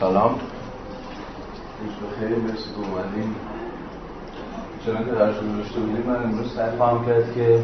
[0.00, 0.40] سلام.
[1.80, 3.36] روز بخیر مرسی که اومدیم
[4.86, 7.62] چنان که در شروع داشته بودیم من امروز سعی خواهم کرد که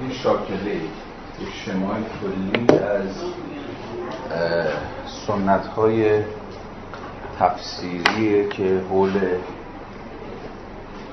[0.00, 3.10] این شاکله یک شمای کلی از
[5.26, 6.22] سنت های
[7.38, 9.20] تفسیریه که حول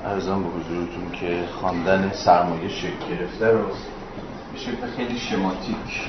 [0.04, 3.64] ارزان به حضورتون که خواندن سرمایه شکل گرفته رو
[4.52, 6.08] به شکل خیلی شماتیک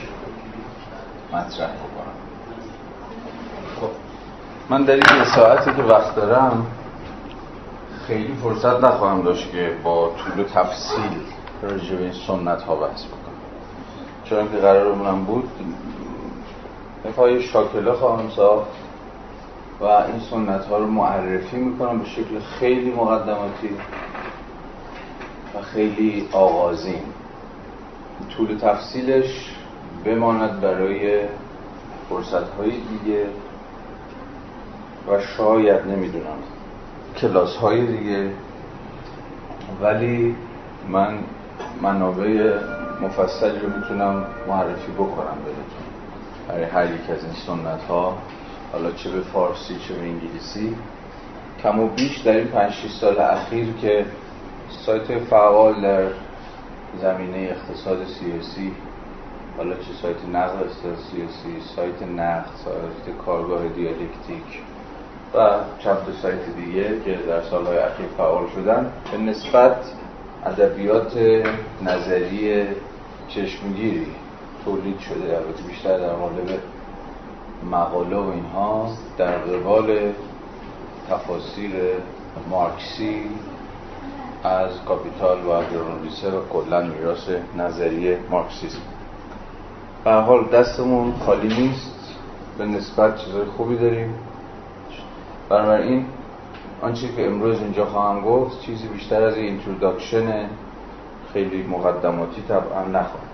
[1.33, 1.94] مطرح خب
[4.69, 6.65] من در این ساعتی که وقت دارم
[8.07, 11.21] خیلی فرصت نخواهم داشت که با طول و تفصیل
[11.61, 13.35] راجع به این سنت ها بحث بکنم.
[14.23, 15.49] چون که قرارمونم بود
[17.15, 18.67] پای شاکله خواهم ساخت
[19.81, 23.69] و این سنت ها رو معرفی می‌کنم به شکل خیلی مقدماتی
[25.55, 27.03] و خیلی آغازین.
[28.37, 29.55] طول تفصیلش
[30.05, 31.19] بماند برای
[32.09, 33.25] فرصت های دیگه.
[35.07, 36.37] و شاید نمی‌دونم.
[37.17, 38.31] کلاس های دیگه.
[39.81, 40.35] ولی
[40.89, 41.17] من
[41.81, 42.59] منابع
[43.01, 45.85] مفصلی رو می‌تونم معرفی بکنم بهتون.
[46.47, 48.17] برای هر یک از این سنت ها
[48.71, 50.75] حالا چه به فارسی چه به انگلیسی.
[51.63, 54.05] کم و بیش در این 5 سال اخیر که
[54.69, 56.07] سایت فعال در
[57.01, 58.71] زمینه اقتصاد سیاسی
[59.57, 60.69] حالا چه سایت نقد
[61.11, 64.61] سیاسی سایت نقد سایت کارگاه دیالکتیک
[65.33, 68.91] و چند سایت دیگه که در سالهای اخیر فعال شدن.
[69.11, 69.77] به نسبت
[70.45, 71.17] ادبیات
[71.83, 72.63] نظری
[73.27, 74.07] چشمگیری
[74.65, 75.37] تولید شده.
[75.37, 76.59] البته بیشتر در قالب
[77.71, 78.89] مقاله و اینها.
[79.17, 80.13] در قبال
[81.09, 81.71] تفاسیر
[82.49, 83.21] مارکسی
[84.43, 88.81] از کاپیتال و گروندریسه و کلا میراث نظریه مارکسیسم.
[90.03, 92.15] به هر حال دستمون خالی نیست.
[92.57, 94.13] به نسبت چیزای خوبی داریم.
[95.49, 96.05] بنابراین
[96.81, 100.49] آنچه که امروز اینجا خواهم گفت چیزی بیشتر از این introduction
[101.33, 103.29] خیلی مقدماتی طبعا نخواهم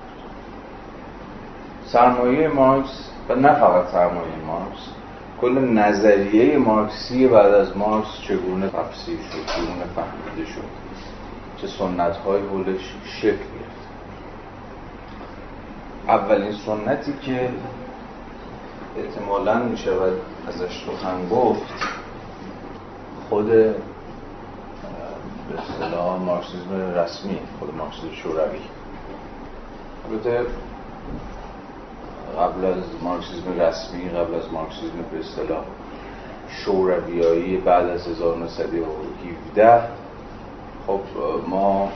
[1.85, 4.89] سرمایه مارکس و نه فقط سرمایه مارکس
[5.41, 10.61] کل نظریه مارکسی بعد از مارکس چگونه تفسیر شد چگونه فهمیده شد؟
[11.57, 13.81] چه سنت های حولش شکل گرفت؟
[16.07, 17.50] اولین سنتی که
[18.97, 20.13] احتمالا می شود
[20.47, 21.62] ازش سخن گفت
[23.29, 23.75] خود به
[25.57, 28.59] اصطلاح مارکسیزم رسمی خود مارکسیزم شوروی.
[30.09, 30.46] البته
[32.40, 35.63] قبل از مارکسیزم رسمی قبل از مارکسیزم به اصطلاح
[36.50, 39.81] شورویایی بعد از 1917
[40.88, 41.00] خب
[41.47, 41.91] ما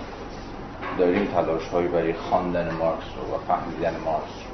[0.98, 4.45] داریم تلاش هایی برای خواندن مارکس رو و فهمیدن مارکس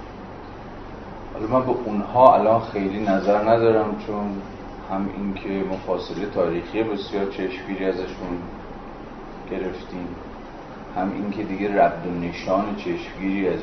[1.33, 4.41] حالا من به اونها الان خیلی نظر ندارم چون
[4.89, 8.37] هم اینکه مفاصله تاریخی بسیار چشمگیری ازشون
[9.51, 10.07] گرفتیم
[10.95, 13.59] هم اینکه دیگه رد و نشان چشمگیری از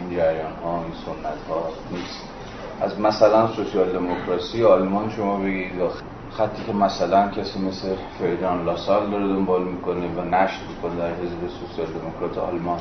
[0.00, 1.62] این جریان ها این سنت ها
[1.92, 2.22] نیست.
[2.80, 5.72] از مثلا سوسیال دموکراسی آلمان شما بگید
[6.30, 7.88] خطی که مثلا کسی مثل
[8.18, 12.80] فریدان لاسال داره دنبال می‌کنه و نشر می‌کنه در حزب سوسیال دموکرات آلمان.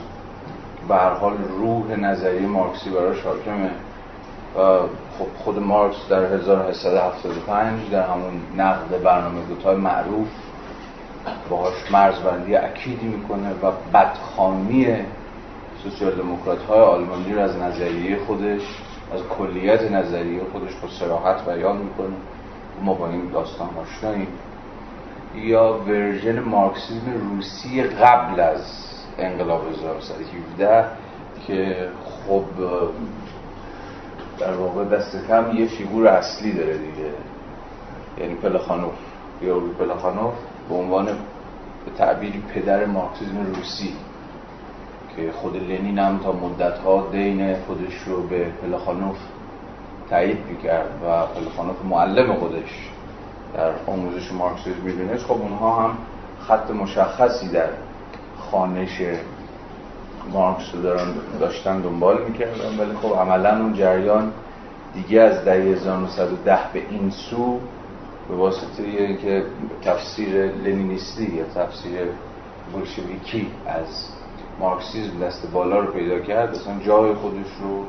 [0.87, 3.71] به هر حال روح نظری مارکسی براش حاکمه.
[4.55, 10.27] خب خود مارکس در 1875 در همون نقد برنامه دوتای معروف
[11.49, 14.95] باهاش مرزبندی اکیدی می‌کنه و بدخوانی
[15.83, 18.61] سوسیال دموکرات های آلمانی رو از نظریه خودش
[19.13, 22.15] از کلیت نظریه خودش با صراحت بیان می‌کنه.
[22.81, 24.27] ما با این داستان آشناییم.
[25.35, 28.61] یا version مارکسیسم روسی قبل از
[29.17, 30.85] انقلاب 1917
[31.47, 32.43] که خب
[34.39, 37.09] در واقع دست کم یه figure اصلی داره دیگه.
[38.17, 38.93] یعنی پلخانوف
[39.41, 40.33] یا پلخانوف
[40.69, 43.93] به عنوان به تعبیری پدر مارکسیسم روسی
[45.15, 49.17] که خود لنین هم تا مدت ها دین خودش رو به پلخانوف
[50.09, 52.89] تایید می‌کرد و پلخانوف معلم خودش
[53.53, 55.25] در آموزش مارکسیسم می‌دونست.
[55.25, 55.97] خب اونها هم
[56.47, 57.69] خط مشخصی در
[58.51, 59.01] خانش
[60.33, 61.07] مارکس رو دارن
[61.39, 64.31] داشتن دنبال می‌کردن ولی خب عملا اون جریان
[64.93, 67.59] دیگه از دهه 1910 به این سو
[68.29, 69.45] به واسطه که
[69.81, 71.99] تفسیر لنینیستی یا تفسیر
[72.73, 74.09] بولشویکی از
[74.59, 77.85] مارکسیزم دست بالا رو پیدا کرد اصلا جای خودش رو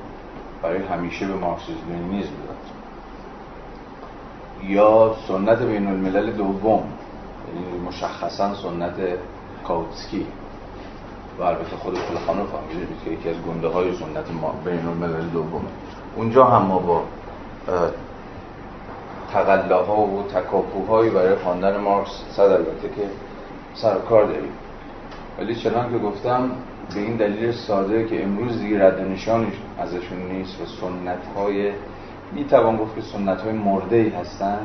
[0.63, 2.57] برای همیشه به مارکسیزم لنینیزم داد.
[4.71, 6.83] یا سنت بین الملل دوم
[7.49, 8.95] یعنی مشخصا سنت
[9.65, 10.27] کاوتسکی.
[11.39, 12.61] و البته خود پلخانوف هم
[13.05, 15.69] که یکی از گنده های سنت ما بین الملل دومه.
[16.17, 17.03] اونجا هم ما با
[19.33, 23.09] تقلاها و تکاپوهایی برای خواندن مارکس صد البته که
[23.75, 24.53] سر کار داریم.
[25.39, 26.51] ولی چنان که گفتم
[26.95, 31.73] به این دلیل ساده که امروز دیگه رد نشانش ازشون نیست و سنت های
[32.33, 34.59] می توان گفت که سنت های مرده ای هستن.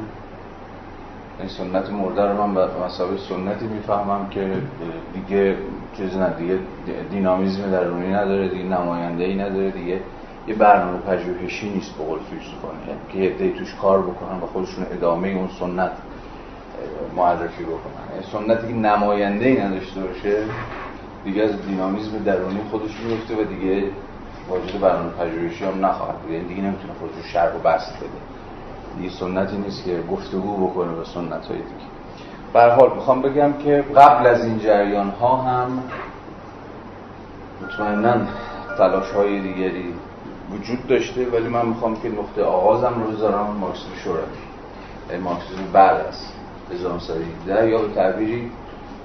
[1.41, 4.53] این سنت مرده رو من به مسابقه سنتی می‌فهمم که
[5.13, 5.55] دیگه
[5.97, 6.59] چیز نه دیگه
[7.11, 9.99] دینامیزم درونی نداره دیگه نماینده ای نداره دیگه
[10.47, 14.85] یه برنامه پژوهشی نیست به قول فیلسوفانه یعنی که عده‌ای توش کار بکنن و خودشون
[14.91, 15.91] ادامه اون سنت
[17.15, 18.05] معرفی بکنن.
[18.11, 20.43] یعنی سنتی که نماینده ای نداشته باشه
[21.25, 23.83] دیگه از دینامیزم درونی خودش میفته و دیگه
[24.49, 26.31] واجد برنامه پژوهشی هم نخواهد بود.
[26.31, 28.40] یعنی دیگه نمی‌تونه خودش رو شرح و بحث بده.
[28.97, 31.91] دیگه سنتی نیست که گفتگو بکنه به سنت های دیگه
[32.75, 35.83] حال می‌خوام بگم که قبل از این جریان ها هم
[37.63, 38.15] مطمئنا
[38.77, 39.93] تلاش های دیگری
[40.51, 43.47] وجود داشته ولی من می‌خوام که نقطه آغازم رو بذارم.
[43.59, 45.23] مارکسیسم شوروی.
[45.23, 46.25] مارکسیسم بعد از
[46.71, 48.51] 1917 یا به تعبیری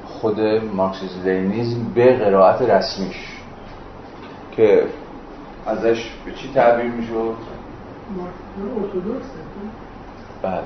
[0.06, 0.40] خود
[0.74, 3.16] مارکسیسم لینیزم به قرائت رسمیش
[4.52, 4.84] که
[5.66, 7.34] ازش به چی تعبیر می‌شد؟
[10.46, 10.62] بله.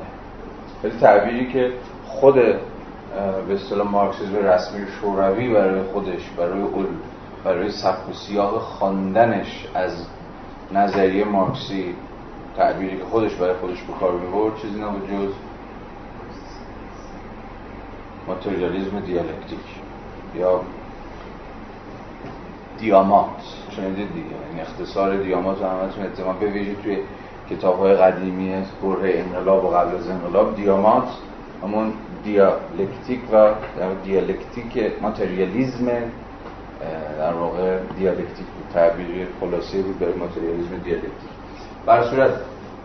[0.85, 1.73] ولی تعبیری که
[2.06, 6.62] خود به اصطلاح مارکسیسم رسمی شوروی برای خودش برای
[7.44, 10.06] برای سبک و سیاق خواندنش از
[10.73, 11.94] نظریه مارکسی
[12.56, 15.32] تعبیری که خودش برای خودش به کار می‌برد چیزی نبود جز
[18.29, 19.59] ماتریالیزم دیالکتیک
[20.37, 20.61] یا
[22.79, 23.29] دیامات.
[23.71, 26.99] شنیدید دیگه؟ این اختصار دیامات رو همتون احتمال به ویژه توی
[27.50, 28.52] کتاب های قدیمی
[28.82, 31.08] دوره انقلاب و قبل از انقلاب دیامات
[31.62, 31.93] همون
[32.25, 33.55] دیالکتیک و
[34.05, 35.87] دیالکتیک ماتریالیزم
[37.19, 41.31] در واقع دیالکتیک بود تعبیر خلاصه بود برای ماتریالیزم دیالکتیک.
[41.87, 42.31] به هر صورت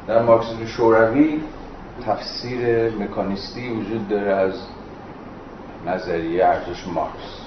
[0.07, 1.41] در مارکسیسم شوروی
[2.05, 4.53] تفسیر مکانیستی وجود داره از
[5.87, 7.45] نظریه ارزش مارکس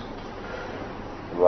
[1.40, 1.44] و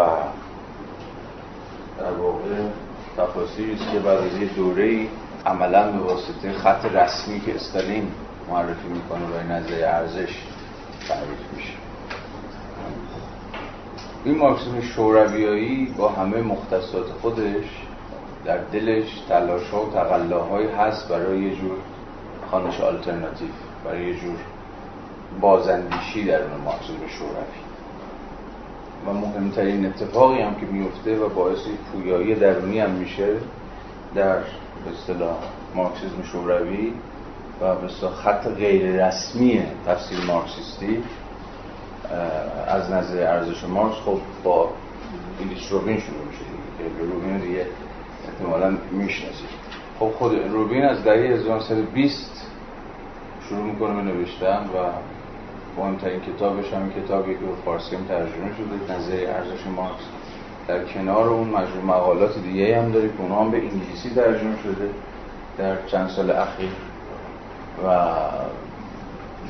[1.99, 2.69] در واقع
[3.17, 5.07] تفاصیلی است که بعد از یه دوره
[5.47, 8.13] عملا به واسطه خط رسمی که استالین
[8.51, 10.35] معرفی می‌کنه برای نظریه ارزش
[11.09, 11.73] تعریف میشه.
[14.25, 17.65] این مارکسیسم شورویایی با همه مختصات خودش
[18.45, 21.79] در دلش تلاش ها و تقلاهایی هست برای یه جور
[22.51, 23.49] خانش آلترناتیو
[23.85, 24.37] برای یه جور
[25.41, 27.61] بازندیشی در اون مارکسیسم شوروی.
[29.07, 31.59] و مهمترین اتفاقی هم که میفته و باعث
[31.93, 33.37] پویایی درونی هم میشه
[34.15, 34.39] در
[34.85, 35.37] به اصطلاح
[35.75, 36.93] مارکسیسم شوروی
[37.61, 41.03] و به خط غیر رسمی تفسیر مارکسیستی
[42.67, 44.71] از نظر ارزش مارکس خب با
[45.41, 46.45] ایلیش روبین شروع میشه
[46.79, 47.67] که روبین دیگه
[48.29, 49.49] احتمالا می‌شناسید
[49.99, 52.47] خب خود روبین از دهه 1920
[53.49, 54.93] شروع می‌کنه به نوشتن و
[55.81, 60.20] مهمترین کتابش هم کتابی که به فارسی هم ترجمه شده نظر ارزش مارکس.
[60.71, 64.91] در کنار اون مجموع مقالات دیگه هم داره که اونها هم به انگلیسی ترجمه شده
[65.59, 66.71] در چند سال اخیر.
[67.87, 68.09] و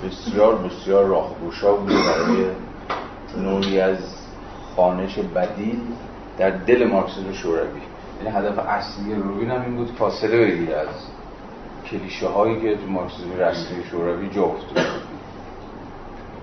[0.07, 2.47] بسیار بسیار راهگوشا بوده برای
[3.37, 3.99] نوعی از
[4.77, 5.81] خانش بدیل
[6.39, 7.81] در دل مارکسیسم شوروی.
[8.25, 10.89] یعنی هدف اصلی روبین هم این بود فاصله بگیره از
[11.91, 14.87] کلیشه هایی که تو مارکسیسم رسمی شوروی جا افتاده.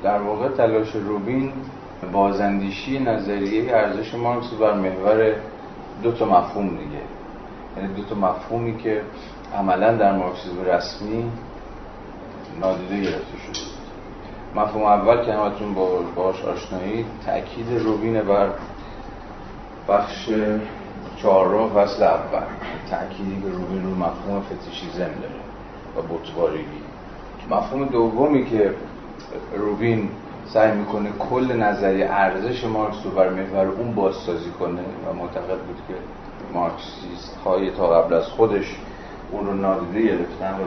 [0.04, 1.52] در واقع تلاش روبین
[2.14, 5.34] بازندیشی نظریه ارزش مارکس بر محور
[6.04, 7.02] دو تا مفهوم دیگه.
[7.78, 9.02] یعنی دو تا مفهومی که
[9.56, 11.32] عملا در مارکسیسم رسمی
[12.62, 13.66] نادیده گرفته شده
[14.56, 18.50] مفهوم اول که همتون با باش آشنایی تأکید روبین بر
[19.90, 20.30] بخش
[21.22, 22.44] چهارم فصل اول.
[22.90, 25.42] تأکیدی که روبین رو مفهوم فتیشیزم داره
[25.98, 26.82] و بطبارگی
[27.52, 28.74] مفهوم دومی که
[29.58, 30.10] روبین
[30.54, 35.78] سعی می‌کنه کل نظریه ارزش مارکس رو بر محور اون بازسازی کنه و معتقد بود
[35.88, 35.94] که
[36.54, 38.76] مارکسیست های تا قبل از خودش
[39.32, 40.66] اون رو نادیده گرفتن و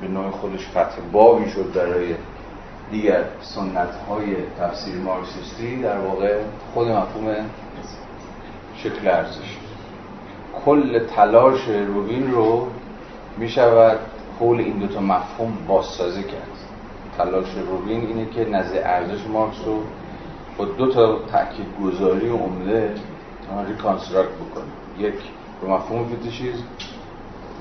[0.00, 2.14] به نوع خودش فتح بابی شد برای
[2.90, 6.38] دیگر سنت های تفسیر مارکسیستی در واقع
[6.74, 7.34] خود مفهوم
[8.76, 9.56] شکل ارزش.
[10.64, 12.66] کل تلاش روبین رو
[13.38, 13.98] می شود
[14.40, 16.55] حول این دوتا مفهوم بازسازی کرد.
[17.18, 19.82] تلاش روبین اینه که نظریه ارزش مارکس رو
[20.58, 22.94] با دو تا تاکیدگذاری عمده
[23.68, 24.64] reconstruct بکنه.
[24.98, 25.14] یک
[25.62, 26.64] رو مفهوم فتیشیزم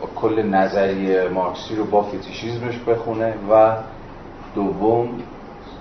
[0.04, 3.76] و کل نظریه مارکسی رو با فتیشیزمش بخونه و
[4.56, 5.10] دوم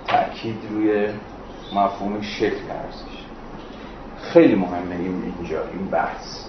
[0.07, 1.07] تاکید روی
[1.75, 3.25] مفهوم شکل ارزش.
[4.21, 6.45] خیلی مهمه این اینجا این بحث.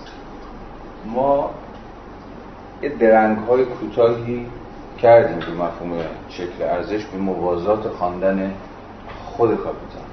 [1.06, 1.50] ما
[2.82, 4.46] یه درنگ های کوتاهی
[4.96, 5.98] کردیم به مفهوم
[6.28, 8.52] شکل ارزش به موازات خواندن
[9.24, 10.06] خود کاپیتان.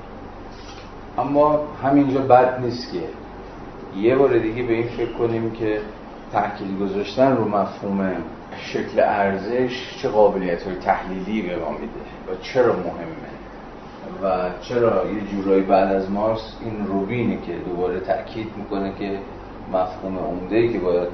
[1.17, 2.99] اما همینجا بد نیست که
[3.99, 5.81] یه بار دیگه به این فکر کنیم که
[6.31, 8.11] تحکیل گذاشتن رو مفهوم
[8.57, 13.33] شکل ارزش چه قابلیت های تحلیلی به ما میده و چرا مهمه
[14.23, 19.19] و چرا یه جورایی بعد از مارس این روبینه که دوباره تاکید می‌کنه که
[19.73, 21.07] مفهوم عمده که باید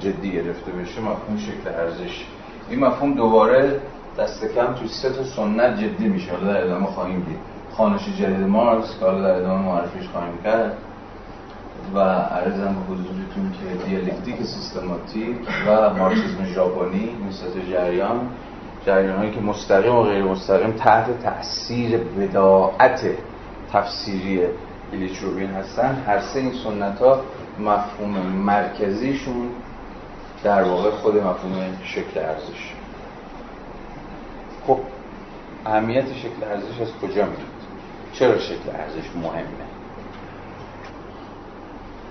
[0.00, 2.24] جدی گرفته بشه مفهوم شکل ارزش
[2.72, 3.80] این مفهوم دوباره
[4.18, 6.32] دست کم توی سه تا سنت جدی میشه.
[6.44, 7.38] در ادامه خواهیم دید.
[7.76, 10.76] خانش جدید مارکس حالا در ادامه معرفیش خواهیم کرد.
[11.94, 15.36] و عرضم به حضورتون که دیالکتیک سیستماتیک
[15.66, 18.20] و مارکسیسم ژاپنی مثل جریان
[18.86, 23.00] جریان هایی که مستقیم و غیر مستقیم تحت تاثیر بداعت
[23.72, 24.40] تفسیری
[24.92, 25.18] ایلیچ
[25.56, 26.02] هستن.
[26.06, 27.20] هر سه این سنت ها
[27.58, 29.48] مفهوم مرکزیشون
[30.44, 32.72] در واقع خود مفهوم شکل ارزش.
[34.66, 34.78] خب
[35.66, 37.38] اهمیت شکل ارزش از کجا میاد؟
[38.12, 39.46] چرا شکل ارزش مهمه؟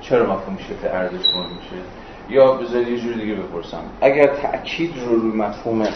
[0.01, 1.83] چرا مفهوم شکل ارزش مهم میشه؟
[2.29, 3.83] یا بذارید یه جور دیگه بپرسم.
[4.01, 5.87] اگر تاکید رو روی مفهوم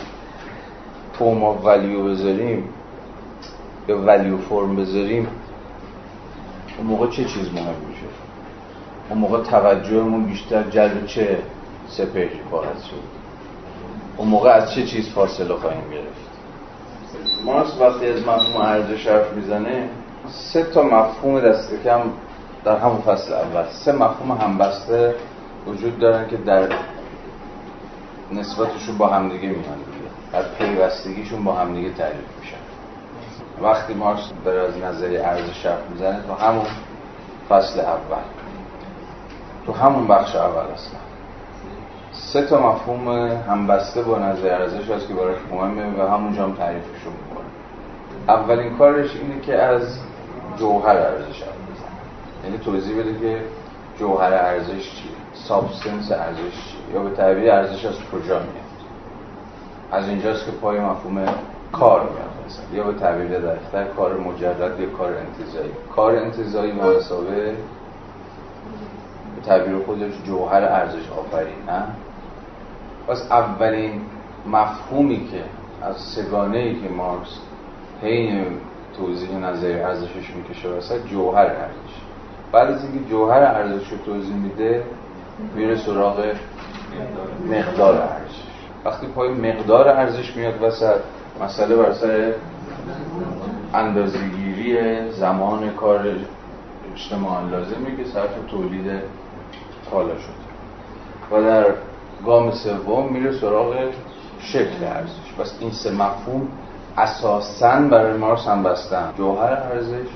[1.13, 2.69] form of value بذاریم
[3.87, 5.27] یا value form بذاریم
[6.77, 8.05] اون موقع چه چیز مهم میشه؟
[9.09, 11.37] اون موقع توجهمون بیشتر جلب چه
[11.87, 13.03] چیزی خواهد شد.
[14.17, 16.25] اون موقع از چه چیز فاصله خواهیم گرفت؟
[17.45, 19.89] مارکس وقتی از مفهوم ارزش حرف می‌زنه
[20.27, 22.01] سه تا مفهوم دست کم
[22.63, 23.65] در همون فصل اول.
[23.69, 25.15] سه مفهوم همبسته
[25.67, 26.69] وجود دارن که در
[28.31, 30.09] نسبتشون با همدیگه میان دیگه.
[30.33, 32.57] در پیوستگیشون با همدیگه تعریف میشن.
[33.61, 36.65] وقتی مارکس داره از نظریه ارزش حرف می‌زنه تو همون
[37.49, 38.23] فصل اول.
[39.65, 40.99] تو همون بخش اول اصلا
[42.33, 47.13] سه تا مفهوم همبسته با نظر ارزش هست که براش مهمه و همونجا هم تعریفشون
[47.13, 47.45] می‌کنه
[48.27, 49.99] اولین کارش اینه که از
[50.57, 51.43] جوهر ارزش
[52.43, 53.41] یعنی توضیح بده که
[53.99, 58.65] جوهر ارزش چیه سابستنس ارزش چیه یا به تعبیر ارزش از کجا میاد؟
[59.91, 61.25] از اینجاست که پای مفهوم
[61.71, 62.77] کار میاد مثلا.
[62.77, 65.71] یا به تعبیر دفتر کار مجرد یا کار انتظایی.
[65.95, 67.55] کار انتظایی مناسبه
[69.35, 71.83] به تعبیر خودش جوهر ارزش آفرین نه؟
[73.07, 74.01] پس اولین
[74.47, 75.43] مفهومی که
[75.81, 77.39] از سگانه ای که مارکس
[78.01, 78.45] حین
[78.97, 81.95] توضیح نظری ارزشش می‌کشه وسط جوهر ارزش.
[82.51, 84.83] بعد از اینکه جوهر ارزش رو توضیح میده
[85.55, 86.25] میره سراغ
[87.49, 88.35] مقدار ارزش.
[88.85, 90.99] وقتی پای مقدار ارزش میاد وسط
[91.41, 92.33] مسئله بر سر
[93.73, 96.15] اندازهگیری زمان کار
[96.93, 98.91] اجتماعی لازمه که صرف تولید
[99.91, 100.45] کالا شد.
[101.31, 101.65] و در
[102.25, 103.75] گام سوم میره سراغ
[104.39, 105.33] شکل ارزش.
[105.39, 106.47] بس این سه مفهوم
[106.97, 109.13] اساسا برای هم بستن.
[109.17, 110.07] جوهر ارزش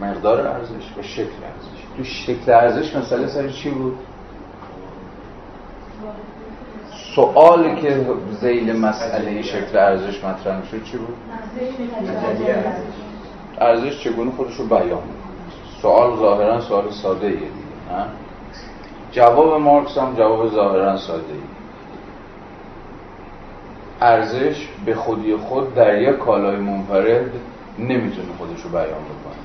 [0.00, 1.78] مقدار ارزش و شکل ارزش.
[1.96, 3.98] تو شکل ارزش مسئله سر چی بود؟
[7.14, 8.06] سوالی که
[8.40, 11.16] زیل مسئله شکل ارزش مطرح میشه چی بود؟
[13.60, 15.02] ارزش چگونه خودش رو بیان
[15.82, 17.50] سوال ظاهرا سوال ساده ایه دیگه
[19.12, 21.40] جواب مارکس هم جواب ظاهرا ساده ای.
[24.00, 27.30] ارزش به خودی خود در یک کالای منفرد
[27.78, 29.38] نمی‌تونه خودش رو بیان بکنه.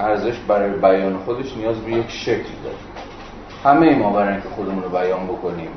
[0.00, 2.76] ارزش برای بیان خودش نیاز به یک شکل داره.
[3.64, 5.70] همه ما برای اینکه خودمون رو بیان بکنیم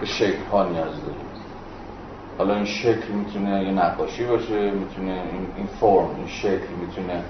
[0.00, 1.26] به شکل ها نیاز داریم.
[2.38, 5.22] حالا این شکل می‌تونه یه نقاشی باشه می‌تونه
[5.56, 7.22] این فرم این شکل می‌تونه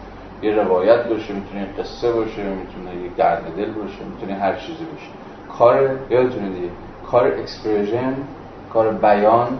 [0.42, 5.06] یه روایت باشه می‌تونه قصه باشه می‌تونه یه درد دل باشه می‌تونه هر چیزی باشه.
[5.58, 6.68] کار یادتونه دیگه
[7.10, 8.14] کار expression
[8.72, 9.58] کار بیان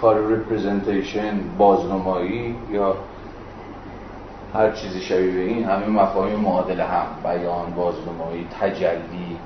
[0.00, 2.96] کار representation بازنمایی یا
[4.54, 9.36] هر چیزی شبیه به این همه مفاهیم معادل هم بیان بازنمایی تجلی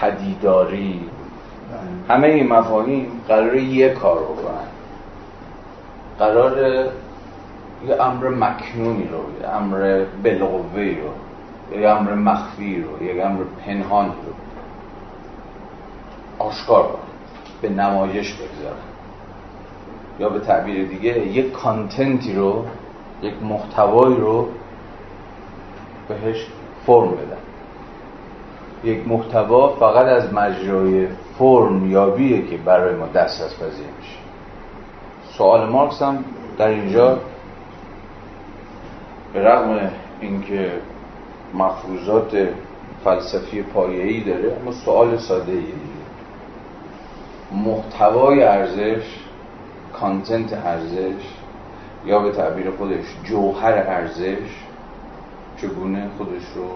[0.00, 1.00] پدیداری
[2.08, 4.68] همه این مفاهیم قراره یه کار رو کنن
[6.18, 6.84] قرار
[7.88, 14.06] یه امر مکنونی رو یه امر بلغوه رو یه امر مخفی رو یه امر پنهان
[14.06, 14.32] رو
[16.38, 17.00] آشکار کنن
[17.62, 18.76] به نمایش بگذارن
[20.20, 22.64] یا به تعبیر دیگه یک کانتنتی رو
[23.22, 24.48] یک محتوایی رو
[26.08, 26.46] بهش
[26.86, 27.36] فرم بدن.
[28.84, 34.18] یک محتوا فقط از مجرای فرم یابیه که برای ما دست از پذیر میشه.
[35.38, 36.24] سوال مارکس هم
[36.58, 37.18] در اینجا
[39.36, 39.90] به رغم
[40.20, 40.72] اینکه
[41.54, 42.48] مفروضات
[43.04, 46.06] فلسفی پایه‌ای داره اما سوال ساده ای دیگه.
[47.52, 49.04] محتوای ارزش
[49.92, 51.22] کانتنت ارزش
[52.06, 54.48] یا به تعبیر خودش جوهر ارزش
[55.56, 56.68] چگونه خودش رو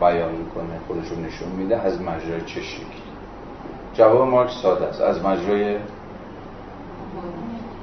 [0.00, 2.86] بیان می‌کنه خودش رو نشون میده از مجرای چه شکلی؟
[3.94, 5.00] جواب مارکس ساده است.
[5.00, 5.76] از مجرای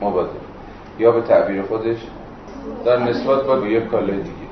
[0.01, 0.33] مبادله.
[0.99, 1.97] یا به تعبیر خودش
[2.85, 4.45] در نسبت با یک کاله دیگه.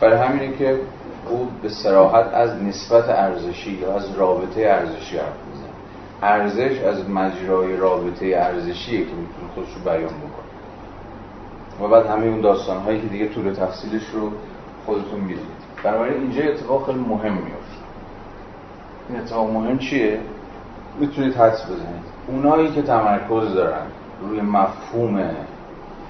[0.00, 0.80] برای همینه که
[1.28, 5.70] او به سراحت از نسبت ارزشی یا از رابطه ارزشی حرف می‌زنه.
[6.22, 10.50] ارزش از مجرای رابطه ارزشیه که می‌تونه خودش رو بیان بکنه.
[11.82, 14.30] و بعد همه اون داستان هایی که دیگه طول تفصیلش رو
[14.86, 17.80] خودتون می‌دید بنابراین اینجا اتفاق خیلی مهم میفته
[19.08, 20.20] این اتفاق مهم چیه؟
[21.00, 22.04] می‌تونید حدس بزنید.
[22.28, 23.86] اونایی که تمرکز دارن
[24.22, 25.16] روی مفهوم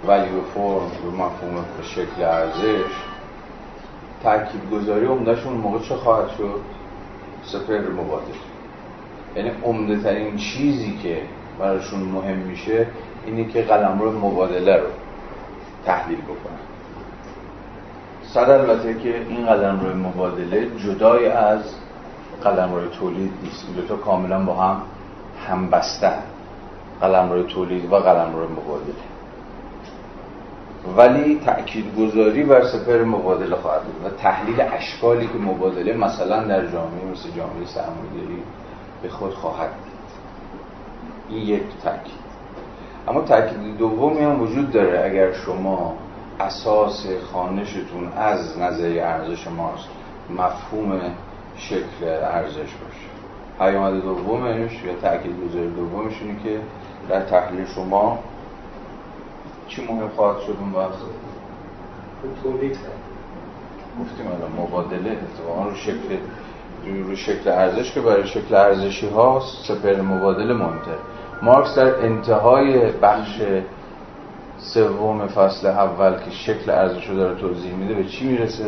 [0.08, 2.92] ولیو فرم روی مفهوم شکل ارزش
[4.22, 6.60] تاکید گذاری عمدهشون موقع چه خواهد شد؟
[7.42, 8.34] سپر مبادل
[9.36, 11.22] یعنی عمده ترین چیزی که
[11.58, 12.86] براشون مهم میشه
[13.26, 14.86] اینه که قلم رو مبادله رو
[15.84, 16.60] تحلیل بکنن.
[18.22, 21.60] صد البته که این قلم روی مبادله جدای از
[22.44, 23.66] قلم روی تولید نیست.
[23.66, 24.82] این دوتا کاملا با هم
[25.48, 26.12] همبسته
[27.00, 29.09] قلم روی تولید و قلم روی مبادله.
[30.96, 36.66] ولی تأکید گذاری بر سپر مبادله خواهد بود و تحلیل اشکالی که مبادله مثلا در
[36.66, 38.42] جامعه مثل جامعه سرمایه‌داری
[39.02, 40.00] به خود خواهد دید
[41.28, 42.20] این یک تأکید.
[43.08, 45.04] اما تأکید دومی هم وجود داره.
[45.04, 45.94] اگر شما
[46.40, 49.88] اساس خانشتون از نظریه ارزش ماست
[50.30, 51.00] مفهوم
[51.56, 53.10] شکل ارزش باشه.
[53.58, 56.60] پیامد دومش یا تأکید گذاری دومش اینه که
[57.08, 58.18] در تحلیل شما
[59.70, 60.98] چی مهم خواهد شد اون وقت
[62.42, 62.78] تولید
[64.00, 66.16] گفتیم الان مبادله اتفاقا رو شکل
[66.84, 70.96] رو شکل ارزش که برای شکل ارزشی ها سپر مبادله مهمتر
[71.42, 73.42] مارکس در انتهای بخش
[74.58, 78.64] سوم فصل اول که شکل ارزش رو داره توضیح میده به چی می‌رسه؟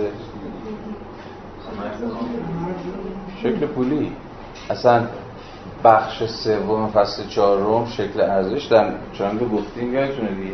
[3.43, 4.13] شکل پولی.
[4.71, 5.07] اصلا
[5.85, 10.53] بخش سوم فصل چهارم شکل ارزش در چون که گفتیم یادتونه دیگه.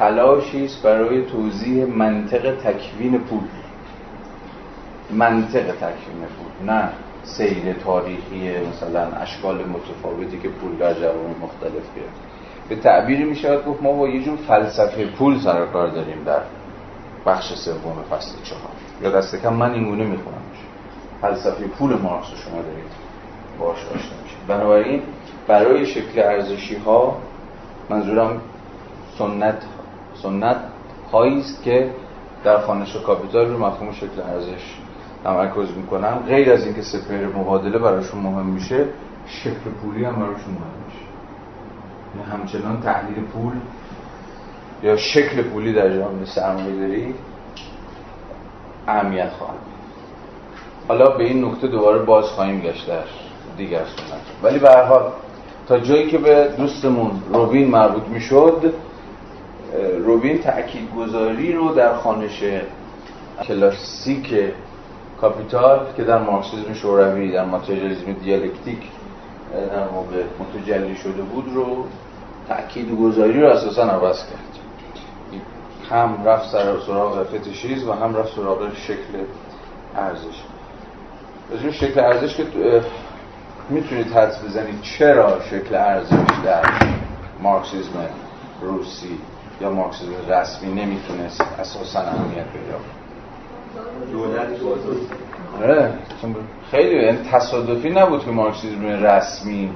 [0.00, 3.42] تلاشی است برای توضیح منطق تکوین پول.
[5.10, 6.88] منطق تکوین پول نه
[7.24, 12.20] سیر تاریخی مثلا اشکال متفاوتی که پول در جوامع مختلف گرفت.
[12.68, 16.40] به تعبیری میشه گفت ما با یه جور فلسفه پول سر کار داریم در
[17.26, 18.70] بخش سوم فصل چهار.
[19.02, 20.42] یا دست کم من اینگونه می‌خونم
[21.20, 22.90] فلسفه پول مارکس شما دارید
[23.58, 25.02] باش داشته میشه بنابراین
[25.46, 27.16] برای شکل ارزشی ها
[27.90, 28.40] منظورم
[29.18, 29.62] سنت
[30.22, 30.56] سنت
[31.12, 31.90] هایی است که
[32.44, 34.76] در خانش کاپیتال رو مفهوم شکل ارزش
[35.24, 36.18] تمرکز می‌کنن.
[36.18, 38.84] غیر از اینکه سپر مبادله براشون مهم میشه
[39.26, 41.04] شکل پولی هم براشون مهم میشه.
[42.16, 43.52] یعنی همچنان تحلیل پول
[44.82, 47.14] یا شکل پولی در جامعه سرمایه داری
[48.88, 49.54] اهمیت خواهد
[50.88, 53.04] حالا به این نکته دوباره باز خواهیم گشت در
[53.56, 54.20] دیگر سنت.
[54.42, 55.12] ولی به هر حال
[55.68, 58.74] تا جایی که به دوستمون روبین مربوط می‌شد
[60.04, 62.42] روبین تأکید گذاری رو در خانش
[63.42, 64.34] کلاسیک
[65.20, 68.78] کاپیتال که در مارکسیسم شوروی در ماتریالیسم دیالکتیک
[69.72, 71.84] در موقع متجلی شده بود رو
[72.48, 74.50] تأکید گذاری رو اساسا عوض کرد.
[75.90, 79.18] هم رفت سر سراغ فتیشیز و هم رفت سراغ شکل
[79.96, 80.42] ارزش.
[81.52, 82.44] از شکل ارزش که
[83.70, 86.64] می‌تونید حدس بزنید چرا شکل ارزش در
[87.42, 88.06] مارکسیسم
[88.62, 89.18] روسی
[89.60, 92.78] یا مارکسیسم رسمی نمی‌تونست اساسا اهمیت پیدا
[95.62, 95.92] آره
[96.70, 99.70] خیلی یعنی تصادفی نبود که مارکسیسم رسمی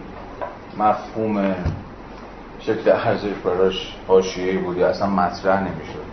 [0.79, 1.55] مفهوم
[2.61, 6.05] شکل ارزش براش حاشیه‌ای بود یا اصلا مطرح نمی‌شد.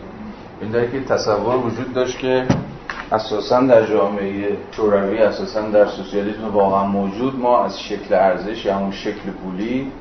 [0.62, 2.47] این داره که تصور وجود داشت که
[3.12, 8.91] اساسا در جامعه شوروی اساسا در سوسیالیسم واقعا موجود ما از شکل ارزش یا همون
[8.91, 9.91] شکل پولی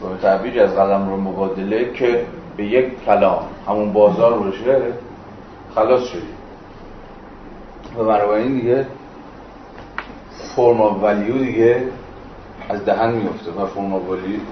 [0.00, 3.42] به تعبیری از قلم رو مبادله که به یک کلام.
[3.66, 4.92] همون بازار باشه
[5.74, 6.34] خلاص شدیم
[7.98, 8.86] و بنابراین دیگه
[10.56, 11.82] فرم ولیو دیگه
[12.68, 13.94] از دهن میفته و فرم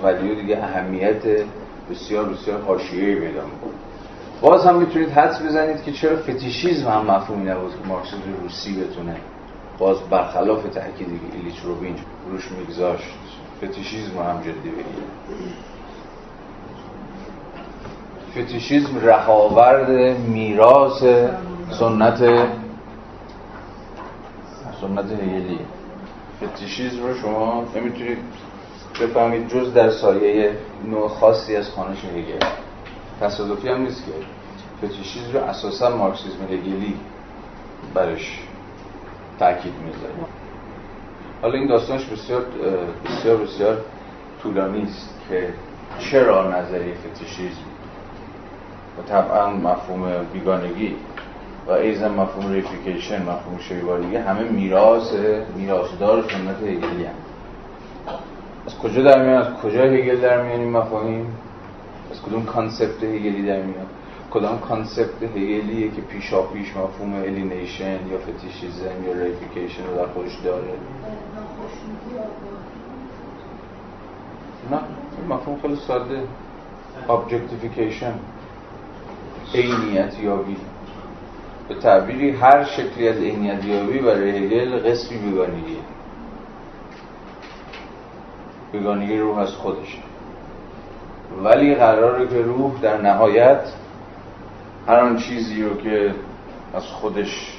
[0.03, 1.23] ولیو دیگه اهمیت
[1.91, 3.73] بسیار بسیار حاشیه‌ای پیدا می‌کنه.
[4.41, 9.17] باز هم می‌تونید حدس بزنید که چرا فتیشیزم هم مفهومی نبود که مارکسیسم روسی بتونه.
[9.79, 11.95] باز برخلاف تأکیدی که ایلیچ روبین
[12.31, 13.15] روش میگذاشت.
[13.65, 15.07] فتیشیزم هم جدی بگیره.
[18.33, 21.03] فتیشیزم رهاورد میراث
[21.71, 22.18] سنت
[24.81, 25.59] سنت هیلی.
[26.42, 28.18] فتیشیزم رو شما نمی‌تونید
[29.01, 30.57] بفهمید جز در سایه
[30.90, 32.47] نوع خاصی از خوانش هگل.
[33.21, 34.12] تصادفی هم نیست که
[34.87, 36.95] فتیشیزم رو اساسا مارکسیسم هگلی
[37.95, 38.38] برش
[39.38, 40.14] تاکید می‌ذاره.
[41.42, 42.45] حالا این داستانش بسیار
[43.05, 43.79] بسیار بسیار
[44.42, 45.49] طولانی است که
[45.99, 47.71] چرا نظریه فتیشیزم
[48.98, 50.96] و طبعا مفهوم بیگانگی
[51.68, 55.12] و ایضا مفهوم reification مفهوم شی‌وارگی همه میراث
[55.57, 57.14] میراثدار سنت هگلی هم.
[58.66, 61.26] از کجا در میاد از کجا هگل در میاد این مفاهیم؟
[62.11, 63.87] از کدوم concept هگلی در میاد
[64.31, 70.38] کدام concept هگلیه که پیشا پیش مفهوم alienation یا فتیشیزم یا reification رو در خودش
[70.44, 70.72] داره؟
[74.70, 74.81] یه
[75.28, 76.22] مفهوم خیلی ساده.
[77.09, 78.14] Objectification.
[79.55, 80.57] عینیت یابی
[81.69, 85.77] به تعبیری هر شکلی از عینیت یابی برای هگل قسمی بیگانگی.
[88.73, 89.99] بیگانگی روح از خودش
[91.45, 93.61] ولی قراره که روح در نهایت
[94.88, 96.15] هر آن چیزی رو که
[96.75, 97.59] از خودش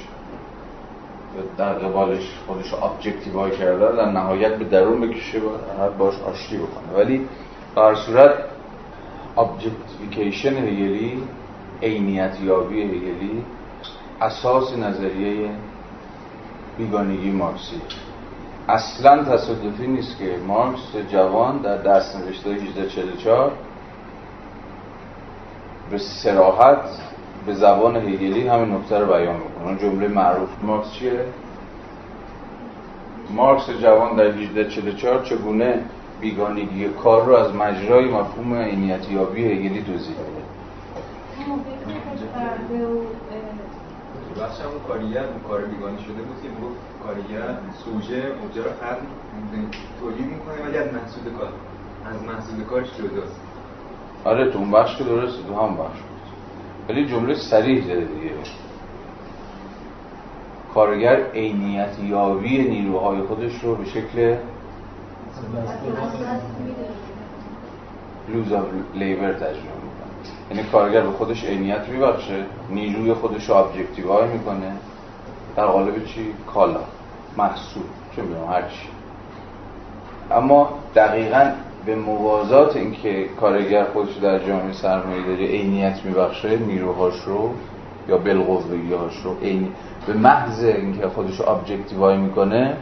[1.58, 6.96] در قبالش خودش objectify کرده در نهایت به درون بکشه و باش آشتی بکنه.
[6.96, 7.28] ولی
[7.76, 8.34] در صورت
[9.38, 11.22] objectification هگلی
[11.82, 13.44] عینیت یابی هگلی
[14.20, 15.50] اساس نظریه
[16.78, 17.80] بیگانگی مارکسی.
[18.68, 23.52] اصلا تصادفی نیست که مارکس جوان در دست نوشته 1844
[25.90, 26.78] به سراحت
[27.46, 31.24] به زبان هگلی همین نکته رو بیان می‌کنه اون جمله معروف مارکس چیه؟
[33.30, 35.80] مارکس جوان در 1844 چگونه
[36.20, 40.43] بیگانگی کار رو از مجرای مفهوم عینیت یابی هگلی داده
[44.40, 48.98] بخش همون کارگر اون کار بیگانی شده بود که گفت کارگر سوژه اوبژه رو خلق
[50.00, 51.48] تولید می‌کنه ولی از محصول کار
[52.06, 53.40] از محصول کارش جداست.
[54.24, 56.14] آره تو اون بخش که درسته تو هم بخش بود.
[56.88, 58.30] ولی جمله سریح زده دیگه.
[60.74, 64.36] کارگر عینیت یابی نیروهای خودش رو به شکل
[68.28, 69.93] لوز آف لیبر ترجمه
[70.50, 74.72] یعنی کارگر به خودش عینیت میبخشه نیروی خودش رو ابجکتیوای می‌کنه.
[75.56, 76.80] در قالب چی؟ کالا.
[77.36, 77.82] محصول.
[78.16, 78.88] چه می‌دونم هر چی.
[80.30, 81.50] اما دقیقا
[81.86, 87.50] به موازات اینکه کارگر خودش در جامعه سرمایه داره عینیت میبخشه نیروهاش رو
[88.08, 89.68] یا بالقوگیهاش رو عین
[90.06, 92.76] به محض اینکه خودش رو ابجکتیوای می‌کنه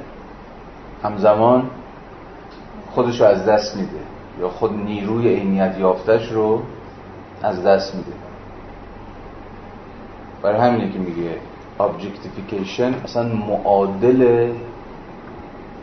[1.03, 1.71] همزمان
[2.91, 4.01] خودش رو از دست میده
[4.41, 6.63] یا خود نیروی عینیت یافتش رو
[7.43, 8.13] از دست میده.
[10.43, 11.37] برای همینه که میگه
[11.79, 14.53] objectification اصلا معادل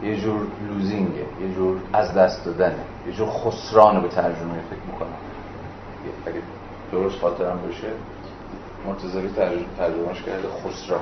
[0.03, 5.17] یه جور لوزینگه یه جور از دست دادنه یه جور خسران به ترجمه فکر می‌کنم
[6.25, 6.41] اگه
[6.91, 7.87] درست خاطرم بشه
[8.87, 9.29] مرتضوی
[9.77, 11.01] ترجمهش کرده خسران.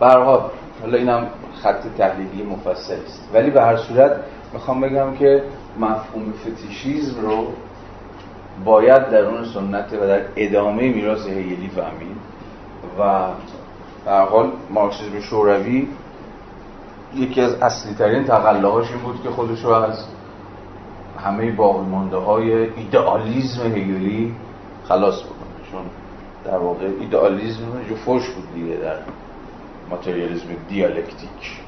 [0.00, 1.26] برها حالا اینم
[1.62, 3.30] خط تحلیلی مفصل است.
[3.34, 4.16] ولی به هر صورت
[4.52, 5.42] می‌خوام بگم که
[5.78, 7.46] مفهوم فتیشیزم رو
[8.64, 12.16] باید در اون سنت و در ادامه میراث هگلی فهمید
[12.98, 13.26] و
[14.06, 15.88] در حال مارکسیسم شوروی
[17.14, 20.04] یکی از اصلی ترین تقلاهاش این بود که خودش رو از
[21.24, 24.34] همه باقی مانده های ایدئالیزم هگلی
[24.84, 25.70] خلاص بکنه.
[25.72, 25.82] چون
[26.44, 28.96] در واقع ایدئالیزم جو فوش بود دیگه در
[29.90, 31.60] ماتریالیزم دیالکتیک.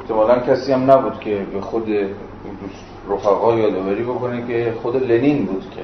[0.00, 1.88] احتمالا کسی هم نبود که به خود
[3.08, 5.82] رفقا یادآوری بکنه که خود لنین بود که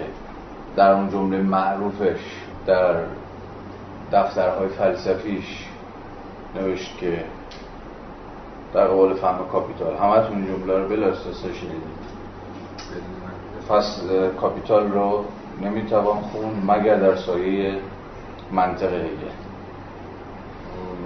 [0.77, 2.21] در اون جمله معروفش
[2.67, 2.95] در
[4.13, 5.67] دفترهای فلسفیش
[6.55, 7.25] نوشت که
[8.75, 9.97] در قبال فهم کاپیتال.
[9.97, 12.07] همتون جمله رو قبلا شنیدید
[13.69, 15.25] فصل کاپیتال رو
[15.63, 17.79] نمی‌توان خوند مگر در سایه
[18.53, 19.31] منطق هگل.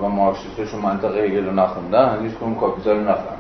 [0.02, 3.36] و مارکسیست‌ها چون منطق هگل رو نخوندن هیچ کدوم کاپیتال رو نفهمیدن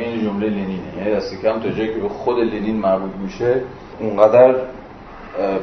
[0.00, 0.96] این جمله لنینه.
[0.98, 3.62] یعنی دست کم تا جایی که به خود لنین مربوط میشه
[4.00, 4.54] اونقدر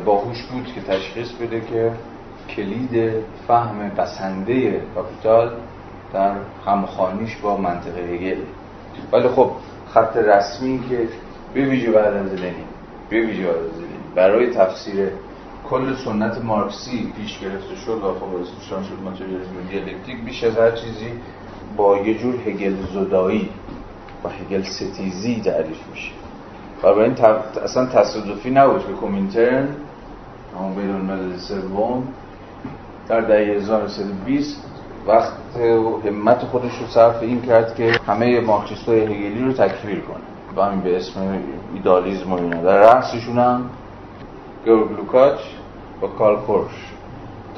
[0.05, 1.91] باهوش بود که تشخیص بده که
[2.55, 3.13] کلید
[3.47, 5.51] فهم بسنده کاپیتال
[6.13, 6.35] در
[6.65, 8.37] همخوانیش با منطق هگل.
[9.11, 9.51] ولی خب
[9.93, 11.07] خط رسمی که
[11.53, 12.65] به ویژه بعد از لنین
[13.09, 14.01] به ویژه بعد از لنین.
[14.15, 15.09] برای تفسیر
[15.69, 19.29] کل سنت مارکسی پیش گرفته شد و خب اسمشان شد
[19.69, 21.11] دیالکتیک بیش از هر چیزی
[21.77, 23.49] با یه جور هگل زدایی
[24.23, 26.11] و هگل ستیزی تعریف میشه.
[26.83, 27.15] و این
[27.63, 29.67] اصلا تصادفی نبود که کومینترن
[30.57, 32.03] همون بیرون ملل سوم
[33.07, 34.63] در دهه 1320
[35.07, 35.33] وقت
[36.05, 40.55] همت خودش رو صرف این کرد که همه مارکسیست های هگلی رو تکفیر کنه.
[40.55, 41.39] با همین به اسم
[41.73, 42.61] ایدالیزم و اینا.
[42.61, 43.69] در رأسشون هم
[44.65, 45.39] گورگ لوکاچ
[46.01, 46.71] و کارل کورش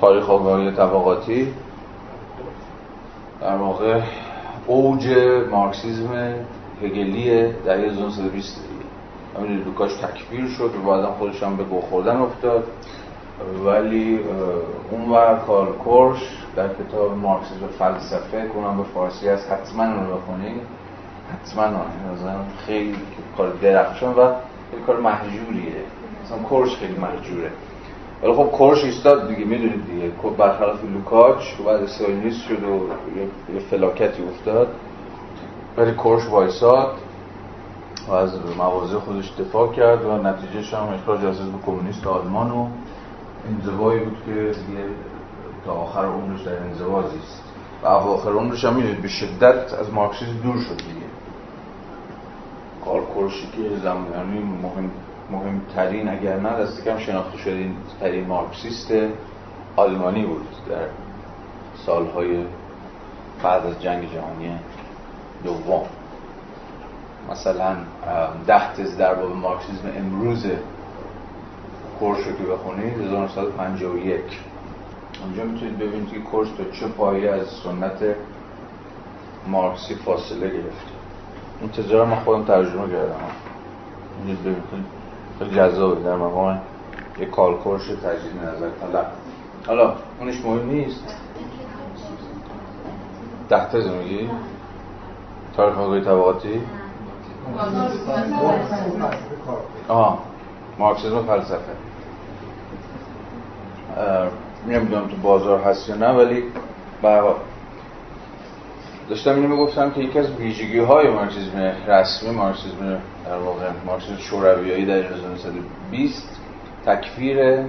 [0.01, 1.53] تاریخ آگاهی طبقاتی.
[3.41, 4.01] در واقع
[4.67, 5.07] اوج
[5.51, 6.35] مارکسیزم
[6.81, 8.61] هگلی در 1920
[9.37, 12.63] همین لوکاش تکفیر شد و بعدا خودش هم به گه خوردن افتاد.
[13.65, 14.19] ولی
[14.91, 16.19] اون ور کارل کورش
[16.55, 20.61] در کتاب مارکسیسم و فلسفه که اونم به فارسی هست حتما اون رو بخونید
[21.33, 22.95] حتما اون خیلی
[23.37, 24.31] کار درخشان و
[24.71, 25.73] خیلی کار مهجوریه.
[26.25, 27.51] مثلا کورش خیلی مهجوره.
[28.23, 30.11] ولی خب کورش ایستاد دیگه می‌دونید دیگه.
[30.37, 32.87] برخلاف لوکاچ و بعد استالینیست شد و
[33.53, 34.67] یه فلاکتی افتاد.
[35.77, 36.95] ولی کورش وایساد
[38.07, 42.67] و از مواضع خودش دفاع کرد و نتیجهش هم اخراج از حزب کمونیست آلمان و
[43.49, 44.83] انزوایی بود که دیگه
[45.65, 47.43] تا آخر عمرش در انزوا زیست.
[47.83, 51.05] و اواخر عمرش هم می‌دونید به شدت از مارکسیسم دور شد دیگه.
[52.85, 54.91] کار کورشی که زمانی مهم
[55.33, 58.93] مهمترین اگر نه دست کم شناخته شده ترین مارکسیست
[59.75, 60.87] آلمانی بود در
[61.85, 62.45] سالهای
[63.43, 64.59] بعد از جنگ جهانی
[65.43, 65.85] دوم.
[67.31, 67.75] مثلا
[68.47, 70.45] ده تز در باب مارکسیسم امروز
[71.99, 74.19] کورس رو که بخونید 1951
[75.23, 78.15] اونجا می‌تونید ببینید که کورس تا چه پایی از سنت
[79.47, 80.93] مارکسی فاصله گرفته.
[81.61, 83.15] این تجارت من خودم ترجمه کردم.
[84.23, 85.02] ببینید.
[85.39, 86.01] خیلی جذابه.
[86.01, 86.61] در مقام
[87.19, 89.11] یک کالکورش تجدید نظر طلب
[89.67, 91.15] حالا اونش مهم نیست.
[93.49, 94.29] ده تز میگی
[95.55, 96.61] تاریخ آقای طبقاتی؟
[99.87, 100.19] آها
[100.79, 101.73] مارکسیسم فلسفه.
[104.67, 106.43] نمی‌دونم تو بازار هست یا نه ولی
[109.13, 114.85] داشتم اینو می‌گفتم که یکی از ویژگی های مارکسیسم رسمی مارکسیسم در واقع مارکسیسم شورویایی
[114.85, 116.39] در 1920
[116.85, 117.59] تکفیر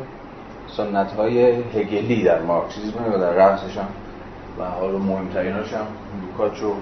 [0.77, 3.89] سنت های هگلی در مارکسیسم و در رأسش هم
[4.59, 5.87] و حالا مهمتریناش هم
[6.23, 6.75] لوکاچ و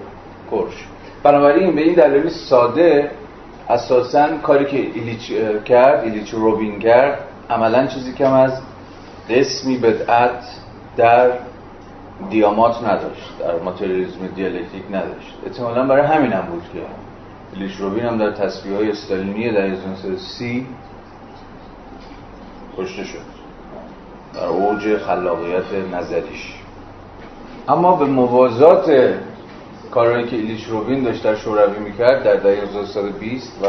[0.51, 0.87] کورش
[1.23, 3.11] بنابراین به این دلیل ساده
[3.69, 5.33] اساسا کاری که ایلیچ
[5.65, 7.19] کرد ایلیچ روبین کرد
[7.51, 8.53] عملا چیزی کم از
[9.31, 10.45] قسمی بدعت
[10.97, 11.31] در
[12.31, 15.35] دیامات نداشت در ماتریالیسم دیالکتیک نداشت.
[15.47, 16.81] احتمالا برای همین هم بود که
[17.55, 19.77] ایلیچ روبین هم در تصویه های استالینی در
[20.17, 20.67] سی
[22.79, 23.19] کشته شد.
[24.35, 26.55] در اوج خلاقیت نظریش.
[27.69, 29.15] اما به موازات
[29.91, 33.67] کارهایی که ایلیچ روبین داشت در شوروی می‌کرد در دهه 1920 و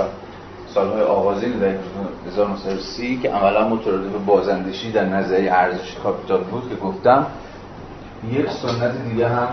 [0.74, 1.80] سالهای آغازین دهه
[2.28, 7.26] 1930 که عملا مترادف بازندشی در نظریه ارزش کاپیتال بود که گفتم
[8.32, 9.48] یک سنت دیگه هم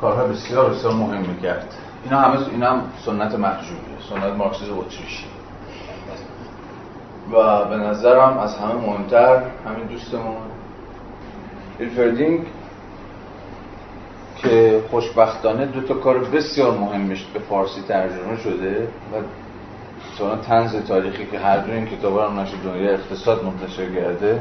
[0.00, 1.74] کارها بسیار بسیار مهم می‌کرد.
[2.04, 5.26] اینا همه اینا هم سنت محجوبیه سنت مارکسیسم اتریشی.
[7.32, 10.36] و به نظرم از همه مهمتر همین دوستمون
[11.78, 12.46] ایلفردینگ
[14.36, 19.16] که خوشبختانه دو تا کار بسیار مهمش به فارسی ترجمه شده و
[20.18, 24.40] چون تنز تاریخی که هر دو این کتاب هم نشر دنیا اقتصاد منتشر کرده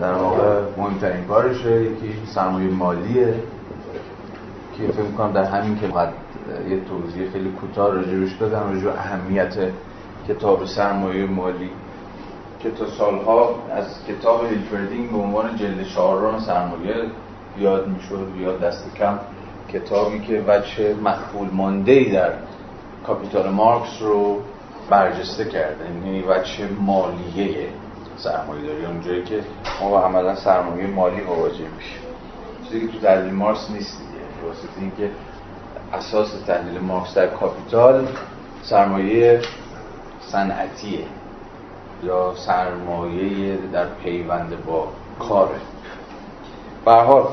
[0.00, 3.34] در واقع مهمترین کارشه یکی سرمایه مالیه
[4.76, 5.86] که فکر می‌کنم در همین که
[6.68, 9.54] یه توضیح خیلی کوتاه راجبش دادم راجب اهمیت
[10.28, 11.70] کتاب سرمایه مالی
[12.60, 16.94] که تا سالها از کتاب هیلفردینگ به عنوان جلد چهارم سرمایه
[17.58, 19.18] یاد می‌شد یا دست کم
[19.72, 22.32] کتابی که وجه مخفول مانده ای در
[23.06, 24.40] کاپیتال مارکس رو
[24.90, 27.68] برجسته کرده یعنی وجه مالیه
[28.16, 29.40] سرمایه داری اونجایی که
[29.80, 31.98] ما عملا سرمایه مالی مواجه میشه
[32.64, 34.48] چیزی که تو تحلیل مارکس نیست دیگه.
[34.48, 35.10] واسه اینکه
[35.92, 38.08] اساس تحلیل مارکس در کاپیتال
[38.62, 39.40] سرمایه
[40.20, 41.04] صنعتیه
[42.04, 45.60] یا سرمایه در پیوند با کاره.
[46.84, 47.26] به حال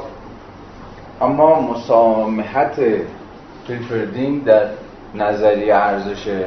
[1.21, 2.81] اما مسامحت
[3.67, 4.69] کلیفردینگ در
[5.15, 6.45] نظریه ارزش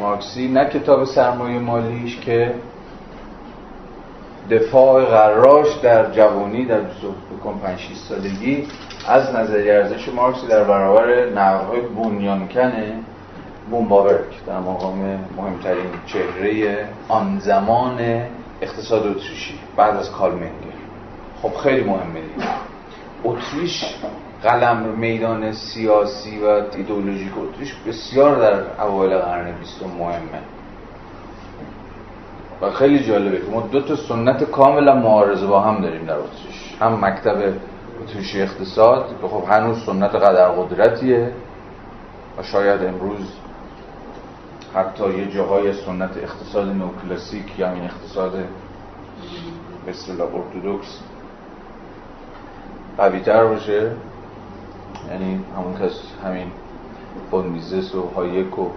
[0.00, 2.54] مارکسی نه کتاب سرمایه مالیش که
[4.50, 6.80] دفاع غراش در جوانی در
[7.62, 8.68] 5 6 سالگی
[9.08, 12.72] از نظریه ارزش مارکسی در برابر نقدهای بنیانکن
[13.70, 16.78] بومباورک در مقام مهمترین چهره
[17.08, 17.98] آن زمان
[18.60, 20.72] اقتصاد اتریشی بعد از کالمنگر
[21.42, 22.48] خب خیلی مهمه دیگه.
[23.24, 23.84] اتریش
[24.42, 30.40] قلم میدان سیاسی و ایدئولوژیک اتریش بسیار در اوایل قرن بیستم مهمه.
[32.62, 36.76] و خیلی جالبه که ما دو تا سنت کاملا معارضه با هم داریم در اتریش
[36.80, 37.52] هم مکتب
[38.02, 41.32] اتریشی اقتصاد که خب هنوز سنت قدر قدرتیه
[42.38, 43.32] و شاید امروز
[44.74, 48.32] حتی یه جاهای سنت اقتصاد نوکلاسیک یا این اقتصاد
[49.84, 51.00] به اصطلاح ارتودکس
[52.98, 53.90] قوی تر باشه.
[55.10, 56.46] یعنی همون کس همین
[57.30, 58.68] فون میزس و هایک و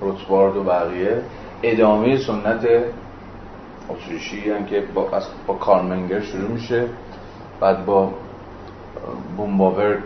[0.00, 1.22] روتبارد و بقیه.
[1.62, 2.66] ادامه سنت
[3.88, 5.08] اتریشی هم که با,
[5.46, 6.88] با کارمنگر شروع میشه.
[7.60, 8.10] بعد با
[9.36, 10.04] بومباورک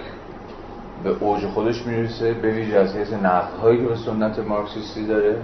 [1.05, 3.13] به اوج خودش می‌رسه به ویژه از حیث
[3.63, 5.37] هایی که به سنت مارکسیستی داره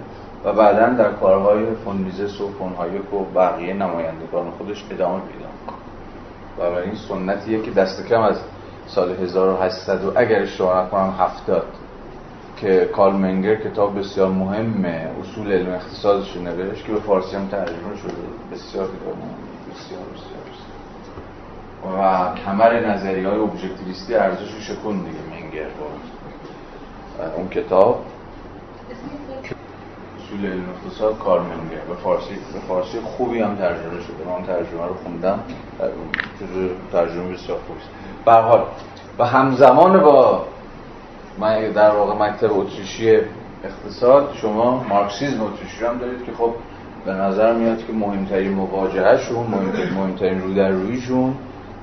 [0.45, 5.47] و بعدا در کارهای فون میزس و فون هایک و بقیه نمایندگان خودش ادامه پیدا
[6.57, 8.37] و این سنتیه که دست کم از
[8.87, 11.65] سال 1800 و اگر اشتباه نکنم هفتاد.
[12.57, 14.85] که کارل منگر کتاب بسیار مهم
[15.21, 18.13] اصول علم اقتصادش رو نوشت که به فارسی هم ترجمه شده.
[18.51, 19.17] بسیار کتاب
[19.73, 20.37] بسیار بسیار.
[21.97, 28.05] و کمر نظری های اوبژکتیویستی ارزش رو شکن دیگه منگر با اون کتاب.
[30.17, 31.81] اصول علم اقتصاد کار منگر.
[31.89, 34.29] به فارسی به فارسی خوبی هم ترجمه شده.
[34.29, 35.39] من ترجمه رو خوندم.
[36.91, 37.79] ترجمه بسیار خوبی
[38.25, 38.63] به حال
[39.19, 40.45] و همزمان با
[41.75, 43.17] در واقع مکتب اتریشی
[43.63, 46.53] اقتصاد شما مارکسیزم اتریشی هم دارید که خب
[47.05, 51.35] به نظر میاد که مهمترین مواجههشون مهمترین, مهمترین رو در رویشون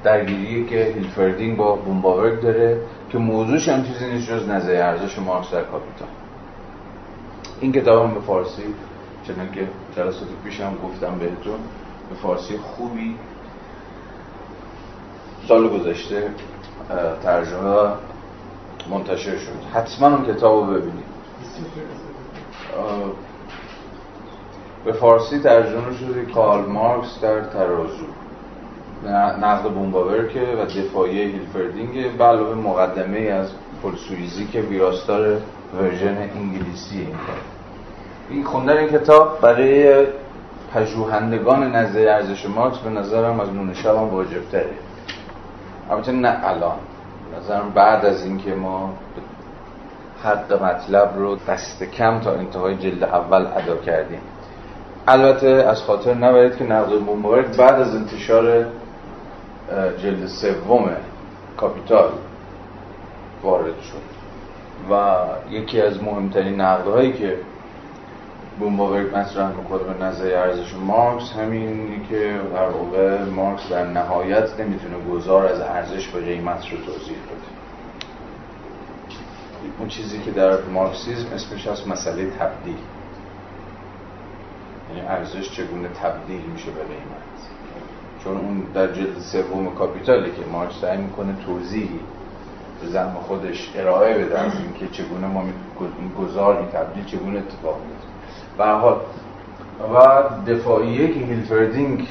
[0.04, 5.50] درگیری که هیلفردینگ با بومباورک داره که موضوعش هم چیزی نیست جز نظریه ارزش مارکس
[5.50, 6.08] در کاپیتال
[7.60, 8.62] این کتاب هم به فارسی
[9.26, 11.58] چنان که جلسات پیشم گفتم بهتون
[12.10, 13.16] به فارسی خوبی
[15.48, 16.30] سال گذشته
[17.22, 17.88] ترجمه
[18.90, 19.52] منتشر شد.
[19.74, 21.04] حتما اون کتاب رو ببینید
[24.84, 28.04] به فارسی ترجمه شده کارل مارکس در ترازو.
[29.40, 33.48] نقد بومباورکه و دفاعی هیلفردینگ به علاوه مقدمه از
[33.82, 35.40] پولسویزی که ویراستار
[35.78, 37.14] ورژن انگلیسی این
[38.30, 40.06] این خوندن این کتاب برای
[40.74, 44.70] پژوهندگان نظر ارزش مارکس به نظرم از نون شب هم واجب تره
[45.90, 46.76] البته نه الان.
[47.38, 48.94] نظرم بعد از اینکه ما
[50.22, 54.20] حق مطلب رو دست کم تا انتهای جلد اول ادا کردیم.
[55.06, 58.66] البته از خاطر نبرید که نقد بومبارک بعد از انتشار
[60.02, 60.90] جلد سوم
[61.56, 62.10] کاپیتال
[63.42, 64.14] وارد شد.
[64.90, 65.14] و
[65.50, 67.38] یکی از مهمترین نقدهایی که
[68.58, 74.96] بومباورگ مطرح می‌کنه به نظر ارزش مارکس همینی که در واقع مارکس در نهایت نمی‌تونه
[75.10, 77.54] گذار از ارزش به قیمت رو توضیح بده.
[79.78, 82.76] اون چیزی که در مارکسیزم اسمش از مسئله تبدیل.
[84.88, 87.24] یعنی ارزش چگونه تبدیل میشه به قیمت.
[88.24, 92.00] چون اون در جلد سوم کاپیتالی که مارکس سعی می‌کنه توضیحی
[92.82, 95.42] به زعم خودش ارائه بده از اینکه چگونه ما
[95.80, 98.03] این گذار این تبدیل چگونه اتفاق میفته
[98.58, 98.96] به حال
[99.94, 102.08] و دفاعیه که هیلفردینگ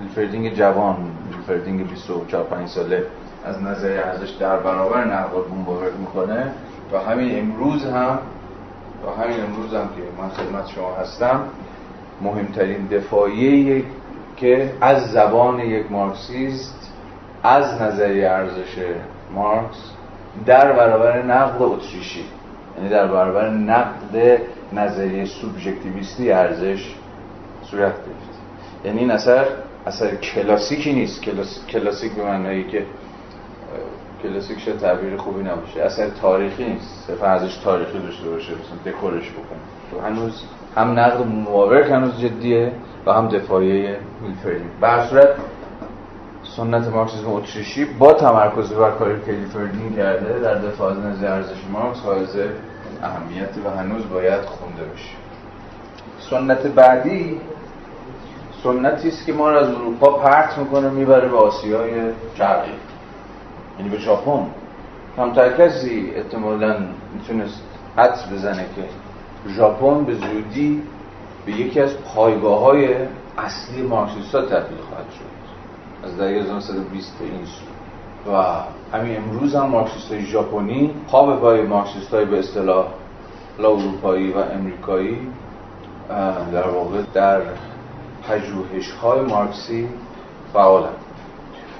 [0.00, 0.96] هیلفردینگ جوان
[1.32, 3.04] هیلفردینگ 24 5 ساله
[3.44, 6.52] از نظریه ارزش در برابر نقد بومباورک می‌کنه.
[6.92, 8.18] و همین امروز هم
[9.06, 11.40] و همین امروز هم که من خدمت شما هستم
[12.20, 13.84] مهمترین دفاعیه
[14.36, 16.92] که از زبان یک مارکسیست
[17.42, 18.78] از نظریه ارزش
[19.34, 19.90] مارکس
[20.46, 22.24] در برابر نقد اتریشی.
[22.76, 24.40] یعنی در برابر نقد
[24.72, 26.94] نظریه سوبژکتیویستی ارزش
[27.70, 28.40] صورت گرفت.
[28.84, 29.46] یعنی این اثر
[29.86, 31.22] اثر کلاسیکی نیست.
[31.68, 32.86] کلاسیک به معنایی که
[34.22, 35.82] کلاسیک شاید تعبیر خوبی نباشه.
[35.82, 37.04] اثر تاریخی نیست.
[37.06, 38.52] صرف ارزش تاریخی داشته باشه.
[38.52, 39.60] مثلا دکورش بکنه.
[39.90, 40.42] تو هنوز
[40.76, 42.72] هم نقد مواورک هنوز جدیه
[43.06, 45.28] و هم دفاعیه میلفردی به صورت
[46.56, 49.32] سنت مارکسیسم اتریشی با تمرکز بر کاری که
[49.96, 52.36] کرده در دفاع از نظر ارزش مارکس حائز
[53.02, 55.16] اهمیتی و هنوز باید خونده بشه
[56.30, 57.40] سنت بعدی
[58.62, 61.90] سنتی است که ما را از اروپا پرت می‌کنه می‌بره به آسیای
[62.34, 62.70] شرقی
[63.78, 64.46] یعنی به ژاپن.
[65.16, 66.76] کمتر کسی احتمالا
[67.14, 67.62] می‌تونست
[67.96, 68.84] حدس بزنه که
[69.50, 70.82] ژاپن به زودی
[71.46, 72.94] به یکی از پایگاه های
[73.38, 75.40] اصلی مارکسیستا تبدیل خواهد شد.
[76.04, 78.32] از دهه 1920 به این سو.
[78.32, 78.44] و
[78.92, 82.86] همین امروز هم مارکسیست ژاپنی پا به پای مارکسیست های به اصطلاح
[83.58, 85.18] اروپایی و امریکایی
[86.52, 87.40] در واقع در
[88.28, 89.88] پژوهش های مارکسی
[90.52, 90.92] فعالن.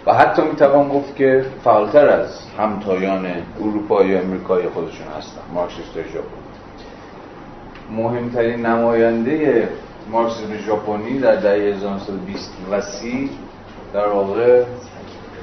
[0.07, 3.27] و حتی می‌توان گفت که فعالتر از همتایان
[3.61, 6.41] اروپایی و امریکایی خودشون هستن مارکسیست ژاپنی.
[7.91, 9.69] مهمترین نماینده
[10.11, 13.31] مارکسیسم ژاپنی در دهه 1920 و 30
[13.95, 14.65] در واقع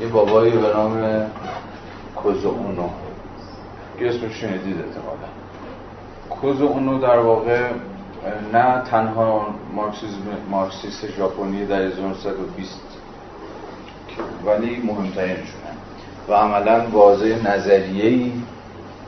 [0.01, 1.25] یه بابایی به نام
[2.15, 2.89] کوزو اونو.
[3.99, 5.27] که اسمش شنیدید احتمالا.
[6.29, 7.69] کوزو اونو در واقع
[8.53, 12.81] نه تنها مارکسیسم مارکسیست ژاپنی در 1920
[14.45, 15.71] ولی مهمترینشونه
[16.29, 18.31] و عملا واضح نظریه‌ای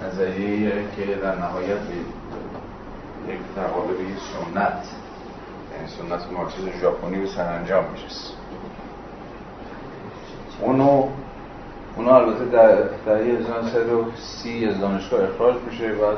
[0.07, 1.81] نظریه که در نهایت
[3.27, 3.97] یک در قالب
[4.33, 4.85] سنت
[5.73, 8.38] یعنی سنت مارکسیسم ژاپنی به سرانجام می‌رسه.
[10.61, 11.03] اونو
[11.95, 16.15] اونو البته در در 1930 از دانشگاه اخراج میشه و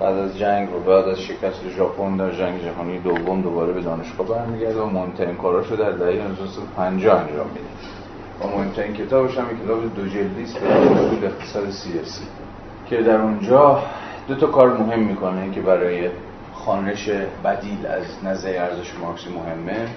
[0.00, 4.26] بعد از جنگ و بعد از شکست ژاپن در جنگ جهانی دوم دوباره به دانشگاه
[4.26, 7.60] برمیگرده و مهمترین کاراشو در دهه 1950 انجام میده.
[8.40, 12.24] و مهمترین کتابش هم کتاب دو جلدی است به اصول اقتصاد سیاسی
[12.90, 13.82] که در اونجا
[14.28, 16.10] دو تا کار مهم می‌کنه که برای
[16.54, 17.10] خانش
[17.44, 19.88] بدیل از نظر ارزش مارکسی مهمه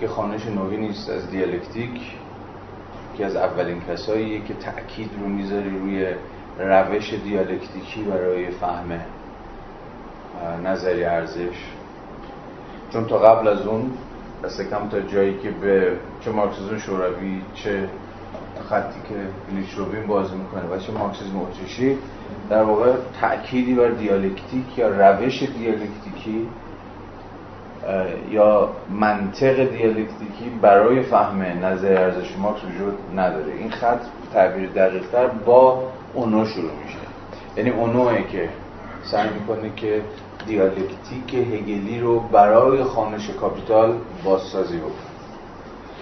[0.00, 1.90] که خانش نوعی نیست از دیالکتیک
[3.20, 6.06] که از اولین کسایی که تأکید رو می‌ذاره روی
[6.58, 9.00] روش دیالکتیکی برای فهم
[10.64, 11.58] نظری ارزش.
[12.92, 13.90] چون تا قبل از اون
[14.44, 17.88] دست کم تا جایی که به چه مارکسیزم شوروی چه
[18.70, 19.14] خطی که
[19.54, 21.96] لیش روبین بازی می‌کنه و چه مارکسیزم اتریشی
[22.50, 26.46] در واقع تأکیدی بر دیالکتیک یا روش دیالکتیکی
[28.30, 28.68] یا
[29.00, 33.52] منطق دیالکتیکی برای فهم نظر ارزش مارکس وجود نداره.
[33.58, 34.00] این خط
[34.32, 35.82] تعبیر دقیقتر با
[36.14, 36.98] اونو شروع میشه.
[37.56, 38.48] یعنی اونوه که
[39.02, 40.02] سعی می‌کنه که
[40.46, 45.10] دیالکتیک هگلی رو برای خانش کاپیتال بازسازی بکنه.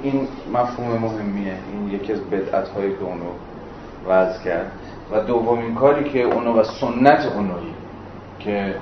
[0.02, 1.54] این مفهوم مهمیه.
[1.72, 3.30] این یکی از بدعت هایی که اونو
[4.08, 4.72] وضع کرد.
[5.12, 7.74] و دومین کاری که اونو و سنت اونویی
[8.40, 8.74] که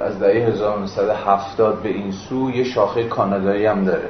[0.00, 4.08] از دهه 1970 به این سو یه شاخه کانادایی هم داره.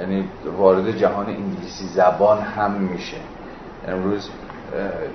[0.00, 0.24] یعنی
[0.58, 3.16] وارد جهان انگلیسی زبان هم میشه.
[3.88, 4.30] امروز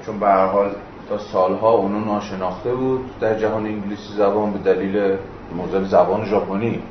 [0.06, 0.72] چون به هر حال
[1.10, 5.18] تا سالها اونو ناشناخته بود در جهان انگلیسی زبان به دلیل
[5.58, 6.84] موضوع زبان ژاپنی.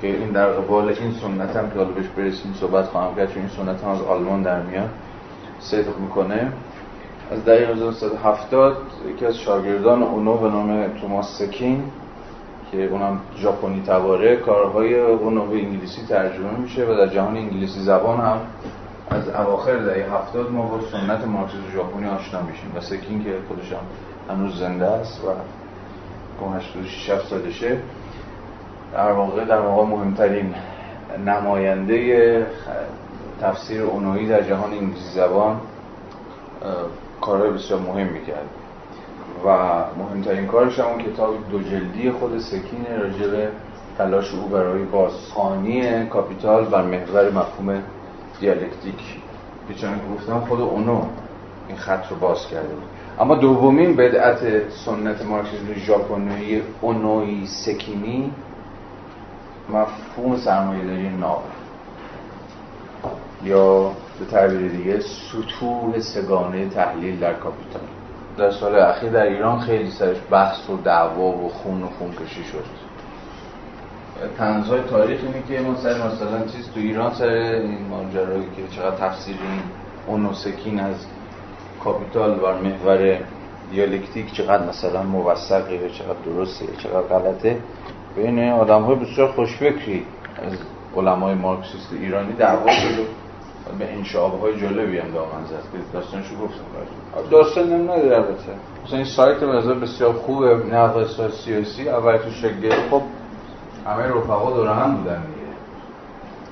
[0.00, 3.42] که این در قبال این سنت هم که حالا بهش برسیم صحبت خواهم کرد چون
[3.42, 4.88] این سنت هم از آلمان در میاد
[5.60, 6.52] صدق می‌کنه.
[7.30, 8.76] از دهه 1970
[9.14, 11.82] یکی از شاگردان اونو به نام توماس سکین
[12.72, 18.20] که اونم ژاپنی تباره کارهای اونو به انگلیسی ترجمه میشه و در جهان انگلیسی زبان
[18.20, 18.40] هم
[19.10, 22.72] از اواخر دهه هفتاد ما با سنت مارکسیسم ژاپنی آشنا میشیم.
[22.76, 25.28] و سکین که خودش هم هنوز زنده است و
[26.56, 27.78] 86 سالشه
[28.92, 30.54] در واقع در واقع مهمترین
[31.26, 32.46] نماینده
[33.40, 35.60] تفسیر اونویی در جهان انگلیسی زبان
[37.22, 38.48] کارهای بسیار مهم می‌کرد.
[39.46, 39.48] و
[39.98, 43.48] مهمترین کارش هم اون کتاب دو جلدی خود سکینه راجع به
[43.98, 47.82] تلاش او برای بازخانی کاپیتال بر محور مفهوم
[48.40, 49.20] دیالکتیک.
[49.80, 51.02] چون گفتم خود اونو
[51.68, 52.82] این خط رو باز کرده بود.
[53.20, 58.32] اما دومین بدعت سنت مارکسیسم ژاپنی اونوی سکینی
[59.68, 61.42] مفهوم سرمایه‌داری ناب
[63.44, 67.82] یا به تعبیر دیگه سطوح سگانه تحلیل در کاپیتال
[68.38, 72.44] در سال اخیر در ایران خیلی سرش بحث و دعوا و خون و خون کشی
[72.44, 72.64] شد.
[74.38, 78.96] تنزهای تاریخ اینه که ما سر مثلا چیز تو ایران سر این ماجرایی که چقدر
[78.96, 79.60] تفسیر این
[80.06, 80.96] اونوسکین از
[81.84, 83.18] کاپیتال بر محور
[83.70, 87.58] دیالکتیک چقدر مثلا موثقه چقدر درسته چقدر غلطه.
[88.16, 90.06] بین آدم های بسیار خوشفکری
[90.42, 90.52] از
[90.96, 93.06] علمای مارکسیست ایرانی دعوا شد
[93.78, 98.52] به انشعاب های جالبی هم دامن زد که داستانشو گفتم داستان هم نداره البته.
[98.84, 101.06] مثلا این سایت مثلا بسیار خوبه نقل
[101.44, 103.02] سیاسی اول تو شکل خب
[103.86, 105.42] همه رفقا دور هم بودن دیگه.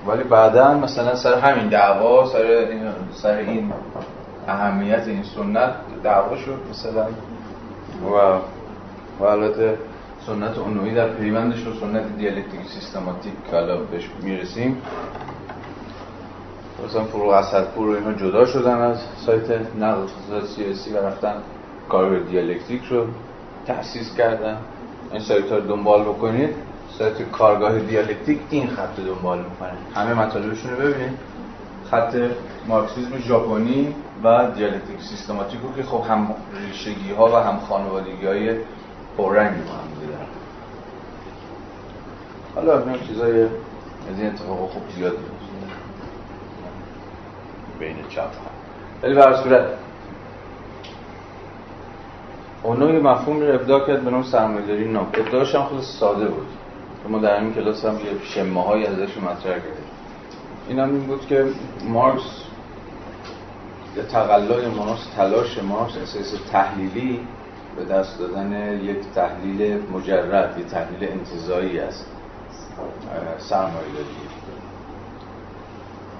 [0.06, 2.82] ولی بعدا مثلا سر همین دعوا سر این
[3.12, 3.72] سر این
[4.48, 7.06] اهمیت این سنت دعوا شد مثلا.
[8.04, 8.38] و
[9.20, 9.78] و البته
[10.26, 14.82] سنت اونوی در پیوندش رو سنت دیالکتیک سیستماتیک که حالا بهش می‌رسیم
[16.86, 20.06] مثلا فروغ اسدپور و اینا جدا شدن از سایت نقل
[20.56, 21.34] سیاسی و رفتن
[21.88, 23.06] کار دیالکتیک رو
[23.66, 24.56] تأسیس کردن.
[25.12, 26.50] این سایت رو دنبال بکنید.
[26.98, 31.18] سایت کارگاه دیالکتیک این خط رو دنبال می‌کنه همه مطالبشون رو ببینید.
[31.90, 32.16] خط
[32.68, 38.54] مارکسیسم ژاپنی و دیالکتیک سیستماتیک که خب هم ریشگی ها و هم خانوادگی های
[39.18, 40.26] پررنگی با هم دارن
[42.54, 45.12] حالا این چیزای از این اتفاق خوب زیاد
[47.80, 48.30] بین چپ
[49.02, 49.66] ولی به صورت
[52.62, 56.46] اونو یه مفهوم رو ابداع کرد به نام سرمایه‌داری ناب ابداعش هم خود ساده بود.
[57.08, 59.90] ما در این کلاس هم یه شمه های ازش مطرح کردیم.
[60.68, 61.46] این هم این بود که
[61.88, 62.44] مارکس
[63.96, 67.20] یا تقلای مارکس تلاش مارکس اساس تحلیلی
[67.76, 72.06] به دست دادن یک تحلیل مجرد یک تحلیل انتظایی است
[73.38, 74.29] سرمایه داری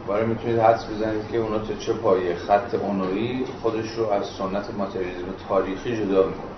[0.09, 4.75] برای می‌تونید حدس بزنید که اونا تا چه پایه خط اونوی خودش رو از سنت
[4.79, 6.51] ماتریالیسم تاریخی جدا می‌کنه.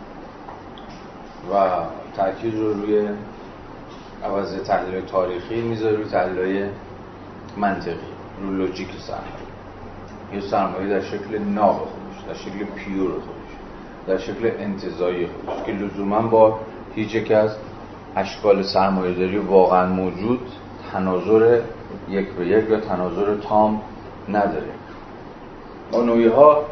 [1.53, 1.69] و
[2.17, 3.09] تاکید رو روی
[4.25, 6.69] عوض تحلیل تاریخی می‌ذاره روی تحلیل
[7.57, 7.97] منطقی
[8.43, 9.53] روی لوجیک سرمایه.
[10.35, 13.53] یه سرمایه در شکل ناب خودش در شکل پیور خودش
[14.07, 16.59] در شکل انتظایی خودش که لزوما با
[16.95, 17.51] هیچ یک از
[18.17, 20.41] اشکال سرمایه داری واقعا موجود
[20.93, 21.61] تناظر
[22.09, 23.83] یک به یک یا تناظر تام
[24.29, 24.73] نداره.
[25.93, 26.63] اونوی ها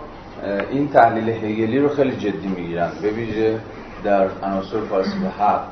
[0.71, 2.91] این تحلیل هگلی رو خیلی جدی می‌گیرن.
[3.03, 3.61] به ویژه
[4.05, 5.65] در عناصر فلسفه حق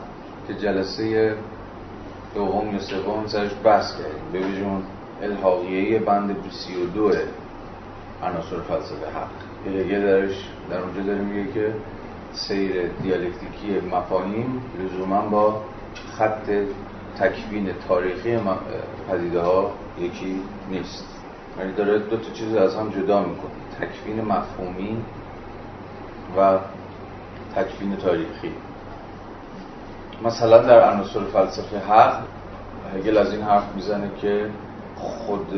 [0.49, 1.35] که جلسه
[2.35, 4.33] دوم یا سوم سرش بحث کردیم.
[4.33, 4.83] به ویژه اون
[5.23, 7.13] الحاقیه بند 32
[8.23, 11.75] عناصر فلسفه حق هگل درش در اونجا داره میگه که
[12.33, 15.63] سیر دیالکتیکی مفاهیم لزوما با
[16.19, 16.51] خط
[17.21, 18.39] تکوین تاریخی
[19.11, 21.05] پدیده ها یکی نیست.
[21.59, 23.51] یعنی داره دو تا چیز از هم جدا می‌کنه.
[23.81, 24.97] تکوین مفهومی
[26.37, 26.59] و
[27.57, 28.53] تکوین تاریخی.
[30.25, 32.23] مثلا در عناصر فلسفه حق
[32.97, 34.51] هگل از این حرف می‌زنه که
[34.97, 35.55] خود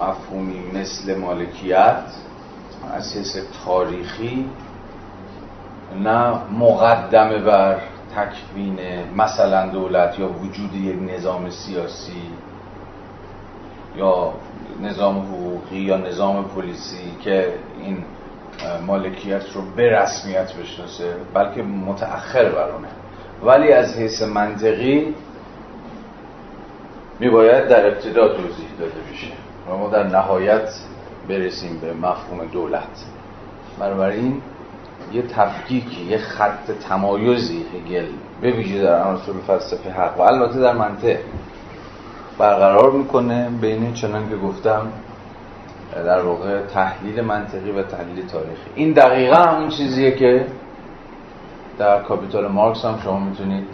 [0.00, 2.02] مفهومی مثل مالکیت
[2.94, 4.50] اساس تاریخی
[6.04, 7.80] نه مقدمه بر
[8.16, 8.78] تکوین
[9.16, 12.22] مثلا دولت یا وجود یک نظام سیاسی
[13.96, 14.32] یا
[14.82, 17.52] نظام حقوقی یا نظام پلیسی که
[17.82, 18.04] این
[18.86, 22.88] مالکیت رو به رسمیت بشناسه بلکه متأخر برونه
[23.44, 25.14] ولی از حیث منطقی
[27.20, 29.32] میباید در ابتدا توضیح داده بشه.
[29.68, 30.68] و ما در نهایت
[31.28, 33.04] برسیم به مفهوم دولت.
[33.80, 34.42] بنابراین
[35.12, 38.06] یه تفکیکی یه خط تمایزی هگل
[38.40, 40.18] به ویژه در عناصر فلسفه حق.
[40.18, 41.16] و البته در منطق
[42.38, 44.86] برقرار می‌کنه بین چنان که گفتم
[45.94, 48.70] در واقع تحلیل منطقی و تحلیل تاریخی.
[48.74, 50.46] این دقیقا همون چیزیه که
[51.78, 53.64] در کاپیتال مارکس هم شما می‌تونید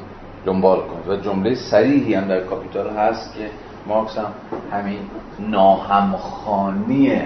[0.47, 1.09] دنبال کنید.
[1.09, 3.51] و جمله صریحی هم در کاپیتال هست که
[3.87, 4.33] مارکس هم
[4.72, 4.99] همین
[5.39, 7.22] ناهمخانی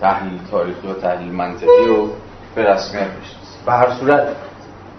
[0.00, 2.08] تحلیل تاریخی و تحلیل منطقی رو
[2.54, 3.06] به رسمیت
[3.66, 4.28] به هر صورت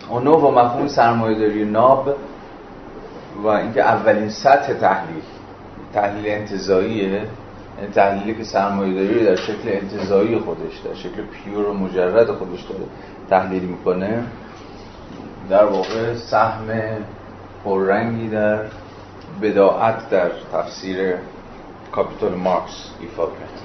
[0.10, 2.16] اونو با مفهوم سرمایه‌داری ناب
[3.44, 5.24] و اینکه اولین سطح تحلیل
[5.94, 12.32] تحلیل انتظاییه یعنی تحلیلی که سرمایه‌داری در شکل انتظایی خودش در شکل پیور و مجرد
[12.32, 12.84] خودش داره
[13.30, 14.24] تحلیل می‌کنه.
[15.50, 16.68] در واقع سهم
[17.66, 18.60] پررنگی در
[19.42, 21.16] بداعت در تفسیر
[21.92, 23.63] کاپیتال مارکس ایفا کرد.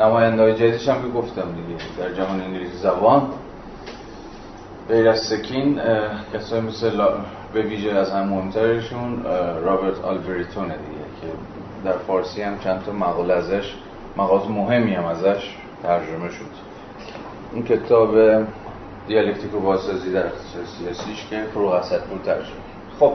[0.00, 3.28] نماینده های جدیدش هم که گفتم دیگه در جهان انگلیسی زبان.
[4.88, 5.80] غیر از سکین
[6.34, 7.04] کسای مثل
[7.54, 9.24] به ویژه از هم مهمترشون
[9.64, 11.26] رابرت آلبریتونه دیگه که
[11.84, 13.74] در فارسی هم چند تا مقاله ازش
[14.16, 16.72] مقاله مهمی هم ازش ترجمه شد.
[17.52, 18.16] این کتاب
[19.08, 20.24] دیالکتیک و بازسازی در
[20.78, 22.56] سیاسیش که فروغ اسدپور ترجمه
[23.00, 23.12] خب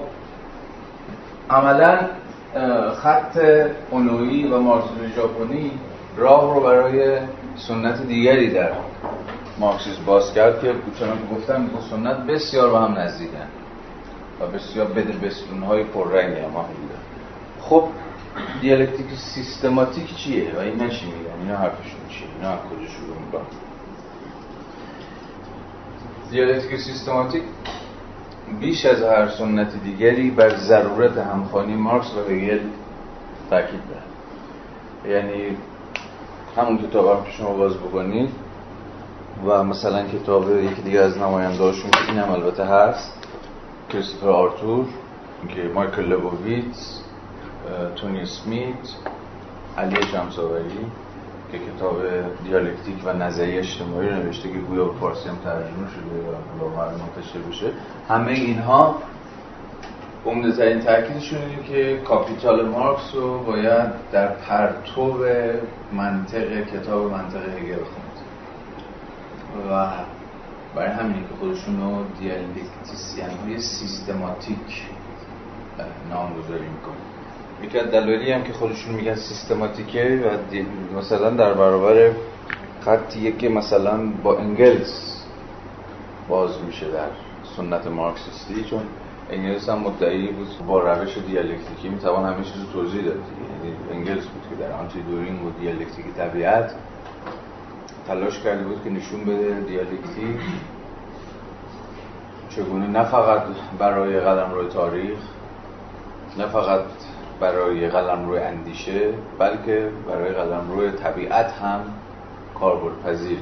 [1.49, 1.99] عملا
[2.95, 3.39] خط
[3.91, 5.71] اونویی و مارکسیسم ژاپنی
[6.17, 7.17] راه رو برای
[7.55, 8.71] سنت دیگری در
[9.59, 13.47] مارکسیسم باز کرد که چنان که گفتم با سنت بسیار به هم نزدیکن
[14.41, 16.65] و بسیار بده بسیون های پررنگ هم
[17.61, 17.83] خب
[18.61, 23.47] دیالکتیک سیستماتیک چیه؟ و این نشی میگن اینا حرفشون چیه؟ اینا هم کجا شروع می‌کنن؟
[26.31, 27.43] دیالکتیک سیستماتیک
[28.59, 32.59] بیش از هر سنت دیگری بر ضرورت همخوانی مارکس و هگل
[33.49, 34.03] تاکید دارد.
[35.15, 35.57] یعنی
[36.57, 38.29] همون کتاب هم که شما باز بکنید.
[39.45, 43.13] و مثلا کتاب یکی دیگه از نمایندهاشون که این هم البته هست.
[43.89, 44.85] کریستوفر آرتور
[45.49, 47.01] که مایکل لبوویتس
[47.95, 48.75] تونی سمیت
[49.77, 50.85] علی شمساوری
[51.51, 51.95] که کتاب
[52.43, 56.91] دیالکتیک و نظریه اجتماعی رو نوشته که گویا به فارسی هم ترجمه شده یا قراره
[56.91, 57.71] منتشر بشه
[58.09, 58.95] همه اینها
[60.27, 65.17] عمده ترین تاکیدشون اینه که کاپیتال مارکس رو باید در پرتو
[65.93, 68.17] منطق کتاب منطق هگل خوند
[69.71, 69.89] و
[70.75, 74.87] برای همینه که خودشون رو دیالکتیسیان های سیستماتیک
[76.09, 76.95] نامگذاری می‌کنه
[77.63, 82.11] یکی از دلایلی هم که خودشون میگن سیستماتیکه و مثلا در برابر
[82.81, 85.23] خطیه که مثلا با انگلز
[86.29, 87.09] باز میشه در
[87.57, 88.81] سنت مارکسیستی چون
[89.29, 90.47] انگلس هم مدعی بود.
[90.67, 93.15] با روش دیالکتیکی می‌توان همه چیز رو توضیح داد.
[93.15, 96.71] یعنی انگلس بود که در آنتی دورینگ و دیالکتیک طبیعت
[98.07, 100.39] تلاش کرده بود که نشون بده دیالکتیک
[102.49, 103.43] چگونه نه فقط
[103.79, 105.19] برای قلم روی تاریخ
[106.37, 106.81] نه فقط
[107.39, 111.81] برای قلم روی اندیشه بلکه برای قلم روی طبیعت هم
[112.59, 113.41] کاربرد پذیره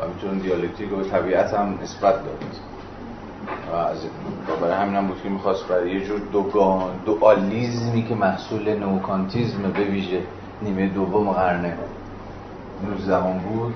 [0.00, 2.44] و می‌تونه دیالکتیک رو طبیعت هم نسبت داد.
[3.72, 9.62] و برای همین هم بود که می‌خواست برای یه جور دوگان دوالیزمی که محصول نوکانتیزم
[9.62, 10.22] به ویژه
[10.62, 11.72] نیمه دوم قرن
[12.88, 13.74] 19 بود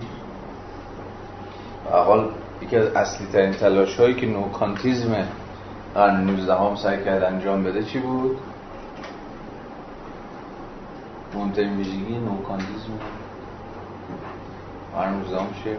[1.90, 2.28] حال
[2.62, 5.26] یکی از اصلی ترین تلاش هایی که نوکانتیزم
[5.94, 8.38] قرن 19 هم سعی کرد انجام بده چی بود؟
[11.34, 12.98] مهمترین ویژگی نوکانتیزم
[14.94, 15.78] قرن 19 چیه؟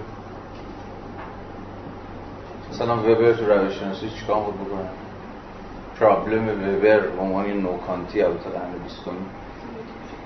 [2.72, 4.90] مثلا وبر تو روش شناسی چیکار بود بکنه؟
[6.00, 9.00] پرابلم وبر به نوکانتی البته قرن 20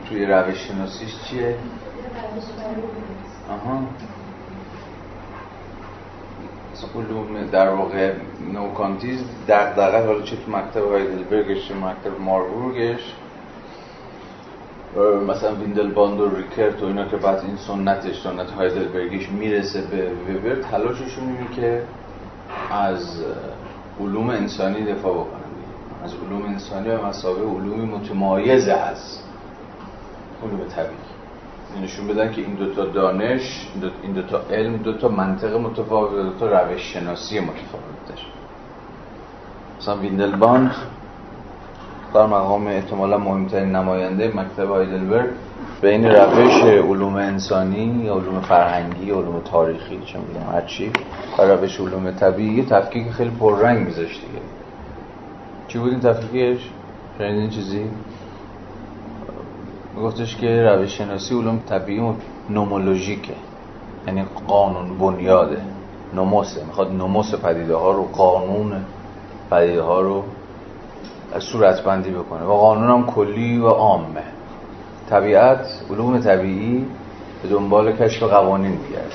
[0.10, 0.70] توی روش
[1.30, 1.56] چیه؟
[3.50, 3.80] آها.
[6.96, 8.14] علوم در واقع
[8.54, 13.14] نوکانتیز دغدغه حالا چه تو مکتب هایدلبرگش چه مکتب ماربورگش.
[15.28, 20.56] مثلا ویندلباند و ریکرت و اینا که بعد این سنتش سنت هایدلبرگیش می‌رسه به وبر
[20.62, 21.82] تلاششون اینه که
[22.72, 23.24] از
[24.00, 25.46] علوم انسانی دفاع بکنن
[26.04, 29.20] از علوم انسانی به مثابه علومی متمایز از
[30.44, 31.16] علوم طبیعی.
[31.84, 33.68] نشون بدن که این دوتا دانش
[34.04, 38.22] این دوتا علم دوتا منطق متفاوت و دوتا روش شناسی متفاوت داره.
[39.80, 40.76] مثلا ویندلباند
[42.14, 45.30] در مقام احتمالا مهمترین نماینده مکتب هایدلبرگ
[45.82, 50.92] بین روش علوم انسانی یا علوم فرهنگی یا علوم تاریخی چه می‌دونم هر چی
[51.40, 54.42] و روش علوم طبیعی تفکیک خیلی پررنگ میذاشت دیگه.
[55.68, 56.70] چی بود این تفکیکش؟
[57.18, 57.90] شنیدین چیزی؟
[60.02, 62.14] گفتش که روش شناسی علوم طبیعی و
[62.50, 63.36] نومولوژیکه.
[64.08, 65.62] یعنی قانون بنیاده.
[66.14, 66.66] نوموسه.
[66.66, 68.86] می‌خواد نوموس پدیده ها رو قانون
[69.52, 70.24] پدیده ها رو
[71.40, 72.44] صورتبندی بکنه.
[72.46, 74.35] و قانون هم کلی و عامه.
[75.10, 76.86] طبیعت علوم طبیعی
[77.44, 79.14] به دنبال کشف قوانین میگرد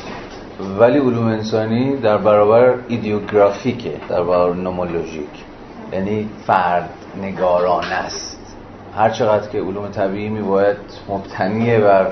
[0.79, 5.45] ولی علوم انسانی در برابر ایدیوگرافیکه در برابر نومولوژیک.
[5.93, 6.91] یعنی فرد
[7.23, 8.57] نگارانه است.
[8.97, 10.77] هر چقدر که علوم طبیعی می باید
[11.09, 12.07] مبتنی بر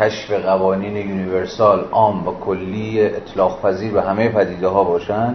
[0.00, 5.34] کشف قوانین universal عام و کلی اطلاق پذیر به همه پدیده ها باشن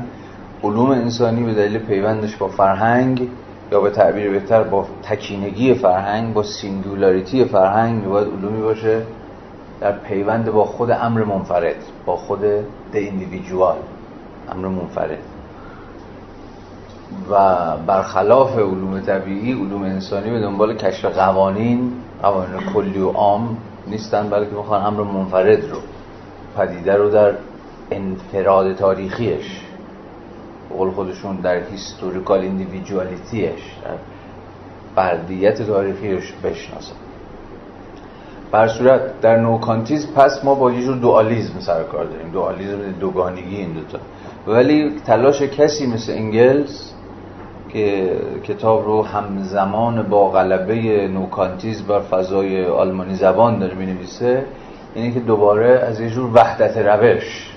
[0.63, 3.29] علوم انسانی به دلیل پیوندش با فرهنگ
[3.71, 9.01] یا به تعبیر بهتر با تکینگی فرهنگ با singularity فرهنگ باید علومی باشه
[9.81, 12.41] در پیوند با خود امر منفرد با خود
[12.93, 13.77] the individual
[14.51, 15.19] امر منفرد.
[17.31, 17.37] و
[17.87, 21.91] برخلاف علوم طبیعی علوم انسانی به دنبال کشف قوانین
[22.21, 23.57] قوانین کلی و عام
[23.87, 25.77] نیستن بلکه می‌خوان امر منفرد رو
[26.57, 27.33] پدیده رو در
[27.91, 29.64] انفراد تاریخیش.
[30.69, 33.97] قول خودشون در historical individuality ش در
[34.95, 36.95] فردیت تاریخیش بشناسن.
[38.51, 42.31] به هر صورت در نوکانتیز پس ما با یه جور دوالیزم سر کار داریم.
[42.31, 43.99] دوالیزم دوگانگی این دوتا.
[44.47, 46.91] ولی تلاش کسی مثل انگلز
[47.69, 54.45] که کتاب رو همزمان با غلبه نوکانتیز بر فضای آلمانی زبان داره می نویسه
[54.95, 57.53] اینه که دوباره از یه جور وحدت روش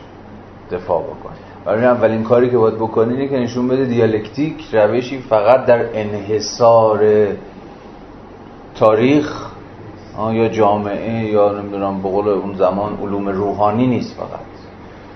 [0.70, 1.47] دفاع بکنه.
[1.68, 7.00] برای اولین کاری که باید بکنه اینه که نشون بده دیالکتیک روشی فقط در انحصار
[8.74, 9.46] تاریخ
[10.32, 14.48] یا جامعه یا نمی‌دونم به قول اون زمان علوم روحانی نیست فقط.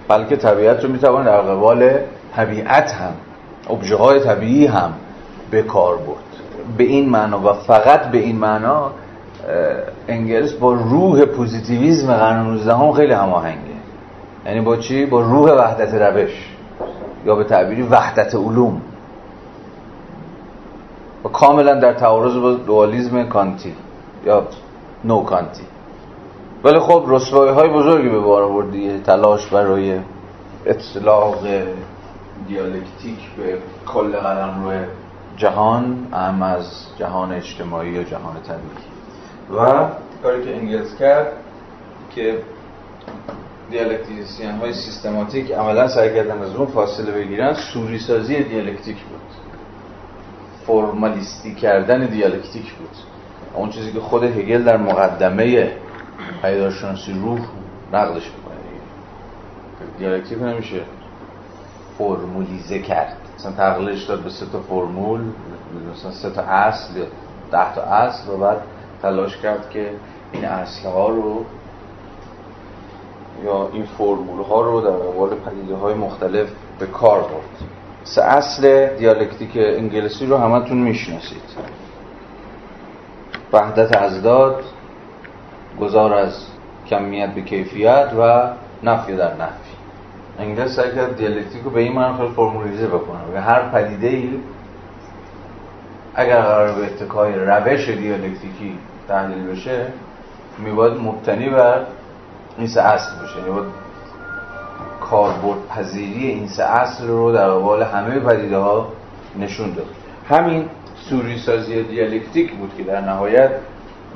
[0.08, 1.90] بلکه طبیعت رو می‌توان در قبال
[2.36, 3.12] طبیعت هم
[3.70, 4.92] ابژه های طبیعی هم
[5.50, 6.76] به کار برد.
[6.76, 8.90] به این معنا و فقط به این معنا
[10.08, 13.72] انگلس با روح پوزیتیویزم قرن 19 هم خیلی هماهنگه.
[14.46, 16.48] یعنی با چی؟ با روح وحدت روش.
[17.24, 18.82] یا به تعبیری وحدت علوم.
[21.24, 23.74] و کاملا در تعارض با دوالیزم کانتی.
[24.24, 24.46] یا
[25.04, 25.62] نو کانتی.
[26.64, 29.98] ولی خب رسوایی های بزرگی به بار آورد تلاش برای
[30.66, 31.38] اطلاق
[32.48, 34.76] دیالکتیک به کل قلمروی
[35.36, 36.64] جهان اعم از
[36.98, 38.92] جهان اجتماعی یا جهان طبیعی.
[39.58, 39.88] و
[40.22, 41.32] کاری که انگلز کرد
[42.14, 42.38] که
[43.72, 49.20] دیالکتیسیان های سیستماتیک عملا سعی کردن از اون فاصله بگیرن صوری سازی دیالکتیک بود.
[50.66, 52.96] فرمالیستی کردن دیالکتیک بود.
[53.54, 55.72] اون چیزی که خود هگل در مقدمه
[56.42, 57.40] پیدارشناسی روح
[57.92, 58.56] نقدش می‌کنه.
[59.98, 60.80] دیالکتیک نمیشه
[61.98, 63.16] فرمولیزه کرد.
[63.38, 65.20] مثلا تقلیلش داد به سه تا فرمول
[65.92, 66.94] مثلا سه تا اصل
[67.52, 68.58] ده تا اصل و بعد
[69.02, 69.90] تلاش کرد که
[70.32, 71.44] این اصل ها رو
[73.44, 77.68] یا این فرمول ها رو در قبال پدیده های مختلف به کار برد.
[78.04, 81.42] سه اصل دیالکتیک انگلیسی رو همتون می‌شناسید.
[83.52, 84.64] وحدت ازداد
[85.80, 86.46] گذار از
[86.88, 88.50] کمیت به کیفیت و
[88.82, 89.72] نفی در نفی.
[90.38, 93.40] انگلیس سعی کرد دیالکتیک رو به این معنی فرمولیزه بکنه.
[93.40, 94.30] هر پدیده ای
[96.14, 98.78] اگر قرار به اتکای روش دیالکتیکی
[99.08, 99.86] تحلیل بشه
[100.58, 101.80] میباید مبتنی بر
[102.58, 103.72] این سه اصل بشه یعنی باید
[105.00, 108.88] کاربرد پذیری این سه اصل رو در قبال همه پدیده ها
[109.38, 109.86] نشون داد.
[110.28, 110.68] همین
[111.08, 113.50] سوری سازی دیالکتیک بود که در نهایت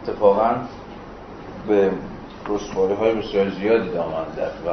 [0.03, 0.51] اتفاقا
[1.69, 1.91] به
[2.49, 4.71] رسواری های بسیار زیادی دامن زد و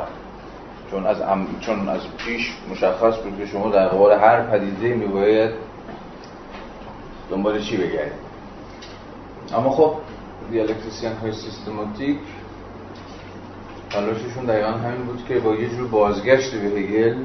[0.92, 1.18] چون از,
[1.60, 5.52] چون از پیش مشخص بود که شما در قبال هر پدیده میباید
[7.30, 8.24] دنبال چی بگردید.
[9.56, 9.94] اما خب
[10.52, 12.18] دیالکتریسیان های سیستماتیک
[13.94, 17.16] تلاششون دقیقا همین بود که با یه جور بازگشت به هگل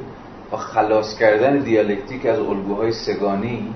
[0.53, 3.75] و خلاص کردن دیالکتیک از الگوهای سه‌گانه‌ی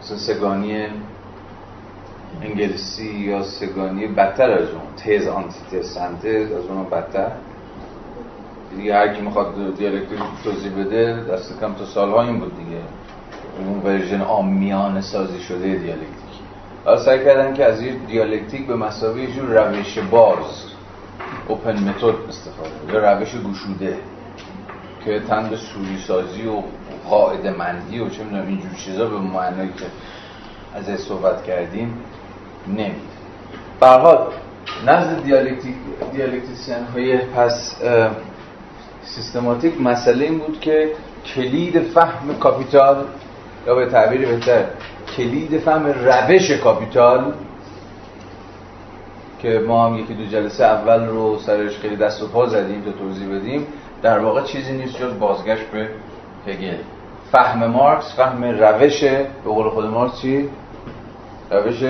[0.00, 0.86] مثل سه‌گانه‌ی
[2.42, 7.32] انگلیسی یا سه‌گانه‌ی بدتر از اون تز آنتیتز سنتز از اون بدتر.
[8.76, 12.80] دیگه هر کی می‌خواد دیالکتیک توضیح بده دست کم تا سالها این بود دیگه.
[13.58, 16.38] اون version عامیانه سازی شده دیالکتیک.
[16.84, 20.77] حالا سعی کردن که از یه دیالکتیک به مثابه یه جور روش باز
[21.48, 23.98] open method استفاده یا روش گشوده
[25.04, 26.62] که تن به صوری سازی و
[27.10, 29.84] قاعده مندی و چه می‌دونم اینجور چیزا به معنی که
[30.74, 31.94] از صحبت کردیم
[32.68, 33.08] نمیده
[33.80, 34.32] به هر حال
[34.86, 35.74] نزد دیالکتیک
[36.12, 37.82] دیالکتیسیان های پس
[39.04, 40.92] سیستماتیک مسئله این بود که
[41.34, 43.04] کلید فهم کاپیتال
[43.66, 44.64] یا به تعبیر بهتر
[45.16, 47.32] کلید فهم روش کاپیتال
[49.38, 52.90] که ما هم یکی دو جلسه اول رو سرش خیلی دست و پا زدیم تا
[52.92, 53.66] توضیح بدیم.
[54.02, 55.88] در واقع چیزی نیست جز بازگشت به
[56.46, 56.76] هگل.
[57.32, 60.48] فهم مارکس فهم روش به قول خود مارکس چی؟
[61.50, 61.84] روش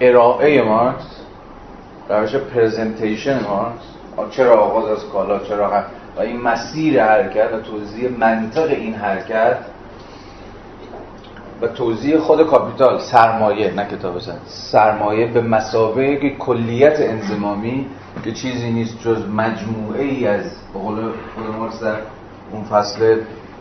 [0.00, 1.20] ارائه مارکس
[2.08, 3.96] روش پرزنتیشن مارکس.
[4.30, 5.84] چرا آغاز از کالا چرا
[6.16, 9.56] و این مسیر حرکت و توضیح منطق این حرکت
[11.62, 17.86] و توضیح خود کاپیتال سرمایه نه کتاب سن سرمایه به مثابه کلیت انضمامی
[18.24, 20.44] که چیزی نیست جز مجموعه ای از
[20.74, 20.96] به قول
[21.58, 21.96] خود در
[22.52, 23.20] اون فصل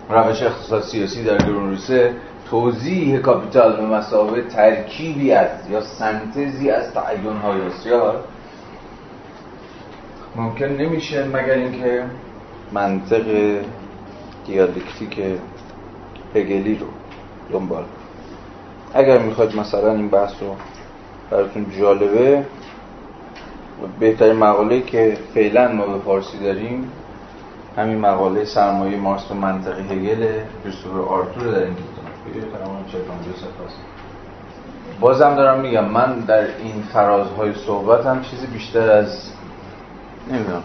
[0.09, 2.13] روش اقتصاد سیاسی در گروندریسه
[2.49, 8.23] توضیح کاپیتال به مثابه ترکیبی از یا سنتزی از تعین های بسیار
[10.35, 12.03] ممکن نمیشه مگر اینکه
[12.71, 13.25] منطق
[14.45, 15.19] دیالکتیک
[16.35, 16.87] هگلی رو
[17.51, 17.83] دنبال.
[18.93, 20.55] اگر می‌خواید مثلا این بحث رو
[21.31, 22.45] براتون جالبه
[23.99, 26.91] بهترین مقاله که فعلا ما به فارسی داریم
[27.77, 30.27] همین مقاله سرمایه مارکس و منطقه هگل
[30.63, 31.75] کریستوفر آرتور در این
[34.99, 39.31] بازم دارم میگم من در این فرازهای صحبت هم چیزی بیشتر از
[40.31, 40.63] نمی‌دونم.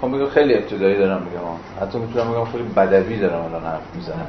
[0.00, 1.86] خب خیلی ابتدایی دارم میگم.
[1.86, 4.26] حتی می‌تونم بگم خیلی بدوی دارم الان حرف می‌زنم.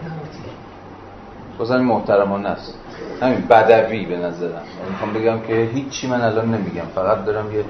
[1.58, 2.80] بازم محترمانه است.
[3.22, 4.62] همین بدوی به نظرم.
[4.90, 6.86] می‌خوام بگم که هیچی من الان نمیگم.
[6.96, 7.64] فقط دارم یه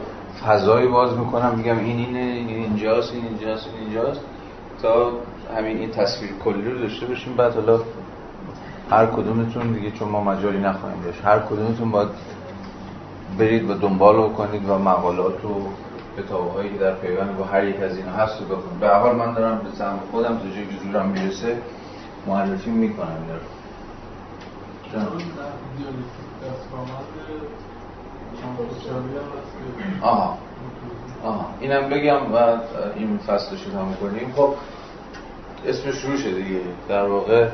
[0.46, 4.22] فضایی باز می‌کنم میگم این اینه این اینجاست این اینجاست این اینجاست.
[4.82, 5.12] تا
[5.58, 7.36] همین این تصویر کلی رو داشته باشیم.
[7.36, 7.80] بعد حالا
[8.92, 12.10] هر کدومتون دیگه چون ما مجالی نخواهیم داشت هر کدومتون باید
[13.40, 15.68] برید و دنبال کنید و مقالات و
[16.18, 18.80] کتابهایی که در پیوند با هر یک از اینا هست رو بخونید.
[18.80, 21.58] به حال من دارم به سهم خودم تا جایی که زورم می‌رسه
[22.28, 23.40] معرفی می‌کنم اینا
[30.02, 30.38] آها
[31.24, 31.46] آها.
[31.60, 32.38] اینم بگم و
[32.96, 34.54] این فصل تمام کنیم خب
[35.68, 36.60] اسمش شروع شده دیگه.
[36.90, 37.50] در واقع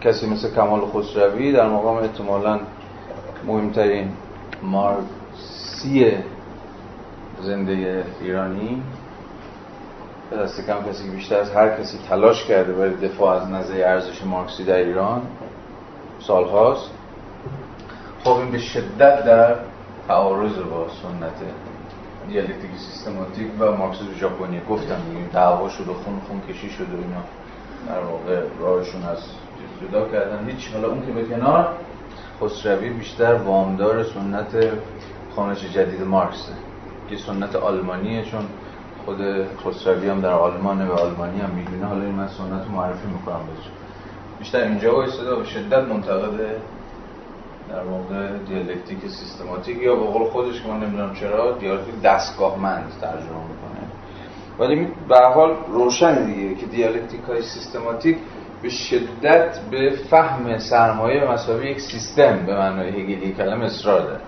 [0.00, 2.60] کسی مثل کمال خسروی در مقام احتمالا
[3.46, 4.12] مهمترین
[4.62, 6.12] مارکسی
[7.42, 8.82] زنده ایرانی.
[10.32, 14.64] دست کم کسی بیشتر از هر کسی تلاش کرده برای دفاع از نظریه ارزش مارکسی
[14.64, 15.22] در ایران
[16.20, 16.90] سالهاست.
[18.24, 19.56] خب این به شدت در
[20.08, 21.32] تعارض با سنت
[22.28, 24.60] دیالکتیک سیستماتیک و مارکسیسم ژاپنی.
[24.70, 27.22] گفتم دیگه دعوا شد و خون خون کشی شد و اینا
[27.88, 29.18] در واقع راهشون از
[29.82, 30.48] جدا کردن.
[30.48, 31.68] هیچ حالا اون که به کنار
[32.42, 34.70] خسروی بیشتر وامدار سنت
[35.36, 36.52] خانش جدید مارکسه
[37.10, 38.46] که سنت آلمانیه چون
[39.06, 39.18] خود
[39.64, 41.86] خسروی هم در آلمان و آلمانی هم می‌دونه.
[41.86, 43.66] حالا این من سنت معرفی می‌کنم بهش.
[44.38, 46.40] بیشتر اینجا وایستاده به شدت منتقد
[47.68, 53.42] در واقع دیالکتیک سیستماتیک یا به قول خودش که من نمی‌دونم چرا دیالکتیک دستگاهمند ترجمه
[53.48, 53.86] می‌کنه.
[54.58, 58.18] ولی به حال روشن دیگه که دیالکتیک های سیستماتیک
[58.62, 64.20] به شدت به فهم سرمایه به مثابه یک سیستم به معنای هگلی کلمه اصرار داره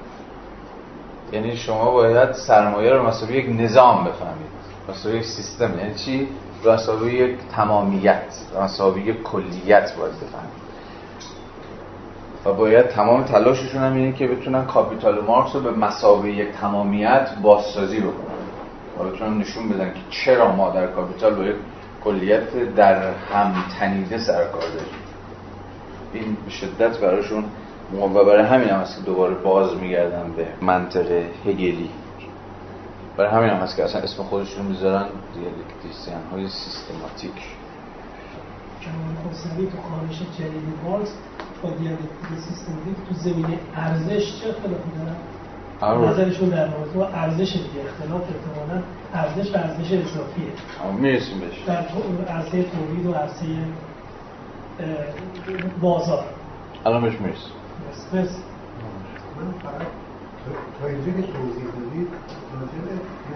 [1.32, 4.57] یعنی شما باید سرمایه رو به مثابه یک نظام بفهمید.
[4.88, 6.28] به مثابه یک سیستم یعنی چی؟
[6.66, 8.22] به مثابه یک تمامیت
[8.60, 10.68] به مثابه یک کلیت باید بفهمید
[12.44, 17.30] و باید تمام تلاششون هم اینه که بتونن کاپیتال مارکس رو به مثابه یک تمامیت
[17.42, 18.38] بازسازی بکنن.
[18.98, 21.56] و بتونن نشون بدن که چرا ما در کاپیتال با یک
[22.04, 24.98] کلیت در هم تنیده سر و کار داریم.
[26.12, 27.44] این به شدت براشون
[27.92, 31.06] و برای همین هم که دوباره باز میگردن به منطق
[31.46, 31.90] هگلی.
[33.18, 37.34] برای همین هم هست که اصلا اسم خودشون می‌ذارن دیالکتیسیان های سیستماتیک.
[38.80, 41.12] جوان خسروی تو خوانش جدید مارکس
[41.62, 45.16] با دیالکتیک سیستماتیک تو زمینه ارزش چه اختلافی دارن؟
[45.80, 46.10] آره.
[46.10, 50.52] نظرشون در موضوع ارزش دیگه اختلاف احتمالا ارزش و ارزش اضافیه.
[51.00, 51.64] می‌رسیم بهش.
[51.66, 51.86] در
[52.28, 53.46] عرصه تولید و عرصه
[55.80, 56.24] بازار.
[56.86, 57.52] الان بهش می‌رسیم
[57.88, 58.36] بس بس
[59.36, 60.07] من فقط
[60.80, 62.08] تا اینجا که توضیح دادید
[62.54, 62.78] راجع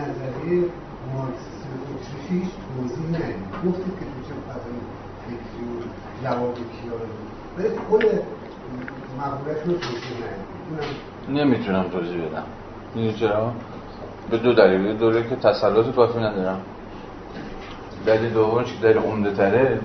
[0.00, 0.64] نظریه
[1.14, 4.78] مارکسیسم اتریشی هیچ توضیح ندید گفتید که تو چه فضای
[5.24, 5.82] فکری و
[6.24, 7.06] جواب کیا رو
[7.58, 8.18] ولی کل
[9.18, 12.44] مقولش رو توضیح ندید نمی‌تونم توضیح بدم.
[12.94, 13.52] می‌دونی چرا؟
[14.30, 14.84] به دو دلیل.
[14.84, 16.60] یه دوره که تسلط کافی ندارم.
[18.06, 19.80] دلیل دومش که دلیل عمده تره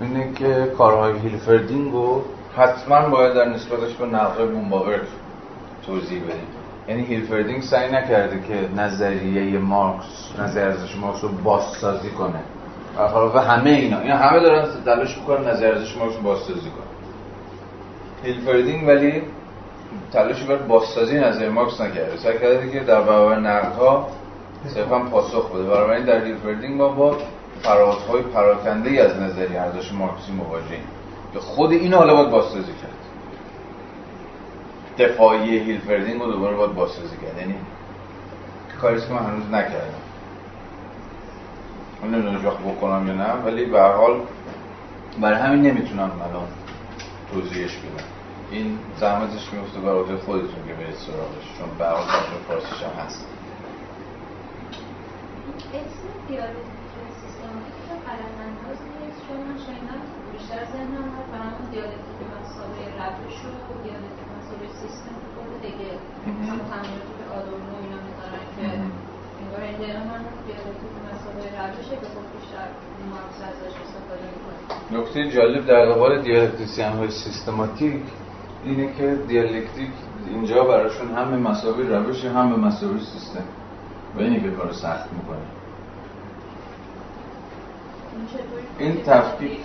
[0.00, 2.22] اینه که کارهای هیلفردینگ رو
[2.56, 5.00] حتما باید در نسبتش به نقد بوم‌باورک
[5.86, 6.53] توضیح بدیم.
[6.88, 12.40] یعنی هیلفردینگ سعی نکرده که نظریه مارکس نظریه ارزش مارکس رو بازسازی کنه.
[13.34, 14.00] و همه اینا.
[14.00, 16.94] اینا همه دارن تلاش می‌کنن نظریه ارزش مارکس رو بازسازی کنه.
[18.22, 19.22] هیلفردینگ ولی
[20.12, 22.16] تلاشی بر بازسازی نظریه مارکس نکرده.
[22.16, 24.08] سعی کرده که در برابر نقدها
[24.66, 25.62] صرفا پاسخ بده.
[25.62, 27.16] برای در هیلفردینگ ما با
[27.62, 30.84] فقرات های پراکنده از نظریه ارزش مارکسی مواجهیم
[31.32, 33.03] که خود اینو حالا باید بازسازی کرد.
[34.98, 37.38] دفاعی هیلفردینگ رو دوباره باید بازسازی کرد.
[37.38, 37.54] یعنی
[38.80, 40.04] کاری که من هنوز نکردم.
[42.02, 44.20] من نمی‌دونم وقت بکنم یا نه ولی به هر حال
[45.20, 46.48] برای همین نمی‌تونم الان
[47.32, 48.04] توضیحش بدم.
[48.50, 52.06] این زحمتش میفته برای خودتون که برید سراغش چون به هر حال
[52.48, 53.26] فارسیش هم هست.
[56.28, 56.74] دیالکتیک
[57.20, 57.84] سیستماتیک
[60.32, 65.90] بیشتر ذهنم به همون دیالکتیک مسابقه روش و دیالکتیک مسابقه سیستم خود دیگه
[66.50, 66.82] هم
[67.18, 68.66] که آدورنو اینا می‌ذارن که
[69.40, 69.62] انگار
[70.46, 72.66] دیالکتیک مسابقه روشه که خب بیشتر
[73.10, 75.00] مارکس ازش استفاده می‌کنه.
[75.00, 78.02] نکته جالب در قبال دیالکتیسیان های سیستماتیک
[78.64, 79.90] اینه که دیالکتیک
[80.28, 83.44] اینجا براشون هم به مسابقه روش هم به مسابقه سیستم
[84.16, 85.46] و اینی که کار سخت می‌کنه.
[88.78, 89.60] این تفکیک یعنی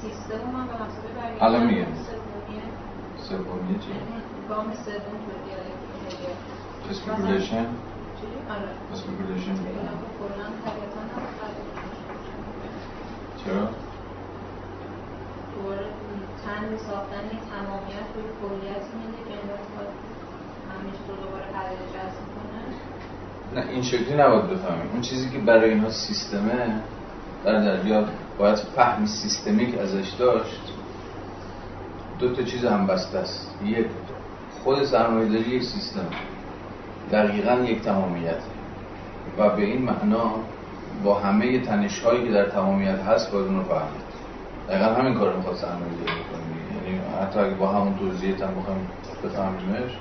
[0.00, 1.86] سیستم من به مسابقه برگرد الان میگم.
[3.28, 3.92] سومیه چی؟
[4.48, 6.20] گام سوم تو دیالکتیک
[6.90, 7.66] اسپیکولیشن
[8.18, 8.70] چی؟ آره.
[8.92, 11.00] اینا خب کلاً طبیعتاً
[13.44, 13.68] چرا؟
[16.46, 19.58] تن ساختن تمامیت روی کلیت میده که انگار
[20.72, 22.60] همیشه رو دوباره قرار جذب کنه.
[23.54, 24.90] نه این شکلی نباید بفهمیم.
[24.92, 26.80] اون چیزی که برای اینها سیستمه
[27.44, 28.04] در دریا
[28.38, 30.75] باید فهم سیستمیک ازش داشت.
[32.18, 33.50] دو تا چیز هم بسته است.
[33.64, 33.86] یک
[34.64, 36.06] خود سرمایه داری یک سیستم.
[37.12, 38.40] دقیقا یک تمامیت.
[39.38, 40.30] و به این معنا
[41.04, 44.06] با همه تنش هایی که در تمامیت هست باید اون رو فهمید.
[44.68, 48.54] دقیقا همین کار رو می‌خواد سرمایه داری کنیم یعنی حتی اگه با همون توضیحت هم
[48.60, 48.88] بخوایم
[49.24, 49.92] بفهمیمش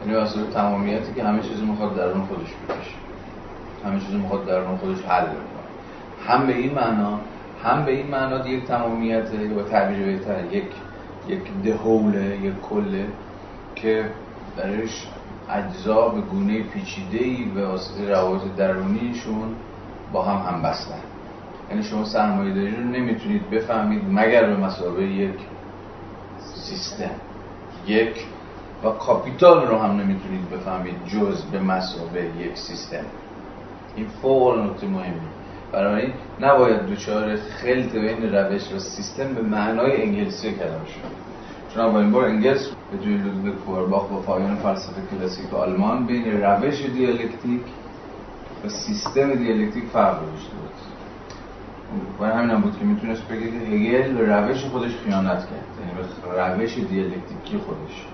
[0.00, 2.96] یعنی واسه تمامیتی که همه چیزی می‌خواد درون خودش بکشه.
[3.84, 5.66] همه چیزی می‌خواد درون خودش حل بکنه.
[6.26, 7.20] هم به این معنا
[7.64, 10.64] هم به این معنا یک تمامیت یا تعبیر بهتر یک
[11.28, 13.06] یک دهوله یک کله
[13.74, 14.10] که
[14.56, 15.06] درش
[15.48, 19.56] اجزا به گونه پیچیده ای به واسطه روابط درونیشون
[20.12, 21.00] با هم هم بستن
[21.70, 25.38] یعنی شما سرمایه داری رو نمی‌تونید بفهمید مگر به مسابقه یک
[26.38, 27.10] سیستم
[27.86, 28.26] یک
[28.84, 33.04] و کاپیتال رو هم نمی‌تونید بفهمید جز به مثابه یک سیستم.
[33.96, 35.35] این فوق نکته مهمی
[35.72, 41.26] برای نباید دچار خلط بین روش و سیستم به معنای انگلسی کلمه شد
[41.74, 46.80] چون اولین بار انگلس به جزوه‌ی لودویگ فویرباخ و پایان فلسفه کلاسیک آلمان بین روش
[46.82, 47.60] دیالکتیک
[48.64, 50.70] و سیستم دیالکتیک فرق گذاشته بود.
[52.20, 55.66] برای همین هم بود که می‌تونست بگه که هگل به روش خودش خیانت کرد.
[55.80, 55.92] یعنی
[56.22, 58.06] به روش دیالکتیکی خودش.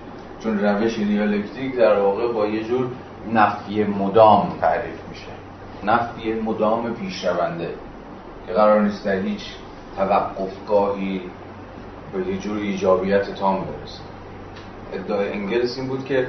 [0.43, 2.87] چون روش دیالکتیک در واقع با یه جور
[3.33, 5.32] نفی مدام تعریف میشه.
[5.85, 7.69] نفی مدام پیشرونده
[8.47, 9.41] که قرار نیست در هیچ
[9.97, 11.21] توقفگاهی
[12.13, 14.01] به یه جور ایجابیت تام برسه.
[14.93, 16.27] ادعای انگلس این بود که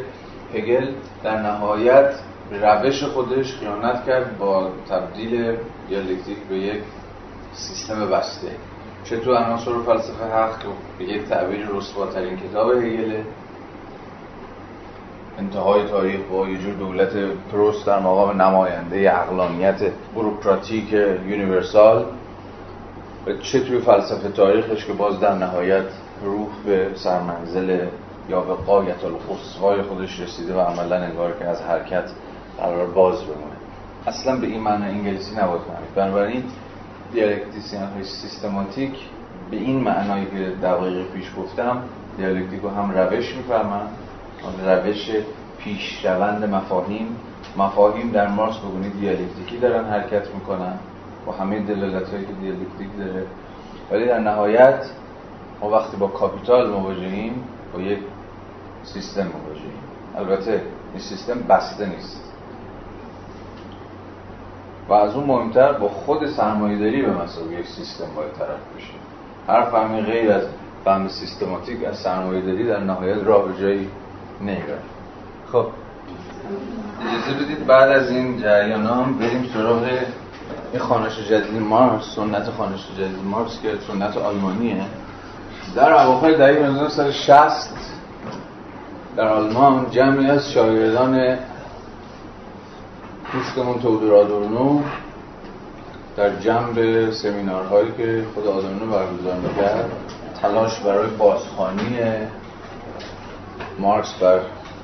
[0.55, 0.87] هگل
[1.23, 2.15] در نهایت
[2.51, 5.57] روش خودش خیانت کرد با تبدیل
[5.89, 6.83] دیالکتیک به یک
[7.53, 8.49] سیستم بسته.
[9.05, 10.65] چطور عناصر فلسفه حق
[10.99, 13.25] به یک تعبیر رسواترین کتاب هگله
[15.39, 17.13] انتهای تاریخ با یه جور دولت
[17.53, 19.81] پروست در مقام نماینده اقلانیت
[20.15, 20.93] بروکراتیک
[21.29, 22.05] یونیورسال.
[23.27, 25.85] و چه توی فلسفه تاریخش که باز در نهایت
[26.25, 27.87] روح به سرمنزل
[28.29, 32.11] یا به قایت القصوای خودش رسیده و عملا انگار که از حرکت
[32.59, 33.57] قرار باز بمونه.
[34.07, 35.61] اصلا به این معنی انگلسی نباید
[35.95, 36.45] بنابراین
[37.13, 38.95] دیالکتیسیان های سیستماتیک
[39.51, 41.83] به این معنایی که دقیقه پیش گفتم
[42.17, 43.89] دیالکتیک هم روش می‌فهمن
[44.67, 45.11] روش
[45.59, 47.17] پیشرونده مفاهیم
[47.57, 50.79] مفاهیم در مارکس به گونه‌ی دیالکتیکی دارن حرکت می‌کنن
[51.27, 53.27] با همه دلالت هایی که دیالکتیک داره.
[53.91, 54.87] ولی در نهایت
[55.61, 57.99] ما وقتی با کاپیتال مواجهیم با یک
[58.83, 59.83] سیستم مواجهیم.
[60.17, 62.21] البته این سیستم بسته نیست.
[64.89, 68.95] و از اون مهمتر با خود سرمایه‌داری به مسابقه یک سیستم باید طرف بشه.
[69.49, 70.43] هر فهمی غیر از
[70.85, 73.89] فهم سیستماتیک از سرمایه‌داری در نهایت راه به جایی
[74.41, 74.79] نمیره
[75.53, 75.67] خب.
[77.01, 79.89] اجازه بدید بعد از این جریان هم بریم سراغ
[80.73, 84.83] این خانش جدید مارس سنت خانش جدید مارس که سنت آلمانیه.
[85.75, 87.71] در اواخر دهه 1960
[89.17, 91.39] در آلمان جمعی از شاگردان
[93.33, 94.83] دوستمون تودور آدورنو
[96.17, 99.91] در جنب سمینارهایی که خود آدورنو برگزار می‌کرد
[100.43, 101.99] تلاش برای بازخانی
[103.79, 104.41] مارکس بر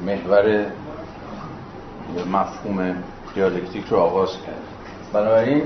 [0.06, 0.66] محور
[2.32, 2.94] مفهوم
[3.34, 4.62] دیالکتیک رو آغاز کرد.
[5.12, 5.62] بنابراین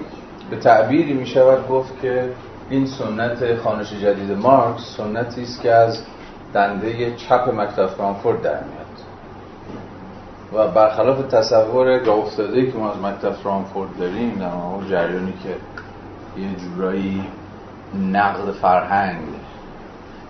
[0.50, 2.30] به تعبیری می شود گفت که
[2.70, 6.02] این سنت خانش جدید مارکس سنتی است که از
[6.54, 8.84] دنده چپ مکتب فرانکفورت در میاد.
[10.54, 15.48] و برخلاف تصور راه افتاده که ما از مکتب فرانکفورت داریم در جریانی که
[16.40, 17.24] یه جورایی
[18.12, 19.18] نقد فرهنگ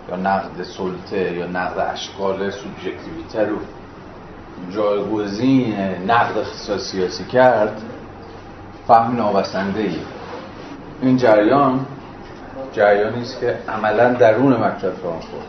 [0.09, 3.57] یا نقد سلطه یا نقد اشکال سوبژکتیویته رو
[4.71, 5.75] جایگزین
[6.07, 6.43] نقد
[6.77, 7.81] سیاسی کرد
[8.87, 9.99] فهم نابسنده ای
[11.01, 11.85] این جریان
[12.73, 15.43] جریانی است که عملا درون مکتب فرانکفورت.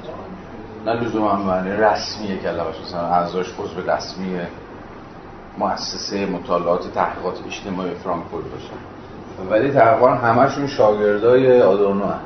[0.86, 4.38] نه لزوما معنی رسمی کلمش مثلا اعضاش به رسمی
[5.58, 8.76] مؤسسه مطالعات تحقیقات اجتماعی فرانکفورت باشن
[9.50, 12.20] ولی تقریبا همشون شاگردای آدورنو هم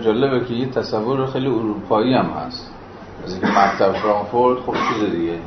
[0.00, 2.70] جالبه که یه تصور خیلی اروپایی هم هست.
[3.24, 5.38] از اینکه مکتب فرانکفورت خب چیز دیگه.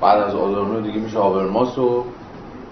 [0.00, 2.04] بعد از آدورنو دیگه میشه هابرماس و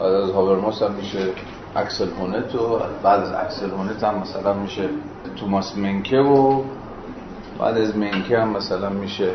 [0.01, 1.29] بعد از هابرماس هم میشه
[1.77, 4.89] اکسل هونت و بعد از اکسل هونت هم مثلا میشه
[5.37, 6.63] توماس منکه و
[7.59, 9.31] بعد از منکه هم مثلا میشه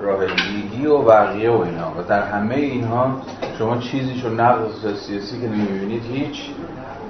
[0.00, 1.90] راحل یگی و بقیه و اینا.
[1.98, 3.16] و در همه اینها
[3.58, 6.50] شما چیزی چون نقد سیاسی که نمی‌بینید هیچ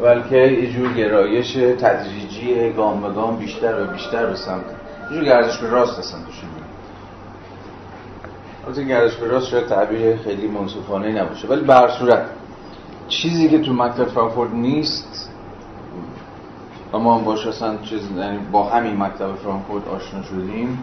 [0.02, 4.64] بلکه یه جور گرایش تدریجی گام به گام بیشتر و بیشتر به سمت
[5.10, 6.42] یه جور گردش به راست هستن توش
[8.66, 12.24] البته گردش به راست شاید تعبیر خیلی منصفانه نباشه ولی به صورت
[13.08, 15.30] چیزی که تو مکتب فرانکفورت نیست
[16.92, 20.78] و ما هم باشه اصلا چیز یعنی با همین مکتب فرانکفورت آشنا شدیم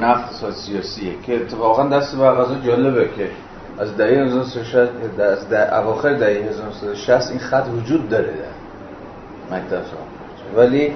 [0.00, 3.30] نقد سیاسیه که اتفاقا دست به جالبه که
[3.78, 4.76] از دهه 1960
[5.18, 10.92] از ده اواخر دهه 1960 این خط وجود داره در مکتب فرانکفورت ولی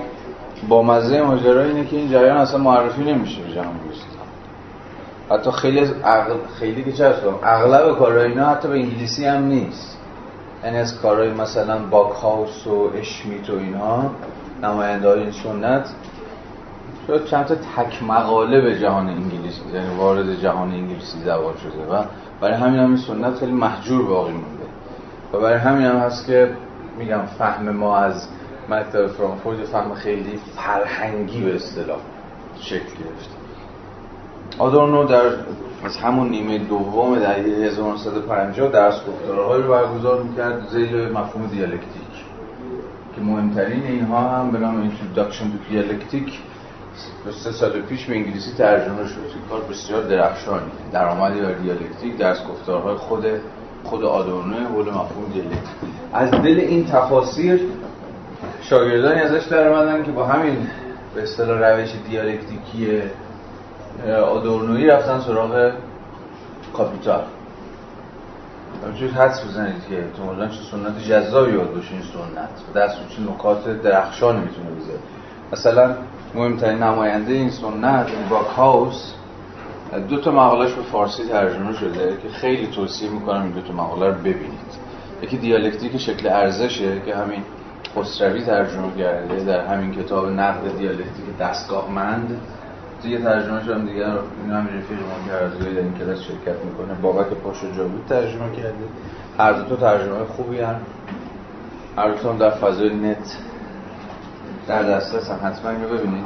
[0.68, 3.74] با مزه ماجرا اینه که این جریان اصلا معرفی نمیشه به جهان
[5.30, 5.92] حتی خیلی از
[6.58, 9.98] خیلی که چه اغلب کارهای اینا حتی به انگلیسی هم نیست.
[10.64, 14.10] یعنی از کارهای مثلا باکهاوس و اشمیت و اینها
[14.62, 15.88] نماینده های این سنت
[17.10, 22.04] شاید چند تا تک مقاله به جهان انگلیسی یعنی وارد جهان انگلیسی زبان شده و
[22.40, 24.64] برای همین هم این سنت خیلی محجور باقی مونده.
[25.32, 26.50] و برای همین هم هست که
[26.98, 28.28] میگم فهم ما از
[28.68, 31.98] مکتب فرانکفورت فهم خیلی فرهنگی به اصطلاح
[32.60, 33.34] شکل گرفته.
[34.58, 35.22] آدورنو در
[35.84, 42.24] از همون نیمه دوم دهه 1950 درس گفتارهایی رو برگزار می‌کرد زیر مفهوم دیالکتیک.
[43.16, 46.49] که مهمترین اینها هم به نام Introduction to Dialectic
[47.44, 49.20] سه سال پیش به انگلیسی ترجمه شد.
[49.50, 50.70] کار بسیار درخشانی.
[50.92, 53.26] درآمدی بر دیالکتیک درس گفتارهای خود
[53.84, 55.90] خود آدورنو حول مفهوم دیالکتیک.
[56.12, 57.60] از دل این تفاسیر
[58.62, 60.66] شاگردانی ازش در که با همین
[61.14, 63.02] به اصطلاح روش دیالکتیکی
[64.24, 65.72] آدورنویی رفتن سراغ
[66.74, 67.24] کاپیتال.
[68.86, 72.82] همچنین حدس بزنید که تو چه سنت جذابی یاد باشه این سنت.
[72.82, 74.98] دست چه نکات درخشان می‌تونه بذاره.
[75.52, 75.94] مثلا
[76.34, 79.14] مهمترین نماینده این سنت با کاوس
[80.08, 84.06] دو تا مقالش به فارسی ترجمه شده که خیلی توصیه می‌کنم این دو تا مقاله
[84.06, 84.70] رو ببینید.
[85.22, 87.42] یکی دیالکتیک شکل ارزشه که همین
[87.96, 92.40] خسروی ترجمه کرده در همین کتاب نقد دیالکتیک دستگاهمند.
[93.02, 96.94] دیگه ترجمه شدم دیگه این هم رفیق ما که در این کلاس شرکت می‌کنه.
[97.02, 98.84] بابک پاشو جاوید ترجمه کرده.
[99.38, 100.76] هر دو تا ترجمه خوبی هم
[101.96, 103.36] هر دو در فضای نت.
[104.70, 105.48] در دسترس هم.
[105.48, 106.24] حتما اینو ببینید.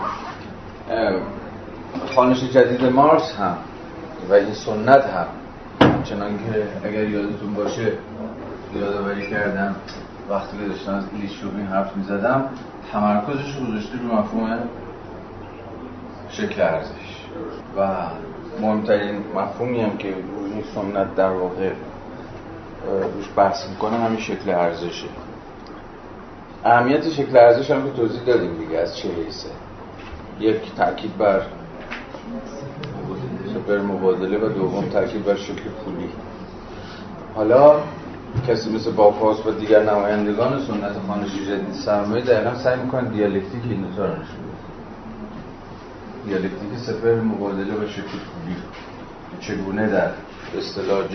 [2.14, 3.56] خانش جدید مارس هم
[4.30, 5.26] و این سنت هم.
[6.04, 7.92] چنانکه اگر یادتون باشه
[8.74, 9.74] یادآوری کردم
[10.30, 12.44] وقتی که داشتم از لیشوبین حرف می‌زدم
[12.92, 14.58] تمرکزش گذاشته رو مفهوم
[16.30, 17.24] شکل ارزش.
[17.78, 17.88] و
[18.60, 21.70] مهمترین مفهومی هم که این سنت در واقع
[23.14, 25.06] روش بحث می‌کنه همین شکل ارزشه.
[26.64, 29.48] اهمیت شکل ارزش هم که توضیح دادیم دیگه از چه حیثه
[30.40, 31.42] یک تاکید بر
[33.54, 36.08] سپر مبادله و دوم تاکید بر شکل پولی.
[37.34, 37.80] حالا
[38.48, 43.80] کسی مثل باپاس و دیگر نمایندگان سنت خانشی جدید سرمایه دقیقا سعی می‌کنن دیالکتیک این
[43.80, 44.44] دوتا رو نشون
[46.26, 48.56] دیالکتیک سپر مبادله و شکل پولی.
[49.40, 50.10] چگونه در
[50.58, 51.08] اصطلاح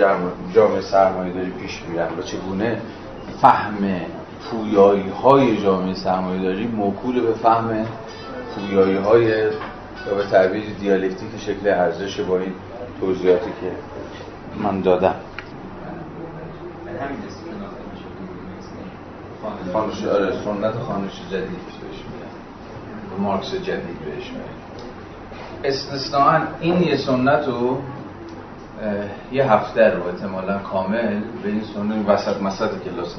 [0.53, 2.81] جامعه سرمایه داری پیش میرن و چگونه
[3.41, 3.83] فهم
[4.43, 7.85] پویایی های جامعه سرمایه داری موکول به فهم
[8.55, 9.23] پویایی های
[10.07, 12.53] یا به تعبیر دیالکتیک شکل ارزش با این
[13.01, 13.71] توضیحاتی که
[14.63, 15.15] من دادم.
[19.73, 23.21] خانش آره سنت خانش جدید بهش میگن.
[23.21, 24.59] مارکس جدید بهش میگن.
[25.63, 27.77] استثناء این یه سنت رو
[29.31, 33.15] یه هفته رو احتمالا کامل به این سنت وسط مسط کلاس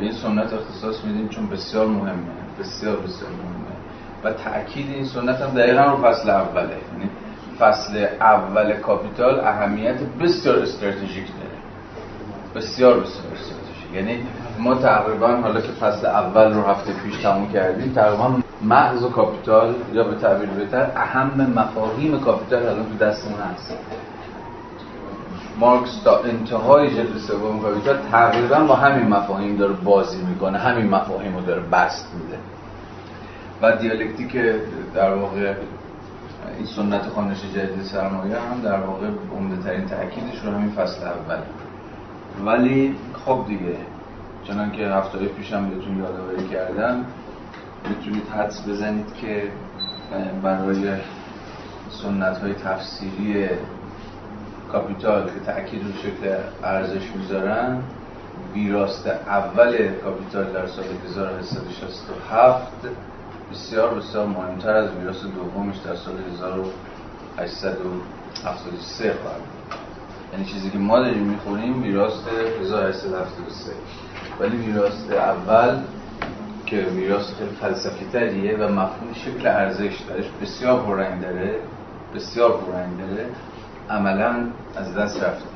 [0.00, 3.76] به این سنت اختصاص میدیم چون بسیار مهمه بسیار بسیار مهمه.
[4.24, 6.62] و تاکید این سنت هم دقیقا رو فصل اوله.
[6.62, 7.10] یعنی
[7.58, 11.58] فصل اول کاپیتال اهمیت بسیار استراتژیک داره.
[12.54, 13.94] بسیار بسیار استراتژیک.
[13.94, 14.26] یعنی
[14.58, 19.74] ما تقریبا حالا که فصل اول رو هفته پیش تموم کردیم تقریبا مغز و کاپیتال
[19.92, 23.76] یا به تعبیر بهتر اهم مفاهیم کاپیتال الان تو دستمون هست.
[25.60, 31.36] مارکس تا انتهای جلد سوم کاپیتال تقریبا با همین مفاهیم داره بازی می‌کنه همین مفاهیم
[31.36, 32.38] رو داره بست میده.
[33.62, 34.36] و دیالکتیک
[34.94, 35.54] در واقع
[36.56, 39.06] این سنت خانش جدید سرمایه هم در واقع
[39.36, 41.38] عمده ترین تاکیدش رو همین فصل اول.
[42.46, 43.76] ولی خب دیگه
[44.44, 47.04] چنان که هفته پیشم بهتون یادآوری کردم
[47.88, 49.42] می‌تونید حدس بزنید که
[50.42, 50.94] برای
[51.90, 53.48] سنت های تفسیری
[54.72, 57.82] کاپیتال که تأکید رو شکل ارزش می‌ذارن
[58.54, 62.72] ویراست اول کاپیتال در سال 1867
[63.52, 69.40] بسیار بسیار مهمتر از ویراست دومش در سال 1873 خواهد
[70.32, 72.28] یعنی چیزی که ما داریم می‌خونیم ویراست
[72.60, 73.72] 1873
[74.40, 75.78] ولی ویراست اول
[76.66, 81.54] که میراث فلسفی تریه و مفهوم شکل ارزش درش بسیار پررنگ داره
[82.14, 83.26] بسیار پررنگ داره
[83.90, 84.46] عملا
[84.76, 85.48] از دست رفته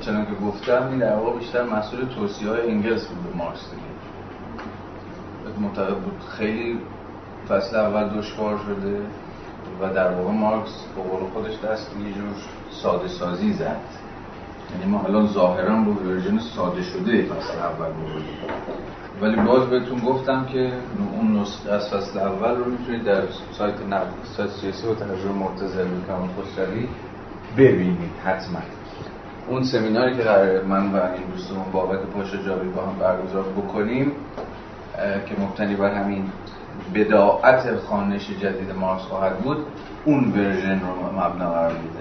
[0.00, 5.58] چنان که گفتم این در واقع بیشتر مسئول توصیه های انگلس بود به مارکس دیگه.
[5.60, 6.22] معتقد بود.
[6.38, 6.80] خیلی
[7.48, 9.00] فصل اول دشوار شده
[9.80, 12.34] و در واقع مارکس به قول خودش دست یه جور
[12.70, 13.80] ساده سازی زد.
[14.72, 18.24] یعنی ما الان ظاهرا با version ساده شده فصل اول بودیم
[19.22, 20.72] ولی باز بهتون گفتم که
[21.16, 23.22] اون نسخه از فصل اول رو می‌تونید در
[23.52, 25.78] سایت نقد اقتصاد سیاسی و ترجمه مرتضی
[26.08, 26.88] کمال خسروی
[27.58, 28.58] ببینید حتما.
[29.48, 34.12] اون سمیناری که قرار من و این دوستمون بابک پاش جاوی با هم برگزار بکنیم
[35.26, 36.24] که مبتنی بر همین
[36.94, 39.66] بداعت خوانش جدید مارکس خواهد بود
[40.04, 41.98] اون version رو مبنا قرار میده.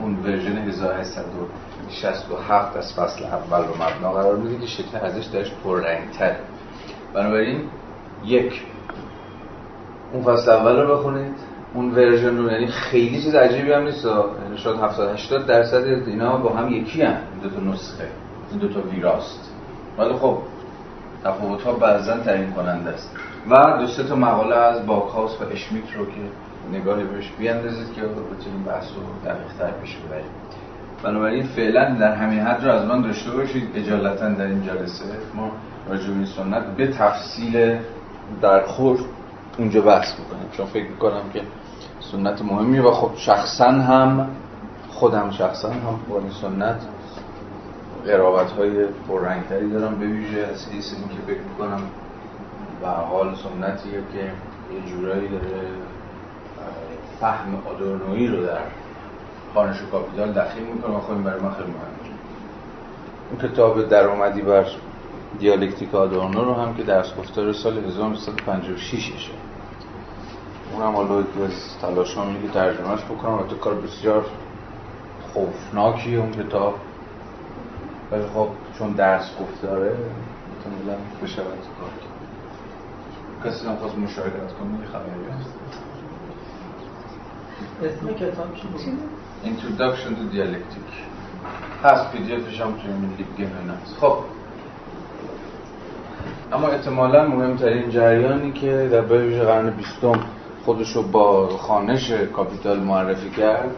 [0.00, 5.52] اون version 1867 از فصل اول رو مبنا قرار میده که شکل ارزش درش
[6.18, 6.36] تر
[7.14, 7.60] بنابراین
[8.24, 8.62] یک.
[10.12, 11.34] اون فصل اول رو بخونید.
[11.74, 14.04] اون ورژن یعنی خیلی چیز عجیبی هم نیست.
[14.04, 18.08] یعنی شاید 70 80 درصد اینا با هم یکی هم دو تا نسخه
[18.50, 19.52] این دو تا ویراست.
[19.98, 20.38] ولی خب
[21.24, 23.16] تفاوت ها بعضا تعیین کننده است.
[23.50, 26.20] و دو سه تا مقاله از باکهاوس و اشمیت رو که
[26.72, 30.30] نگاهی بهش بیاندازید که بتونیم بحث رو دقیق تر پیش ببریم
[31.02, 33.68] بنابراین فعلا در همین حد رو از من داشته باشید.
[33.74, 35.04] اجالتا در این جلسه
[35.34, 35.50] ما
[35.88, 37.78] راجع به سنت به تفصیل
[38.42, 38.98] در خور
[39.58, 40.48] اونجا بحث می‌کنیم.
[40.52, 41.42] چون فکر می‌کنم که
[42.12, 44.28] سنت مهمی و خب شخصا هم
[44.88, 46.80] خودم شخصا هم این سنت
[48.06, 51.82] قرابت های پررنگتری دارم به ویژه از این که فکر می‌کنم
[52.82, 54.24] و حال سنتیه که
[54.74, 55.68] یه جورایی داره
[57.20, 58.60] فهم آدورنوی رو در
[59.54, 62.18] خانش و کاپیتال دخیل می‌کنه و خب برای من خیلی مهمه.
[63.30, 64.66] اون کتاب درآمدی بر
[65.38, 69.47] دیالکتیک آدورنو رو هم که درس گفتار سال 1956 شه
[70.72, 73.34] اونم حالا یکی از تلاشام اینه که ترجمهش بکنم.
[73.34, 74.26] و تو کار بسیار
[75.32, 76.74] خوفناکی اون کتاب.
[78.12, 81.44] ولی خب چون درس گفتاره می‌تونم بشود
[81.80, 81.90] کار
[83.44, 85.54] کسی هم خواست مشاهدت کنه خبری هست.
[87.84, 88.80] اسم کتاب چی بود؟
[89.44, 90.88] Introduction to Dialectic.
[91.84, 93.48] هست PDF ش هم توی این لینک
[93.82, 93.96] هست.
[94.00, 94.16] خب.
[96.52, 100.20] اما احتمالا مهمترین جریانی که در ویژه قرن بیستم
[100.64, 103.70] خودش رو با خوانش کاپیتال معرفی کرد.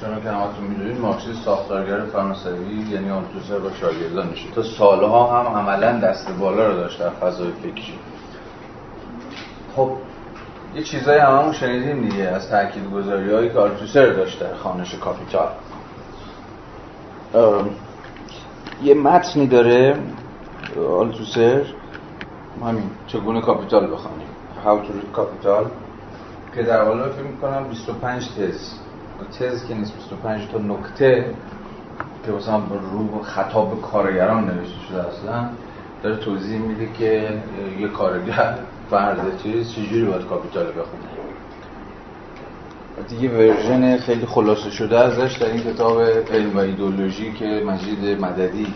[0.00, 5.98] چون که همتون می‌دونید مارکسیسم ساختارگرای فرانسوی یعنی آلتوسر با شاگردانشه تا سالها هم عملا
[5.98, 7.98] دست بالا رو داشت در فضای فکری.
[9.76, 9.90] خب
[10.74, 15.48] یه چیزایی هممون شنیدیم دیگه از تاکید گذاری هایی که آلتوسر داشت در خانش کاپیتال.
[18.82, 19.96] یه متنی داره
[20.98, 21.62] آلتوسر.
[22.62, 24.28] همین چگونه کاپیتال بخوانیم؟
[24.64, 25.64] How to read Capital
[26.54, 28.72] که در حالا فکر می‌کنم 25 تز.
[29.38, 31.34] تز که نیست 25 تا نکته
[32.26, 32.60] که مثلا
[32.92, 35.48] رو خطاب کارگران نوشته شده اصلا
[36.02, 37.28] داره توضیح میده که
[37.78, 38.58] یه کارگر
[38.90, 41.12] فرض چیز چجوری باید کاپیتال بخونه.
[43.08, 48.74] دیگه version خیلی خلاصه شده ازش در این کتاب علم و ایدولوژی که مجید مددی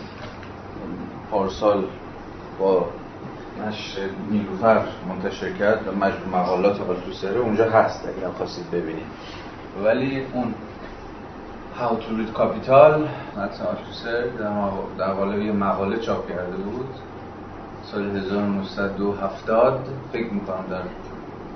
[1.31, 1.83] پارسال
[2.59, 2.85] با
[3.65, 5.91] نشر نیلوفر منتشر کرد و
[6.37, 9.05] مقالات آلتوسره اونجا هست اگر خواستید ببینید.
[9.83, 10.53] ولی اون
[11.79, 12.93] How to read Capital
[13.37, 14.23] متن آلتوسر
[14.97, 16.89] در قالب یه مقاله چاپ کرده بود.
[17.91, 20.81] سال 1970 فکر می‌کنم در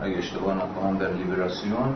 [0.01, 1.93] اگه اشتباه نکنم در لیبراسیون.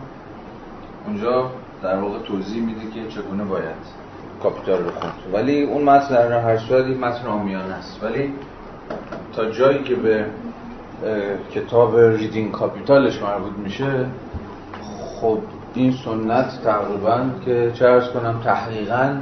[1.05, 1.51] اونجا
[1.83, 4.05] در واقع توضیح میده که چگونه باید
[4.43, 8.03] کاپیتال رو خوند ولی اون متن در هر صورت متن عامیانه است.
[8.03, 8.33] ولی
[9.35, 10.25] تا جایی که به
[11.53, 14.05] کتاب Reading Capital ش مربوط میشه
[15.21, 15.39] خب
[15.73, 19.17] این سنت تقریبا که چه ارز کنم تحقیقا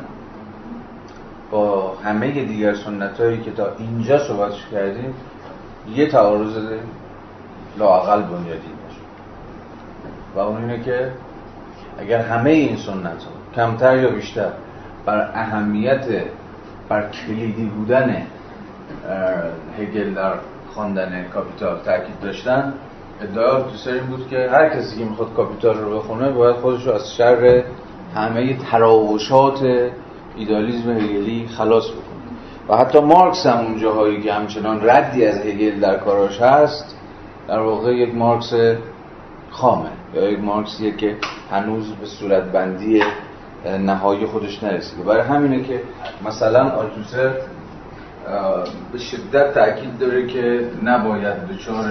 [1.51, 5.13] با همه دیگر سنت هایی که تا اینجا صحبتش کردیم
[5.95, 6.57] یه تعارض
[7.77, 9.01] لاقل بنیادی باشه.
[10.35, 11.11] و اون اینه که
[11.99, 14.49] اگر همه این سنت ها کمتر یا بیشتر
[15.05, 16.05] بر اهمیت
[16.89, 18.27] بر کلیدی بودن
[19.79, 20.33] هگل در
[20.73, 22.73] خواندن کاپیتال تاکید داشتن.
[23.21, 26.93] ادعا تو این بود که هر کسی که می‌خواد کاپیتال رو بخونه باید خودش رو
[26.93, 27.63] از شر
[28.15, 29.89] همه تراوشات
[30.35, 32.03] ایدالیزم هگلی خلاص بکنه.
[32.69, 36.95] و حتی مارکس هم اون جاهایی که همچنان ردی از هگل در کاراش هست
[37.47, 38.53] در واقع یک مارکس
[39.49, 39.89] خامه.
[40.13, 41.17] یا یک مارکسیه که
[41.51, 43.03] هنوز به صورت بندی
[43.65, 45.03] نهایی خودش نرسیده.
[45.03, 45.81] برای همینه که
[46.25, 47.31] مثلا آلتوسر
[48.91, 51.85] به شدت تاکید داره که نباید دچار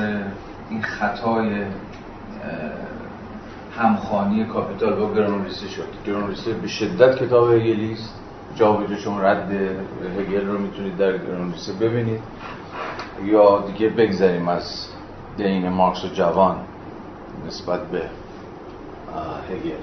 [0.71, 1.65] این خطای
[3.77, 5.85] همخانی کاپیتال با گرانوریسی شد.
[6.07, 8.21] گرانوریسی به شدت کتاب هگلی است.
[8.55, 9.53] جاوید شما رد
[10.19, 12.21] هگل رو می‌تونید در گرانوریسی ببینید.
[13.25, 14.87] یا دیگه بگذاریم از
[15.37, 16.57] دین مارکس و جوان
[17.47, 18.03] نسبت به
[19.51, 19.83] هگل.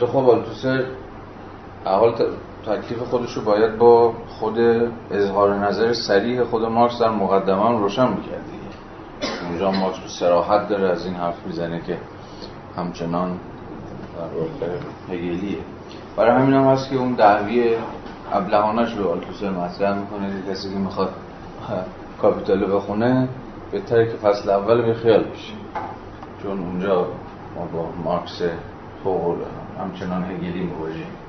[0.00, 0.84] تو خب آلتوسر
[1.86, 2.12] اول
[2.68, 4.58] تکلیف خودش رو باید با خود
[5.10, 8.44] اظهار نظر سریح خود مارکس در مقدمه هم روشن می‌کرد
[9.48, 11.98] اونجا مارکس به سراحت داره از این حرف می‌زنه که
[12.76, 13.38] همچنان
[14.60, 15.58] در هگلیه.
[16.16, 17.76] برای همین هم هست که اون دعوی
[18.32, 20.42] ابلهانش رو آلتوسر مطرح می‌کنه.
[20.42, 21.12] که کسی که می‌خواد
[22.22, 23.28] کاپیتالو بخونه
[23.72, 25.52] بهتره که فصل اول به خیال بشه.
[26.42, 27.06] چون اونجا
[27.56, 28.42] ما با مارکس
[29.04, 29.36] فوق
[29.80, 31.27] همچنان هگلی مواجهیم.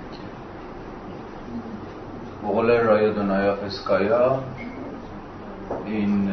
[2.44, 4.44] بقول رای دونایا فسکایا
[5.86, 6.30] این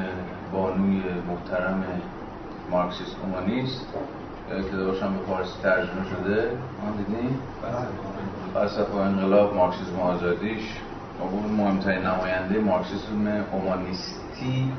[0.53, 1.85] بانوی محترم
[2.70, 3.87] مارکسیست اومانیست
[4.70, 6.51] که داشتم به فارسی ترجمه شده.
[6.87, 7.31] آن دیدین؟
[8.55, 10.62] فلسفه و انقلاب مارکسیسم و آزادیش.
[11.20, 14.73] اون مهمترین نماینده مارکسیسم اومانیستی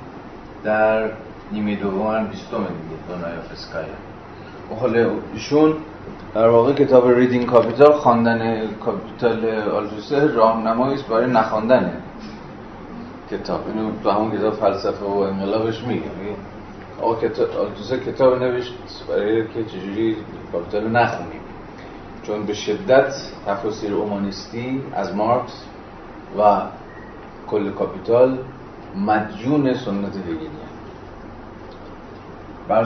[0.63, 1.09] در
[1.51, 3.87] نیمه دوم بیستم دیگه دونایفسکایا
[4.79, 5.75] حالا ایشون
[6.37, 12.01] در واقع کتاب Reading Capital خواندن کاپیتال آلتوسر راهنمایی است برای نخواندن
[13.31, 13.61] کتاب.
[13.67, 16.03] اینو تو همون کتاب فلسفه و انقلابش میگه.
[17.01, 18.73] آقا کتاب آلتوسر کتاب نوشت
[19.09, 20.17] برای که چجوری
[20.51, 21.41] کاپیتال نخونیم
[22.23, 23.13] چون به شدت
[23.45, 25.63] تفسیر اومانیستی از مارکس
[26.39, 26.61] و
[27.47, 28.37] کل کاپیتال
[28.95, 30.49] مدیون سنت هگلی
[32.67, 32.85] بر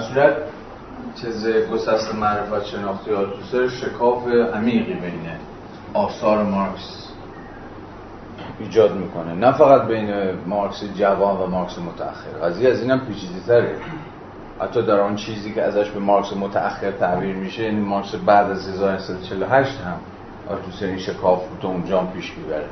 [1.15, 5.29] چیز گسست معرفت شناختی آلتوسر شکاف عمیقی بین
[5.93, 7.07] آثار مارکس
[8.59, 9.33] ایجاد می‌کنه.
[9.33, 10.13] نه فقط بین
[10.47, 12.47] مارکس جوان و مارکس متأخر.
[12.47, 13.75] قضیه از اینم پیچیده تره
[14.59, 18.69] حتی در آن چیزی که ازش به مارکس متأخر تعبیر میشه یعنی مارکس بعد از
[18.69, 19.97] 1948 هم
[20.49, 22.65] آلتوسر این شکاف تو اونجا پیش می‌بره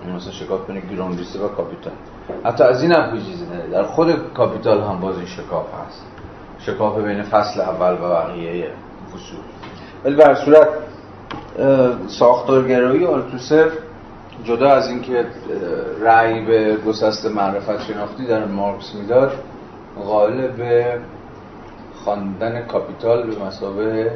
[0.00, 1.92] یعنی مثلا شکاف بین گروندریسه و کاپیتال
[2.44, 6.13] حتی از این هم پیچیده در خود کاپیتال هم باز این شکاف هست.
[6.66, 8.70] شکاف بین فصل اول و بقیه
[9.14, 9.38] فصول
[10.04, 10.68] ولی بر صورت
[12.06, 13.70] ساختارگرایی آلتوسر
[14.44, 15.26] جدا از اینکه
[16.00, 19.32] رأی به گسست معرفت شناختی در مارکس می‌داد
[20.04, 20.98] غالب به
[22.04, 24.12] خواندن کاپیتال به مثابه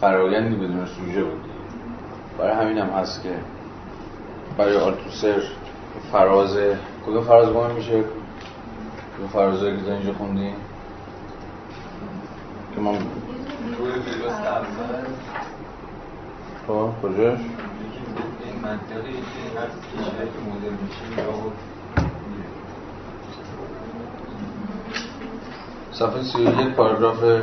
[0.00, 1.40] فرایندی بدون سوژه بود.
[2.38, 3.30] برای همین هم هست که
[4.58, 5.42] برای آلتوسر
[6.12, 6.56] فراز
[7.06, 8.04] کدوم فراز میشه؟
[9.16, 10.54] کدوم فرازهایی که اینجا خوندیم
[12.74, 12.94] که ما
[16.66, 17.38] خب کجاش؟
[25.92, 27.42] صفحه 31 پاراگراف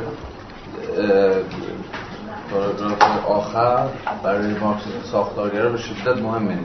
[2.50, 3.88] پاراگراف آخر.
[4.22, 6.58] برای مارکسیسم ساختارگرا به شدت مهمه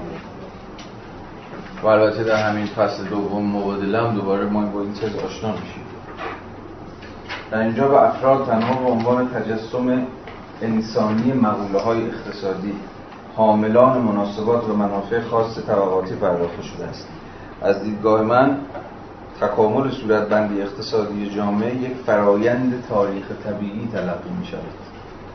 [1.83, 5.82] و البته در همین فصل دوم مبادله هم دوباره ما با این تز آشنا میشیم.
[7.53, 10.07] در اینجا به افراد تنها به عنوان تجسم
[10.61, 12.73] انسانی مقوله های اقتصادی
[13.35, 17.07] حاملان مناسبات و منافع خاص طبقاتی پرداخته شده است.
[17.61, 18.57] از دیدگاه من
[19.41, 24.61] تکامل صورتبندی اقتصادی جامعه یک فرایند تاریخ طبیعی تلقی می شود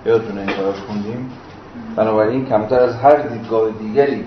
[0.07, 1.31] یادتونه این کار خوندیم
[1.97, 4.27] بنابراین کمتر از هر دیدگاه دیگری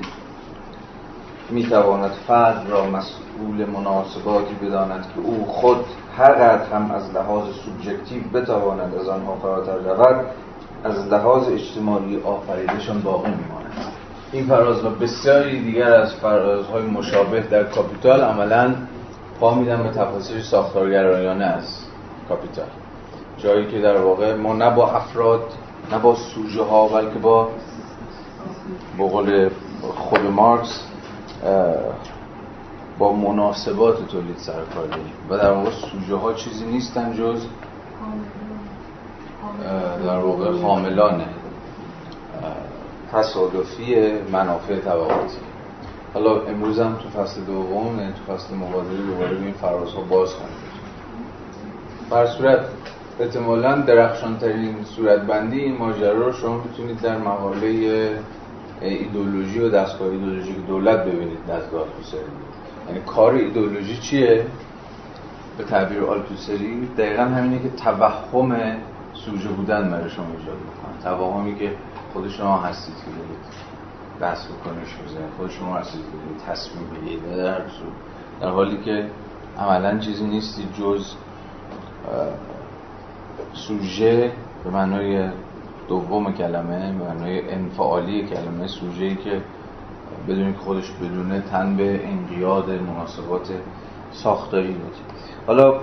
[1.51, 5.85] می تواند فرد را مسئول مناسباتی بداند که او خود
[6.17, 10.25] هر قدر هم از لحاظ سوبژکتیو بتواند از آنها فراتر رود
[10.83, 13.73] از لحاظ اجتماعی آفریدشان باقی میماند.
[14.31, 18.75] این فراز و بسیاری دیگر از فرازهای مشابه در کاپیتال عملا
[19.39, 21.85] پا میدن به تفاسیر ساختارگرایانه از
[22.29, 22.65] کاپیتال.
[23.37, 25.43] جایی که در واقع ما نه با افراد
[25.91, 27.49] نه با سوژه ها بلکه با
[28.99, 29.49] بقول
[29.95, 30.90] خود مارکس
[32.99, 37.45] با مناسبات تولید سرکار داریم و در واقع سوژه ها چیزی نیستن جز
[40.05, 41.21] در واقع حاملان
[43.11, 45.37] تصادفی منافع طبقاتی.
[46.13, 50.33] حالا امروز هم تو فصل دوم یعنی تو فصل مبادله دوباره به این فرازها باز
[50.33, 50.57] خواهیم
[52.09, 52.59] بر صورت
[53.19, 58.09] احتمالا درخشان ترین صورت بندی این ماجرا رو شما می‌تونید در مقاله
[58.81, 62.19] ایدولوژی و دستگاه ایدولوژی دولت ببینید دستگاه آلتوسری
[62.87, 64.45] یعنی کار ایدولوژی چیه؟
[65.57, 68.77] به تعبیر آلتوسری دقیقا همینه که توهم
[69.13, 71.03] سوژه بودن برای شما ایجاد می‌کنه.
[71.03, 71.71] توهمی که
[72.13, 73.41] خود شما هستید که دارید
[74.21, 77.37] دست بکنش بزنید خود شما هستید که تصمیم بگیرید.
[77.37, 77.61] در
[78.41, 79.05] در حالی که
[79.59, 81.05] عملا چیزی نیستی جز
[83.53, 84.31] سوژه
[84.63, 85.29] به معنای
[85.91, 89.41] دوم کلمه معنای انفعالی کلمه سوژه‌ای که
[90.27, 93.49] بدون که خودش بدونه تن به انقیاد مناسبات
[94.11, 95.05] ساختاری بدید
[95.47, 95.73] حالا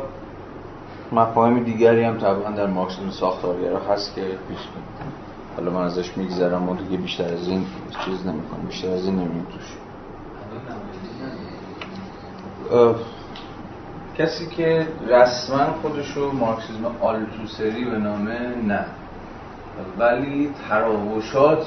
[1.12, 4.58] مفاهیم دیگری هم طبعا در مارکسیسم ساختارگرا هست که پیش
[5.56, 7.66] حالا من ازش میگذرم و دیگه بیشتر از این
[8.04, 9.76] چیز نمی‌کنم بیشتر از این نمیم توش.
[14.18, 18.84] کسی که رسما خودشو مارکسیسم آلتوسری به نامه نه
[19.98, 21.66] ولی تراوشات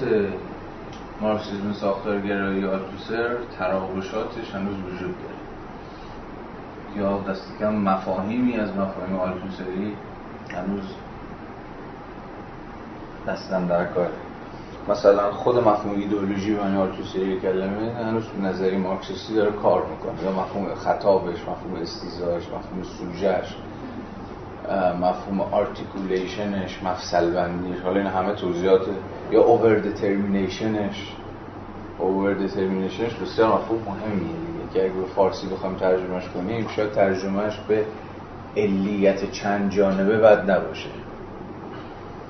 [1.21, 5.41] مارکسیسم ساختارگرایی آلتوسر تراوشاتش هنوز وجود داره.
[6.95, 9.95] یا دست کم مفاهیمی از مفاهیم آلتوسری
[10.49, 10.83] هنوز
[13.27, 14.07] دست اندر کار
[14.89, 20.23] مثلا خود مفهوم ایدئولوژی و آلتوسری کلمه هنوز نظری مارکسیستی داره کار می‌کنه.
[20.23, 23.55] یا مفهوم خطابش مفهوم استیضاحش مفهوم سوژهش
[25.01, 28.81] مفهوم articulation ش مفصل بندیش حالا این همه توضیحات
[29.31, 31.15] یا overdetermination ش
[31.99, 34.35] overdetermination ش بسیار مفهوم مهمیه
[34.73, 37.85] که اگه به فارسی بخوایم ترجمهش کنیم شاید ترجمهش به
[38.57, 40.89] علیت چند جانبه بد نباشه.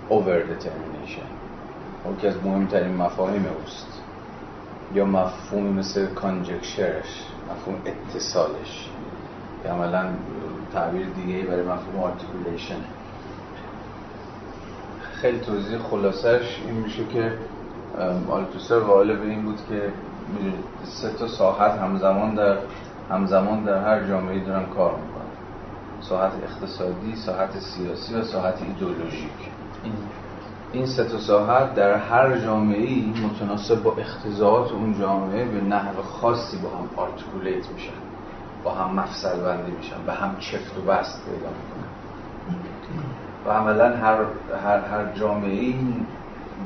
[0.09, 1.27] Over determination.
[2.22, 4.01] که از مهمترین مفاهیم اوست.
[4.93, 8.89] یا مفهومی مثل conjuncture ش مفهوم اتصالش.
[9.63, 10.05] که عملا
[10.73, 12.76] تعبیر دیگه برای مفهوم articulation
[15.22, 17.34] خیلی توضیح خلاصش این میشه که
[18.30, 19.93] آلتوسر قائل به این بود که
[20.84, 22.57] سه تا ساحت همزمان در
[23.10, 25.22] همزمان در هر جامعه دارن کار می‌کنن.
[26.02, 29.52] ساحت اقتصادی، ساحت سیاسی و ساحت ایدولوژیک
[30.73, 36.02] این سه تا ساحت در هر جامعه ای متناسب با اقتضائات اون جامعه به نحو
[36.02, 38.11] خاصی با هم articulate میشن.
[38.64, 41.92] با هم مفصل بندی میشن به هم چفت و بست پیدا می‌کنن.
[43.46, 44.18] و عملا هر,
[44.64, 45.74] هر, هر جامعه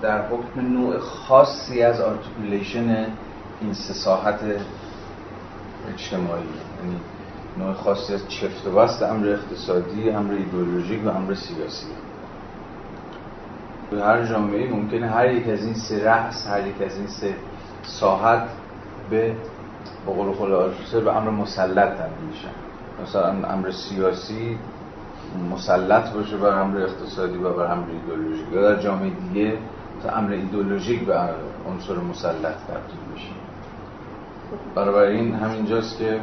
[0.02, 3.08] در حکم نوع خاصی از articulation
[3.62, 4.40] این سه ساحت
[5.94, 7.00] اجتماعی یعنی
[7.58, 11.88] نوع خاصی از چفت و بست امر اقتصادی، امر ایدئولوژیک و امر سیاسی.
[13.92, 17.36] به هر جامعه ممکنه هر یک از این سه رأس هر یک از این سه
[17.84, 18.50] ساحت
[19.10, 19.36] به
[20.06, 22.50] بقول قول به امر مسلط تبدیل میشن
[23.04, 24.58] مثلا امر سیاسی
[25.52, 28.46] مسلط باشه بر امر اقتصادی و بر امر ایدئولوژیک.
[28.54, 29.58] یا در جامعه دیگه
[30.16, 31.20] امر ایدئولوژیک به
[31.70, 33.32] عنصر مسلط تبدیل میشه
[35.00, 36.20] این همینجاست که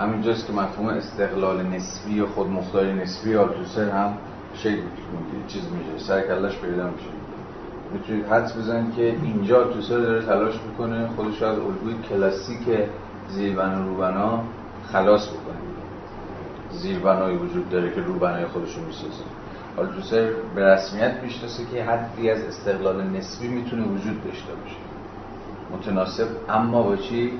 [0.00, 4.12] همینجاست که مفهوم استقلال نسبی و خودمختاری نسبی آلتوسر هم
[4.54, 4.82] شکل
[5.48, 7.25] چیز میشه سر کلش پیدا میشه.
[7.96, 12.68] می‌تونید حدس بزنید که اینجا توسر داره تلاش می‌کنه خودش از الگوی کلاسیک
[13.28, 14.42] زیربنا روبنا
[14.92, 15.56] خلاصه بکنه.
[16.70, 19.24] زیربنایی وجود داره که روبنای خودش رو می‌سازه.
[19.76, 24.76] حالا آلتوسر به رسمیت می‌شناسه که حدی از استقلال نسبی می‌تونه وجود داشته باشه.
[25.72, 27.32] متناسب اما با چی؟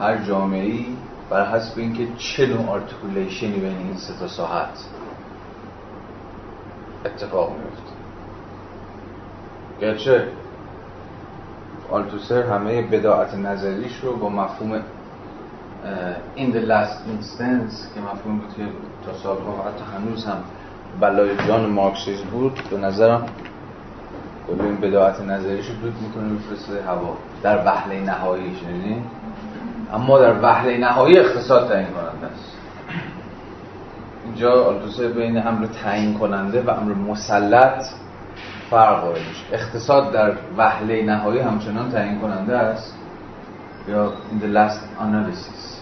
[0.00, 0.86] هر جامعه ای
[1.30, 4.84] بر حسب اینکه چه نوع articulation ی بین این سه تا ساحت
[7.04, 7.87] اتفاق میفته
[9.80, 10.28] گرچه
[11.90, 14.80] آلتوسر همه بداعت نظریش رو با مفهوم
[16.36, 18.62] in the last instance که مفهوم بود که
[19.06, 20.36] تا سالها و حتی هنوز هم
[21.00, 23.26] بلای جان مارکسیز بود به نظرم
[24.46, 27.16] کل این بداعت نظریش رو دود می‌کنه میفرسته هوا.
[27.42, 29.02] در وحله نهایی شنیدین؟
[29.94, 32.56] اما در وحله نهایی اقتصاد تعیین کننده است.
[34.24, 37.84] اینجا آلتوسر بین امر تعیین کننده و امر مسلط
[38.70, 39.22] فرق قائل
[39.52, 42.94] اقتصاد در وهله نهایی همچنان تعیین کننده است.
[43.88, 45.78] یا in the last analysis.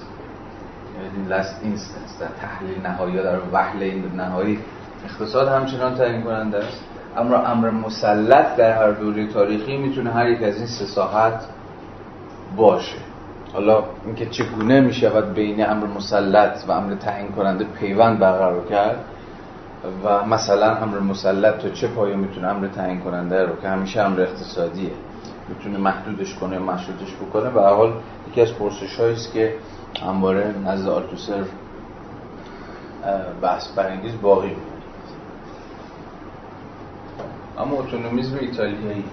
[1.16, 2.20] in the last instance.
[2.20, 4.58] در تحلیل نهایی یا در وهله نهایی
[5.04, 6.84] اقتصاد همچنان تعیین کننده است.
[7.16, 11.44] اما امر مسلط در هر دوره تاریخی می‌تونه هر یک از این سه ساحت
[12.56, 12.98] باشه.
[13.52, 19.04] حالا اینکه چگونه می‌شود بین امر مسلط و امر تعیین کننده پیوند برقرار کرد
[20.04, 24.20] و مثلا امر مسلط تو چه پایه می‌تونه امر تعیین کننده رو که همیشه امر
[24.20, 24.90] اقتصادیه.
[25.48, 27.50] می‌تونه محدودش کنه مشروطش بکنه.
[27.50, 27.92] به حال
[28.30, 29.54] یکی از پرسش است که
[30.02, 31.44] همواره نزد آلتوسر
[33.42, 34.66] بحث برانگیز باقی میمونه.
[37.58, 39.04] اما اتونومیزم ایتالیایی.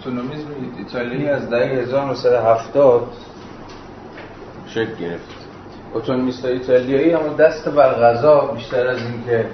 [0.00, 3.12] اتونومیزم ایتالیایی از دهه 1970
[4.66, 5.37] شکل گرفت.
[5.94, 9.46] اتونومیست ایتالیایی اما دست بر قضا بیشتر از اینکه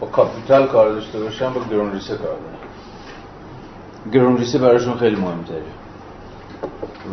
[0.00, 4.12] با کاپیتال کار داشته باشن با گروندریسه کار دارن.
[4.12, 5.62] گروندریسه براشون خیلی مهمتره.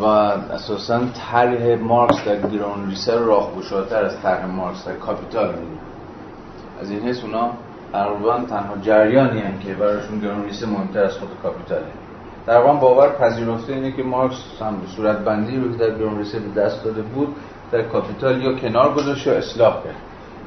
[0.01, 0.99] و اساسا
[1.31, 3.51] طرح مارکس در گروندریسه را
[3.91, 5.79] از طرح مارکس در کاپیتال می‌دونن
[6.81, 7.51] از این حیث اونا
[7.91, 11.85] تقریبا تنها جریانی هم که براشون گروندریسه مهمتر از خود کاپیتاله.
[12.47, 16.61] در واقع باور پذیرفته اینه که مارکس هم صورت بندی رو که در گروندریسه به
[16.61, 17.35] دست داده بود.
[17.71, 19.95] در کاپیتال یا کنار گذاشت یا اصلاح کرد.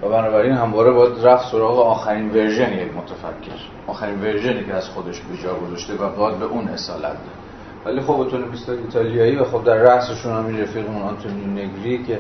[0.03, 3.61] و بنابراین همواره باید رفت سراغ آخرین version یک متفکر.
[3.86, 7.43] آخرین version ی که از خودش به جا گذاشته و باید به اون اصالت داد
[7.85, 12.19] ولی خب اتونومیست ایتالیایی و خب در رأسشون هم این رفیقمون آنتونیو نگری که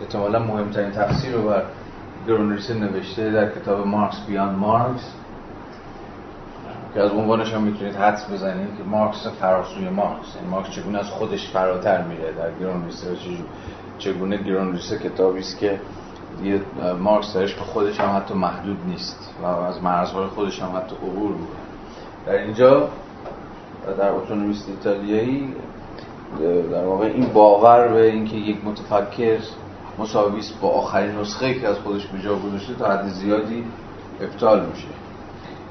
[0.00, 1.62] احتمالا مهمترین تفسیر رو بر
[2.26, 5.12] گروندریسه نوشته در کتاب Marx beyond Marx.
[6.94, 10.36] که از عنوانش هم می‌تونید حدس بزنید که مارکس فراسوی مارکس.
[10.36, 13.14] یعنی مارکس چگونه از خودش فراتر میره در گرونریسه و
[14.04, 15.80] چگونه گران ریسه کتابی است که
[16.44, 16.60] یه
[17.00, 21.30] مارکس درش به خودش هم حتی محدود نیست و از مرزهای خودش هم حتی عبور
[21.30, 21.62] می‌کنه.
[22.26, 22.88] در اینجا
[23.98, 25.54] در اتونومیست ایتالیایی
[26.72, 29.38] در واقع این باور به اینکه یک متفکر
[29.98, 33.64] مساوی با آخرین نسخه که از خودش به جا گذاشته تا حد زیادی
[34.20, 34.88] ابطال میشه.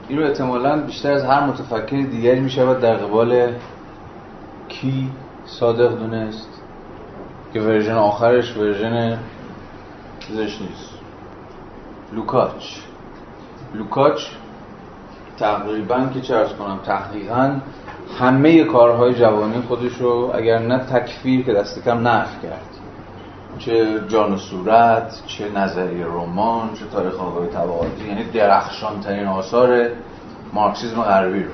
[0.08, 3.54] این رو احتمالا بیشتر از هر متفکر دیگری می‌شود در قبال
[4.70, 5.10] کی
[5.46, 6.51] صادق دونست.
[7.54, 9.18] که version آخرش version
[10.20, 10.90] چیزش نیست.
[12.14, 12.78] لوکاچ.
[13.74, 14.22] لوکاچ
[15.38, 17.60] تقریبا که چه کنم تحقیقا
[18.20, 22.68] همه کارهای جوانی خودش رو اگر نه تکفیر که دست کم نفی کرد.
[23.60, 29.90] چه جان و صورت چه نظریه رمان چه تاریخ آگاهی طبقاتی یعنی درخشان ترین آثار
[30.54, 31.52] مارکسیسم غربی رو.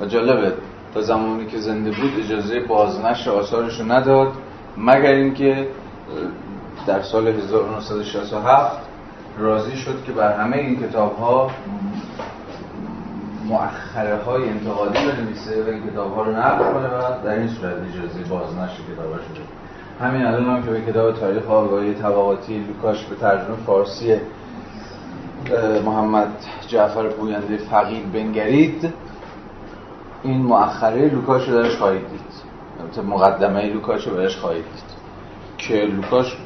[0.00, 0.52] و جالبه
[0.94, 4.32] تا زمانی که زنده بود اجازه بازنشر آثارش رو نداد.
[4.78, 5.68] مگر اینکه
[6.86, 8.76] در سال 1967
[9.38, 11.50] راضی شد که بر همه این کتاب ها
[13.44, 17.74] مؤخره های انتقادی بنویسه و این کتاب ها رو نقل کنه و در این صورت
[17.74, 19.44] اجازه بازنشر کتاب شده.
[20.00, 24.16] همین الان هم که به کتاب تاریخ آگاهی طبقاتی لوکاش به ترجمه فارسی
[25.84, 26.28] محمد
[26.68, 28.92] جعفر پوینده فقید بنگرید
[30.22, 32.45] این مؤخره لوکاش رو درش خواهید دید.
[33.06, 34.96] مقدمه لوکاش رو درش خواهید دید.
[35.58, 36.36] که لوکاش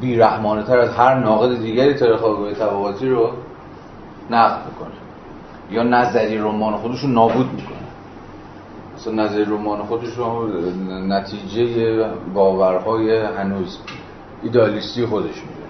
[0.00, 3.30] بیرحمانه تر از هر ناقد دیگری تاریخ آگاهی طبقاتی رو
[4.30, 4.94] نقد می‌کنه
[5.70, 7.76] یا نظری رمان خودش رو نابود می‌کنه.
[8.96, 10.48] مثلا نظریه رمان خودش رو
[11.08, 12.04] نتیجه
[12.34, 13.78] باورهای هنوز
[14.42, 15.62] ایدالیستی خودش می‌دونه.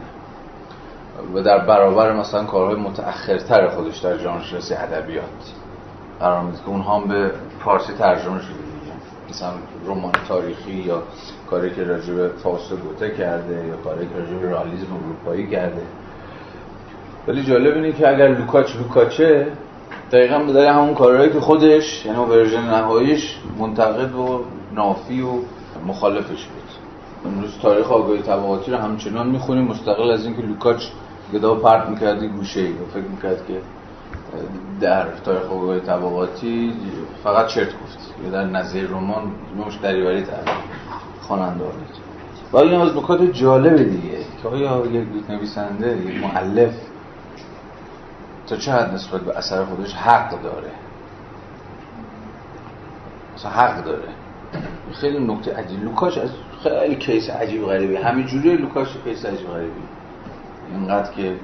[1.35, 5.25] و در برابر مثلا کارهای متأخرتر خودش در جامعه‌شناسی ادبیات
[6.21, 7.31] قرار میده که اونها هم به
[7.65, 8.72] فارسی ترجمه شده.
[9.33, 9.53] مثلا
[9.87, 11.03] رمان تاریخی یا
[11.51, 15.83] کاری که راجع به فاوست گوته کرده یا کاری که راجع به رئالیسم اروپایی کرده.
[17.29, 19.47] ولی جالب اینه که اگر لوکاچ لوکاچه
[20.13, 25.33] دقیقا به همون کارهایی که خودش یعنی version نهاییش منتقد و نافی و
[25.87, 26.71] مخالفش بود.
[27.25, 30.85] امروز تاریخ آگاهی طبقاتی رو همچنان می‌خونیم مستقل از اینکه لوکاچ
[31.33, 33.63] گدا پرت می‌کردی گوشه ای و فکر می‌کرد که
[34.81, 36.73] در تاریخ آگاهی طبقاتی
[37.25, 38.12] فقط چرت گفت.
[38.25, 40.53] یا در نظریه رمان نوشت دری‌وری‌تر.
[41.21, 41.65] خواننده
[42.53, 44.19] و این از نکات جالب دیگه.
[44.43, 46.75] که آیا یک نویسنده یک مؤلف
[48.47, 50.71] تا چه حد نسبت به اثر خودش حق داره؟
[53.37, 54.09] مثلا حق داره.
[54.93, 55.85] خیلی نکته عجیب.
[55.85, 56.31] لوکاش از
[56.63, 57.97] خیلی case عجیب غریبی.
[57.97, 59.83] همین جوری لوکاش case عجیب غریبی.
[60.73, 61.37] اینقدر که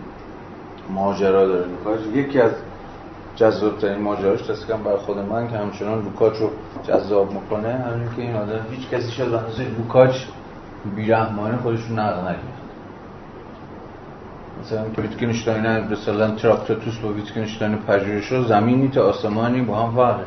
[0.90, 2.00] ماجرا داره لوکاش.
[2.14, 2.52] یکی از
[3.39, 6.51] جذاب ترین ماجراش دست کم برای خود من که همچنان لوکاچ رو
[6.89, 10.16] جذاب می‌کنه همین که این آدم هیچ کسی شد به لوکاچ
[10.97, 12.59] بیرحمانه خودش رو نقد نکرد.
[14.62, 20.24] مثلا ویتگنشتاین مثلا تراکتاتوس با ویتگنشتاین پژوهش رو زمینی تا آسمانی با هم فرقه.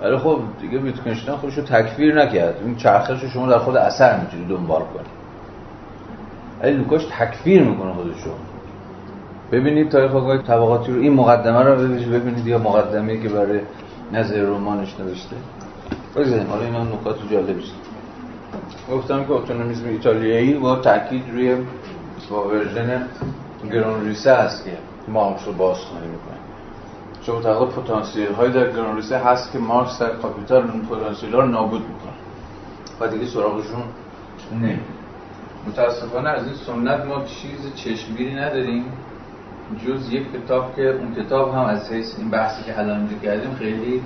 [0.00, 2.56] ولی خب دیگه ویتگنشتاین خودش رو تکفیر نکرد.
[2.64, 5.24] این چرخش رو شما در خود اثر می‌تونید دنبال کنید.
[6.62, 8.32] ولی لوکاش تکفیر می‌کنه خودش رو.
[9.52, 11.76] ببینید تاریخ آگاهی طبقاتی رو این مقدمه رو
[12.12, 13.60] ببینید یا مقدمه که برای
[14.12, 15.36] نظر رمانش نوشته.
[16.16, 17.74] بگذاریم حالا اینا نکات جالبی است.
[18.92, 21.56] گفتم که اتونومیسم ایتالیایی با تاکید روی
[22.30, 24.70] با گروندریسه هست که
[25.08, 26.36] مارکس رو بازخوانی می‌کنه
[27.22, 31.46] چون معتقد پتانسیل های در گروندریسه هست که مارکس در کاپیتال اون پتانسیل ها رو
[31.46, 32.12] نابود می‌کنه.
[33.00, 33.82] و دیگه سراغشون
[34.60, 34.78] نه
[35.68, 38.84] متاسفانه از این سنت ما چیز چشمگیری نداریم.
[39.86, 43.54] جز یک کتاب که اون کتاب هم از حیث این بحثی که الان اینجا کردیم
[43.54, 44.02] خیلی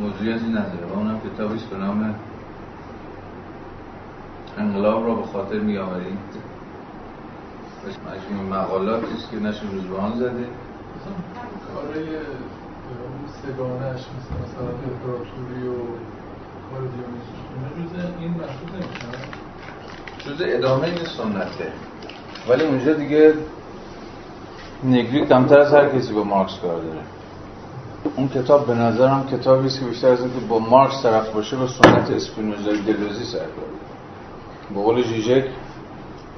[0.00, 0.86] موضوعیتی نداره.
[0.94, 2.14] و اونم کتابی است به نام
[4.58, 6.18] انقلاب را به خاطر می آورید
[7.84, 10.46] مجموع مقالاتی است که نشر روزبان زده.
[11.74, 12.06] کارای
[13.42, 15.76] سگانش مثل مثلا امپراتوری و
[16.70, 19.08] کار دیونیزوس این محسوب نمیشن؟
[20.18, 21.72] جز ادامه این سنته
[22.48, 23.34] ولی اونجا دیگه
[24.84, 27.00] نگری کمتر از هر کسی با مارکس کار داره.
[28.16, 31.66] اون کتاب به نظرم کتابی است که بیشتر از اینکه با مارکس طرف باشه با
[31.66, 33.38] سنت اسپینوزای دلوزی سر
[34.74, 35.44] به قول ژیژک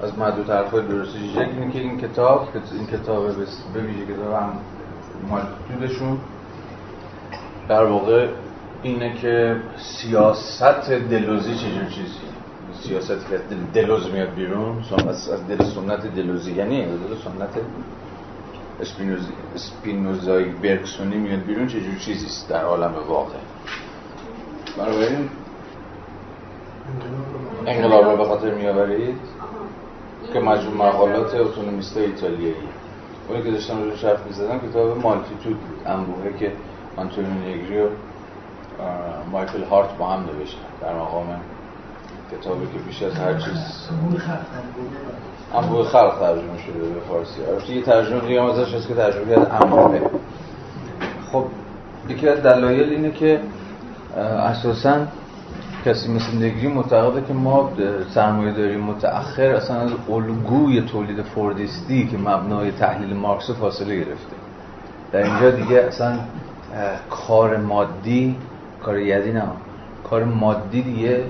[0.03, 3.27] از معدود حرفای درست ژیژک اینه که این کتاب این کتاب
[3.75, 4.53] به ویژه کتاب هم
[5.31, 6.19] مالتودشون
[7.69, 8.29] در واقع
[8.83, 12.27] اینه که سیاست دلوزی چجور چیزی؟
[12.83, 13.41] سیاستی که
[13.75, 14.77] دلوز میاد بیرون
[15.09, 16.53] از دل سنت دلوزی.
[16.53, 17.55] یعنی دل سنت
[18.81, 23.39] اسپینوزی اسپینوزای برکسونی میاد بیرون چجور چیزی است در عالم واقع؟
[24.79, 25.31] بنابراین
[27.67, 29.19] انقلاب رو به خاطر میآورید؟
[30.33, 32.69] که مجموع مقالات اتونومیست ایتالیایی.
[33.29, 36.53] اونی که داشتم روش حرف می‌زدم کتاب مالتیتود بود انبوهه که
[36.97, 37.89] آنتونیو نیگری و
[39.33, 41.41] مایکل هارت با هم نوشتن در مقام
[42.33, 43.89] کتابی که بیش از هر چیز.
[45.57, 47.45] انبوه خلق ترجمه شده به فارسی.
[47.45, 50.01] البته یه ترجمه دیگه هم ازش هست که ترجمه کرد انبوه
[51.33, 51.45] خب
[52.09, 53.41] یکی از دلایل اینه که
[54.19, 54.97] اساساً
[55.87, 57.71] کسی مثل نگری معتقده که ما
[58.15, 64.37] سرمایه داری متأخر اصلا از الگوی تولید فوردیستی که مبنای تحلیل مارکس فاصله گرفته.
[65.13, 66.19] در اینجا دیگه اصلا
[67.11, 68.37] کار مادی
[68.83, 69.43] کار یدی نه
[70.11, 71.25] کار مادی دیگه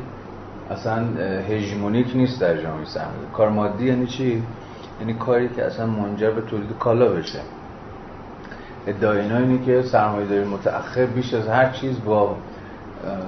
[0.70, 1.04] اصلا
[1.48, 4.42] هژمونیک نیست در جامعه سرمایه کار مادی یعنی چی؟
[5.00, 7.40] یعنی کاری که اصلا منجر به تولید کالا بشه.
[8.86, 12.36] ادعای اینا اینه که سرمایه داری متأخر بیش از هر چیز با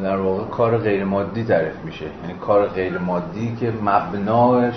[0.03, 2.05] در واقع کار غیر مادی تعریف میشه.
[2.05, 4.75] یعنی کار غیر مادی که مبناش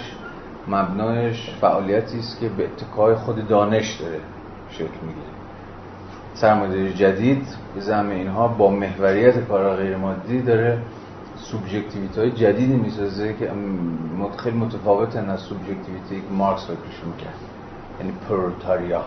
[0.67, 4.19] مبناش فعالیتی است که به اتکای خود دانش داره
[4.71, 5.31] شکل می‌گیره.
[6.33, 10.77] سرمایه‌داری جدید به زعم اینها با محوریت کار غیر مادی داره.
[11.41, 13.51] subjectivity های جدیدی می‌سازه که
[14.38, 17.35] خیلی متفاوتن از subjectivity که مارکس فکرش می‌کرد
[17.99, 19.03] یعنی پرولتاریا.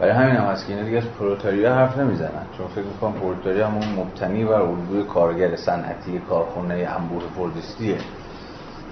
[0.00, 2.46] برای همین هم هست که اینا دیگه از پرولتاریا حرف نمی‌زنن.
[2.58, 7.98] چون فکر می‌کنم پرولتاریا همون مبتنی بر الگوی کارگر صنعتی کارخونه انبوه فوردیستیه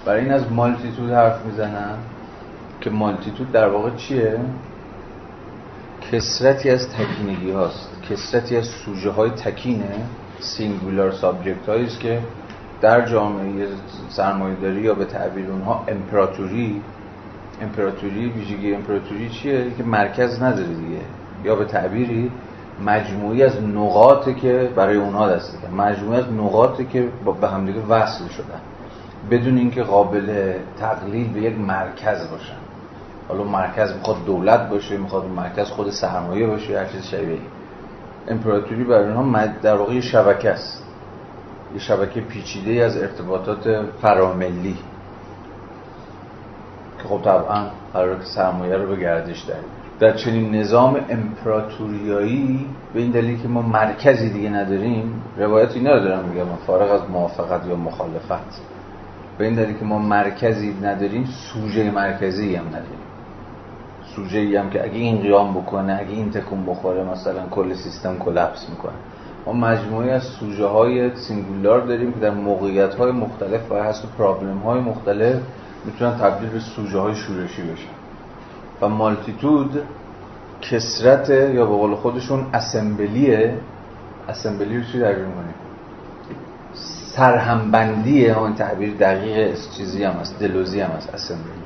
[0.05, 1.97] برای این از multitude حرف می‌زنن.
[2.81, 4.39] که multitude در واقع چیه؟
[6.11, 7.89] کثرتی از تکینگی هاست.
[8.09, 10.05] کثرتی از سوژه های تکینه
[10.39, 12.19] singular subject هاست که
[12.81, 13.67] در جامعه
[14.09, 16.81] سرمایه‌داری یا به تعبیر اونها امپراتوری.
[17.61, 21.01] امپراتوری ویژگی امپراتوری چیه؟ که مرکز نداره دیگه.
[21.43, 22.31] یا به تعبیری
[22.85, 27.09] مجموعی از نقاطی که برای اونها دسته مجموعی از نقاطی که
[27.41, 28.61] به همدیگه وصل شدن.
[29.31, 32.61] بدون اینکه قابل تقلیل به یک مرکز باشن.
[33.27, 37.37] حالا مرکز می‌خواد دولت باشه می‌خواد مرکز خود سرمایه باشه هر چیز شبیه
[38.27, 40.80] امپراتوری برای اونها در واقع شبکه است.
[41.73, 44.77] یه شبکه پیچیده از ارتباطات فراملی
[47.01, 49.55] که خب طبعا قرار که سرمایه رو به گردش در
[50.01, 55.99] در چنین نظام امپراتوریایی به این دلیل که ما مرکزی دیگه نداریم روایت اینا رو
[55.99, 58.61] دارم میگم فارغ از موافقت یا مخالفت.
[59.37, 63.01] به این دلیل که ما مرکزی نداریم سوژه مرکزی هم نداریم.
[64.15, 68.69] سوژه هم که اگه این قیام بکنه اگه این تکون بخوره مثلا کل سیستم کلپس
[68.69, 68.93] می‌کنه.
[69.45, 74.57] ما مجموعی از سوژه های سینگولار داریم که در موقعیت های مختلف و حسب پرابلم
[74.57, 75.41] های مختلف
[75.85, 78.01] می‌تونن تبدیل به سوژه های شورشی بشن.
[78.81, 79.81] و مالتیتود
[80.61, 83.53] کسرت یا به قول خودشون اسمبلیه.
[84.29, 85.15] اسمبلی رو چی در
[87.15, 91.61] سرهمبندی همون تعبیر دقیق چیزی هم هست دلوزی هم هست assembly.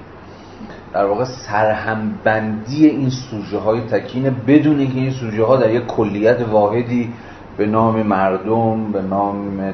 [0.93, 6.41] در واقع سرهمبندی این سوژه های تکینه بدون اینکه این سوژه ها در یک کلیت
[6.41, 7.13] واحدی
[7.57, 9.73] به نام مردم به نام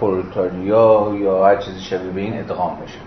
[0.00, 2.98] پرولتاریا یا هر چیزی شبیه به این ادغام بشه.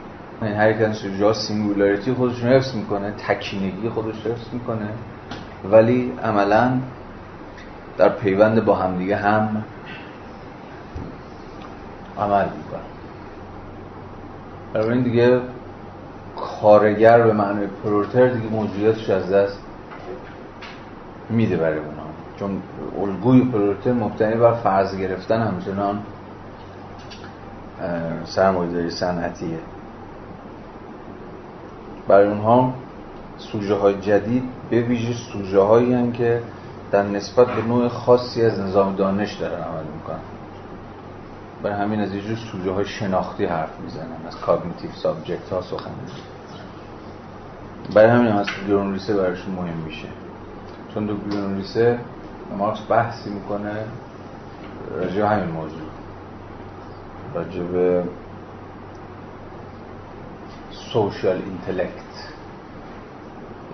[0.41, 4.89] این هر یک از singularity خودش رو حفظ می‌کنه تکینگی خودش حفظ می‌کنه.
[5.71, 6.71] ولی عملا
[7.97, 9.63] در پیوند با همدیگه هم
[12.19, 12.81] عمل می‌کنه
[14.73, 15.39] برای این دیگه
[16.61, 19.59] کارگر به معنی پرورتر دیگه موجودیتش از دست
[21.29, 21.79] میده برای
[22.39, 22.61] چون
[23.01, 25.99] الگوی پرورتر مبتنی بر فرض گرفتن همچنان
[28.25, 29.59] سرمایه‌داری صنعتیه.
[32.07, 32.73] برای اونها
[33.37, 36.41] سوژه های جدید به ویژه سوژه هایی که
[36.91, 40.19] در نسبت به نوع خاصی از نظام دانش دارن عمل می‌کنن.
[41.63, 45.91] برای همین از اینجور سوژه های شناختی حرف می‌زنن از cognitive subject ها سخن
[47.93, 50.07] برای همین هم از گروندریسه برایشون مهم میشه.
[50.93, 51.63] چون تو گروندریسه
[52.57, 53.85] مارکس بحثی می‌کنه
[54.95, 55.81] راجع همین موضوع.
[57.33, 58.03] راجع به
[60.71, 62.35] social intellect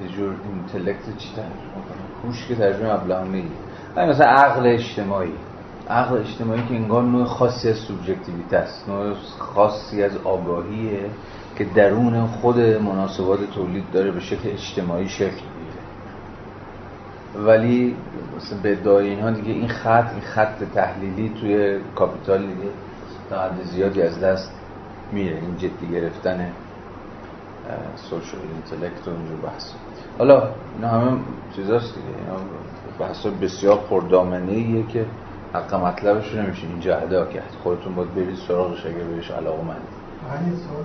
[0.02, 1.52] یه جور intellect چی ترجمه
[2.24, 3.44] کنه که ترجمه ابلهانه
[3.98, 5.34] ای مثلا عقل اجتماعی.
[5.90, 8.90] عقل اجتماعی که انگار نوع خاصی از سوبژکتیویته است.
[8.90, 11.10] نوع خاصی از آگاهیه
[11.56, 15.42] که درون خود مناسبات تولید داره به شکل اجتماعی شکل
[17.36, 17.96] ولی
[18.38, 22.70] مثلا به ادعای اینها دیگه این خط این خط تحلیلی توی کاپیتال دیگه
[23.30, 24.52] تا حد زیادی از دست
[25.12, 25.36] میره.
[25.36, 26.52] این جدی گرفتن
[27.96, 29.72] سوشال اینتלקت و اینجور بحث.
[30.18, 31.18] حالا اینا همه
[31.56, 32.08] چیزاست دیگه.
[32.08, 32.44] اینا
[33.00, 35.06] بحث بسیار پردامنه ایه که
[35.54, 39.76] حق مطلبش رو نمیشه اینجا ادا کرد خودتون باید برید سراغش اگه بهش علاقه من
[40.30, 40.84] همین سوال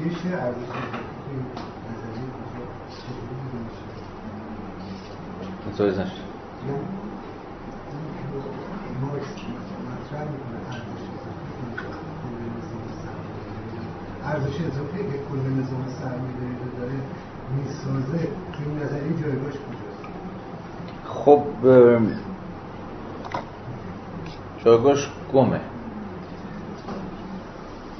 [0.00, 1.10] پویش ارزش
[5.70, 6.30] متوجه نشد
[14.24, 16.98] ارزش اضافه که کل نظام سرمایه‌داری رو داره
[17.56, 18.18] می‌سازه
[18.52, 20.04] که نظری جایگاهش کجاست
[21.04, 21.42] خب
[24.64, 25.60] جایگاهش گمه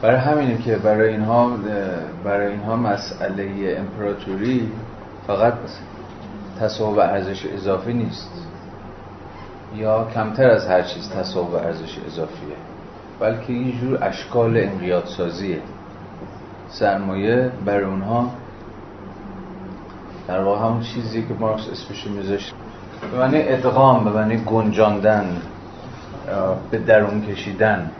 [0.02, 1.56] برای همینه که برای اینها
[2.24, 4.72] برای اینها مسئله امپراتوری
[5.26, 5.54] فقط
[6.60, 8.46] تصاحب ارزش اضافی نیست.
[9.76, 12.56] یا کمتر از هر چیز تصاحب ارزش اضافیه.
[13.20, 15.62] بلکه یه جور اشکال انقیاد سازیه
[16.68, 18.30] سرمایه برای اونها
[20.28, 22.54] در واقع همون چیزی که مارکس اسمش میذاشت.
[23.12, 25.36] به معنی ادغام به معنی گنجاندن
[26.70, 27.90] به درون کشیدن.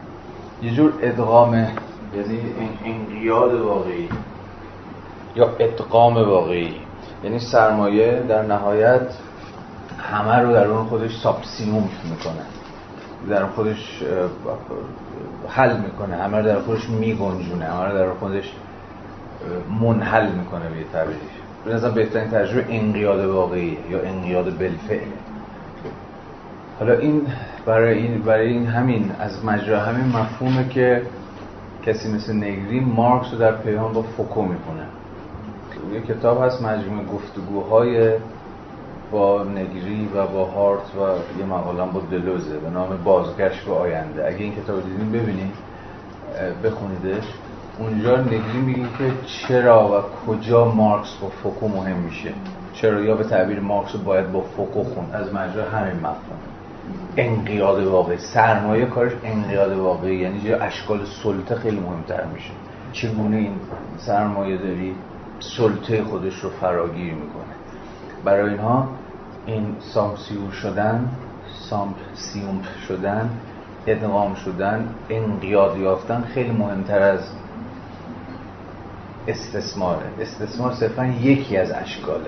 [0.62, 2.40] یه جور ادغام یعنی
[2.84, 4.08] انقیاد واقعی.
[5.36, 6.74] یا ادغام واقعی.
[7.24, 9.02] یعنی سرمایه در نهایت
[9.98, 12.42] همه رو در اون خودش سابسیوم می‌کنه.
[13.28, 14.02] در خودش
[15.48, 16.16] حل می‌کنه.
[16.16, 17.64] همه رو در خودش میگنجونه.
[17.64, 18.52] همه رو در خودش
[19.80, 21.18] منحل می‌کنه به تعبیرش
[21.64, 25.08] به نظر بهترین تجربه انقیاد واقعی یا انقیاد بالفعل.
[26.78, 27.26] حالا این
[27.66, 31.02] برای این برای این همین از مجرا همین مفهومه که
[31.86, 34.86] کسی مثل نگری مارکس رو در پیهان با فوکو می‌کنه
[35.92, 38.12] یه کتاب هست مجموعه گفتگوهای
[39.12, 40.98] با نگری و با هارت و
[41.38, 44.26] یه مقاله با دلوزه به نام بازگشت به آینده.
[44.26, 45.54] اگه این کتاب دیدین ببینید
[46.64, 47.24] بخونیدش.
[47.78, 52.32] اونجا نگری میگه که چرا و کجا مارکس با فوکو مهم میشه.
[52.72, 55.04] چرا یا به تعبیر مارکس باید با فوکو خون.
[55.12, 56.40] از مجرا همین مفهوم.
[57.16, 58.18] انقیاد واقعی.
[58.18, 60.16] سرمایه کارش انقیاد واقعی.
[60.16, 62.50] یعنی اشکال سلطه خیلی مهمتر میشه.
[62.92, 63.52] چگونه این
[63.98, 64.94] سرمایه داری؟
[65.40, 67.54] سلطه خودش رو فراگیر می‌کنه.
[68.24, 68.88] برای اینها
[69.46, 71.08] این subsume شدن
[71.70, 73.30] subsume شدن
[73.86, 77.20] ادغام شدن انقیاد یافتن خیلی مهمتر از
[79.28, 80.06] استثماره.
[80.20, 82.20] استثمار صرفا یکی از اشکال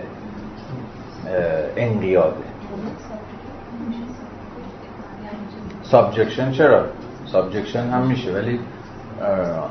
[1.77, 2.45] انقیاده.
[5.83, 6.85] subjection چرا؟
[7.27, 8.61] subjection هم میشه ولی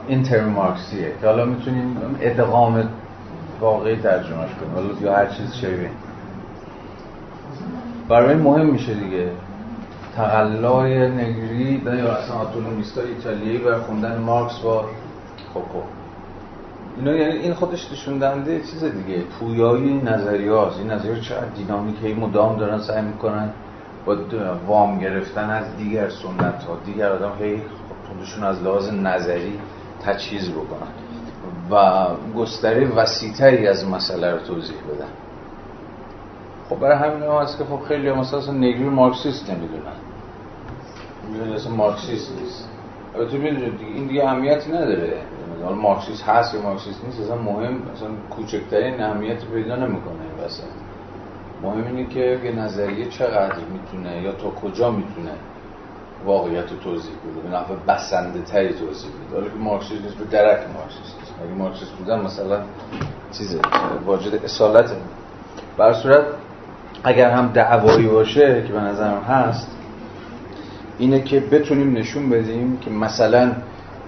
[0.08, 2.90] این ترم مارکسیه که حالا می‌تونیم ادغام
[3.62, 4.74] واقعی ترجمهش کنیم.
[4.76, 5.90] حالا یا هر چیز شبیه.
[8.10, 9.32] برای مهم میشه دیگه.
[10.16, 12.36] تقلای نگری یا اصلا
[13.08, 14.86] ایتالیایی بر خوندن مارکس با
[15.54, 15.82] کوکو
[16.98, 19.22] اینا یعنی این خودش نشون دهنده چیز دیگه.
[19.40, 23.50] پویایی نظریه هاست این نظریه چقدر دینامیکه مدام دارن سعی می‌کنن
[24.06, 24.18] با
[24.68, 27.62] وام گرفتن از دیگر سنت ها دیگر آدم هی
[28.08, 29.60] خودشون از لحاظ نظری
[30.06, 31.11] تجهیز بکنن.
[31.72, 32.08] و
[32.38, 35.10] گستره وسیعتری از مسئله رو توضیح بدن.
[36.70, 39.98] خب برای همین هم هست که خب خیلی هم مثلا نگری مارکسیست نمی‌دونن.
[41.32, 42.70] می‌دونن اصلا مارکسیست نیست.
[43.32, 45.14] تو می‌دونید این دیگه اهمیتی نداره.
[45.64, 50.64] حالا مارکسیست هست یا مارکسیست نیست اصلا مهم اصلا کوچکترین اهمیت پیدا نمی‌کنه این وسط.
[51.64, 55.32] مهم اینه که یه نظریه چقدر می‌تونه یا تا کجا می‌تونه
[56.26, 57.42] واقعیت رو توضیح بده.
[57.42, 59.36] به نحو بسنده تری توضیح بده.
[59.36, 61.21] حالا که مارکسیست نیست به درک مارکسیست.
[61.44, 62.62] اگه مارکسیست بودن مثلا
[63.32, 63.58] چیز
[64.06, 64.96] واجد اصالته.
[65.78, 66.26] بر صورت
[67.04, 69.68] اگر هم دعوایی باشه که به نظرم هست
[70.98, 73.52] اینه که بتونیم نشون بدیم که مثلا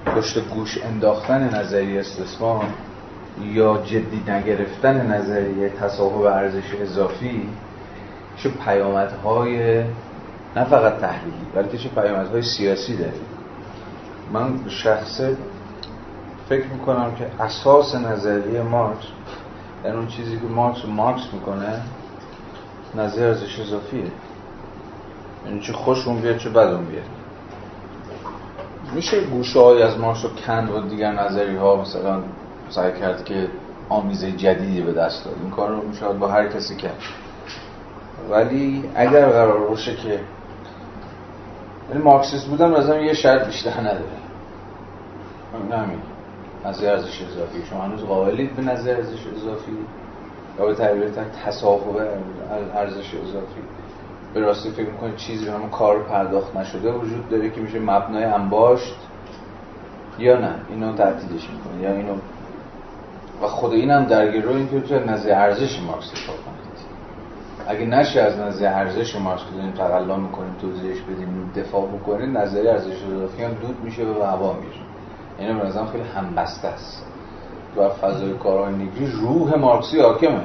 [0.06, 2.66] پشت گوش انداختن نظریه استثمار
[3.44, 7.50] یا جدی نگرفتن نظریه تصاحب ارزش اضافی
[8.38, 9.84] چه پیامدهای
[10.56, 13.14] نه فقط تحلیلی بلکه چه پیامدهای سیاسی داره.
[14.34, 15.38] من شخصه
[16.54, 19.06] فکر می‌کنم که اساس نظریه مارکس
[19.84, 21.82] در اون چیزی که مارکس مارکس می‌کنه
[22.96, 24.04] نظر ارزش اضافیه.
[25.46, 27.04] یعنی چه خوشمون بیاد چه بدون بیاد.
[28.96, 32.20] میشه گوشه های از مارکس رو کند و دیگر نظری ها مثلا
[32.70, 33.48] سعی کرد که
[33.90, 35.36] آمیزه جدیدی به دست داد.
[35.42, 36.98] این کار رو میشه با هر کسی کرد.
[38.30, 40.20] ولی اگر قرار باشه که
[41.90, 44.24] یعنی مارکسیست بودن مثلا یه شرط بیشتر نداره.
[45.72, 46.13] همین
[46.66, 47.66] نظر ارزش اضافی.
[47.70, 49.78] شما هنوز قابلید به نظر ارزش اضافی؟
[50.60, 51.10] یا به تعبیر
[51.46, 51.98] تصاحب
[52.76, 53.62] ارزش اضافی؟
[54.34, 58.96] به راستی فکر می‌کنید چیزی به کار پرداخت نشده وجود داره که میشه مبنای انباشت
[60.20, 62.14] یا نه؟ اینو تعطیلش می‌کنه یا اینو
[63.42, 66.64] و خود این هم در گروه این که تو نظر ارزش مارکس دفاع کنید.
[67.68, 73.04] اگه نشه از نظر ارزش مارکس داریم تقلا می‌کنیم توضیحش بدیم دفاع بکنید نظری ارزش
[73.16, 74.80] اضافی هم دود میشه و هوا میشه
[75.40, 77.06] این به نظرم خیلی همبسته است.
[77.78, 78.34] و فضای
[78.78, 80.42] نیگری روح مارکسی حاکمه.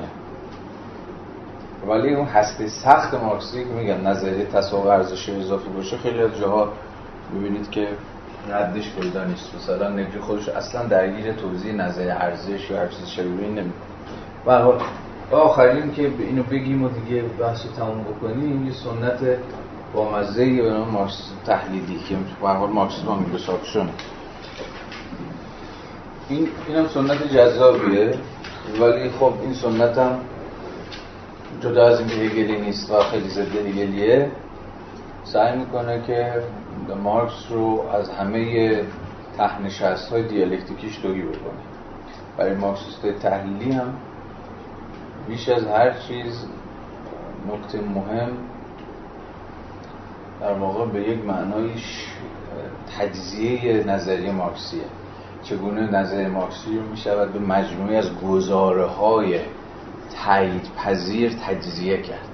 [1.89, 6.69] ولی اون هسته سخت مارکسی که میگن نظریه تصاحب ارزش اضافی باشه خیلی از جاها
[7.33, 7.89] می‌بینید که
[8.51, 9.55] ردش پیدا نیست.
[9.55, 13.73] مثلا نگری خودش اصلا درگیر توضیح نظریه ارزش یا هر چیز شبیه این نمی
[15.31, 19.39] و آخرین که اینو بگیم و دیگه بحث رو تموم بکنیم یه سنت
[19.95, 23.25] با مزه به مارکس تحلیلی که به حال مارکسیسم هم
[26.29, 28.15] این اینم سنت جذابیه.
[28.81, 30.21] ولی خب این سنت هم
[31.61, 34.31] جدا از اینکه هگلی نیست و خیلی ضد هگلیه
[35.25, 36.33] سعی می‌کنه که
[37.03, 38.83] مارکس رو از همه
[39.37, 41.63] تحنشست های دیالکتیکیش دوری بکنه.
[42.37, 43.95] برای مارکسیست تحلیلی هم
[45.29, 46.47] بیش از هر چیز
[47.53, 48.31] نکته مهم
[50.41, 52.07] در واقع به یک معنایش
[52.99, 54.85] تجزیه نظریه مارکسیه.
[55.43, 59.41] چگونه نظریه مارکسی رو می‌شود به مجموعی از گزاره های
[60.25, 62.29] تایید پذیر تجزیه کرد؟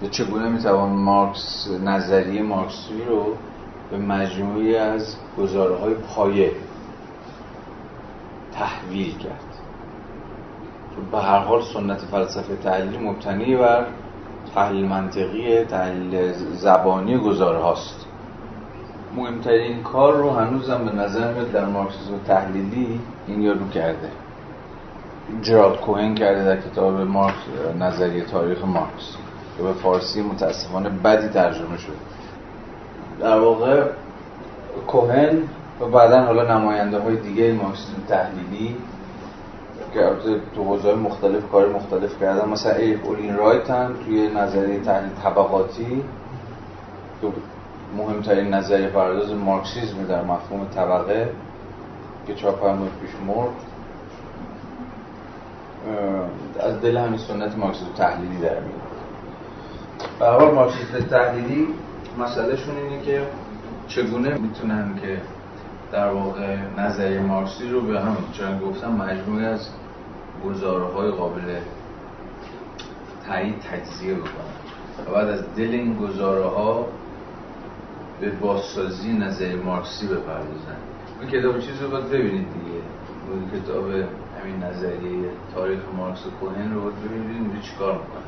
[0.00, 3.36] به چگونه می‌توان مارکس نظریه مارکسی رو
[3.90, 6.52] به مجموعی از گزاره های پایه
[8.52, 9.40] تحویل کرد؟
[11.12, 13.86] به هر حال سنت فلسفه تحلیلی مبتنی بر
[14.54, 18.05] تحلیل منطقی تحلیل زبانی گزاره هاست
[19.16, 24.08] مهمترین کار رو هنوزم به نظر میاد در مارکسیسم تحلیلی این یارو کرده.
[25.42, 27.36] جرالد کوهن کرده در کتاب مارکس
[27.80, 29.16] نظریه تاریخ مارکس.
[29.56, 31.96] که به فارسی متاسفانه بدی ترجمه شد
[33.20, 33.82] در واقع
[34.86, 35.42] کوهن
[35.80, 38.76] و بعدا حالا نماینده های دیگه مارکسیسم تحلیلی
[39.94, 40.10] که
[40.54, 46.04] تو حوزه مختلف کار مختلف کردن مثلا ایف اولین رایت هم توی نظریه تحلیل طبقاتی.
[47.96, 51.30] مهمترین نظریه پرداز مارکسیزم در مفهوم طبقه
[52.26, 53.48] که چهار فرمود پیش مرد
[56.60, 58.86] از دل همین سنت مارکسیسم تحلیلی در میاد.
[60.18, 61.68] به حال مارکسیسم تحلیلی
[62.18, 63.22] مسئله شون اینه که
[63.88, 65.20] چگونه می‌تونن که
[65.92, 69.68] در واقع نظریه مارکسی رو به هم چون گفتم مجموعی از
[70.44, 71.42] گزاره های قابل
[73.26, 74.56] تایید تجزیه بکنن.
[75.06, 76.86] و بعد از دل این گزاره ها
[78.20, 80.76] به بازسازی نظر مارکسی بپردازن.
[81.20, 82.80] این کتاب چیز رو باید ببینید دیگه.
[83.32, 83.90] این کتاب
[84.40, 88.22] همین نظریه تاریخ مارکس و کوهن رو باید ببینید چی کار می‌کنه.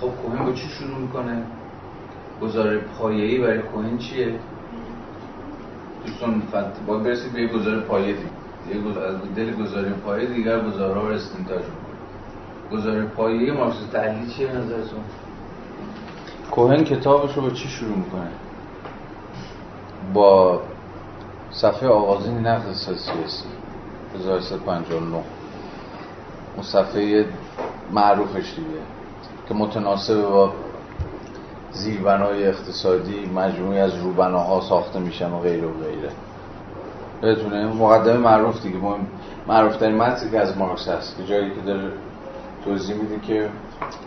[0.00, 1.42] خب کوهن با چی شروع می‌کنه؟
[2.40, 4.38] گزاره پایه‌ای برای کوهن چیه؟
[6.06, 6.42] دوستان
[6.86, 9.00] باید برسید به یک گزاره پایه دیگه.
[9.00, 11.98] از دل گزاره پایه دیگر گزاره ها رو استنتاج می‌کنه.
[12.72, 15.04] گزاره پایه مارکس تحلیل چیه نظرتون؟
[16.50, 18.30] کوهن کتابش رو با چی شروع می‌کنه؟
[20.14, 20.60] با
[21.50, 23.44] صفحه آغازین نقد سیاسی
[24.14, 25.16] 1359
[26.54, 27.26] اون صفحه
[27.92, 28.80] معروفش دیگه
[29.48, 30.52] که متناسب با
[31.72, 36.10] زیربنای اقتصادی مجموعی از روبناها ساخته میشن و غیره و غیره.
[37.22, 38.78] بتونه مقدمه معروف دیگه.
[38.78, 39.06] مهم
[39.48, 39.76] معروف
[40.30, 41.16] که از مارکس هست.
[41.16, 41.92] که جایی که داره
[42.64, 43.48] توضیح میده که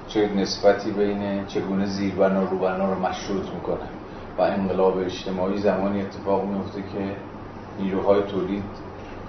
[0.08, 3.88] چه نسبتی بین چگونه زیربنا روبنا رو مشروط می‌کنه.
[4.38, 7.16] و انقلاب اجتماعی زمانی اتفاق میفته که
[7.80, 8.64] نیروهای تولید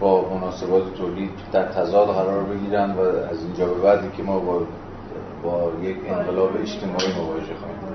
[0.01, 4.63] با مناسبات تولید در تضاد قرار بگیرن و از اینجا به بعدی که ما با
[5.43, 7.87] با یک انقلاب اجتماعی مواجه خواهیم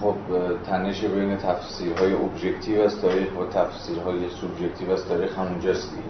[0.00, 0.14] خب
[0.66, 6.08] تنش بین تفسیرهای ابژکتیو از تاریخ و تفسیرهای سوبژکتیو از تاریخ همونجاست دیگه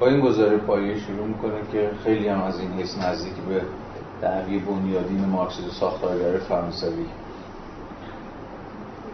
[0.00, 3.62] با این گزاره پایه شروع می‌کنه که خیلی هم از این حس نزدیک به
[4.22, 7.06] دعوی بنیادین مارکسیسم ساختارگر فرانسوی.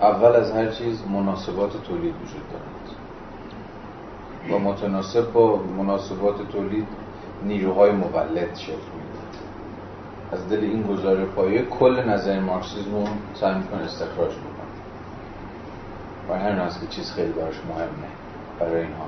[0.00, 2.72] اول از هر چیز مناسبات تولید وجود دارد.
[4.50, 6.86] و متناسب با مناسبات تولید
[7.44, 9.12] نیروهای مولد شکل میده
[10.32, 13.04] از دل این گزاره پایه کل نظر مارکسیسم رو
[13.34, 14.72] سعی می‌کنه استخراج بکنه.
[16.28, 18.08] و همین هست که چیز خیلی براش مهمه.
[18.60, 19.06] برای اینها.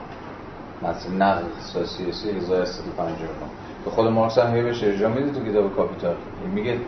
[0.83, 1.43] مثل نقل
[1.85, 6.15] سیاسی 1359 به خود مارکس هم بهش ارجاع میده تو کتاب کاپیتال
[6.55, 6.79] میگه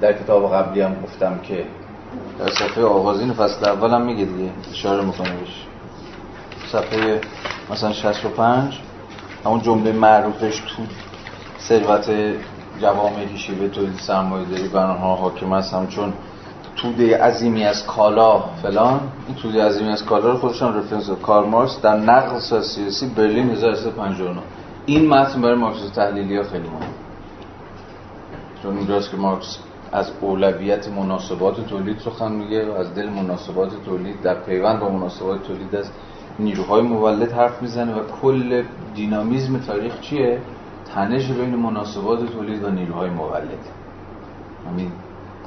[0.00, 1.64] در کتاب قبلی هم گفتم که
[2.38, 5.66] در صفحه آغازین فصل اول هم میگه دیگه اشاره می‌کنه بهش.
[6.72, 7.20] صفحه
[7.70, 8.78] مثلا 65
[9.44, 10.82] همون جمله معروفش تو
[11.60, 12.10] ثروت
[12.80, 16.12] جوامعی شیوه تولید سرمایه داری بر آنها حاکم است همچون
[16.76, 19.00] توده عظیمی از کالا فلان.
[19.26, 24.40] این توده عظیمی از کالا رو خودشان رفرنس کارل مارکس در نقل سیاسی برلین 1359
[24.88, 26.92] این متن برای مارکس تحلیلی ها خیلی مهم
[28.62, 29.58] چون اونجاست که مارکس
[29.92, 35.42] از اولویت مناسبات تولید سخن میگه و از دل مناسبات تولید در پیوند با مناسبات
[35.42, 35.90] تولید از
[36.38, 38.62] نیروهای مولد حرف می‌زنه و کل
[38.94, 40.40] دینامیزم تاریخ چیه؟
[40.94, 43.64] تنش بین مناسبات تولید و نیروهای مولد.
[44.70, 44.92] همین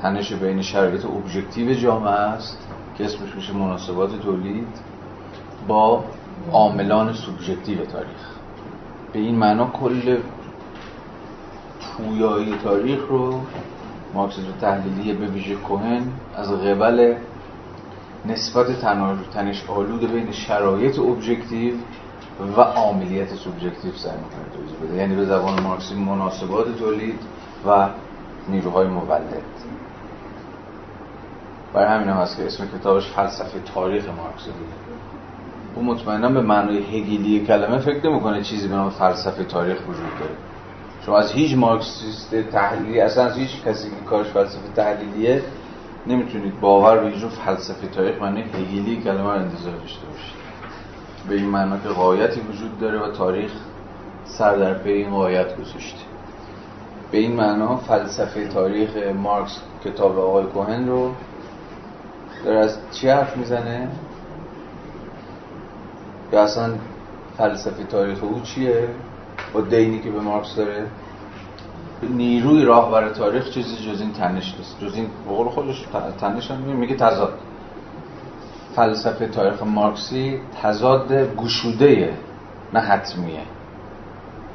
[0.02, 4.68] تنش بین شرایط ابژکتیو جامعه است که اسمش میشه مناسبات تولید
[5.68, 6.04] با
[6.52, 8.31] عاملان سوبژکتیو تاریخ.
[9.14, 10.18] به این معنا کل
[11.98, 13.42] پویایی تاریخ رو
[14.14, 16.04] مارکسیسم تحلیلی به ویژه کوهن
[16.36, 17.16] از قبل
[18.26, 18.68] نسبت
[19.34, 21.74] تنش آلود بین شرایط ابژکتیو
[22.58, 24.98] و عاملیت سوبژکتیو سعی می‌کنه توضیح بده.
[24.98, 27.20] یعنی به زبان مارکسی مناسبات تولید
[27.68, 27.90] و
[28.50, 29.44] نیروهای مولد.
[31.74, 34.81] برای همین هم هست که اسم کتابش فلسفه تاریخ مارکس دیگه
[35.76, 40.36] او مطمئنا به معنای هگیلی کلمه فکر نمی‌کنه چیزی به نام فلسفه تاریخ وجود داره.
[41.06, 45.44] شما از هیچ مارکسیست تحلیلی اصلا از هیچ کسی که کارش فلسفه تحلیلیه
[46.08, 50.42] نمی‌تونید باور به اینجور فلسفه تاریخ معنی هگیلی کلمه رو انتظار داشته باشید.
[51.30, 53.52] به این معنا که قایتی وجود داره و تاریخ
[54.26, 56.02] سر در پی این قایت گذاشته.
[57.12, 61.12] به این معنا فلسفه تاریخ مارکس کتاب آقای کوهن رو
[62.46, 63.88] داره از چی حرف می‌زنه؟
[66.34, 66.74] یا اصلا
[67.38, 68.88] فلسفه تاریخ او چیه؟
[69.54, 70.86] با دینی که به مارکس داره.
[72.10, 74.78] نیروی راهبر تاریخ چیزی جز این تنش نیست.
[74.82, 75.86] جز این بقول خودش
[76.20, 77.34] تنش هم میگه تضاد.
[78.76, 82.14] فلسفه تاریخ مارکسی تضاد گشوده
[82.74, 83.44] نه حتمیه.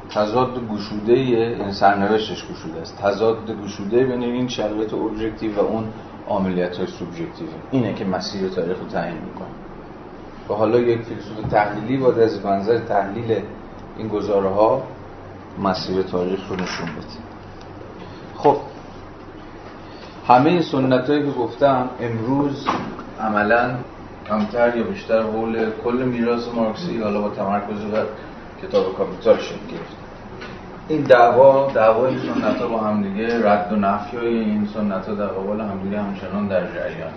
[0.09, 2.97] تضاد گشوده این سرنوشتش گشوده است.
[3.01, 5.83] تضاد گشوده بین این شرایط ابژکتیو و اون
[6.29, 6.87] عملیات های
[7.71, 9.56] اینه که مسیر تاریخ رو تعیین می‌کنه.
[10.49, 13.41] و حالا یک فیلسوف تحلیلی باید از منظر تحلیل
[13.97, 14.83] این گزاره ها
[15.63, 17.17] مسیر تاریخ رو نشون بده.
[18.37, 18.57] خب
[20.27, 22.67] همه این سنت هایی که گفتم امروز
[23.21, 23.75] عملا
[24.29, 28.05] کمتر یا بیشتر حول کل میراث مارکسی حالا با تمرکز بر
[28.61, 29.95] کتاب کاپیتال شکل گرفت
[30.89, 35.13] این دعوا دعوای این سنت ها با همدیگه رد و نفی های این سنت ها
[35.13, 37.11] در قبال همدیگه همچنان در جریان.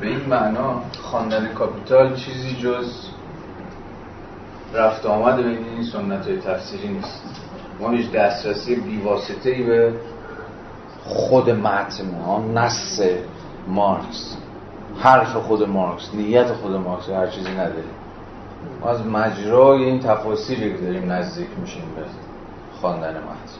[0.00, 3.08] به این معنا خواندن کاپیتال چیزی جز
[4.74, 7.22] رفت آمد بین این سنت های تفسیری نیست.
[7.80, 9.92] ما هیچ دسترسی بیواسطه ای به
[11.04, 13.00] خود متن ها نص
[13.68, 14.36] مارکس.
[14.98, 17.94] حرف خود مارکس نیت خود مارکس هر چیزی نداریم.
[18.80, 22.02] ما از مجرای این تفاصیلی که داریم نزدیک میشیم به
[22.80, 23.58] خواندن متن.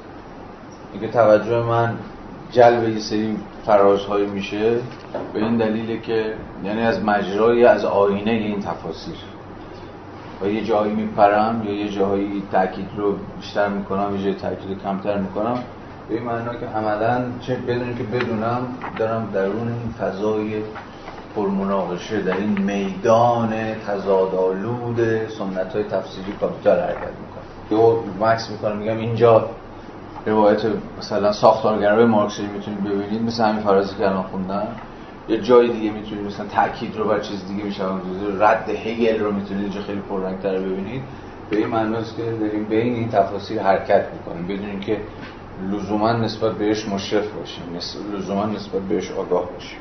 [0.93, 1.98] اینکه توجه من
[2.53, 4.77] جلب یه سری فرازهایی میشه
[5.33, 6.35] به این دلیله که
[6.65, 9.16] یعنی از مجرای از آینه این تفاصیل
[10.43, 15.19] و یه جایی میپرم یا یه جایی تاکید رو بیشتر می‌کنم یه جایی تاکید کمتر
[15.19, 15.65] می‌کنم
[16.09, 18.69] به این معنا که عملا چه بدون که بدونم
[18.99, 20.62] دارم درون این فضای
[21.35, 27.45] پرمناقشه در این میدان تضادآلود سنت های تفسیری کاپیتال حرکت می‌کنم.
[27.70, 29.51] یا مکس می‌کنم میگم اینجا
[30.27, 30.62] روایت
[30.99, 33.23] مثلا ساختارگرای مارکسی می‌تونید ببینید.
[33.23, 34.69] مثل همین فرازی که الان خوندم.
[35.28, 37.85] یه جای دیگه می‌تونید مثلا تاکید رو بر چیز دیگه میشه
[38.39, 41.03] رد هگل رو می‌تونید اینجا خیلی پررنگ‌تر ببینید.
[41.51, 44.47] به این معناست که داریم بین این تفاصیل حرکت می‌کنیم.
[44.47, 45.01] بدون اینکه
[45.70, 47.65] لزوما نسبت بهش مشرف باشیم.
[48.12, 49.78] لزوما نسبت بهش آگاه باشیم.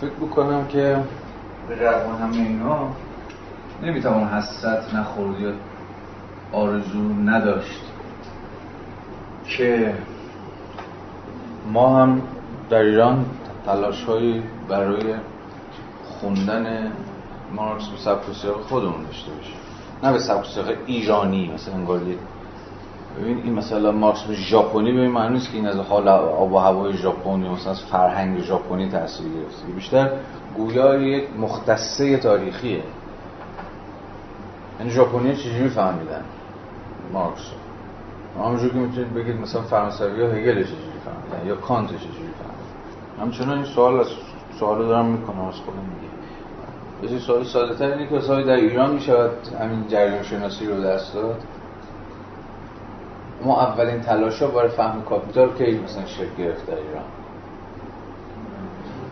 [0.00, 0.96] فکر بکنم که
[1.68, 2.88] به رغم همه اینا
[3.82, 5.54] نمی‌توان حسرت نخورد
[6.52, 7.95] آرزو نداشت.
[9.48, 9.94] که
[11.72, 12.22] ما هم
[12.70, 13.26] در ایران
[13.66, 15.14] تلاش هایی برای
[16.20, 16.92] خوندن
[17.52, 19.56] مارکس به سبک سیاق خودمون داشته باشیم.
[20.02, 22.00] نه به سبک سیاق ایرانی مثلا انگار
[23.20, 26.58] ببین این مثلا مارکس به ژاپنی به این معنی که این از حال آب و
[26.58, 29.72] هوای ژاپنی مثلا از فرهنگ ژاپنی تاثیر گرفته.
[29.74, 30.10] بیشتر
[30.56, 32.82] گویا یک مختصه تاریخیه.
[34.78, 36.24] یعنی ژاپنی چجوری فهمیدن
[37.12, 37.50] مارکس
[38.38, 43.56] همونجور که می‌تونید بگید مثلا فرانسوی ها هگل چجوری فهمیدن یا کانت چجوری فهمیدن؟ همچنان
[43.56, 44.06] این سوال از
[44.58, 49.30] سوال دارم می‌کنم از خودم میگه یه سوال ساده تر اینه که در ایران می‌شود
[49.60, 51.42] همین جریان شناسی رو دست داد.
[53.44, 57.04] ما اولین تلاش ها برای فهم کاپیتال که مثلا شکل گرفت در ایران؟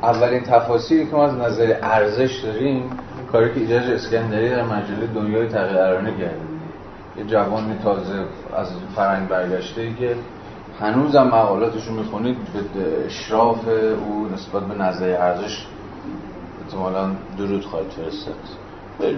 [0.02, 2.90] اولین تفاصیلی که ما از نظر ارزش داریم
[3.32, 6.53] کاری که ایجاج اسکندری در مجله دنیای تغییرانه کرده
[7.18, 8.24] یه جوان تازه
[8.56, 10.16] از فرنگ برگشته ای که
[10.80, 12.36] هنوز هم مقالاتش رو می‌خونید
[12.74, 13.68] به اشراف
[14.08, 15.66] او نسبت به نظر ارزش
[16.64, 18.34] احتمالا درود خواهید فرستاد.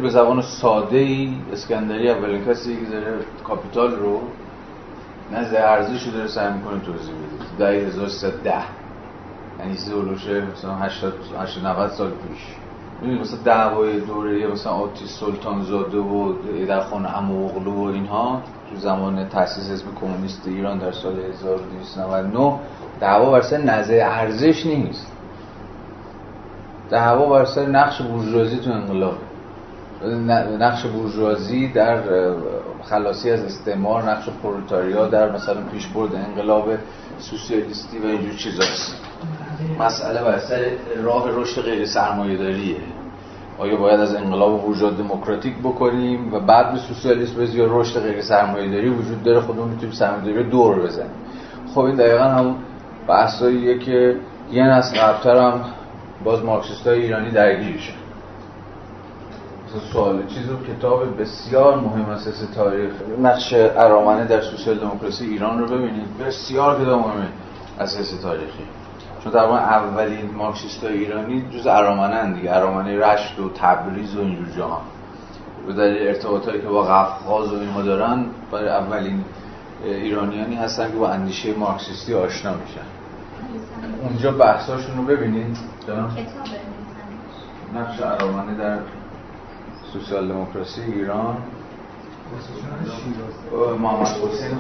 [0.03, 3.15] به زبان ساده ای اسکندری اولین کسی که داره
[3.45, 4.21] کاپیتال رو
[5.33, 7.59] نظر ارزش رو داره سعی می‌کنه توضیح بده.
[7.59, 8.55] در 1310
[9.61, 11.15] یعنی زولوشه مثلا 80
[11.65, 12.66] 90 سال پیش.
[13.15, 16.33] مثلا دعوای دوره مثلا آتی سلطان زاده و
[16.69, 22.53] در خانه اموغلو و اینها تو زمان تاسیس حزب کمونیست ایران در سال 1299
[23.01, 25.07] دعوا بر سر نظر ارزش نیست.
[26.91, 29.15] دعوا بر سر نقش بورژوازی تو انقلاب.
[30.61, 32.03] نقش بورژوازی در
[32.85, 36.69] خلاصی از استعمار نقش پرولتاریا در مثلا پیشبرد انقلاب
[37.19, 38.97] سوسیالیستی و اینجور چیزاست.
[39.81, 40.71] مسئله بر سر
[41.03, 42.77] راه رشد غیر سرمایه داریه
[43.59, 48.23] آیا باید از انقلاب ورژاد دموکراتیک بکنیم؟ و بعد به سوسیالیسم بزنیم یا رشد غیر
[48.23, 51.11] سرمایه‌داری وجود داره خودمون می‌تونیم سرمایه‌داری دور بزنیم.
[51.75, 52.57] خب این دقیقا هم
[53.09, 54.17] بحثاییه که
[54.53, 55.61] یه نسل قبلتر هم
[56.25, 57.95] باز مارکسیست های ایرانی درگیرشن
[59.67, 62.91] مثلا سوال چیز کتاب بسیار مهم اساس تاریخ
[63.23, 66.19] نقش ارامنه در سوسیال دموکراسی ایران رو ببینید.
[66.27, 67.29] بسیار کتاب مهمه
[67.81, 68.65] اساس تاریخی.
[69.27, 72.57] چون در اولین مارکسیست های ایرانی جز ارامنه دیگه.
[72.57, 74.81] ارامنه رشت و تبریز و اینجور جاها.
[75.69, 79.25] و در ارتباطاتی که با قفقاز و اینها دارن برای اولین
[79.85, 82.87] ایرانیانی هستن که با اندیشه مارکسیستی آشنا میشن.
[84.03, 85.59] اونجا بحثاشون رو ببینید
[87.75, 88.79] نقش ارامنه در
[89.93, 91.37] سوسیال دموکراسی ایران.
[93.81, 94.59] محمد حسین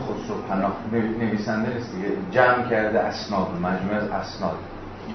[0.49, 0.73] پناه
[1.21, 2.09] نویسنده نیست دیگه.
[2.31, 4.57] جمع کرده اسناد مجموعه از اسناد.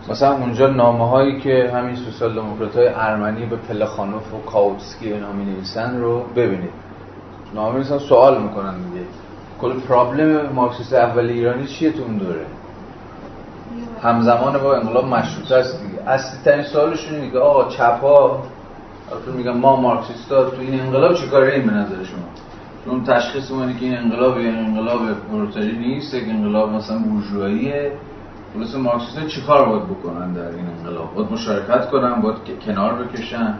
[0.09, 5.31] مثلا اونجا نامه هایی که همین سوسیال دموکرات های ارمنی به پلخانوف و کاوتسکی اینا
[5.31, 6.71] می نویسن رو ببینید.
[7.55, 9.05] نامه نویسن سوال می‌کنن دیگه.
[9.61, 12.45] کل پرابلم مارکسیست اول ایرانی چیه تو اون دوره؟
[14.03, 16.09] همزمان با انقلاب مشروطه است دیگه.
[16.09, 18.43] اصلی ترین سوالشون اینه که آقا چپ ها
[19.37, 22.40] میگم ما مارکسیستا تو این انقلاب چیکاره این به نظر شما؟
[22.85, 27.91] چون تشخیص ما که این انقلاب یه انقلاب پرولتاری نیست یک انقلاب مثلا بورژواییه.
[28.53, 33.57] خلاص مارکسیستا چیکار باید بکنن در این انقلاب؟ باید مشارکت کنن باید کنار بکشن؟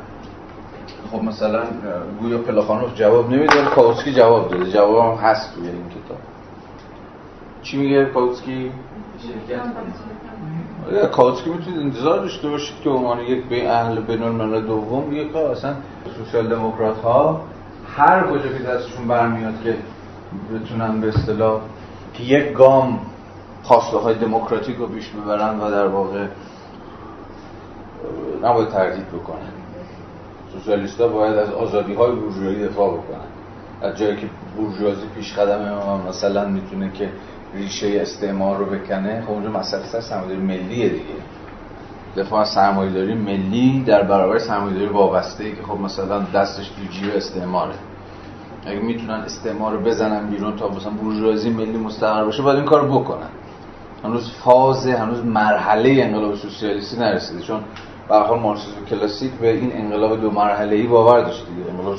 [1.12, 1.64] خب مثلا
[2.22, 4.72] گویا پلاخانوف جواب نمیده کائوتسکی جواب داده.
[4.72, 6.18] جواب هم هست توی این کتاب.
[7.64, 8.72] چی میگه کائوتسکی
[11.12, 15.74] کائوتسکی می‌تونید انتظار داشته باشید که عنوان یک به اهل بین الملل دوم یک اصلا
[16.18, 17.42] سوسیال دموکرات ها
[17.98, 19.76] هر کجا که دستشون برمیاد که
[20.54, 21.62] بتونن به اصطلاح
[22.20, 23.00] یک گام
[23.64, 26.26] خواسته های دموکراتیک رو پیش ببرن و در واقع
[28.44, 29.52] نباید تردید بکنن.
[30.54, 33.28] سوسیالیست ها باید از آزادی های بورژوایی دفاع بکنن.
[33.82, 34.28] از جایی که
[34.58, 35.78] بورژوازی پیش قدم
[36.10, 37.10] مثلا می‌تونه که
[37.54, 41.04] ریشه استعمار رو بکنه خب اونجا مسئله سر سرمایه‌داری ملیه دیگه.
[42.18, 47.76] دفاع از سرمایه‌داری ملی در برابر سرمایه‌داری وابسته که خب مثلا دستش تو جیب استعماره.
[48.66, 53.30] اگه می‌تونن استعمار بزنن بیرون تا مثلا بورژوازی ملی مستقر باشه باید این کارو بکنن.
[54.04, 57.60] هنوز فاز هنوز مرحله انقلاب سوسیالیستی نرسیده چون
[58.10, 61.70] به حال مارکسیسم کلاسیک به این انقلاب دو مرحله ای باور داشت دیگه.
[61.70, 61.98] انقلاب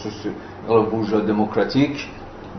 [0.62, 2.08] انقلاب بورژوا دموکراتیک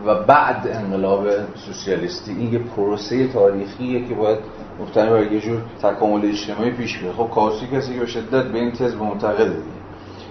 [0.06, 1.26] و بعد انقلاب
[1.66, 2.32] سوسیالیستی.
[2.32, 4.38] این یه پروسه تاریخیه که باید
[4.80, 7.14] مفتنی بر یه جور تکامل اجتماعی پیش بیاد.
[7.14, 9.62] خب کاوسی کسی که به شدت به این تز معتقده دیگه.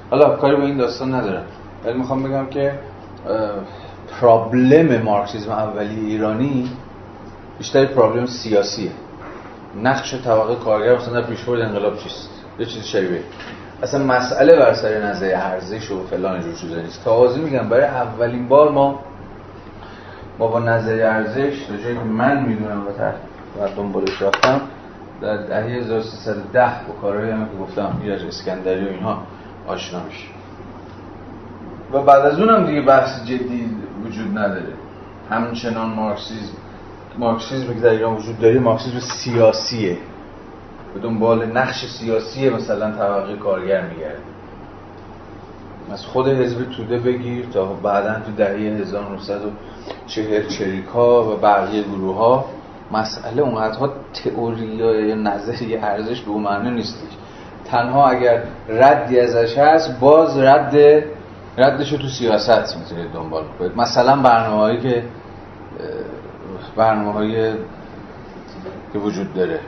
[0.09, 1.45] حالا کاری به این داستان ندارم.
[1.85, 2.79] ولی می‌خوام بگم که
[4.21, 6.69] پرابلم مارکسیسم اولی ایرانی
[7.57, 8.91] بیشتر پرابلم سیاسیه.
[9.83, 12.29] نقش طبقه کارگر مثلا در پیشبرد انقلاب چیست؟
[12.59, 13.21] یه چیز شبیه.
[13.83, 17.03] اصلا مسئله بر سر نظر ارزش و فلان جور چیزا نیست.
[17.03, 18.99] تازه میگم برای اولین بار ما
[20.39, 23.15] ما با ارزش تا که من می‌دونم و تحت
[23.59, 24.61] و دنبالش رفتم
[25.21, 29.23] در دهه 1310 با کارهایی هم که گفتم ایرج اسکندری و اینها
[29.67, 30.27] آشنا میشه.
[31.93, 33.69] و بعد از اونم دیگه بحث جدی
[34.05, 34.73] وجود نداره.
[35.29, 36.53] همچنان مارکسیزم
[37.17, 39.97] مارکسیزم که در ایران وجود داره مارکسیزم سیاسیه.
[40.93, 44.17] به دنبال نقش سیاسی مثلا طبقه کارگر میگرده.
[45.91, 52.45] از خود حزب توده بگیر تا بعدا تو دهه 1940 چریکا و بقیه گروه ها
[52.91, 57.13] مسئله اونقدرها تئوری یا نظری ارزش به معنی نیستش.
[57.65, 61.03] تنها اگر ردی ازش هست باز رد
[61.57, 63.77] ردش تو سیاست می‌تونید دنبال کنید.
[63.77, 65.03] مثلا برنامه هایی که
[66.75, 67.53] برنامه هایی
[68.93, 69.59] که وجود داره.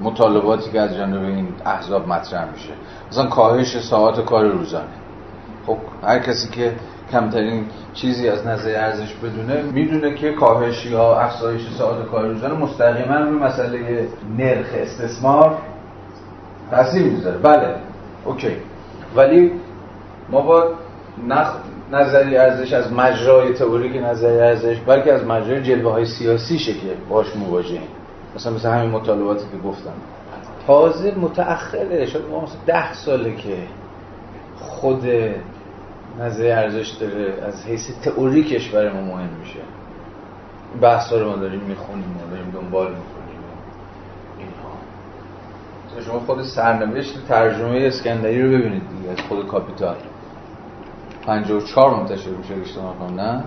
[0.00, 2.72] مطالباتی که از جانب این احزاب مطرح میشه.
[3.10, 4.84] مثلا کاهش ساعات کار روزانه.
[5.66, 6.72] خب هر کسی که
[7.12, 13.16] کمترین چیزی از نظر ارزش بدونه می‌دونه که کاهش یا افزایش ساعت کار روزانه مستقیما
[13.16, 14.08] روی مسئله
[14.38, 15.58] نرخ استثمار
[16.70, 17.38] تاثیر می‌ذاره.
[17.38, 17.74] بله
[18.24, 18.56] اوکی.
[19.16, 19.52] ولی
[20.30, 20.68] ما با
[21.28, 21.52] نخ...
[21.92, 26.72] نظری ارزش از مجرای تئوریک نظری ارزش بلکه از مجرای جلوه های سیاسی که
[27.08, 27.88] باش مواجهیم.
[28.36, 29.92] مثلا مثل همین مطالباتی که گفتم.
[30.66, 32.06] تازه متأخره.
[32.06, 33.56] شاید ما مثلا ده ساله که
[34.60, 35.04] خود
[36.20, 39.60] نظر ارزش داره از حیث تئوریکش برای ما مهم میشه.
[40.80, 43.38] بحث رو ما داریم می‌خونیم ما داریم دنبال می‌کنیم.
[44.38, 46.06] اینها.
[46.06, 49.96] شما خود سرنوشت ترجمه اسکندری رو ببینید دیگه از خود کاپیتال
[51.26, 53.44] 54 منتشر میشه اشتباه کنم نه؟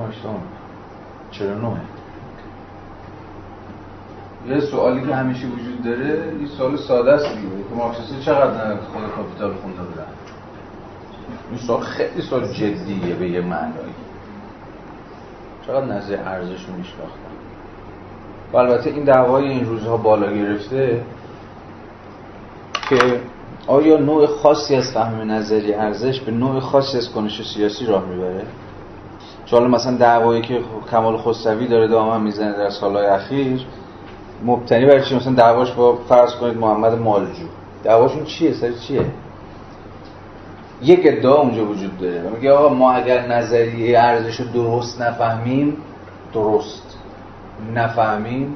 [0.00, 0.34] 49
[1.30, 1.80] 49
[4.54, 6.08] یه سوالی که همیشه وجود داره
[6.40, 7.48] یه سوال ساده است دیگه.
[7.68, 10.06] که مارکسیستا چقدر خود کاپیتال خونده بودن؟
[11.50, 13.94] این سوال خیلی سوال جدیه به یه معنایی.
[15.66, 17.28] چقدر نظر ارزش رو میشناختن؟
[18.52, 21.02] و البته این دعوای این روزها بالا گرفته
[22.88, 23.20] که
[23.66, 28.44] آیا نوع خاصی از فهم نظری ارزش به نوع خاصی از کنش سیاسی راه می‌بره؟
[29.46, 30.60] چون مثلا دعوایی که
[30.90, 33.66] کمال خسروی داره دامن می‌زنه در سالهای اخیر
[34.44, 37.46] مبتنی بر چی؟ مثلا دعواش با فرض کنید محمد مالجو.
[37.84, 39.06] دعواشون چیه؟ سر چیه؟
[40.82, 42.22] یک ادعا اونجا وجود داره.
[42.34, 45.76] میگه آقا ما اگر نظریه ارزش رو درست نفهمیم
[46.34, 46.98] درست
[47.74, 48.54] نفهمیم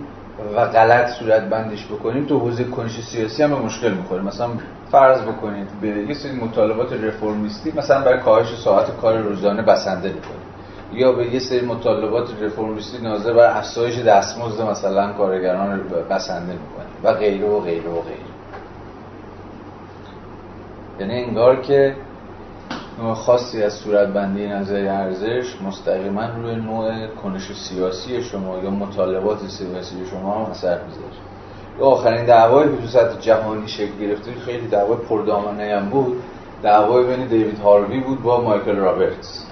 [0.57, 4.49] و غلط صورت بندش بکنیم تو حوزه کنش سیاسی هم به مشکل می‌خوریم مثلا
[4.93, 10.52] فرض بکنید به یه سری مطالبات رفرمیستی مثلا برای کاهش ساعت کار روزانه بسنده بکنید
[10.93, 17.15] یا به یه سری مطالبات رفرمیستی ناظر بر افزایش دستمزد مثلا کارگران بسنده می‌کنه و
[17.19, 18.33] غیره و غیره و غیره.
[21.01, 21.97] یعنی انگار که
[23.03, 30.07] نوع خاصی از صورتبندی نظری ارزش مستقیما روی نوع کنش سیاسی شما یا مطالبات سیاسی
[30.11, 31.33] شما هم اثر می‌ذاره.
[31.81, 34.33] آخرین دعوای که تو جهانی شکل گرفته.
[34.35, 36.23] خیلی دعوای پردامنه هم بود.
[36.63, 39.52] دعوای بین دیوید هاروی بود با مایکل رابرتس.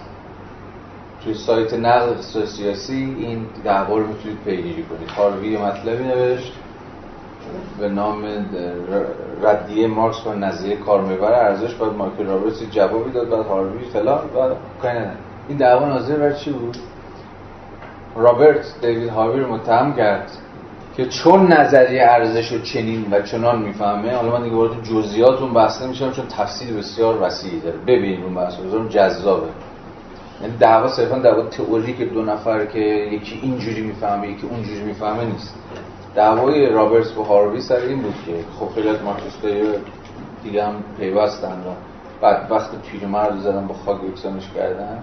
[1.25, 5.11] توی سایت نقد سیاسی این دعوا رو می‌تونید پیگیری کنید.
[5.11, 6.53] هاروی مطلبی نوشت
[7.81, 8.25] به نام
[9.43, 14.55] ردیه مارکس و نظریه کارمحور ارزش بعد مایکل رابرتس جوابی داد بعد هاروی فلان و
[15.49, 16.77] این دعوا ناظر بر چی بود؟
[18.17, 20.31] رابرت دیوید هاروی رو متهم کرد
[20.97, 25.55] که چون نظریه ارزش رو چنین و چنان می‌فهمه حالا من دیگه وارد جزئیات اون
[25.55, 27.77] بحث نمیشم چون تفصیل بسیار وسیعی داره.
[27.87, 28.55] ببینید اون بحث
[28.89, 29.49] جذابه.
[30.43, 31.49] یعنی دعوا صرفا دعوا
[31.99, 32.79] که دو نفر که
[33.13, 35.55] یکی اینجوری می‌فهمه یکی اونجوری می‌فهمه نیست.
[36.15, 38.97] دعوای رابرتس با هاروی سر این بود که خب خیلی از
[40.45, 41.75] دیگه هم پیوستن و
[42.21, 44.99] بعد وقت پیرمرد زدن با خاک یکسانش کردن.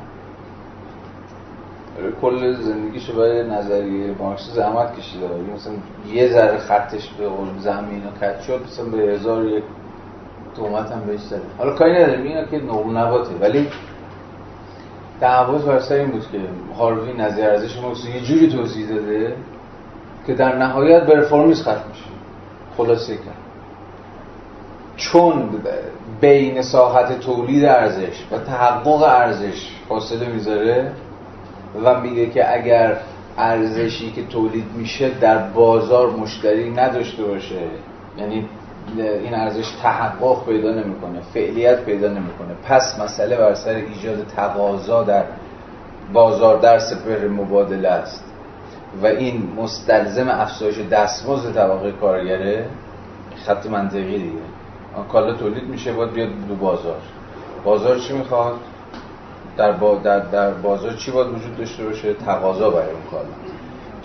[2.21, 5.25] کل زندگیشو برای نظریه مارکس زحمت کشیده.
[5.55, 5.73] مثلا
[6.13, 9.63] یه ذره خطش به قول زمین و کت شد مثلا به هزار یک
[10.55, 13.67] تومت هم بهش زده حالا کاری نداریم اینا که نقل نباته ولی
[15.21, 16.39] دعواز بر سر این بود که
[16.77, 17.75] هاروی نظر ارزش
[18.15, 19.35] یه جوری توضیح داده
[20.27, 22.03] که در نهایت به رفرمیز ختم میشه.
[22.77, 23.47] خلاصه کرد
[24.97, 25.49] چون
[26.21, 30.91] بین ساحت تولید ارزش و تحقق ارزش فاصله می‌ذاره
[31.83, 32.97] و میگه که اگر
[33.37, 37.61] ارزشی که تولید میشه در بازار مشتری نداشته باشه
[38.17, 38.45] یعنی
[38.95, 42.53] این ارزش تحقق پیدا نمی‌کنه فعلیت پیدا نمی‌کنه.
[42.67, 45.23] پس مسئله بر سر ایجاد تقاضا در
[46.13, 48.23] بازار در سپر مبادله است.
[49.03, 52.65] و این مستلزم افزایش دستمزد طبقه کارگره
[53.45, 54.37] خط منطقی دیگه.
[55.11, 56.97] کالا تولید میشه باید بیاد دو بازار.
[57.63, 58.53] بازار چی می‌خواد؟
[59.57, 63.29] در, با در, در بازار چی باید وجود داشته باشه؟ تقاضا برای اون کالا.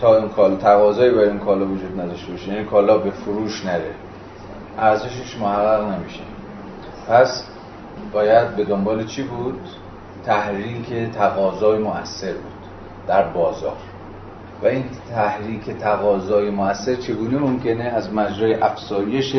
[0.00, 2.48] تا اون کالا تقاضایی برای اون کالا وجود نداشته باشه.
[2.48, 3.90] یعنی کالا به فروش نره.
[4.78, 6.20] ارزشش محقق نمیشه.
[7.08, 7.44] پس
[8.12, 9.60] باید به دنبال چی بود؟
[10.24, 12.52] تحریک تقاضای مؤثر بود
[13.06, 13.76] در بازار.
[14.62, 19.36] و این تحریک تقاضای موثر چگونه ممکنه؟ از مجرای افزایش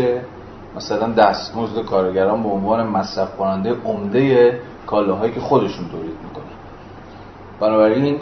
[0.75, 6.43] مثلا دستمزد کارگران به عنوان مصرف کننده عمده کالاهایی که خودشون تولید می‌کنن.
[7.59, 8.19] بنابراین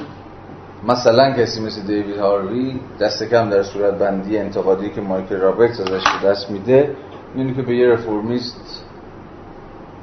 [0.88, 6.04] مثلا کسی مثل دیوید هاروی دست کم در صورت بندی انتقادی که مایکل رابرتس ازش
[6.26, 6.96] دست میده
[7.36, 8.86] اینه که به یه رفرمیست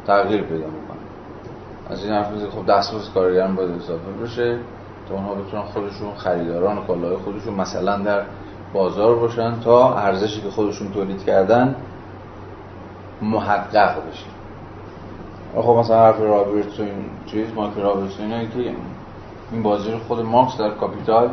[0.06, 0.98] تغییر پیدا می‌کنه.
[1.90, 4.58] از این حرف میزه خب دستمزد کارگران باید اضافه بشه
[5.08, 8.22] تا اونها بتونن خودشون خریداران کالای خودشون مثلا در
[8.72, 11.76] بازار باشن تا ارزشی که خودشون تولید کردن
[13.22, 14.26] محقق بشه.
[15.54, 18.74] خب مثلا حرف رابرتس این چیز مایکل رابرتس اینه که
[19.52, 21.30] این بازی رو خود مارکس در کاپیتال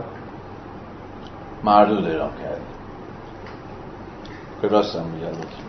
[1.63, 2.61] مردود اعلام کرده
[4.61, 5.05] که راست هم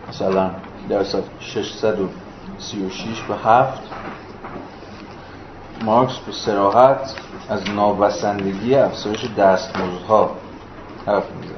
[0.09, 0.49] مثلا
[0.89, 3.81] در صفحه 636 به 7
[5.85, 7.15] مارکس به صراحت
[7.49, 10.31] از نابسندگی افزایش دستمزدها
[11.05, 11.57] حرف می‌زنه.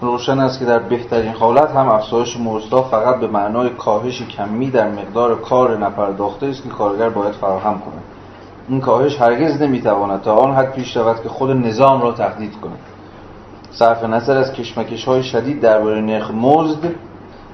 [0.00, 4.90] روشن است که در بهترین حالت هم افزایش مزدها فقط به معنای کاهش کمی در
[4.90, 8.02] مقدار کار نپرداخته است که کارگر باید فراهم کند.
[8.68, 12.78] این کاهش هرگز نمی‌تواند تا آن حد پیش رود که خود نظام را تهدید کند.
[13.70, 16.90] صرف نظر از کشمکش های شدید درباره نرخ مزد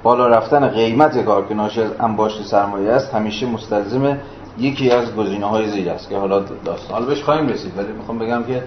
[0.03, 4.19] بالا رفتن قیمت کار که ناشی از انباشت سرمایه است همیشه مستلزم
[4.59, 7.79] یکی از گزینه های زیر است که حالا داستان حالا بهش خواهیم رسید.
[7.79, 8.63] ولی می‌خوام بگم که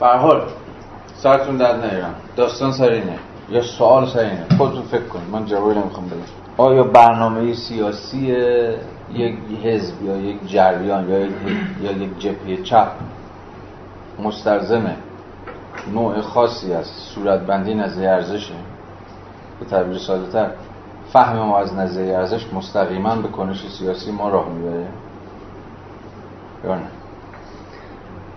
[0.00, 0.42] به حال
[1.14, 2.14] سرتون درد نیارم.
[2.36, 3.18] داستان سر اینه.
[3.48, 4.46] یا سوال سر اینه.
[4.58, 5.30] خودتون فکر کنید.
[5.32, 6.18] من جوابی نمی‌خوام بدم.
[6.56, 8.36] آیا برنامه سیاسی
[9.14, 11.32] یک حزب یا یک جریان یا یک,
[11.82, 12.88] یا یک جبهه چپ
[14.18, 14.96] مستلزمه.
[15.92, 18.54] نوع خاصی از صورتبندی نظریه ارزشه.
[19.60, 20.50] به تعبیر ساده تر
[21.12, 24.86] فهم ما از نظریه ارزش مستقیما به کنش سیاسی ما راه می‌بره.
[26.64, 26.86] یا نه؟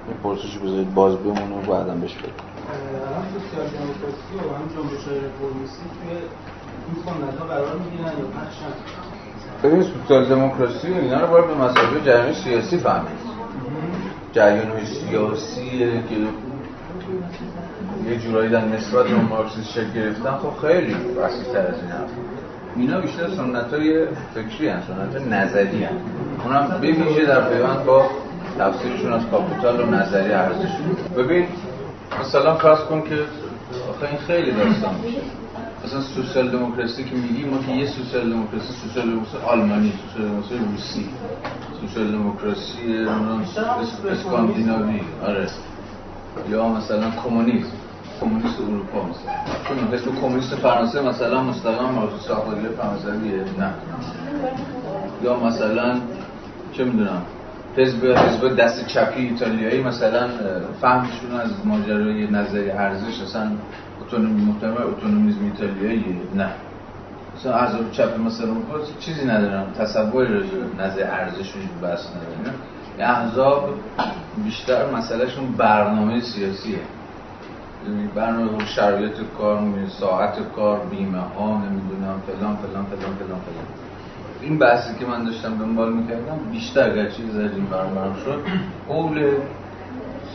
[0.07, 2.17] این پرسش بذارید باز بمونه و بعدم بهش و
[4.55, 6.11] هم جنبش های رفرمیستی توی
[6.87, 8.71] این سنت ها قرار می‌گیرن یا پخشن
[9.65, 13.19] ببین سوسیال دموکراسی اینا رو باید به مسابقه جریان سیاسی فهمید.
[14.33, 15.79] جریان سیاسی
[16.09, 16.15] که
[18.09, 22.09] یه جورایی در نسبت به مارکسیسم شکل گرفتن خب خیلی وسیع‌تر از این حرف
[22.75, 24.05] اینا بیشتر سنت های
[24.35, 25.95] فکری هست سنت نظری هست
[26.45, 28.09] اونم به ویژه در پیوند با
[28.59, 30.71] تفسیرشون از کاپیتال و نظری ارزش.
[31.17, 31.45] ببین
[32.19, 33.15] مثلا فرض کن که
[33.89, 35.21] آخه این خیلی داستان میشه.
[35.85, 40.57] مثلا سوسیال دموکراسی که میگیم ما که یه سوسیال دموکراسی سوسیال دموکراسی آلمانی سوسیال دموکراسی
[40.57, 41.09] روسی.
[41.81, 43.05] سوسیال دموکراسی
[44.11, 45.01] اسکاندیناوی.
[45.25, 45.47] آره.
[46.49, 47.69] یا مثلا کمونیسم.
[48.21, 49.33] کمونیست اروپا مثلا.
[49.67, 53.43] چون حزب کمونیست فرانسه مثلا مستقیم موضوع ساختاری فرانسویه.
[53.59, 53.73] نه.
[55.23, 55.95] یا مثلا
[56.73, 57.21] چه می‌دونم
[57.77, 60.27] حزب حزب دست چپی ایتالیایی مثلا
[60.81, 63.51] فهمشون از ماجرای نظری ارزش اصلا
[64.15, 66.51] اتونومی محتمل اتونومیزم ایتالیایی نه.
[67.35, 68.55] مثلا احزاب چپ مثلا
[68.99, 69.73] چیزی ندارم.
[69.77, 72.55] تصوری راجع به نظر ارزش رو بحث ندارم.
[72.99, 73.69] احزاب
[74.43, 76.79] بیشتر مسئلهشون برنامه سیاسیه.
[77.87, 79.61] یعنی برنامه شرایط کار
[79.99, 83.65] ساعت کار بیمه ها نمی‌دونم فلان فلان فلان فلان فلان.
[84.41, 87.67] این بحثی که من داشتم دنبال می‌کردم بیشتر اگر چیز از این
[88.25, 88.43] شد
[88.87, 89.31] قول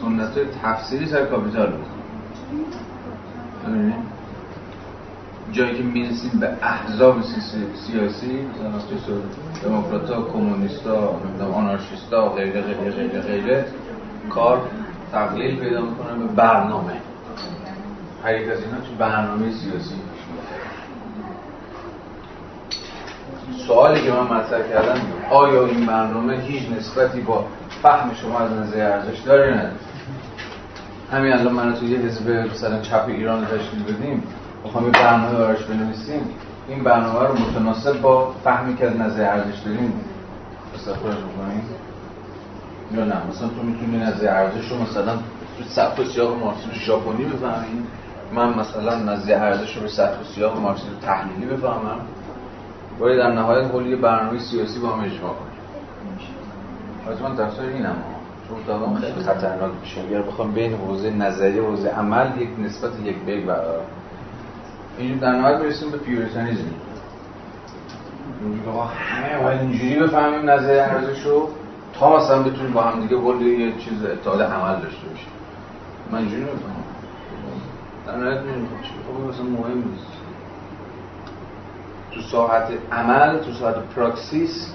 [0.01, 1.87] سنت تفسیری سر کاپیتال بود.
[5.53, 7.23] جایی که می‌رسیم به احزاب
[7.87, 9.15] سیاسی مثلا
[9.63, 11.21] دموکرات ها کمونیست ها
[11.55, 13.65] آنارشیست ها غیره غیره غیره غیره
[14.31, 14.63] کار
[15.13, 16.93] تقلیل پیدا می‌کنه به برنامه.
[18.25, 19.95] هر یک از اینا تو برنامه سیاسی.
[23.67, 25.01] سوالی که من مطرح کردم
[25.31, 27.45] آیا این برنامه هیچ نسبتی با
[27.83, 29.71] فهم شما از نظر ارزش داره نه
[31.13, 34.23] همین الان من تو یه حزب مثلا چپ ایران تشکیل بدیم
[34.65, 36.21] بخوام یه برنامه براش بنویسیم.
[36.69, 39.93] این برنامه رو متناسب با فهمی که از نظر ارزش داریم
[40.75, 41.63] استخراج بکنیم
[42.95, 45.17] یا نه مثلا تو می‌تونی نظر ارزش رو مثلا
[45.59, 47.83] تو سطح و سیاق مارکسیسم ژاپنی بفهمی.
[48.33, 52.01] من مثلا نظر ارزش رو به سطح و سیاق مارکسیسم تحلیلی بفهمم.
[52.99, 55.51] باید در نهایت کلی برنامه سیاسی با هم اجماع کنیم.
[57.05, 57.97] حالا من تفسیر اینم.
[58.51, 60.01] چون دادم خیلی خطرناک میشه.
[60.01, 63.85] اگر بخوام بین حوزه نظری و حوزه عمل یک نسبت یک به یک برقرار
[64.99, 66.65] اینجور در نهایت برسیم به پیوریتانیزم.
[68.43, 71.49] اینجوری همه باید اینجوری بفهمیم نظر ارزش رو
[71.93, 75.29] تا مثلا بتونیم با هم دیگه کلی یه چیز اتحاد عمل داشته باشیم.
[76.13, 76.85] من اینجوری نمی‌فهمم.
[78.07, 80.07] در نهایت می‌دونم خب مثلا مهم نیست.
[82.15, 84.75] تو ساعت عمل تو ساعت پراکسیس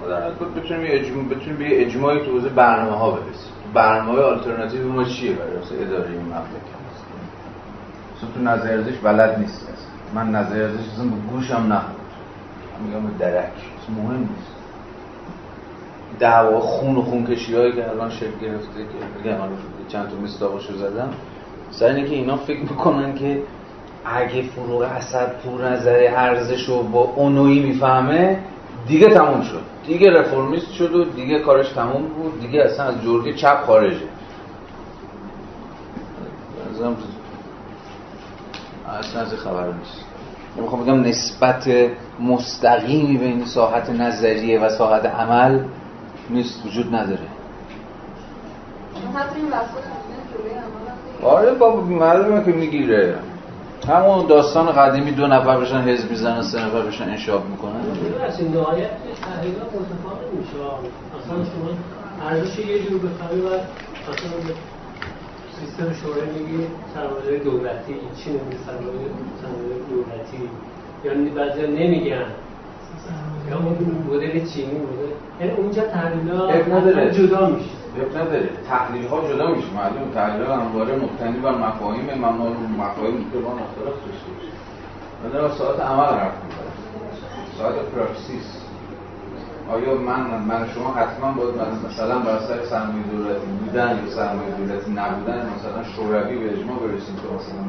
[0.00, 3.52] ما در بتونیم یه اجماع بتونیم به اجماعی تو حوزه برنامه ها برسیم.
[3.74, 6.76] برنامه های آلترناتیو ما چیه برای واسه اداره این مملکت؟
[8.16, 9.68] اصلا تو نظر ارزش بلد نیست.
[10.14, 11.96] من نظر ارزش اصلا به گوشم نخورد.
[12.86, 13.52] میگم به درک.
[13.96, 14.52] مهم نیست.
[16.18, 19.36] دعوا خون و خون کشی هایی که الان شکل گرفته که بگم
[19.88, 21.08] چند تا مستاقشو زدم.
[21.70, 23.42] سر اینه که اینا فکر می‌کنن که
[24.04, 28.38] اگه فروغ اسد پور نظر ارزش رو با اونویی می‌فهمه
[28.86, 29.62] دیگه تموم شد.
[29.86, 33.96] دیگه رفرمیست شد و دیگه کارش تموم بود دیگه اصلا از جرگه چپ خارجه
[38.98, 40.04] اصلا از خبر نیست.
[40.56, 41.70] می‌خوام بگم نسبت
[42.20, 45.64] مستقیمی بین ساحت نظریه و ساحت عمل
[46.30, 47.18] نیست وجود نداره.
[51.22, 53.18] آره بابا معلومه که می‌گیره.
[53.88, 57.80] همون داستان قدیمی دو نفر بشن حزب می‌زنن سه نفر بشن انشاب می‌کنن.
[58.26, 58.90] از این نهایت
[59.24, 60.56] تحقیقات متفاوت میشه.
[61.18, 61.70] اصلا شما
[62.28, 64.30] ارزش یه جور بفهمی و اصلا
[65.60, 70.50] سیستم شورای میگی سرمایه دولتی چی نمیگه سرمایه دولتی.
[71.04, 72.26] یعنی بعضی نمیگن
[73.50, 73.58] یا
[74.10, 75.10] مدل چینی مدل
[75.40, 77.70] یعنی اونجا تحلیلات جدا میشه.
[78.00, 78.48] اب نداره.
[78.68, 82.04] تحلیل ها جدا میشه معلوم تحلیل ها همواره مبتنی بر مفاهیم
[82.78, 85.48] مفاهیم که با اختلاف داشته باشه.
[85.48, 86.76] من ساعت عمل حرف می‌زنم.
[87.58, 88.62] ساعت پراکسیس.
[89.72, 91.54] آیا من من شما حتما باید
[91.86, 97.16] مثلا بر سر سرمایه دولتی بودن یا سرمایه دولتی نبودن مثلا شوروی به اجماع برسیم
[97.16, 97.62] که مثلا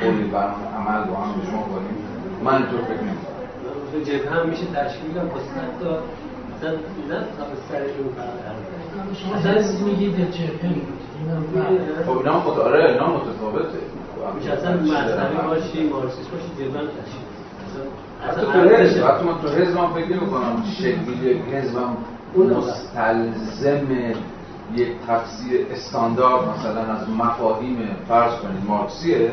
[0.00, 1.96] کلی برنامه عمل با هم اجماع کنیم
[2.44, 3.33] من اینطور فکر نمی‌کنم.
[4.00, 5.50] جبهه هم میشه تشکیل هم واسه
[5.80, 5.98] تا
[6.56, 6.70] مثلا
[7.08, 10.76] نه تا سر اون اصلا میگید جبهه
[12.06, 13.78] خب اینا متعاره اینا متفاوته.
[14.36, 17.34] میشه اصلا مذهبی باشی مارکسیست باشی جبهه هم تشکیل
[18.28, 21.96] حتی تو حزب حتی من تو حزب هم فکر نمی کنم شکلی یک حزب هم
[22.36, 23.92] مستلزم
[24.74, 29.32] یک تفسیر استاندارد مثلا از مفاهیم فرض کنید مارکسیه.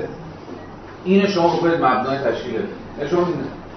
[1.03, 2.61] اینو شما بکنید مبنای تشکیل.
[3.09, 3.27] شما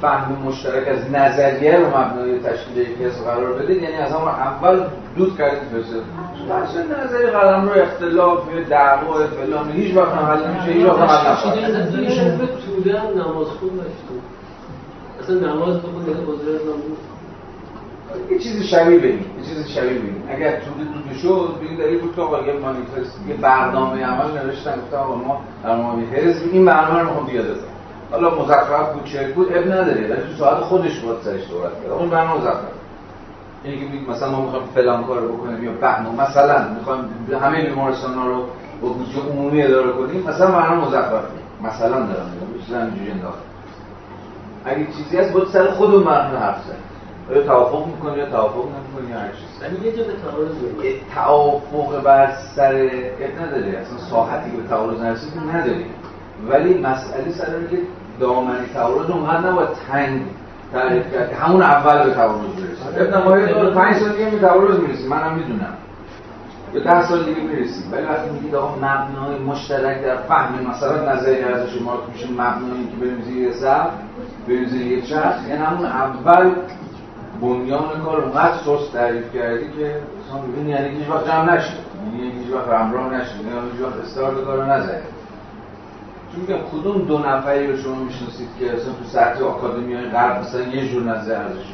[0.04, 4.84] فهم مشترک از نظریه رو مبنای تشکیل یک حزب قرار بدید یعنی از همون اول
[5.16, 6.02] دود کردید بسید
[6.50, 8.38] بحث نظری قلم رو اختلاف
[8.70, 12.38] دعوا فلان هیچ وقت حل نمیشه هیچ وقت حل نمیشه.
[12.66, 14.22] توده هم نماز خود داشتیم
[15.20, 16.60] اصلا نماز بخون یه بزرگ
[18.30, 20.22] یه چیزی شبیه بگیم یه چیزی شبیه بگیم.
[20.28, 24.46] اگر توده دود شد بگید در این بود که آقا یه مانیفست یه برنامه عمل
[24.46, 27.73] نوشتن گفتم آقا ما در حزب این برنامه رو می‌خوام بیاد
[28.14, 31.92] حالا مزخرف بود چه بود اب نداره ولی تو ساعت خودش باید سرش صحبت کرد
[31.92, 32.58] اون برنامه مزخرف.
[33.64, 37.04] اینی که مثلا ما می‌خوایم فلان کار بکنیم یا برنامه مثلا می‌خوایم
[37.42, 38.44] همه بیمارستان ها رو
[38.82, 41.24] با بودجه عمومی اداره کنیم مثلا برنامه مزخرف
[41.62, 43.38] مثلا دارم میگم چیزا اینجوری انداخت.
[44.64, 46.84] اگه چیزی هست باید سر خودمون برنامه حرف زنیم.
[47.30, 50.50] یا توافق می‌کنی یا توافق نمی‌کنی یا هر چیز ولی یه جا به تعارض
[51.14, 53.78] توافق بر سر اب نداره.
[53.78, 55.94] اصلا ساحتی که به تعارض نرسید نداریم.
[56.48, 57.78] ولی مسئله سر که
[58.20, 60.22] دامنی تعارض اونقدر نباید تنگ
[60.72, 61.30] تعریف کرد.
[61.30, 65.08] که همون اول به تعارض برسیم ابن ماهی دو پنج سال دیگه به تعارض می‌رسیم.
[65.08, 65.74] منم می‌دونم.
[66.72, 67.92] به ده سال دیگه می‌رسیم.
[67.92, 72.96] ولی وقتی میگید آقا مبنای مشترک در فهم مثلا نظری ارزش ما میشه مبنایی که
[73.00, 73.86] بریم زیر سر
[74.48, 75.48] بریم زیر یک چرخ.
[75.48, 76.50] یعنی همون اول
[77.40, 81.78] بنیان کار اونقدر سست تعریف کردی که اصلا ببین یعنی هیچ وقت جمع نشد.
[82.12, 83.34] یعنی هیچ وقت همراه نشد.
[83.46, 85.13] یعنی هیچ وقت استارت کارو نزد چون
[86.36, 90.62] میگم کدوم دو نفری رو شما می‌شناسید که اصلا تو سطح آکادمی های غرب مثلا
[90.62, 91.64] یه جور نظر ارزش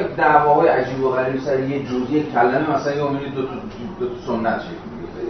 [0.00, 3.54] یک دعواهای عجیب و غریب سر یه جور کلمه مثلا یه امید دو تا
[4.00, 4.60] دو تا سنت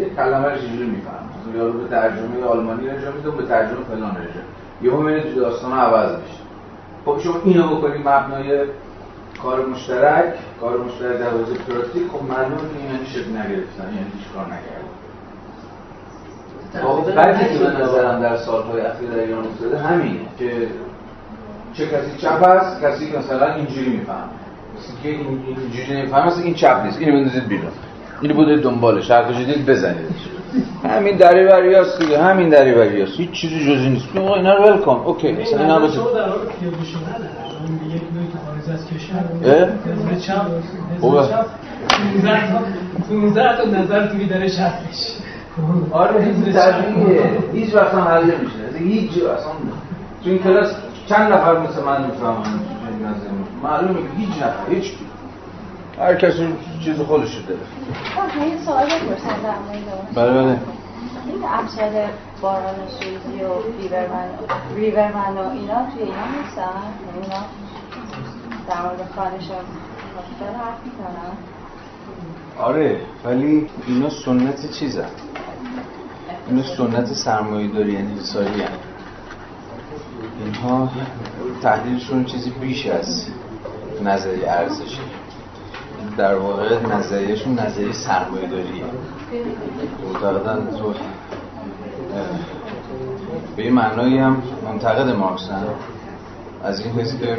[0.01, 1.25] یک کلمه رو چجوری میفهم
[1.57, 4.45] یارو به ترجمه آلمانی ارجاع میده به ترجمه فلان ارجاع
[4.83, 6.39] یهو می‌بینید تو داستان عوض میشه.
[7.05, 8.65] خب شما اینو بکنید مبنای
[9.43, 14.29] کار مشترک کار مشترک در حوزه پراتیک خب معلومه که یعنی شکل نگرفتن یعنی هیچ
[14.35, 14.94] کار نکردن.
[17.17, 20.51] بعدی که به نظرم در سالهای اخیر در ایران افتاده همینه که
[21.75, 24.29] چه کسی چپ هست کسی که مثلا اینجوری میفهم
[25.03, 26.99] که اینجوری نمیفهم مثلا این چپ نیست.
[26.99, 27.71] اینو بندازید بیرون.
[28.21, 29.11] اینو بوده دنبالش.
[29.11, 30.29] حرف جدید بزنیدش
[30.85, 32.23] همین دری بری هست دیگه.
[32.23, 33.13] همین دری بری هست.
[33.17, 34.17] هیچ چیزی جزی نیست.
[34.17, 35.03] آقا اینا رو ول کن.
[35.05, 35.33] اوکی.
[35.33, 36.01] مثلا اینا رو چپ.
[43.09, 45.17] 15 تا نظر توی در شهرش
[45.93, 47.39] آره هیچ طبیعیه.
[47.53, 49.53] هیچ وقت هم حل نمیشه هیچ اصلا
[50.25, 50.75] تو این کلاس
[51.07, 52.61] چند نفر مثل من می‌فهمن
[53.63, 54.93] معلومه که هیچ نفر هیچ.
[55.99, 56.55] هر کسی
[56.85, 57.61] چیز خودش داره.
[58.39, 60.59] من یه سوال بپرسم در مورد بله بله.
[61.27, 62.07] این امثال
[62.43, 64.29] باران سوزی و ریورمن
[64.77, 67.43] ریورمن و اینا توی اینا نیستن؟ یعنی اینا
[68.69, 69.65] در مورد خانشان
[70.17, 71.33] هاستل حرف می‌زنن؟
[72.59, 75.09] آره ولی اینا سنت چیزن؟
[76.49, 78.69] اینا سنت سرمایه داری انحصاری هن.
[80.45, 80.91] اینها
[81.63, 83.27] تحلیلشون چیزی بیش از
[84.05, 85.01] نظری ارزشی.
[86.17, 88.85] در واقع نظریهشون نظری سرمایه داریه
[90.05, 90.95] معتقدن تو
[93.57, 95.65] به این معنایی هم منتقد مارکس هم
[96.65, 97.37] از این حیث که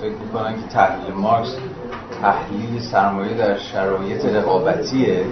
[0.00, 1.56] فکر می‌کنن که تحلیل مارکس
[2.24, 5.24] تحلیل سرمایه در شرایط رقابتیه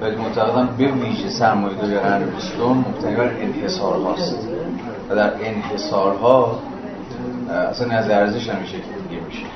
[0.00, 4.48] ولی معتقدم به ویژه سرمایه داری قرن بیستم مبتنی بر انحصار هاست
[5.10, 6.58] و در انحصارها
[7.70, 8.78] اصلا نظر ارزش هم شکل
[9.08, 9.46] دیگه میشه.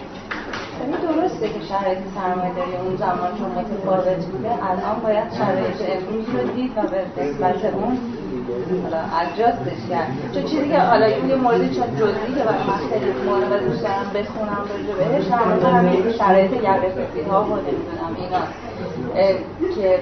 [0.80, 6.26] یعنی درسته که شرایط سرمایه داری اون زمان چون متفاوت بوده الان باید شرایط امروز
[6.28, 7.98] رو دید و به نسبت اون
[9.20, 13.56] اجاستش کرد چون چیزی که حالا یه موردی چون جزئی که برای من خیلی مهمه
[13.56, 18.42] و دوست دارم بخونم راجع بهش مورد همین شرایط یقه سفیدها و نمی‌دونم اینا
[19.74, 20.00] که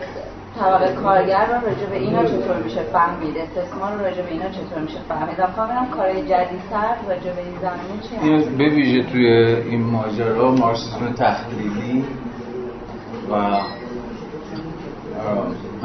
[0.59, 4.79] طبقه کارگر رو راجع به اینا چطور میشه فهمید استثمار رو راجع به اینا چطور
[4.83, 5.39] میشه فهمید.
[5.39, 9.27] و ببینم کارهای جدیدتر راجع به این زمینه چی این به ویژه توی
[9.71, 12.05] این ماجرا مارکسیسم تحلیلی
[13.31, 13.35] و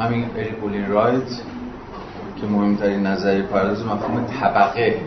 [0.02, 1.22] همین اریک اولین رایت
[2.40, 5.00] که مهمترین نظریه پرداز مفهوم طبقه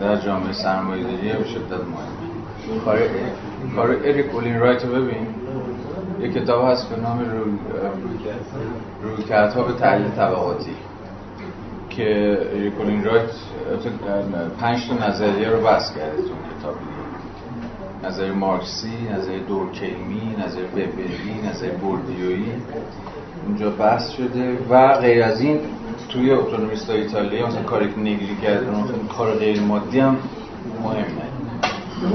[0.00, 2.80] در جامعه سرمایه داری به شدت مهمه.
[2.84, 2.98] کار
[3.76, 5.26] کار اریک اولین رایت رو ببین.
[6.20, 7.52] یه کتاب هست به نام روی
[9.02, 10.76] رویکردها به تحلیل طبقاتی
[11.90, 13.30] که اریک اولین رایت
[14.60, 16.28] پنج تا نظریه رو بحث کرده تو
[16.58, 16.74] کتاب.
[18.04, 22.52] نظر مارکسی، نظر دورکیمی، نظر وبری، نظر بوردیویی.
[23.46, 25.60] اونجا بحث شده و غیر از این
[26.12, 28.66] توی اتونومیست ایتالیا مثلا کاری که نگری کرده
[29.18, 30.16] کار غیر مادی هم
[30.84, 31.06] مهمه.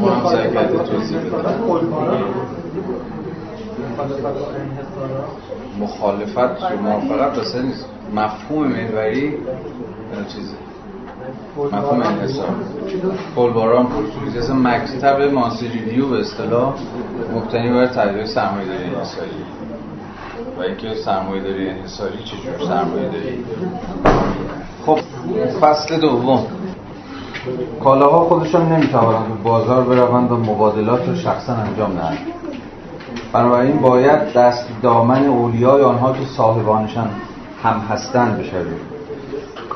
[0.02, 1.38] اون هم سعی کرده توضیح بده.
[5.80, 7.86] مخالفت یا موافقت اصلا نیست.
[8.16, 9.34] مفهوم محوری
[10.28, 10.56] چیزه.
[11.72, 12.50] مفهوم انحصار.
[13.36, 16.74] پلباران پرتویزی اصلا مکتب مانسیریلیو به اصطلاح
[17.36, 18.90] مبتنی بر تحلیل سرمایه داری
[20.58, 23.46] و اینکه سرمایه داری انحصاری چجور سرمایه داری؟
[24.86, 25.00] خب
[25.62, 26.48] فصل دوم.
[27.84, 32.18] کالاها خودشان نمی‌توانند به بازار بروند و مبادلات رو شخصا انجام دهند.
[33.34, 37.10] بنابراین باید دست دامن اولیای آنها که صاحبانشان
[37.64, 38.96] هم هستند بشوید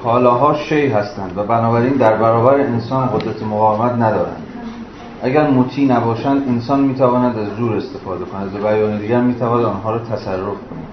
[0.04, 4.44] کالاها شی هستند و بنابراین در برابر انسان قدرت مقاومت ندارند.
[5.24, 8.56] اگر مطیع نباشند انسان می‌تواند از زور استفاده کند.
[8.56, 10.88] و بیان دیگر می‌تواند آنها را تصرف کند.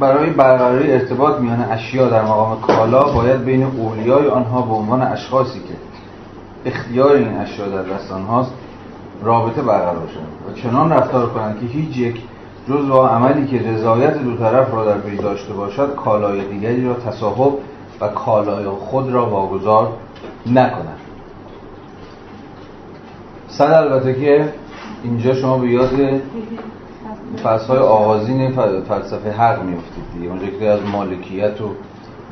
[0.00, 5.58] برای برقراری ارتباط میان اشیا در مقام کالا باید بین اولیای آنها به عنوان اشخاصی
[5.58, 5.74] که
[6.70, 8.52] اختیار این اشیا در دست آنهاست
[9.22, 12.22] رابطه برقرار شد و چنان رفتار کنند که هیچ یک
[12.68, 16.94] جز با عملی که رضایت دو طرف را در پی داشته باشد کالای دیگری را
[16.94, 17.52] تصاحب
[18.00, 19.92] و کالای خود را واگذار
[20.46, 20.97] نکنند
[23.58, 24.52] صد البته که
[25.02, 25.90] اینجا شما به یاد
[27.44, 28.50] های آغازین
[28.88, 30.28] فلسفه حق میفتید دیگه.
[30.28, 31.74] اونجا که از مالکیت و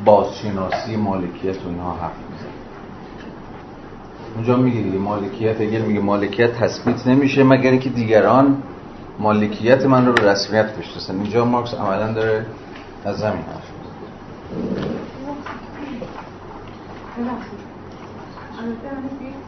[0.04, 2.52] بازشناسی مالکیت و اینها حرف میزن
[4.34, 8.62] اونجا میگه مالکیت اگر میگه مالکیت تثبیت نمیشه مگر اینکه دیگران
[9.18, 11.14] مالکیت من رو به رسمیت بشناسن.
[11.14, 12.46] اینجا مارکس عملا داره
[13.04, 13.76] از زمین حرف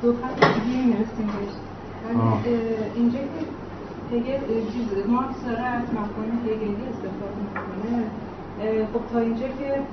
[0.02, 0.14] دو
[2.14, 2.46] خط
[2.94, 3.40] اینجا که
[4.16, 8.10] هگل چیز مارکس داره از مفهوم هگلی استفاده می‌کنه.
[8.92, 9.86] خب تا اینجا که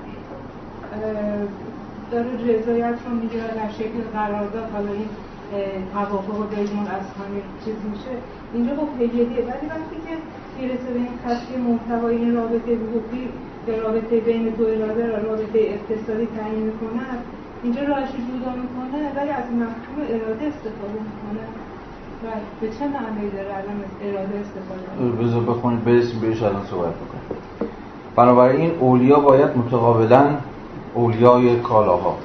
[2.11, 5.09] داره رضایت رو می‌گیره در شکل قرارداد حالا این
[5.93, 8.23] توافق بین از همه چیز میشه.
[8.51, 9.41] اینجا خب هگلیه.
[9.45, 10.17] ولی وقتی که
[10.55, 13.29] می‌رسه به این خطی محتوای این رابطه حقوقی
[13.65, 17.01] به رابطه بین دو اراده را رابطه اقتصادی تعیین می‌کنه
[17.61, 21.64] اینجا راهش جدا می‌کنه ولی از مفهوم اراده استفاده می‌کنه.
[22.61, 27.39] به چه معنی داره الان اراده استفاده بذار بخونید برسیم بهش الان صحبت بکنیم.
[28.15, 30.27] بنابراین اولیا باید متقابلا
[30.93, 32.17] اولیای کالاها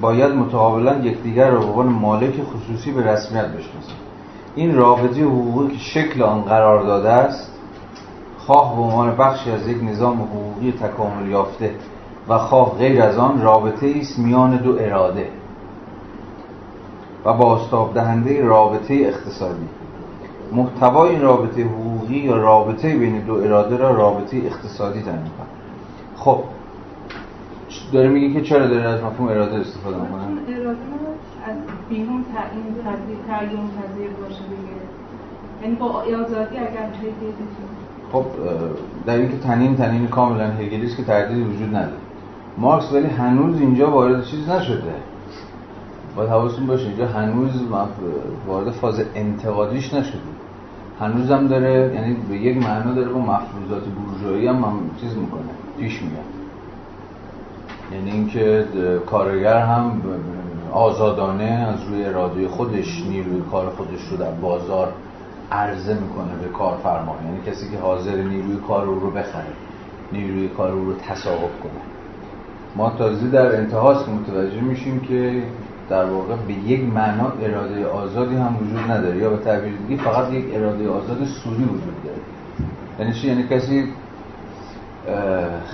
[0.00, 3.96] باید متقابلا یکدیگر را به عنوان مالک خصوصی به رسمیت بشناسند
[4.54, 7.50] این رابطه حقوقی که شکل آن قرار داده است
[8.38, 11.74] خواه به عنوان بخشی از یک نظام حقوقی تکامل یافته
[12.28, 15.28] و خواه غیر از آن رابطه است میان دو اراده.
[17.24, 19.68] و باستاب دهنده رابطه اقتصادی.
[20.52, 25.46] محتوای این رابطه حقوقی یا رابطه بین دو اراده را رابطه اقتصادی تعیین کنه
[26.16, 26.38] خب
[27.92, 30.78] داره میگه که چرا داره از مفهوم اراده استفاده می‌کنه؟ اراده
[31.46, 31.56] از
[31.88, 34.82] بیرون تعیین پذیر تعیین پذیر باشه دیگه.
[35.62, 36.88] یعنی با آزادی اگر
[38.12, 38.24] خب
[39.06, 41.92] در اینکه تنین تنین کاملا هگلیست که تردیدی وجود نداره.
[42.58, 44.94] مارکس ولی هنوز اینجا وارد چیز نشده.
[46.16, 47.50] باید حواستون باشه اینجا هنوز
[48.46, 50.18] وارد فاز انتقادیش نشده.
[51.00, 55.40] هنوز هم داره یعنی به یک معنا داره با مفروضات بورژوایی هم, هم چیز می‌کنه
[55.78, 56.24] پیش میاد.
[57.92, 58.66] یعنی اینکه
[59.06, 60.02] کارگر هم
[60.72, 61.44] آزادانه
[61.74, 64.92] از روی اراده خودش نیروی کار خودش رو در بازار
[65.52, 67.16] عرضه می‌کنه به کارفرما.
[67.24, 69.52] یعنی کسی که حاضر نیروی کار رو رو بخره
[70.12, 71.82] نیروی کار رو رو تصاحب کنه.
[72.76, 75.42] ما تازه در انتهاست متوجه میشیم که
[75.92, 79.16] در واقع به یک معنا اراده آزادی هم وجود نداره.
[79.16, 82.16] یا به تعبیر دیگه فقط یک اراده آزاد سوری وجود داره.
[82.98, 83.88] یعنی چی؟ یعنی کسی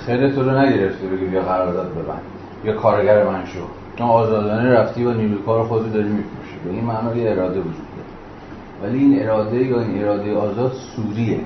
[0.07, 2.23] خیلی تو رو نگرفته بگی بیا قرارداد ببند
[2.65, 3.61] یا کارگر من شو.
[3.97, 6.59] تو آزادانه رفتی و نیروی کار خودت داری میفروشی.
[6.65, 8.09] به این معنا یه اراده وجود داره.
[8.83, 11.41] ولی این اراده یا این اراده آزاد سوریه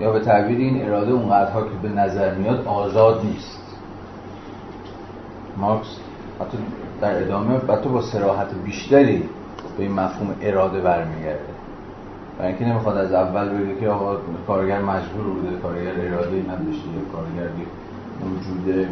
[0.00, 3.62] یا به تعبیر این اراده اونقدرها که به نظر میاد آزاد نیست.
[5.56, 5.98] مارکس
[6.40, 6.58] حتی
[7.00, 9.18] در ادامه تو با سراحت بیشتری
[9.76, 11.40] به این مفهوم اراده برمیگرده.
[12.38, 17.02] برای اینکه نمی‌خواد از اول بگه که آقا کارگر مجبور بوده کارگر اراده نداشته یا
[17.12, 17.50] کارگر
[18.24, 18.86] موجود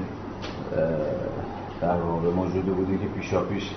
[1.80, 3.70] در واقع موجود بوده که پیشا پیش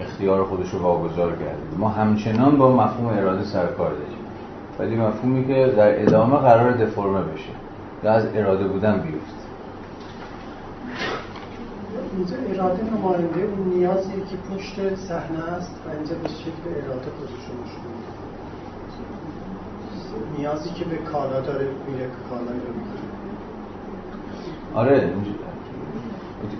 [0.00, 1.78] اختیار خودش رو واگذار کرده.
[1.78, 4.20] ما همچنان با مفهوم اراده سرکار داریم.
[4.78, 7.50] ولی مفهومی که در ادامه قرار دفرمه بشه
[8.04, 9.39] یا از اراده بودن بیفت
[12.16, 17.60] اینجا اراده نماینده اون نیازی که پشت صحنه است و اینجا به شکل اراده position
[17.70, 17.90] شده.
[20.38, 23.00] نیازی که به کالا داره میره که کالایی رو می‌گیره
[24.74, 25.12] آره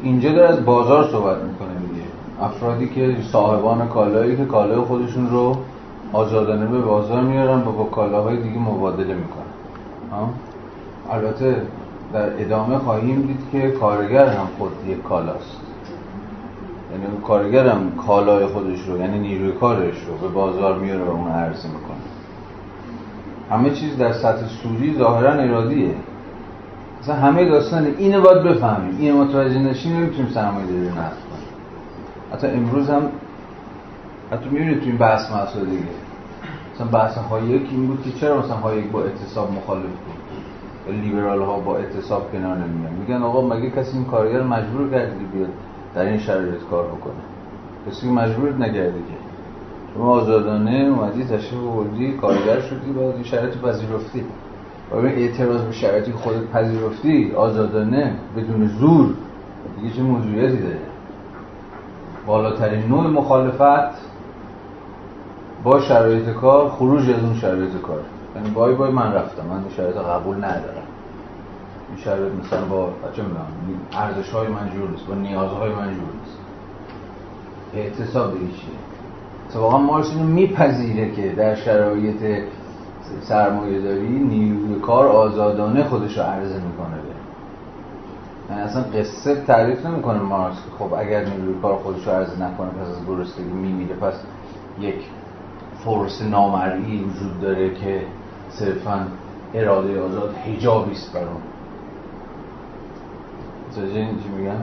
[0.02, 2.04] اینجا داره از بازار صحبت می‌کنه میگه
[2.40, 5.56] افرادی که صاحبان کالایی که کالای خودشون رو
[6.12, 9.50] آزادانه به بازار میارن و با کالاهای دیگه مبادله می‌کنن.
[11.10, 11.62] البته
[12.12, 15.56] در ادامه خواهیم دید که کارگر هم خود یک کالاست.
[16.92, 21.28] یعنی کارگر هم کالای خودش رو یعنی نیروی کارش رو به بازار میاره و اون
[21.28, 21.96] عرضه می‌کنه.
[23.50, 25.94] همه چیز در سطح سوری ظاهرا ارادیه.
[27.02, 28.96] مثلا همه داستان اینو باید بفهمیم.
[28.98, 31.48] اینو متوجه نشیم نمی‌تونیم سرمایه داری نقد کنیم.
[32.32, 33.02] حتی امروز هم
[34.32, 35.82] حتی می‌بینید تو این بحث مسئله دیگه.
[36.74, 40.19] مثلا بحث هایک این بود که چرا مثلا هایک با اعتصاب مخالف بود؟
[40.88, 42.92] لیبرال ها با اعتصاب کنار نمیان.
[42.92, 45.48] میگن آقا مگه کسی این کارگر مجبور کرده بیاد
[45.94, 47.12] در این شرایط کار بکنه؟
[47.88, 49.14] کسی مجبور نکرده که.
[49.94, 54.24] شما آزادانه اومدی تشریف بردی کارگر شدی با این شرایط پذیرفتی.
[54.92, 59.14] و اعتراض به شرایطی خودت پذیرفتی آزادانه بدون زور
[59.80, 60.78] دیگه چه موضوعیتی داره؟
[62.26, 64.10] بالاترین نوع مخالفت
[65.64, 68.00] با شرایط کار خروج از اون شرایط کار.
[68.36, 69.46] یعنی بای بای من رفتم.
[69.46, 70.82] من این شرایط قبول ندارم.
[71.88, 73.46] این شرایط مثلا با چه می‌دونم
[73.92, 76.38] ارزش های من جور نیست با نیازهای من جور نیست.
[77.74, 82.44] اعتصاب دیگه چیه واقعا مارکس اینو میپذیره که در شرایط
[83.22, 87.10] سرمایه داری نیروی کار آزادانه خودش رو عرضه می‌کنه به.
[88.50, 92.68] یعنی اصلا قصه تعریف نمی‌کنه مارکس که خب اگر نیروی کار خودش رو عرضه نکنه
[92.68, 93.94] پس از گرسنگی میمیره.
[93.94, 94.14] پس
[94.80, 94.94] یک
[95.84, 98.02] فرس نامرئی وجود داره که
[98.50, 99.06] صرفا
[99.54, 101.40] اراده آزاد حجابی است بر اون
[104.22, 104.60] چی میگم؟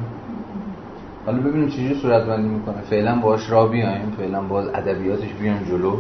[1.25, 2.81] حالا ببینیم چجوری صورت بندی می‌کنه.
[2.81, 5.91] فعلا باش را بیایم فعلا باز ادبیاتش بیایم جلو.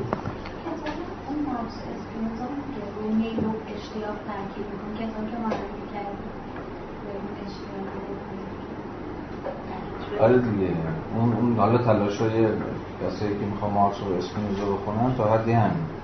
[10.21, 10.71] آره دیگه.
[11.15, 12.47] اون اون حالا تلاش های
[13.01, 15.96] کسایی که می‌خوام مارکس و اسپینوزا بخونن تا حدی همین.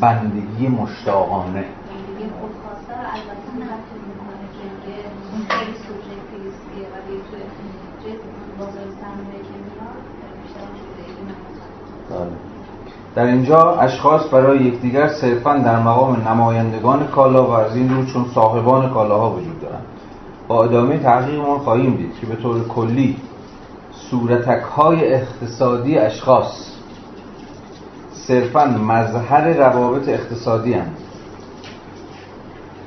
[0.00, 1.64] بندگی مشتاقانه.
[13.14, 18.24] در اینجا اشخاص برای یکدیگر صرفا در مقام نمایندگان کالا و از این رو چون
[18.34, 19.84] صاحبان کالاها وجود دارند.
[20.48, 23.16] با ادامه تحقیقمان خواهیم دید که به طور کلی
[24.10, 26.75] صورتک های اقتصادی اشخاص
[28.26, 30.96] صرفا مظهر روابط اقتصادی هستند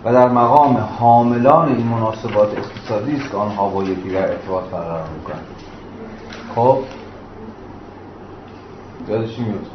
[0.05, 5.45] و در مقام حاملان این مناسبات اقتصادی است که آنها با یکدیگر ارتباط برقرار می‌کنند.
[6.55, 6.77] خب؟
[9.07, 9.69] یادش میفته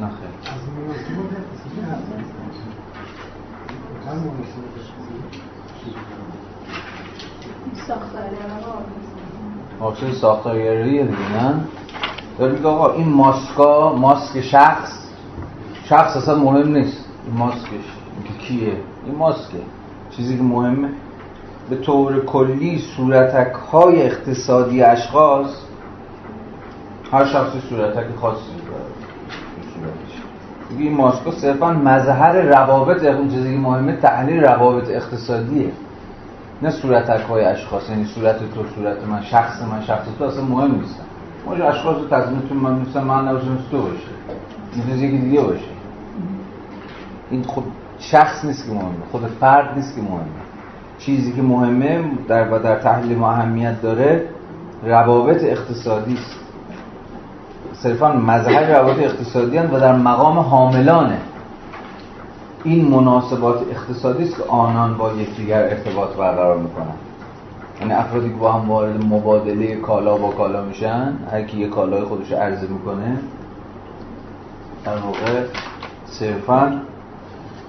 [0.00, 0.50] نه خیلی
[9.80, 11.60] واقعی ساختارگرایی دیگه نه؟
[12.38, 15.00] داره میگه آقا این ماسکا ماسک شخص
[15.84, 17.04] شخص اصلا مهم نیست.
[17.26, 17.70] این ماسکش
[18.24, 18.72] این کیه؟
[19.06, 19.58] این ماسکه.
[20.10, 20.88] چیزی که مهمه.
[21.70, 25.50] به طور کلی صورتک های اقتصادی اشخاص
[27.12, 28.84] هر شخصی صورتک خاصی داره.
[30.78, 35.72] این ماسکا صرفا مظهر روابط اون چیزی که مهمه تحلیل روابط اقتصادیه.
[36.62, 40.80] نه صورتک های اشخاص یعنی صورت تو صورت من شخص من شخص تو اصلا مهم
[40.80, 41.04] نیستن
[41.46, 43.96] ما اشخاص رو تضمینتون من نیستن من نباشم تو باشه.
[44.76, 45.60] می‌تونست یکی دیگه باشه.
[47.30, 47.64] این خود
[47.98, 50.24] شخص نیست که مهمه خود فرد نیست که مهمه.
[50.98, 54.28] چیزی که مهمه در و در تحلیل ما اهمیت داره
[54.84, 56.40] روابط اقتصادی است.
[57.72, 61.18] صرفا مظهر روابط اقتصادی و در مقام حاملانه.
[62.64, 66.94] این مناسبات اقتصادی است که آنان با یکدیگر ارتباط برقرار می‌کنن
[67.80, 72.02] یعنی افرادی که با هم وارد مبادله کالا با کالا میشن هر کی یه کالای
[72.02, 73.18] خودش عرضه می‌کنه
[74.84, 75.44] در واقع
[76.06, 76.80] صرفا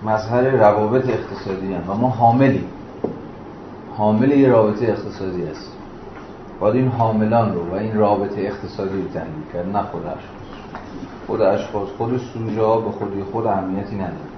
[0.04, 2.66] مظهر روابط اقتصادی هست و ما حاملیم.
[3.98, 5.72] حامل یه رابطه اقتصادی است.
[6.60, 10.22] باید این حاملان رو و این رابطه اقتصادی رو تحلیل کرد نه خود اشخاص.
[11.28, 14.31] خود اشخاص خود سوژه به خودی خود اهمیتی نداره.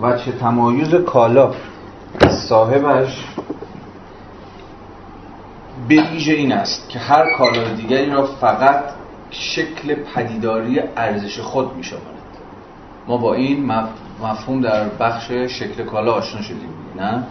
[0.00, 1.50] و چه تمایز کالا.
[2.48, 3.24] صاحبش
[5.88, 8.84] به ویژه این است که هر کالای دیگری را فقط
[9.30, 11.82] شکل پدیداری ارزش خود می
[13.08, 13.72] ما با این
[14.22, 17.22] مفهوم در بخش شکل کالا آشنا شدیم نه؟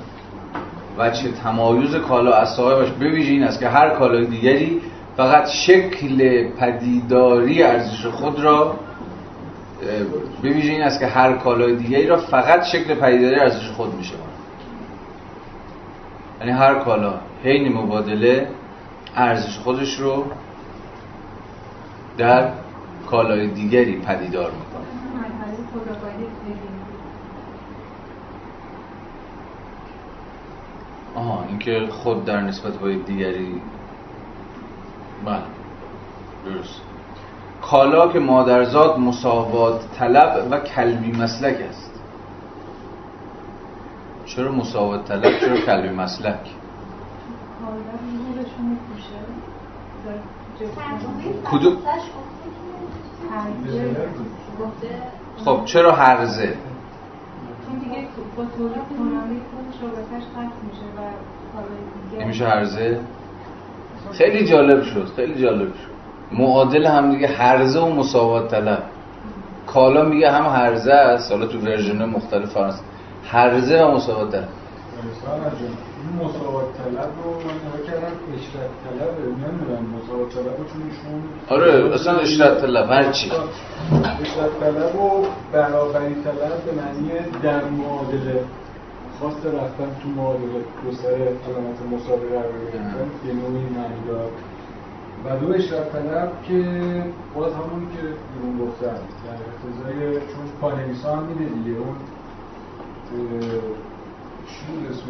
[0.98, 4.82] و چه تمایز کالا از صاحبش به ویژه این است که هر کالای دیگری
[5.18, 8.76] فقط شکل پدیداری ارزش خود را
[10.42, 14.14] به این است که هر کالای دیگری را فقط شکل پدیداری ارزش خود میشه
[16.40, 17.14] یعنی هر کالا
[17.44, 18.48] حین مبادله
[19.16, 20.26] ارزش خودش رو
[22.18, 22.52] در
[23.08, 24.86] کالای دیگری پدیدار می‌کنه.
[31.16, 33.62] آها اینکه خود در نسبت با دیگری
[35.26, 35.42] بله
[36.45, 36.82] درست.
[37.69, 41.92] کالا که مادرزاد مساوات طلب و کلبی مسلک است.
[44.26, 46.40] چرا مساوات طلب؟ چرا کلبی مسلک؟
[51.52, 51.77] کدوم؟
[55.45, 56.58] خب چرا هرزه
[62.19, 63.00] نمیشه هرزه
[64.11, 65.94] خیلی جالب شد خیلی جالب شد.
[66.32, 68.84] معادل هم دیگه هرزه و مساوات طلب.
[69.68, 71.32] کالا میگه هم هرزه است.
[71.32, 72.84] حالا تو ورژن مختلف هست.
[73.24, 74.48] هرزه و مساوات طلب.
[76.20, 78.14] مساوات طلب رو من نگاه کردم.
[78.36, 83.32] اشرت طلب نمی‌دونم مساوات طلب چون ایشون آره اصلا اشرت طلب هر چی.
[83.32, 87.10] اشرت طلب و برابری طلب به معنی
[87.44, 88.40] در معادله.
[89.20, 94.02] خواست رفتن تو معادله دو سر علامت مساوی قرار گرفتن یه نوعی معنی
[95.26, 96.64] و دو اشرت طلب که
[97.36, 98.86] باز همون که بیرون گفتن
[99.26, 101.95] در اقتضای چون پانویسا هم میده دیگه اون
[104.48, 105.06] چی بود اسم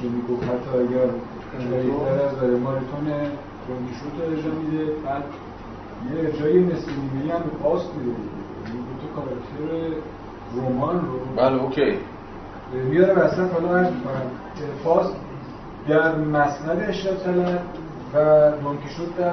[0.00, 1.08] که می‌گفت حتی اگر
[1.70, 3.06] جاییتر از داره مارتون
[3.68, 5.24] رونکیشوت رو اجرا میده بعد
[6.12, 8.10] یه ارجای نصف نیمه هم به پاست میده
[8.66, 9.96] این دو تا کاراکتر
[10.56, 11.98] رمان رو بله اوکی.
[12.90, 14.30] میاره وسط حالا می‌کنم
[14.84, 15.16] فاست
[15.88, 17.62] در مسند اشرف طلب.
[18.14, 19.32] و دونکیشوت در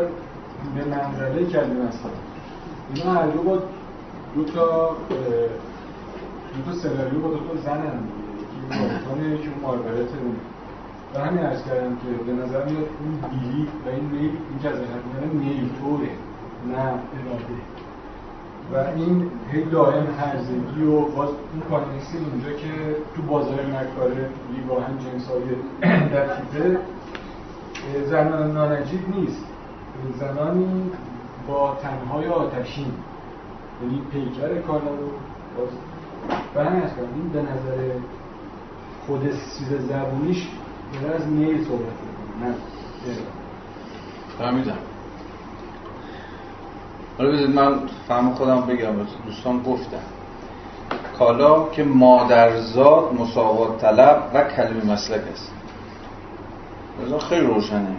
[0.75, 2.11] به منزله کلمه مسند
[2.93, 3.59] اینا هر دو با
[4.35, 4.89] دو تا
[6.55, 7.99] دو تا سناریو با دو تا زن هم
[8.69, 10.35] مارتونه که اون مارگارت اون.
[11.15, 14.69] و همین ارز کردم که به نظر میاد اون بیلی و این میل این که
[14.69, 16.09] از حرف میل طوره
[16.67, 17.61] نه اراده.
[18.73, 24.97] و این هی دائم هرزگی و باز اون کانکسی اونجا که تو بازار مکاره لیواهن
[24.97, 25.41] جنس های
[26.09, 26.79] در تیپه
[28.05, 29.45] زنان نانجیب نیست.
[30.19, 30.91] زنانی
[31.47, 32.91] با تنهای آتشین.
[33.81, 35.09] یعنی پیکر کالا رو
[35.57, 35.69] باز
[36.67, 36.83] همین
[37.15, 37.91] این به نظر
[39.07, 40.47] خود سیز زبونیش
[40.93, 42.49] داره از نیل صحبت می‌کنه.
[42.49, 42.55] نه.
[47.17, 48.93] حالا بذارید من فهم خودم بگم.
[49.25, 49.97] دوستان گفتم
[51.19, 55.51] کالا که مادرزاد مساوات طلب و کلمه مسلک است.
[56.99, 57.95] مثلا خیلی روشنه.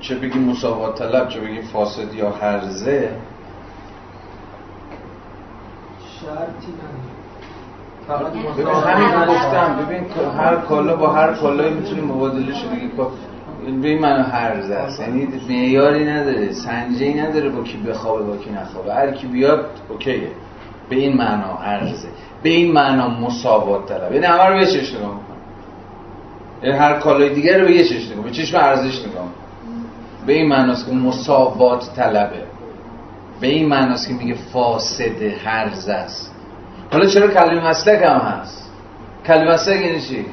[0.00, 3.10] چه بگیم مساوات طلب چه بگیم فاسد یا هرزه.
[6.20, 6.72] شرطی
[8.56, 9.86] ببین همین گفتم.
[9.86, 10.04] ببین
[10.38, 12.90] هر کالا با هر کالایی می‌تونیم مبادله شه بگیم
[13.82, 15.00] به این منو هرز است.
[15.00, 18.94] یعنی معیاری نداره سنجی نداره با کی بخوابه با کی نخوابه.
[18.94, 20.28] هر کی بیاد اوکیه.
[20.88, 22.08] به این معنا هرزه.
[22.42, 24.12] به این معنا مساوات طلب.
[24.12, 25.22] یعنی همه رو به چشم نگاه می‌کنه.
[25.28, 25.31] یعنی
[26.62, 29.28] هر کالای دیگر رو به یه چشم نگاه به چشم ارزش نگاه
[30.26, 32.42] به این معناست که مساوات طلبه.
[33.40, 36.34] به این معناست که میگه فاسد هرز است.
[36.92, 38.70] حالا چرا کلمه مسلک هم هست؟
[39.26, 40.24] کلمه مسلک یعنی چی؟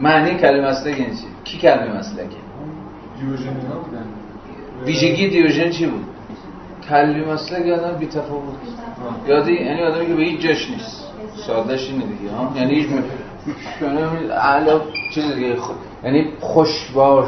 [0.00, 2.36] معنی کلمه مسلک یعنی چی؟ کی کلمه مسلکه؟
[4.86, 6.04] ویژگی دیوژن چی بود؟
[6.88, 8.54] کلمه مسلک آدم بی تفاوت
[9.28, 11.04] یادی؟ یعنی آدمی که به هیچ جاش نیست.
[11.46, 12.88] سادهش اینه دیگه ها؟ یعنی هیچ
[14.42, 14.80] اعلا
[15.14, 17.24] چیز دیگه خود یعنی خوشباش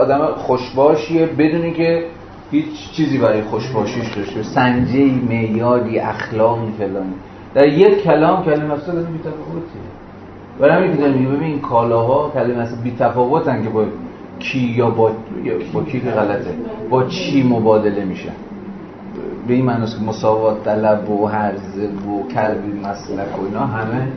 [0.00, 2.04] آدم خوشباشیه بدونی که
[2.50, 7.14] هیچ چیزی برای خوشباشیش داشته سنجی معیاری اخلاقی فلانی.
[7.54, 9.80] در یک کلام کلمه مسلک آدم بی تفاوتیه
[10.60, 13.84] برای همین که داریم ببین کالاها کلمه اصلا بی تفاوتن که با
[14.38, 15.10] کی یا با,
[15.72, 16.54] با کی که غلطه.
[16.90, 18.32] با چی مبادله میشه.
[19.48, 24.08] به این معنیست که مساوات طلب و هرز و کلبی مسلک و اینا همه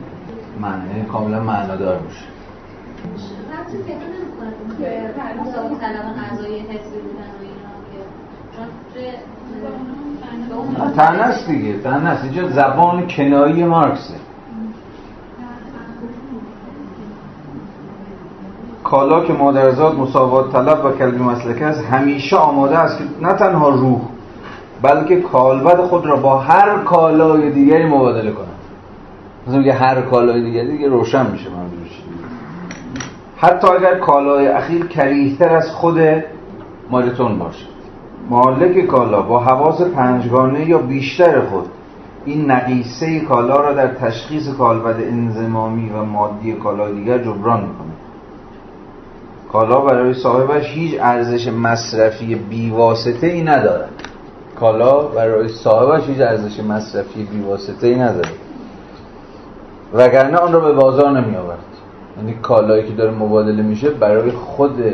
[0.60, 2.24] معنی کاملا معنادار میشه
[10.96, 14.14] تنست دیگه تنست اینجا زبان کنایی مارکسه.
[18.84, 23.68] کالا که مادرزاد مساوات طلب و کلبی مسلکه است همیشه آماده است که نه تنها
[23.68, 24.00] روح
[24.82, 28.49] بلکه کالبد خود را با هر کالای دیگری مبادله کنند
[29.46, 32.02] مثلا میگه هر کالای دیگری دیگه روشن میشه منظورش
[33.36, 35.98] حتی اگر کالای اخیر کریهتر از خود
[36.90, 37.66] ماریتون باشه.
[38.30, 41.66] مالک کالا با حواس پنجگانه یا بیشتر خود
[42.24, 47.92] این نقیصه کالا را در تشخیص کالبد انزمامی و مادی کالای دیگر جبران می‌کنه.
[49.52, 53.90] کالا برای صاحبش هیچ ارزش مصرفی بیواسطه ای ندارد.
[54.60, 58.28] کالا برای صاحبش هیچ ارزش مصرفی بیواسطه ای نداره
[59.94, 61.58] وگرنه آن را به بازار نمی آورد
[62.16, 64.84] یعنی کالایی که داره مبادله میشه برای خود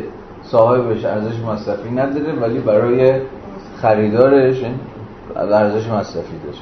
[0.43, 3.21] صاحبش ارزش مصرفی نداره ولی برای
[3.83, 4.63] خریدارش
[5.37, 6.57] ارزش مصرفی داره.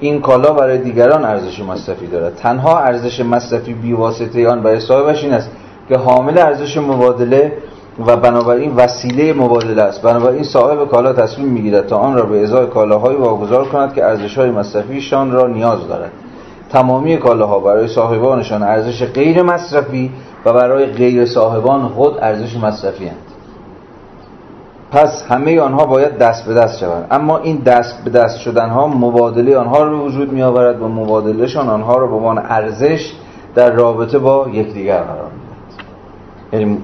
[0.00, 5.32] این کالا برای دیگران ارزش مصرفی دارد تنها ارزش مصرفی بیواسطه آن برای صاحبش این
[5.32, 5.50] است
[5.88, 7.52] که حامل ارزش مبادله
[8.06, 10.02] و بنابراین وسیله مبادله است.
[10.02, 14.50] بنابراین صاحب کالا تصمیم می‌گیرد تا آن را به ازای کالاهایی واگذار کند که ارزش‌های
[14.50, 16.12] مصرفیشان را نیاز دارد.
[16.70, 20.10] تمامی کالاها برای صاحبانشان ارزش غیر مصرفی
[20.44, 23.36] و برای غیر صاحبان خود ارزش مصرفی هست.
[24.92, 27.06] پس همه آنها باید دست به دست شوند.
[27.10, 30.88] اما این دست به دست شدن ها مبادله آنها را به وجود می آورد و
[30.88, 33.12] مبادلهشان آنها را به عنوان ارزش
[33.54, 36.62] در رابطه با یکدیگر قرار می‌دهد.
[36.62, 36.78] یعنی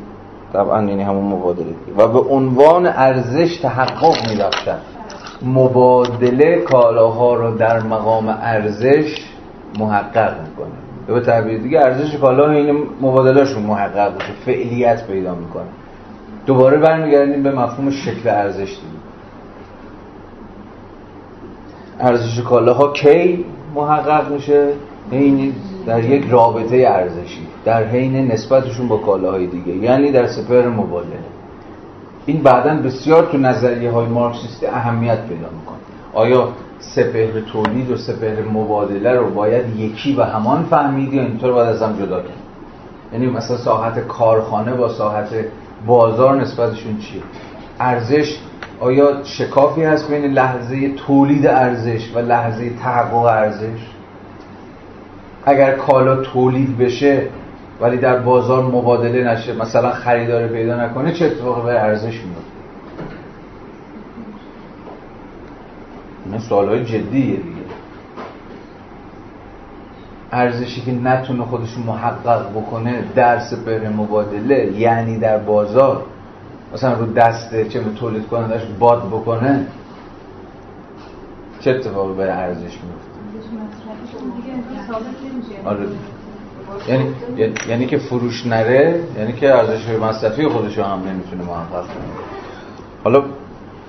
[0.52, 1.74] طبعا یعنی همون مبادله.
[1.96, 4.36] و به عنوان ارزش تحقق می
[5.42, 9.31] مبادله کالاها را در مقام ارزش
[9.78, 10.72] محقق می‌کنه.
[11.06, 15.68] به تعبیر دیگه ارزش کالا این مبادلهشون محقق بشه فعلیت پیدا می‌کنه.
[16.46, 19.02] دوباره برمیگردیم به مفهوم شکل ارزش دیگه.
[22.00, 23.44] ارزش کالاها کی
[23.74, 24.68] محقق میشه؟
[25.10, 25.52] این
[25.86, 31.18] در یک رابطه ارزشی در حین نسبتشون با کالاهای دیگه یعنی در سپر مبادله.
[32.26, 35.78] این بعدا بسیار تو نظریه های مارکسیستی اهمیت پیدا می‌کنه.
[36.14, 41.68] آیا سپهر تولید و سپهر مبادله رو باید یکی و همان فهمید یا اینطور باید
[41.68, 42.42] از هم جدا کرد
[43.12, 45.28] یعنی مثلا ساحت کارخانه با ساحت
[45.86, 47.22] بازار نسبتشون چیه؟
[47.80, 48.38] ارزش
[48.80, 53.80] آیا شکافی هست بین لحظه تولید ارزش و لحظه تحقق ارزش؟
[55.44, 57.22] اگر کالا تولید بشه
[57.80, 62.51] ولی در بازار مبادله نشه مثلا خریدار پیدا نکنه چه اتفاقی به ارزش میفته
[66.32, 67.62] این سوال های جدیه دیگه.
[70.32, 76.02] ارزشی که نتونه خودش محقق بکنه در سپر مبادله یعنی در بازار.
[76.74, 79.66] مثلا رو دسته چه تولید کنندش باد بکنه
[81.60, 83.12] چه اتفاقی برای ارزش میفته
[85.64, 85.86] آره.
[86.88, 87.14] یعنی
[87.68, 92.04] یعنی که فروش نره یعنی که ارزش مصرفی خودش هم نمی‌تونه محقق کنه.
[93.04, 93.24] حالا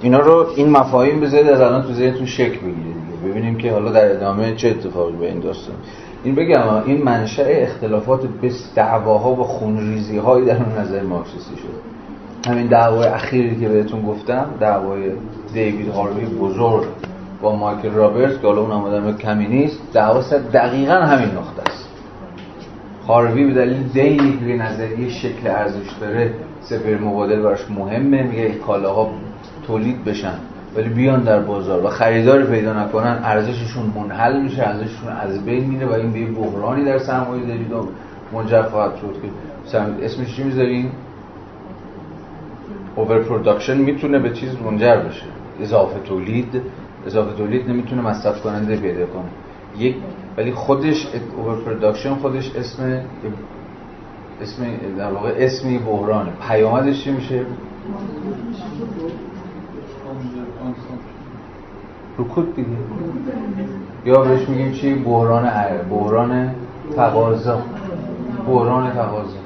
[0.04, 3.92] اینا رو این مفاهیم بذارید از الان تو ذهنتون شکل بگیره دیگه ببینیم که حالا
[3.92, 5.76] در ادامه چه اتفاقی به این داستان.
[6.24, 12.50] این بگم این منشأ اختلافات بس دعواها و خونریزی هایی در اون نظر مارکسیستی شد
[12.52, 15.12] همین دعوای اخیری که بهتون گفتم دعوای
[15.54, 16.84] دیوید هاروی بزرگ
[17.42, 20.22] با مایکل رابرت که حالا اون آدم کمی نیست دعوا
[20.54, 21.90] دقیقا همین نقطه است.
[23.08, 29.10] هاروی به دلیل دینی نظریه شکل ارزش داره سپر مبادل براش مهمه میگه کالاها
[29.68, 30.34] تولید بشن
[30.76, 35.86] ولی بیان در بازار و خریدار پیدا نکنن ارزششون منحل میشه ارزششون از بین میره
[35.86, 37.72] و این به بحرانی در سرمایه دارید.
[37.72, 37.88] و
[38.34, 40.92] منجر خواهد شد که اسمش چی می‌ذارین؟
[42.96, 45.26] over production می‌تونه به چیز منجر بشه.
[45.62, 46.62] اضافه تولید.
[47.06, 49.30] اضافه تولید نمی‌تونه مصرف کننده پیدا کنه.
[49.78, 49.96] یک
[50.38, 53.02] ولی خودش over production خودش اسم
[54.42, 54.64] اسم
[54.98, 56.32] در واقع اسمی بحرانه.
[56.48, 57.46] پیامدش چی میشه؟
[62.20, 62.70] رکود دیگه
[64.06, 65.50] یا بهش میگیم چی؟ بحران
[65.90, 66.56] بحران
[66.96, 67.62] تقاضا.
[68.48, 69.38] بحران تقاضا.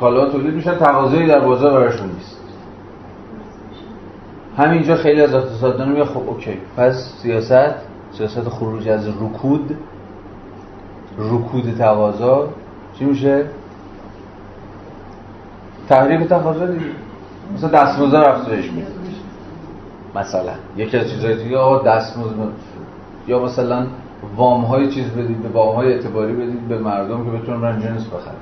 [0.00, 2.36] کالا تولید میشن تقاضایی در بازار براشون نیست.
[4.56, 6.58] همینجا خیلی از اقتصاددانا میگه خب اوکی.
[6.76, 7.74] پس سیاست
[8.12, 9.76] سیاست خروج از رکود
[11.18, 12.48] رکود تقاضا.
[12.98, 13.44] چی میشه؟
[15.88, 16.84] تحریف تقاضا دیگه.
[17.54, 18.97] مثلا دستمزد افزایش میده.
[20.14, 22.34] مثلا یکی از چیزهای دیگه آقا دستمزد
[23.26, 23.86] یا مثلا
[24.36, 28.06] وام های چیز بدید به وام های اعتباری بدید به مردم که بتونن برن جنس
[28.06, 28.34] بخرن.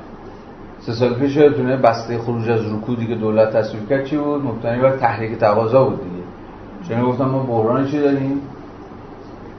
[0.80, 4.82] سه سال پیش یادتونه بسته خروج از رکودی که دولت تصویب کرد چی بود؟ مبتنی
[4.82, 6.24] بر تحریک تقاضا بود دیگه.
[6.88, 8.40] چون گفتم ما بحران چی داریم؟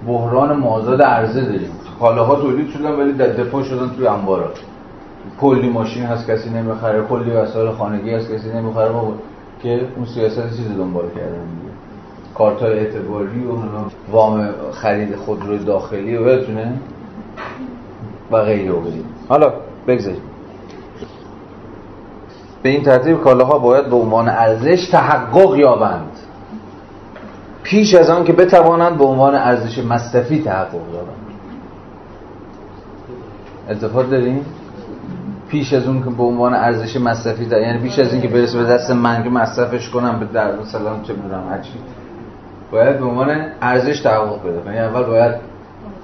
[0.07, 1.71] بحران مازاد عرضه داریم.
[1.99, 4.59] کالاها تولید شدن ولی در دفاع شدن توی انبارات
[5.41, 7.01] کلی ماشین هست کسی نمی‌خره.
[7.01, 8.91] کلی وسایل خانگی هست کسی نمی‌خره.
[9.63, 11.66] که اون سیاست چیزی دنبال کردن؟
[12.37, 13.51] کارت های اعتباری و
[14.11, 16.73] وام خرید خودروی داخلی و بتونه
[18.31, 18.81] و غیره و
[19.29, 19.53] حالا
[19.87, 20.21] بگذاریم.
[22.63, 26.11] به این ترتیب کالاها باید به عنوان ارزش تحقق یابند.
[27.63, 31.27] پیش از آن که بتوانند به عنوان ارزش مصرفی تحقق یابند.
[33.69, 34.45] التفات داریم
[35.49, 38.57] پیش از اون که به عنوان ارزش مصرفی دار یعنی پیش از این که برسه
[38.57, 41.71] به دست من که مصرفش کنم به در مثلا چه می‌دونم هرچی
[42.71, 45.35] باید به عنوان ارزش تحقق کنه یعنی اول باید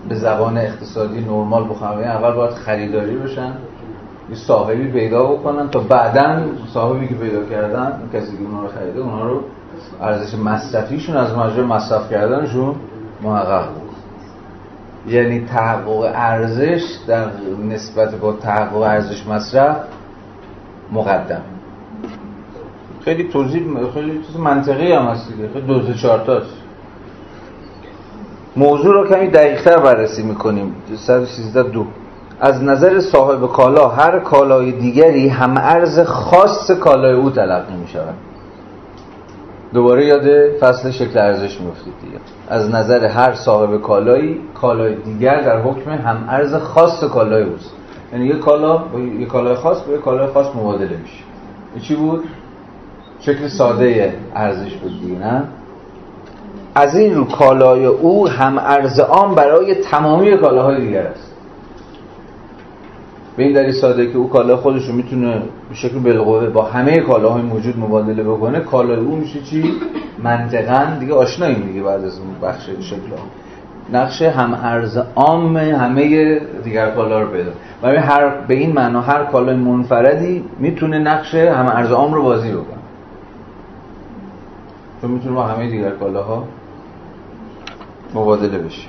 [0.09, 1.99] به زبان اقتصادی نرمال بخوام.
[1.99, 3.53] یعنی اول باید خریداری بشن
[4.29, 6.41] یه صاحبی پیدا بکنن تا بعدا
[6.73, 9.41] صاحبی که پیدا کردن کسی که اونها رو خریده اونها رو
[10.01, 12.75] ارزش مصرفیشون از مجرد مصرف کردنشون
[13.21, 13.67] محقق
[15.07, 17.25] یعنی تحقق ارزش در
[17.69, 19.77] نسبت با تحقق ارزش مصرف
[20.91, 21.41] مقدم.
[23.05, 25.49] خیلی توضیح خیلی چیز منطقی هم هست دیگه.
[25.53, 26.41] خیلی دو چهار
[28.55, 30.75] موضوع رو کمی دقیقتر بررسی می‌کنیم.
[30.95, 31.85] 113 دو.
[32.39, 38.13] از نظر صاحب کالا هر کالای دیگری هم ارز خاص کالای او تلقی می شود
[39.73, 42.17] دوباره یاد فصل شکل ارزش میفتید دیگه.
[42.49, 47.71] از نظر هر صاحب کالایی کالای دیگر در حکم هم ارز خاص کالای اوست.
[48.13, 51.23] یعنی یه کالا با یه کالای خاص با یه کالای خاص مبادله میشه.
[51.87, 52.23] چی بود؟
[53.25, 55.43] شکل ساده ارزش بود نه؟
[56.75, 61.31] از این رو کالای او هم ارز آن برای تمامی کالاهای دیگر است.
[63.37, 66.99] به این دلیل ساده که او کالا خودش رو می‌تونه به شکل بالقوه با همه
[66.99, 69.73] کالاهای موجود مبادله بکنه کالای او میشه چی؟
[70.23, 72.99] منطقا دیگه آشناییم دیگه بعد از اون بخش شکل
[73.93, 79.23] نقش هم ارز عام همه دیگر کالا رو پیدا برای هر به این معنا هر
[79.23, 82.82] کالای منفردی می‌تونه نقش هم ارز عام رو بازی بکنه.
[85.03, 86.43] چون می‌تونه با همه دیگر کالاها
[88.15, 88.87] مبادله بشه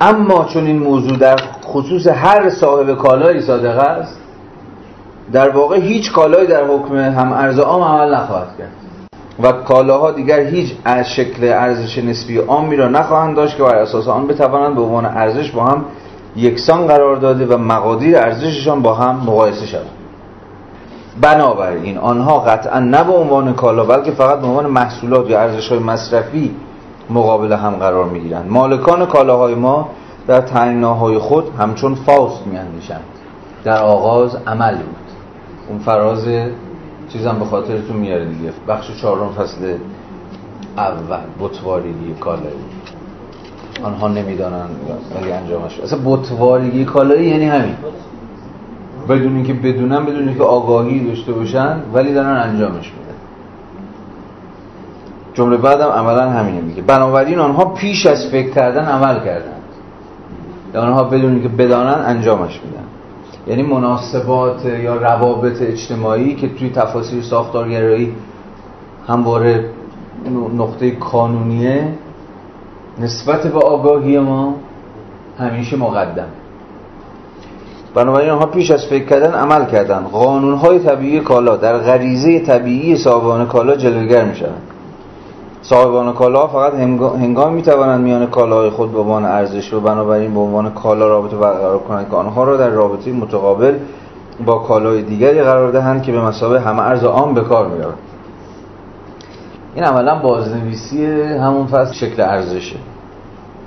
[0.00, 4.20] اما چون این موضوع در خصوص هر صاحب کالایی صادق است
[5.32, 8.72] در واقع هیچ کالایی در حکم هم ارز عام عمل نخواهد کرد.
[9.42, 14.08] و کالاها دیگر هیچ از شکل ارزش نسبی عامی را نخواهند داشت که بر اساس
[14.08, 15.84] آن بتوانند به عنوان ارزش با هم
[16.36, 19.99] یکسان قرار داده و مقادیر ارزششان با هم مقایسه شود
[21.20, 25.78] بنابراین آنها قطعا نه به عنوان کالا بلکه فقط به عنوان محصولات یا ارزش های
[25.78, 26.56] مصرفی
[27.10, 28.50] مقابل هم قرار می‌گیرند.
[28.50, 29.88] مالکان کالاهای ما
[30.26, 33.04] در تنگناهای خود همچون فاست میاندیشند.
[33.64, 34.96] در آغاز عمل بود.
[35.68, 36.24] اون فراز
[37.12, 38.52] چیزم به خاطرتون میاره دیگه.
[38.68, 39.74] بخش چهارم فصل
[40.76, 41.20] اول.
[41.40, 42.64] بطواریگی کالایی.
[43.84, 44.66] آنها نمی‌دانن
[45.20, 45.80] ولی انجامش.
[45.80, 47.74] اصلا بطواریگی کالایی یعنی همین.
[49.10, 53.18] بدون اینکه بدونن بدون اینکه آگاهی داشته باشن ولی دارن انجامش میدن.
[55.34, 56.82] جمله بعدم عملا همینه میگه.
[56.82, 59.60] بنابراین آنها پیش از فکر کردن عمل کردن
[60.74, 62.84] آنها بدون که بدانن انجامش میدن.
[63.46, 68.14] یعنی مناسبات یا روابط اجتماعی که توی تفاصیل ساختارگرایی
[69.08, 69.64] همواره
[70.56, 71.88] نقطه کانونیه
[72.98, 74.54] نسبت به آگاهی ما
[75.38, 76.28] همیشه مقدم
[77.94, 80.00] بنابراین آنها پیش از فکر کردن عمل کردن.
[80.12, 84.62] قانونهای طبیعی کالا در غریزه طبیعی صاحبان کالا جلوگر می شوند
[85.62, 90.40] صاحبان کالا فقط هنگام می توانند میان کالاهای خود به عنوان ارزش و بنابراین به
[90.40, 93.74] عنوان کالا رابطه برقرار کنند که آنها را در رابطه متقابل
[94.46, 97.94] با کالای دیگری قرار دهند که به مسابقه همه ارز آن به کار میاد
[99.74, 101.06] این عملا بازنویسی
[101.38, 102.76] همون فصل شکل ارزشه.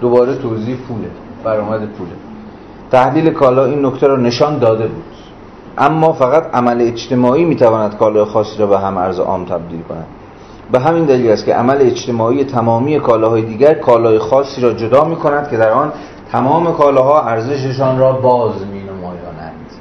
[0.02, 1.08] دوباره توضیح پوله.
[1.44, 2.33] برآمد پوله.
[2.94, 5.04] تحلیل کالا این نکته را نشان داده بود.
[5.78, 10.06] اما فقط عمل اجتماعی می‌تواند کالای خاصی را به هم ارز عام تبدیل کند.
[10.72, 15.16] به همین دلیل است که عمل اجتماعی تمامی کالاهای دیگر کالای خاصی را جدا می
[15.16, 15.92] کند که در آن
[16.32, 19.72] تمام کالاها ارزششان را باز می نمایانند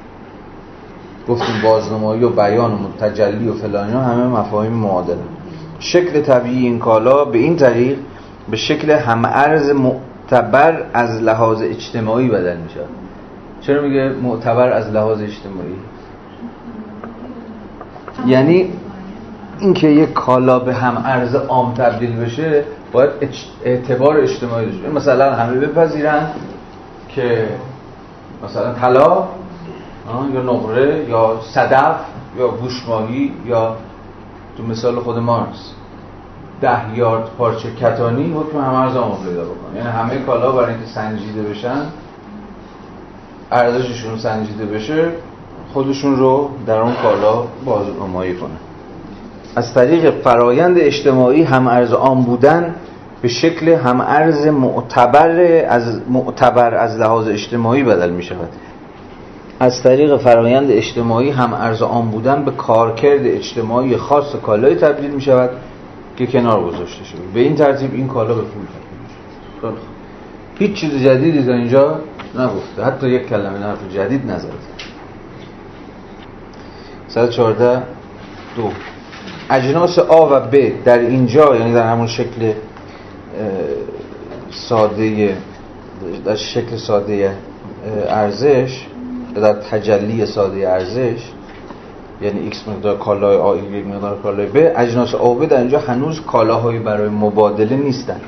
[1.29, 5.17] گفتیم بازنمایی و بیان و تجلی و فلانی همه مفاهیم معادل.
[5.79, 7.99] شکل طبیعی این کالا به این طریق
[8.51, 13.02] به شکل هم ارز معتبر از لحاظ اجتماعی بدل می شود
[13.63, 15.77] چرا میگه معتبر از لحاظ اجتماعی؟
[18.27, 18.71] یعنی
[19.59, 23.11] اینکه یک کالا به هم ارز عام تبدیل بشه باید
[23.65, 26.29] اعتبار اجتماعی داشته مثلا همه بپذیرن
[27.09, 27.49] که
[28.45, 29.29] مثلا طلا
[30.35, 31.97] یا نقره یا صدف
[32.39, 33.77] یا گوشماهی یا
[34.57, 35.73] تو مثال خود مارس
[36.61, 40.87] ده یارد پارچه کتانی حکم هم ارز عام پیدا بکن یعنی همه کالا برای اینکه
[40.87, 41.87] سنجیده بشن
[43.53, 45.09] ارزششون سنجیده بشه
[45.73, 48.59] خودشون رو در اون کالا بازنمایی کنن
[49.57, 52.75] از طریق فرایند اجتماعی هم ارز آن بودن
[53.23, 58.49] به شکل هم ارز معتبر از معتبر از لحاظ اجتماعی بدل می شود.
[59.61, 65.21] از طریق فرایند اجتماعی هم ارز آن بودن به کارکرد اجتماعی خاص کالای تبدیل می
[65.21, 65.51] شود
[66.17, 67.21] که کنار گذاشته شده.
[67.35, 68.65] به این ترتیب این کالا به پول
[69.63, 69.79] تبدیل می
[70.59, 72.01] هیچ چیز جدیدی تا اینجا
[72.35, 72.85] نگفته.
[72.85, 74.53] حتی یک کلمه حرف جدید نزده
[77.09, 77.83] 114
[78.57, 78.71] دو.
[79.51, 82.53] اجناس آ و ب در اینجا یعنی در همون شکل
[84.51, 85.37] ساده
[86.25, 87.37] در شکل ساده
[88.09, 88.87] ارزش
[89.35, 91.33] در تجلی ساده ارزش
[92.23, 95.79] یعنی x مقدار کالای آ یک مقدار کالای ب اجناس آ و ب در اینجا
[95.79, 98.21] هنوز کالاهایی برای مبادله نیستن.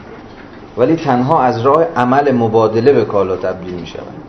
[0.77, 4.25] ولی تنها از راه عمل مبادله به کالا تبدیل می شوند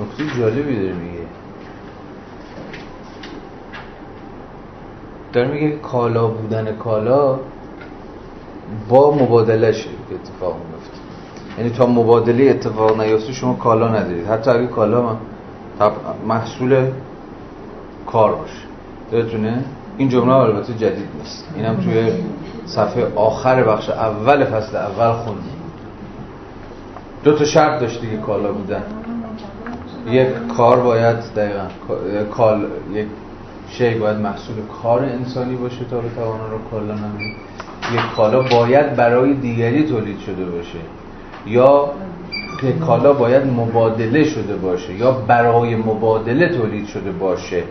[0.00, 1.26] نکته جالبی داره میگه.
[5.32, 7.38] داره میگه کالا بودن کالا
[8.88, 10.98] با مبادله که اتفاق میفته
[11.58, 14.26] یعنی تا مبادله اتفاق نیفته شما کالا ندارید.
[14.26, 15.16] حتی اگه کالا
[16.26, 16.86] محصول
[18.06, 18.69] کار باشه.
[19.12, 19.64] یادتونه
[19.98, 21.48] این جمله البته جدید نیست.
[21.56, 22.12] اینم توی
[22.66, 25.60] صفحه آخر بخش اول فصل اول خوندیم.
[27.24, 28.82] دو تا شرط داشت دیگه کالا بودن.
[30.06, 31.66] یک کار باید دقیقا
[32.30, 33.06] کال یک
[33.68, 37.36] شی باید محصول کار انسانی باشه تا بتوانا رو کالا نمید
[37.94, 40.78] یک کالا باید برای دیگری تولید شده باشه.
[41.46, 41.90] یا
[42.62, 44.94] یک کالا باید مبادله شده باشه.
[44.94, 47.62] یا برای مبادله تولید شده باشه.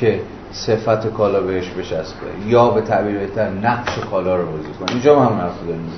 [0.00, 0.20] که
[0.52, 4.90] صفت کالا بهش بچسبه یا به تعبیر بهتر نقش کالا رو بازی کنه.
[4.92, 5.92] اینجا هم حرف داریم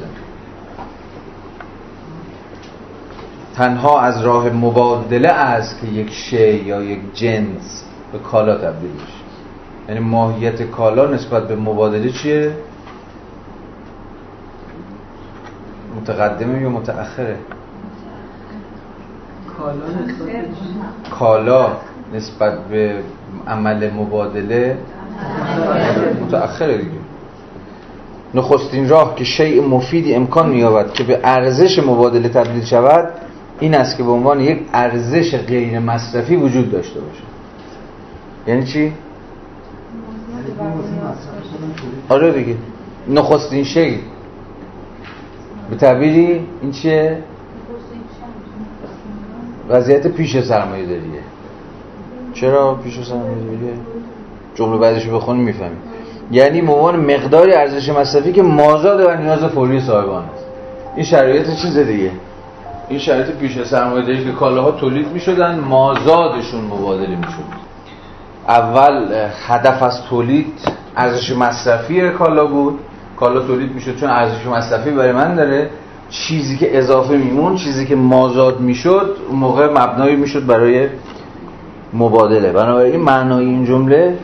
[3.54, 9.20] تنها از راه مبادله است که یک شی یا یک جنس به کالا تبدیل بشه.
[9.88, 12.56] یعنی ماهیت کالا نسبت به مبادله چیه؟
[16.00, 17.38] متقدمه یا متأخره؟
[21.18, 21.72] کالا.
[22.14, 22.94] نسبت به
[23.46, 24.76] عمل مبادله؟
[26.22, 26.90] متأخره دیگه.
[28.34, 33.08] نخستین راه که شیء مفیدی امکان می‌یابد که به ارزش مبادله تبدیل شود
[33.60, 37.22] این است که به عنوان یک ارزش غیر مصرفی وجود داشته باشه.
[38.46, 38.92] یعنی چی؟
[42.08, 42.56] آره دیگه.
[43.08, 44.00] نخستین شی
[45.70, 47.18] به تعبیری این چیه؟
[49.68, 51.19] وضعیت پیش سرمایه داریه.
[52.34, 53.72] چرا پیش داریه؟
[54.54, 55.78] جمله بعدش رو بخونیم می‌فهمیم
[56.30, 60.44] یعنی به عنوان مقداری ارزش مصرفی که مازاد و نیاز فوری صاحبان است.
[60.96, 62.10] این شرایط چیز دیگه.
[62.88, 67.70] این شرایط پیش سرمایه‌داری که کالاها تولید می‌شدن مازادشون مبادله می‌شد.
[68.48, 70.52] اول هدف از تولید
[70.96, 72.78] ارزش مصرفی کالا بود.
[73.16, 75.70] کالا تولید می‌شد چون ارزش مصرفی برای من داره.
[76.10, 80.88] چیزی که اضافه میمون چیزی که مازاد می‌شد موقع مبنایی می‌شد برای
[81.92, 82.52] مبادله.
[82.52, 84.18] بنابراین معنای این جمله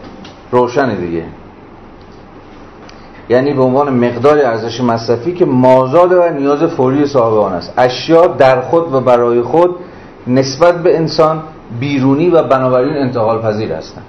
[0.50, 1.24] روشنه دیگه.
[3.28, 7.72] یعنی به عنوان مقدار ارزش مصرفی که مازاد و نیاز فوری صاحب آن است.
[7.76, 9.76] اشیا در خود و برای خود
[10.26, 11.42] نسبت به انسان
[11.80, 14.04] بیرونی و بنابراین انتقال پذیر هستند.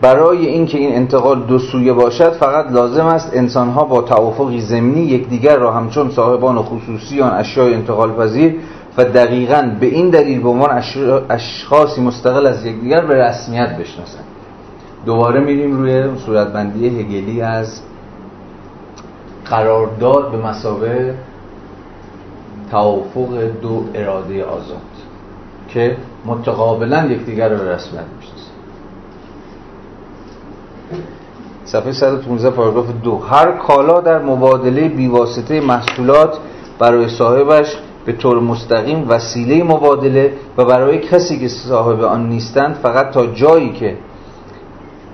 [0.00, 5.56] برای اینکه این انتقال دو سویه باشد فقط لازم است انسانها با توافقی ضمنی یکدیگر
[5.56, 8.54] را همچون صاحبان خصوصی آن اشیاء انتقال پذیر
[8.98, 10.82] و دقیقا به این دلیل به عنوان
[11.30, 14.24] اشخاصی مستقل از یکدیگر به رسمیت بشناسند.
[15.06, 17.80] دوباره میریم روی صورتبندی هگلی از
[19.44, 21.14] قرارداد به مسابه
[22.70, 24.76] توافق دو اراده آزاد
[25.68, 28.46] که متقابلا یکدیگر رو به رسمیت می‌شناسن
[31.64, 33.18] صفحه 115 پاراگراف دو.
[33.18, 36.38] هر کالا در مبادله بیواسطه محصولات
[36.78, 37.76] برای صاحبش
[38.06, 43.72] به طور مستقیم وسیله مبادله و برای کسی که صاحب آن نیستند فقط تا جایی
[43.72, 43.96] که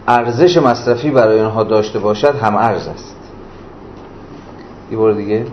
[0.08, 3.16] ارزش مصرفی برای آنها داشته باشد هم ارز است.
[4.90, 5.44] یه بار دیگه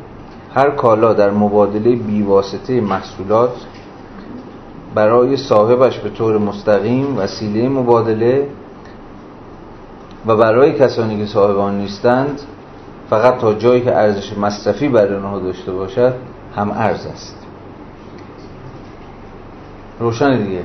[0.56, 3.52] هر کالا در مبادله بیواسطه محصولات
[4.96, 8.48] برای صاحبش به طور مستقیم وسیله مبادله
[10.28, 12.42] و برای کسانی که صاحب آن نیستند
[13.10, 16.14] فقط تا جایی که ارزش مصرفی برای آنها داشته باشد
[16.56, 17.36] هم ارز است.
[20.00, 20.64] روشن دیگه.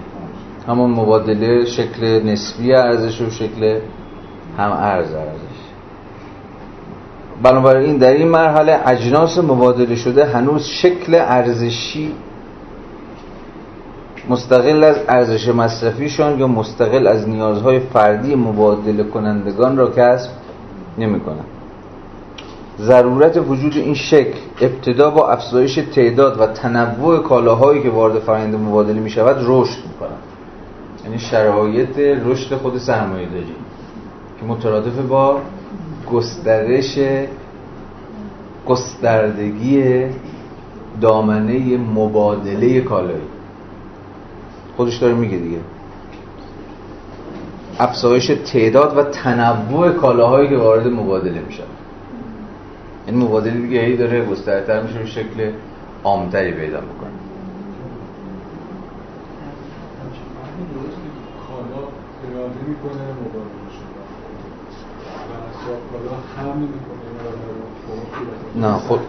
[0.68, 3.78] همون مبادله شکل نسبی ارزش و شکل
[4.58, 5.64] هم ارز ارزش.
[7.42, 12.12] بنابراین در این مرحله اجناس مبادله شده هنوز شکل ارزشی
[14.28, 20.30] مستقل از ارزش مصرفیشان یا مستقل از نیازهای فردی مبادله کنندگان را کسب
[20.98, 21.20] نمی
[22.80, 29.00] ضرورت وجود این شکل ابتدا با افزایش تعداد و تنوع کالاهایی که وارد فرآیند مبادله
[29.00, 30.22] می شود رشد می کنند
[31.04, 33.54] یعنی شرایط رشد خود سرمایه داری
[34.40, 35.40] که مترادف با
[36.12, 36.98] گسترش
[38.66, 40.04] گستردگی
[41.00, 43.28] دامنه مبادله کالایی
[44.76, 45.58] خودش داره میگه دیگه.
[47.78, 51.62] افزایش تعداد و تنوع کالاهایی که وارد مبادله میشن
[53.06, 55.52] این مبادله دیگه هی داره گسترتر میشه به شکل
[56.04, 57.10] عامتری پیدا و می‌کنه.
[68.56, 69.00] نه خود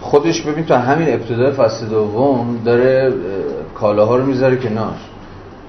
[0.00, 3.12] خودش ببین تا همین ابتدای فصل دوم داره
[3.74, 4.94] کالاها رو می‌ذاره کنار.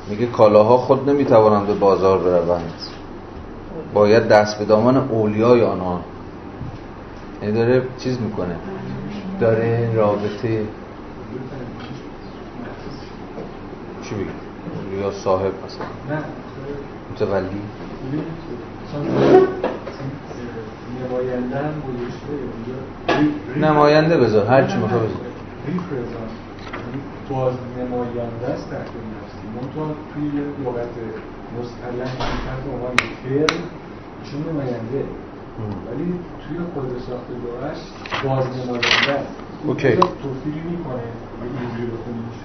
[0.09, 2.73] میگه کالاها خود نمی‌توانند به بازار بروند.
[3.93, 5.99] باید دست به دامان اولیای آنها
[7.41, 8.55] یعنی داره چیز می‌کنه.
[9.39, 10.63] داره رابطه
[14.03, 14.25] چی بگه
[14.75, 15.85] اولیا صاحب مثلا.
[16.09, 16.23] نه.
[17.11, 17.61] متولی.
[23.61, 25.11] نماینده بذار هر چی می‌خواد بذار.
[25.67, 25.79] یعنی
[27.29, 30.31] باز نماینده است تحت نفسی منتها توی
[30.65, 30.95] لغت
[31.57, 33.59] مصطلح تحت عنوان فرم
[34.23, 35.05] چون نماینده.
[35.87, 36.13] ولی
[36.47, 37.77] توی خود ساختگاهش
[38.23, 39.27] باز نماینده است
[39.65, 41.03] اوکی توفیری می‌کنه
[41.41, 42.39] اینجوری بخونیش.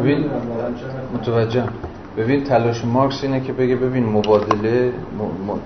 [0.00, 0.30] ببین
[1.14, 1.64] متوجه
[2.16, 5.22] ببین تلاش مارکس اینه که بگه ببین مبادله م...
[5.22, 5.58] م...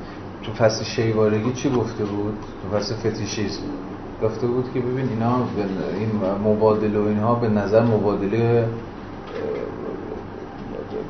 [0.42, 3.62] تو فصل شیوارگی چی گفته بود؟ تو فصل فتیشیسم
[4.23, 5.36] گفته بود که ببین اینا
[5.98, 6.10] این
[6.44, 8.68] مبادله و اینها به نظر مبادله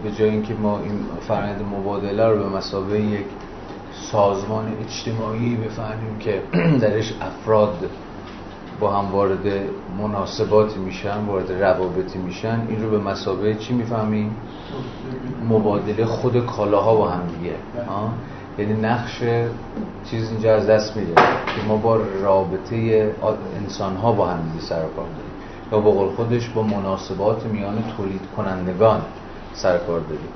[0.02, 3.26] به جای اینکه ما این فرآیند مبادله رو به مسابقه یک
[3.92, 6.42] سازمان اجتماعی بفهمیم که
[6.80, 7.90] درش افراد
[8.80, 9.46] با هم وارد
[9.98, 14.36] مناسباتی میشن وارد روابطی میشن این رو به مسابقه چی می‌فهمیم؟
[15.48, 17.54] مبادله خود کالاها با هم دیگه.
[18.58, 19.22] یعنی نقش
[20.10, 23.10] چیز اینجا از دست میده که ما با رابطه
[23.60, 25.32] انسان ها با هم دیگه سر کار داریم.
[25.72, 29.00] یا با قول خودش با مناسبات میان تولید کنندگان
[29.62, 30.28] سر کار داریم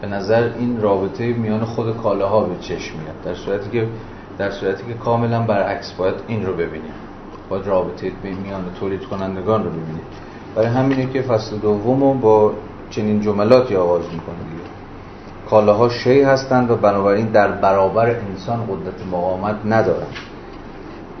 [0.00, 3.14] به نظر این رابطه میان خود کالاها به چشم میاد.
[3.24, 3.88] در صورتی که
[4.38, 6.92] در صورتی که کاملا برعکس باید این رو ببینیم
[7.48, 10.04] باید رابطه میان تولید کنندگان رو ببینیم
[10.54, 12.52] برای همینه که فصل دوم با
[12.90, 14.70] چنین جملاتی آغاز می‌کنه دیگه.
[15.50, 20.14] کالاها شی هستند و بنابراین در برابر انسان قدرت مقاومت ندارند.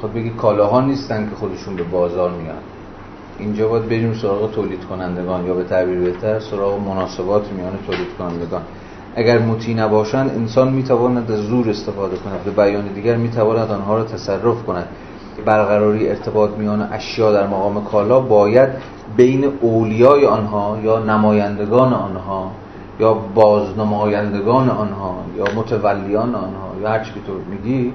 [0.02, 2.56] خب بگی کالاها نیستن که خودشون به بازار میان.
[3.38, 8.62] اینجا باید بریم سراغ تولید کنندگان یا به تعبیر بهتر سراغ مناسبات میان تولید کنندگان
[9.16, 12.44] اگر مطیع نباشند انسان می‌تواند از زور استفاده کند.
[12.44, 14.88] به بیان دیگر می‌تواند آنها را تصرف کند.
[15.44, 18.68] برقراری ارتباط میان اشیا در مقام کالا باید
[19.16, 22.50] بین اولیای آنها یا نمایندگان آنها
[23.00, 27.92] یا بازنمایندگان آنها یا متولیان آنها یا هر که تو میگی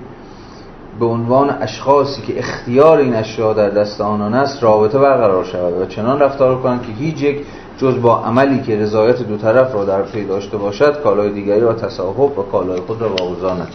[1.01, 5.85] به عنوان اشخاصی که اختیار این اشیا در دست آنان است رابطه برقرار شود و
[5.85, 7.45] چنان رفتار کنند که هیچ یک
[7.77, 11.73] جز با عملی که رضایت دو طرف را در پی داشته باشد کالای دیگری را
[11.73, 13.73] تصاحب و کالای خود را واگذارند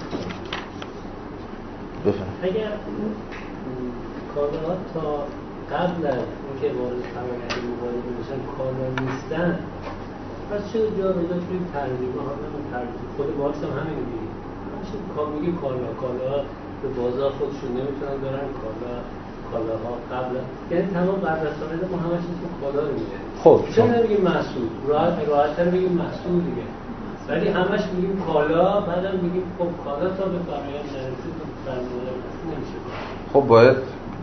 [2.42, 2.70] اگر
[4.34, 5.00] کالا تا
[5.76, 9.58] قبل از اینکه وارد فرآیند مبادله بشن کالا نیستن
[10.50, 12.80] پس چه جا به جا توی ترجمه ها
[13.16, 14.26] خود مارکس هم همین میگه.
[14.76, 16.42] همشه میگه کالا کالا
[16.86, 18.94] به بازار خودشون نمی‌تونن برن کالا
[19.50, 20.34] کالاها قبل.
[20.70, 25.64] یعنی تمام از ما همش اسم کالا رو میگه خب چرا نمیگیم محصول؟ راحت راحت‌تر
[25.64, 26.66] بگیم محصول دیگه.
[27.28, 31.34] ولی همش میگیم کالا بعدم میگیم خب کالا تا به فرآیند نرسید
[32.46, 32.78] نمیشه
[33.32, 33.76] خب باید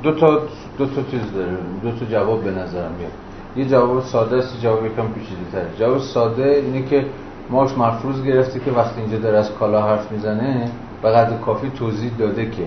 [0.03, 0.39] دو تا
[0.77, 3.11] دو تا چیز داره دو تا جواب به نظرم میاد.
[3.55, 5.77] یه جواب ساده است جواب یکم پیچیده‌تر.
[5.79, 7.05] جواب ساده اینه که
[7.49, 10.69] ماش مفروض گرفته که وقتی اینجا داره از کالا حرف می‌زنه
[11.03, 12.65] به قدر کافی توضیح داده که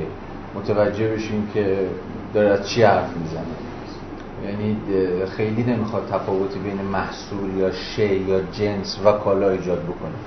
[0.55, 1.89] متوجه بشیم که
[2.35, 3.57] داره از چی حرف می‌زنه.
[4.45, 4.77] یعنی
[5.27, 10.19] خیلی نمی‌خواد تفاوتی بین محصول یا شی یا جنس و کالا ایجاد بکنه.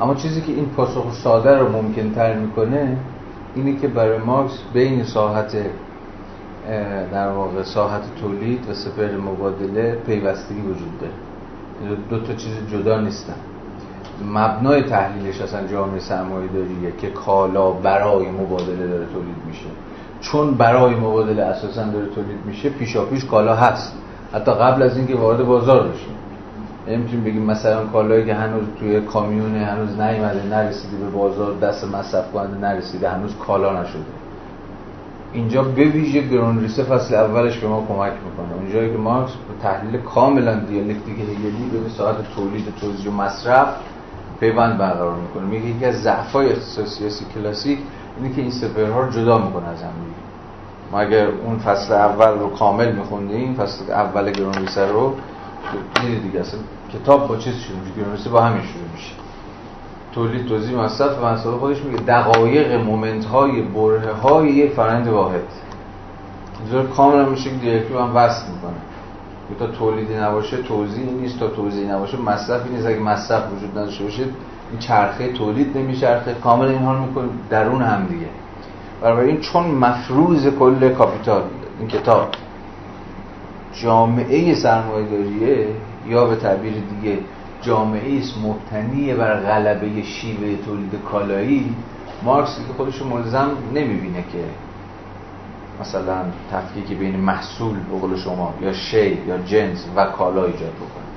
[0.00, 2.96] اما چیزی که این پاسخ ساده رو ممکن تر می‌کنه
[3.54, 5.56] اینه که برای مارکس بین ساحت
[7.12, 11.12] در واقع ساحت تولید و سپر مبادله پیوستگی وجود داره.
[12.10, 13.34] دو تا چیز جدا نیستن.
[14.24, 19.66] مبنای تحلیلش اصلا جامعه سرمایه داریه که کالا برای مبادله داره تولید میشه.
[20.20, 23.92] چون برای مبادله اساسا داره تولید میشه پیشا پیش کالا هست.
[24.34, 26.06] حتی قبل از اینکه وارد بازار بشه
[26.88, 32.32] نمی‌تونیم بگیم مثلا کالایی که هنوز توی کامیونه هنوز نیومده نرسیده به بازار دست مصرف
[32.32, 34.02] کننده نرسیده هنوز کالا نشده.
[35.32, 38.58] اینجا به ویژه گرونریسه فصل اولش به ما کمک می‌کنه.
[38.58, 39.32] اونجایی که مارکس
[39.62, 43.68] تحلیل کاملا دیالکتیک هگلی به ساحت تولید توزیع و مصرف
[44.40, 45.44] پیوند برقرار می‌کنه.
[45.44, 47.78] میگه یکی از ضعف‌های اقتصاد سیاسی کلاسیک
[48.16, 49.90] اینه که این sphere ها رو جدا می‌کنه از هم
[50.92, 55.14] ما اگر اون فصل اول رو کامل میخوندیم فصل اول گروندریسه رو
[56.00, 56.60] دیدید دیگه اصلا
[56.92, 59.12] کتاب با چیز شروع میشه گروندریسه با همین شروع میشه.
[60.12, 65.40] تولید توزیع مصرف و مسائل خودش میگه دقایق moment های برهه های فرایند واحد.
[66.60, 68.87] اینجور کاملا میشه که دیالکتیکی هم وصل می‌کنه.
[69.58, 71.40] تا تولیدی نباشه توزیع نیست.
[71.40, 72.86] تا توزیع نباشه مصرفی نیست.
[72.86, 74.22] اگه مصرف وجود نداشته باشه
[74.70, 76.34] این چرخه تولید نمیچرخه.
[76.34, 78.26] کاملا اینها رو می‌کنه درون هم دیگه.
[79.22, 81.42] این چون مفروض کل کاپیتال
[81.78, 82.28] این کتاب
[83.82, 85.66] جامعه سرمایه‌داریه
[86.08, 87.18] یا به تعبیر دیگه
[87.62, 91.74] جامعه است مبتنی بر غلبه شیوه تولید کالایی
[92.22, 94.44] مارکس که خودش ملزم نمی‌بینه که
[95.80, 96.16] مثلا
[96.52, 101.08] تفکیک بین محصول به قول شما یا شی یا جنس و کالا ایجاد بکنه.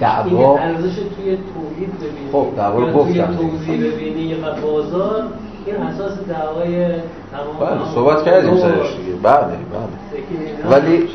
[0.00, 3.36] دعوا ارزش توی تولید ببینی خب دعوا رو گفتم.
[3.36, 5.24] توزیع ببینی و بازار.
[5.66, 6.86] این اساس دعوای
[7.32, 10.70] تمام بله صحبت کردیم سرش دیگه بله بله.
[10.70, 11.08] ولی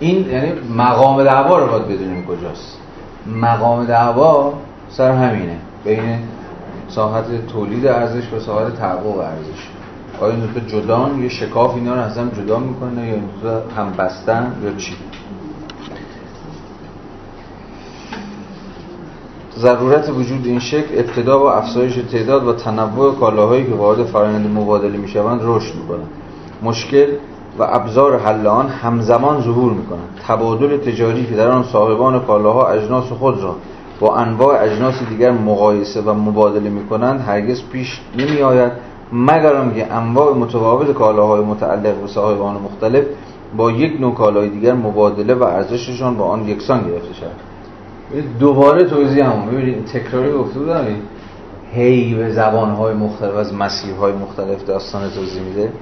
[0.00, 2.78] این یعنی مقام دعوا رو باید بدونیم کجاست.
[3.26, 4.52] مقام دعوا
[4.88, 5.56] سر همینه.
[5.84, 6.18] بین
[6.94, 9.68] ساحت تولید ارزش و ساحت تحقق ارزش.
[10.20, 13.24] آیا این دوتا جدان یه شکاف اینا رو از هم جدا می‌کنه یا این
[13.76, 14.92] هم بستن یا چی؟
[19.58, 24.96] ضرورت وجود این شکل ابتدا با افزایش تعداد و تنوع کالاهایی که وارد فرآیند مبادله
[24.96, 26.08] می‌شوند رشد می‌کنند.
[26.62, 27.06] مشکل
[27.58, 30.20] و ابزار حل آن همزمان ظهور می‌کنند.
[30.28, 33.56] تبادل تجاری که در آن صاحبان کالاها اجناس خود را
[34.02, 38.72] با انواع اجناس دیگر مقایسه و مبادله می‌کنند هرگز پیش نمی آید
[39.12, 43.04] مگر آنکه انواع متفاوت کالاهای متعلق به صاحبان مختلف
[43.56, 49.24] با یک نوع کالای دیگر مبادله و ارزششان با آن یکسان گرفته شود؟ دوباره توضیح
[49.24, 50.86] هم ببینید تکراری گفته بودم
[51.72, 55.72] هی به زبانهای مختلف از مسیرهای مختلف داستان توضیح میده.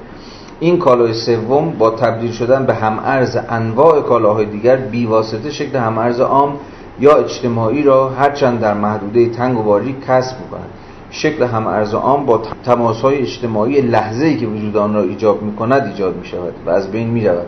[0.61, 5.99] این کالای سوم با تبدیل شدن به هم ارز انواع کالاهای دیگر بیواسطه شکل هم
[5.99, 6.57] ارز عام
[7.01, 10.71] یا اجتماعی را هرچند در محدوده تنگ و باریک کسب می‌کنند
[11.11, 15.43] شکل هم ارز عام با تماس های اجتماعی لحظه ای که وجود آن را ایجاب
[15.43, 17.47] می کند ایجاد می شود و از بین می رود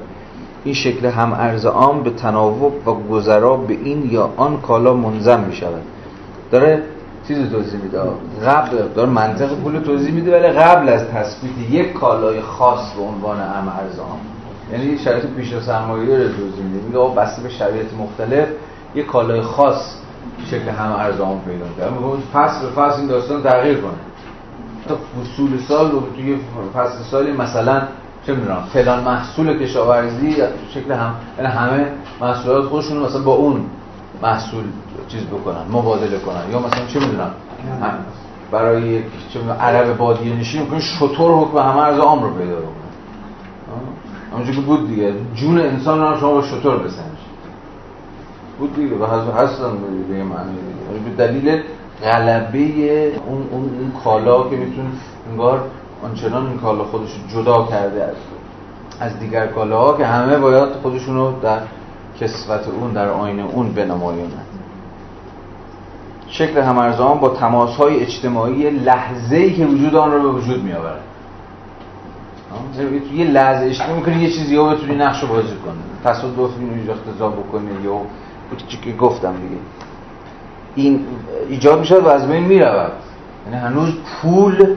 [0.64, 5.40] این شکل هم ارز عام به تناوب و گذرا به این یا آن کالا منظم
[5.40, 5.82] می شود
[6.50, 6.82] داره
[7.28, 7.98] چیز توضیح میده؟
[8.46, 13.36] قبل داره منطق پول توضیح میده ولی قبل از تثبیت یک کالای خاص به عنوان
[13.36, 14.20] هم ارز عام
[14.72, 16.86] یعنی شرایط پیش سرمایه رو توضیح میده.
[16.86, 18.48] میگه بسته به شرایط مختلف.
[18.94, 19.96] یک کالای خاص
[20.50, 21.92] شکل هم ارز عام پیدا کرد.
[22.32, 23.92] فصل به فصل این داستان تغییر کنه.
[24.88, 26.38] تا فصول سال رو توی
[26.74, 27.82] فصل سالی مثلا
[28.26, 30.36] چه می‌دونم فلان محصول کشاورزی
[30.74, 33.64] شکل هم یعنی همه محصولات خودشون مثلا با اون
[34.22, 34.64] محصول
[35.08, 36.50] چیز بکنن مبادله کنن.
[36.52, 37.30] یا مثلا چه می‌دونم
[38.50, 42.66] برای چه عرب بادیه نشین می‌کنه شطور حکم همه ارز عام رو پیدا کنه
[44.32, 45.14] همونجور که بود دیگه.
[45.34, 47.11] جون انسان رو شما با شطور بسنج
[48.62, 48.96] بود دیگه.
[48.96, 49.72] و هستن
[50.08, 51.16] به یه معنی دیگه.
[51.16, 51.62] به دلیل
[52.04, 52.58] غلبه
[53.26, 54.88] اون, اون, اون کالا که می‌تونه
[55.30, 55.64] انگار
[56.04, 58.14] آنچنان این کالا خودش جدا کرده از
[59.00, 61.58] از دیگر کالاها که همه باید خودشون رو در
[62.20, 64.46] کسوت اون در آینه اون بنمایونند
[66.28, 70.72] شکل همرزان با تماس های اجتماعی لحظه ای که وجود آن رو به وجود می
[70.72, 71.00] آورد
[73.14, 76.92] یه لحظه اجتماعی می‌کنی یه چیزی ها بتونی نقش رو بازی کنه تصادف اینو اینجا
[76.92, 78.00] اختزا بکنه یا
[78.82, 79.60] که گفتم دیگه.
[80.74, 81.06] این
[81.48, 82.92] ایجاد میشه و از بین می‌رود.
[83.46, 84.74] یعنی هنوز پول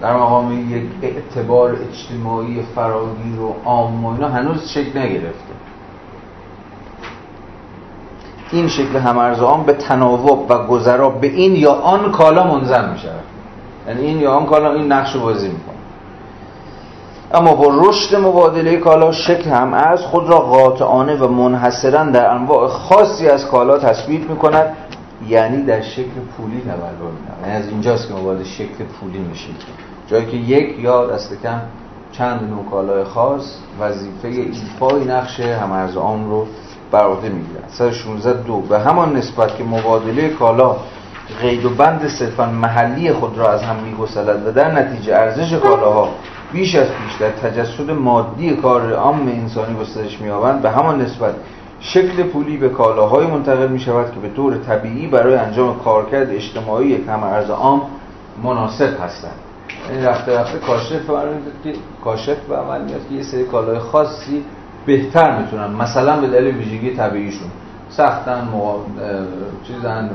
[0.00, 5.54] در مقام یک اعتبار اجتماعی فراگیر و عام و اینا هنوز شکل نگرفته.
[8.52, 13.24] این شکل همارزان به تناوب و گذرا به این یا آن کالا منظم می شود
[13.88, 15.79] یعنی این یا آن کالا این نقش بازی می‌کنه.
[17.34, 22.68] اما با رشد مبادله کالا شکل هم از خود را قاطعانه و منحصرا در انواع
[22.68, 24.76] خاصی از کالا تثبیت می کند
[25.28, 29.56] یعنی در شکل پولی تبلور می یعنی از اینجاست که مبادله شکل پولی میشید
[30.08, 31.60] جایی که یک یا دست کم
[32.12, 36.46] چند نوع کالای خاص وظیفه ایفای نقش همارز عام رو
[36.90, 38.60] بر عهده می‌گیرند 116 دو.
[38.60, 40.76] به همان نسبت که مبادله کالا
[41.40, 46.08] قید و بند صرفا محلی خود را از هم میگسلد و در نتیجه ارزش کالاها
[46.52, 51.34] بیش از پیش در تجسد مادی کار عام انسانی گسترش می‌یابند به همان نسبت
[51.80, 57.04] شکل پولی به کالاهای منتقل می شود که به طور طبیعی برای انجام کارکرد اجتماعی
[57.04, 57.82] همه ارز عام
[58.44, 59.34] مناسب هستند.
[59.90, 61.10] یعنی رفته رفته کاشف
[61.64, 61.72] که
[62.04, 64.44] کاشف به عمل میاد که یه سری کالای خاصی
[64.86, 67.48] بهتر می‌تونن مثلا به دلیل ویژگی طبیعیشون.
[67.90, 68.76] سختن مقا...
[69.66, 70.10] چیزن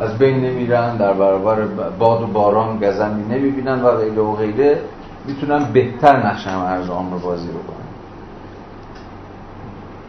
[0.00, 1.56] از بین نمیرن در برابر
[1.98, 4.78] باد و باران گزندی نمی‌بینن و غیره و غیره
[5.26, 7.80] می‌تونن بهتر نقش هم ارز رو بازی بکنن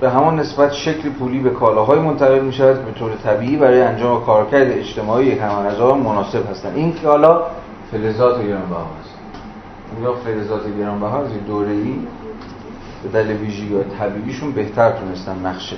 [0.01, 4.25] به همان نسبت شکل پولی به کالاهای منتقل می شود به طور طبیعی برای انجام
[4.25, 6.75] کارکرد اجتماعی یک همارزها مناسب هستند.
[6.75, 7.41] این کالا
[7.91, 9.15] فلزات گرانبها هست
[10.03, 11.95] یا فلزات گرانبها از دوره ای
[13.03, 15.75] به دلیل ویژگی طبیعیشون بهتر تونستن نقشه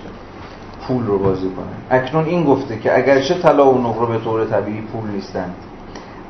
[0.87, 4.81] پول رو بازی کنن اکنون این گفته که اگرچه طلا و نقره به طور طبیعی
[4.81, 5.55] پول نیستند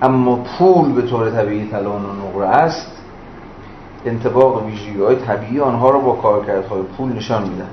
[0.02, 2.92] اما پول به طور طبیعی طلا و نقره است
[4.06, 7.70] انتباق ویژگی های طبیعی آنها را با کارکردهای پول نشان میدن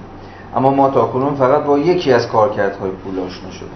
[0.56, 3.68] اما ما تا کنون فقط با یکی از کارکردهای پول آشنا شدیم.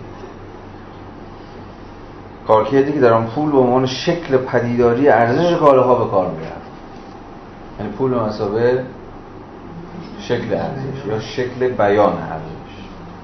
[2.46, 6.54] کارکردی که در آن پول به عنوان شکل پدیداری ارزش کالاها به کار می‌رفت.
[7.80, 8.84] یعنی پول مسابه
[10.20, 12.53] شکل ارزش یا شکل بیان ارزش.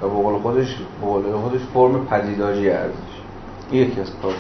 [0.03, 2.95] و به قول خودش به قول خودش فرم پدیداری ارزش.
[3.73, 4.33] یکی از کار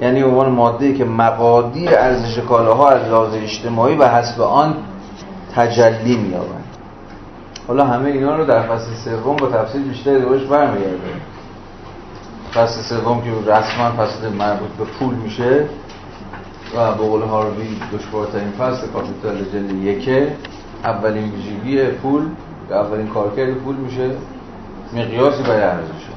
[0.00, 4.74] یعنی عنوان ماده که مقادیر ارزش کالاها از لحاظ اجتماعی و حسب آن
[5.54, 6.64] تجلی می‌یابند.
[7.68, 10.98] حالا همه اینا رو در فصل سوم با تفصیل بیشتر دوش برمیگرده
[12.54, 15.64] فصل سوم که رسما فصل مربوط به پول میشه
[16.76, 20.32] و به قول هاروی دشوارترین فصل کاپیتال جلد یکه
[20.84, 22.22] اولین ویژگی پول
[22.70, 24.10] اولین کارکرد پول میشه.
[24.92, 26.10] مقیاسی برای ارزش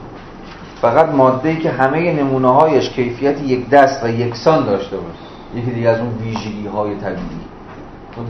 [0.81, 5.17] فقط ماده ای که همه نمونه هایش کیفیت یک دست و یکسان داشته باشه.
[5.55, 7.43] یکی دیگه از اون ویژگی های طبیعی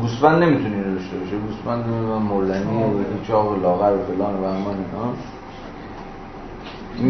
[0.02, 1.86] گوسفند نمی‌تونی رو داشته باشه گوسفند
[2.30, 5.14] مردنی و چاق و لاغر و فلان و همان اینا.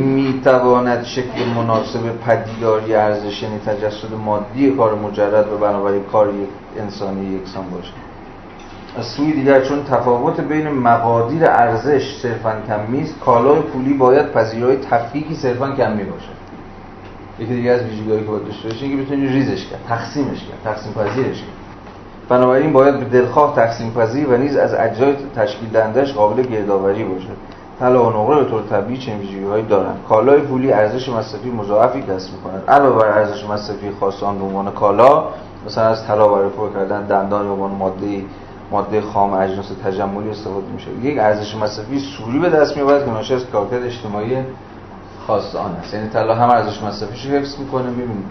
[0.06, 6.30] می‌تواند شکل مناسب پدیداری ارزش یعنی تجسد مادی کار مجرد و بنابراین کار
[6.80, 7.92] انسانی یکسان باشه.
[8.98, 14.78] از سوی دیگر چون تفاوت بین مقادیر ارزش صرفا کمی است کالای پولی باید پذیرای
[14.78, 16.30] تفکیکی صرفا کمی باشه
[17.40, 20.94] یکی دیگه از ویژگی‌هایی که باید داشته باشه اینکه بتونی ریزش کرد تقسیمش کرد تقسیم
[20.94, 21.50] پذیرش کرد.
[22.30, 27.28] بنابراین باید به دلخواه تقسیم پذیر و نیز از اجزای تشکیل دهندش قابل گردآوری باشه
[27.80, 29.98] طلا و نقره به طور طبیعی چنین ویژگی‌هایی دارند.
[30.10, 32.64] کالای پولی ارزش مصرفی مضاعفی کسب می‌کند.
[32.68, 35.24] علاوه بر ارزش مصرفی خاص آن به عنوان کالا
[35.66, 38.22] مثلا از طلا برای پر کردن دندان به عنوان ماده
[38.74, 40.92] ماده خام اجناس تجملی استفاده میشه.
[41.02, 44.38] یک ارزش مصرفی سوری به دست میاد که ناشی از کارکرد اجتماعی
[45.28, 45.94] خاص آن است.
[45.94, 48.26] یعنی طلا هم ارزش مصرفیش حفظ می‌کنه می‌بینید.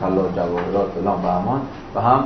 [0.00, 1.60] طلا جواهرات فلان و همان.
[1.94, 2.24] و هم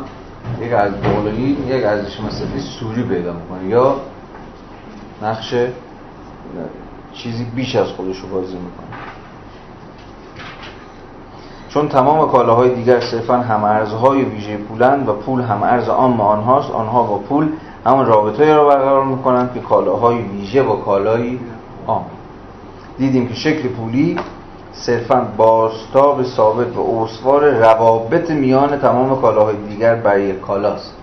[0.60, 3.68] یک از بولایی یک ارزش مصرفی سوری پیدا می‌کنه.
[3.68, 3.96] یا
[5.22, 5.54] نقش
[7.12, 8.86] چیزی بیش از خودش رو بازی می‌کنه.
[11.76, 16.70] چون تمام کالاهای دیگر صرفا هم ارزهای ویژه پولند و پول هم ارز عام آنهاست
[16.70, 17.48] آنها با پول
[17.86, 21.38] همون رابطه را برقرار می‌کنند که کالاهای ویژه با کالای
[21.86, 22.04] عام
[22.98, 24.16] دیدیم که شکل پولی
[24.72, 30.94] صرفا باستاب ثابت و استوار روابط میان تمام کالاهای دیگر برای کالاست.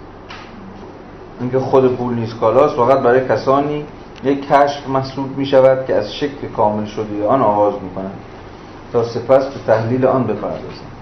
[1.40, 3.86] اینکه خود پول نیست کالاست فقط برای کسانی
[4.24, 7.90] یک کشف محسوب می شود که از شکل کامل شده آن آغاز می
[8.94, 10.94] تا سپس به تحلیل آن بپردازند.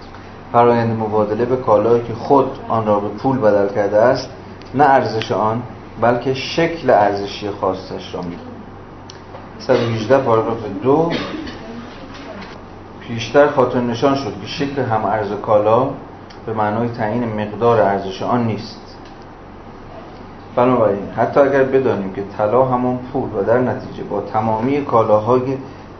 [0.52, 4.30] فرایند مبادله به کالایی که خود آن را به پول بدل کرده است
[4.74, 5.62] نه ارزش آن
[6.00, 8.36] بلکه شکل ارزشی خاصش را می
[9.58, 11.12] 118 پاراگراف دو
[13.00, 15.88] پیشتر خاطر نشان شد که شکل هم ارز کالا
[16.46, 18.96] به معنای تعیین مقدار ارزش آن نیست.
[20.56, 25.42] بنابراین حتی اگر بدانیم که طلا همان پول و در نتیجه با تمامی کالاهای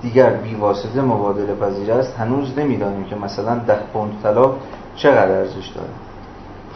[0.02, 4.50] دیگر بیواسطه مبادله پذیر است هنوز نمی‌دانیم که مثلا ده پوند طلا
[4.96, 5.90] چقدر ارزش دارد.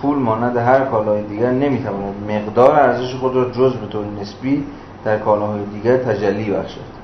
[0.02, 4.64] پول مانند هر کالای دیگر نمی‌تواند مقدار ارزش خود را جز به طور نسبی
[5.04, 6.96] در کالاهای دیگر تجلی بخشد.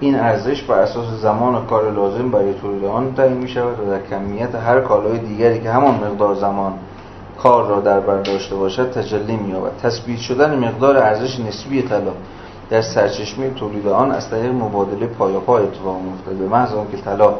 [0.00, 3.90] این ارزش بر اساس زمان و کار لازم برای تولید آن تعیین می شود و
[3.90, 6.72] در کمیت هر کالای دیگری که همان مقدار زمان
[7.38, 12.12] کار را در بر داشته باشد تجلی می یابد تثبیت شدن مقدار ارزش نسبی طلا
[12.70, 17.34] در سرچشمه تولید آن از طریق مبادله پایاپا اتفاق میافتد به محض که طلا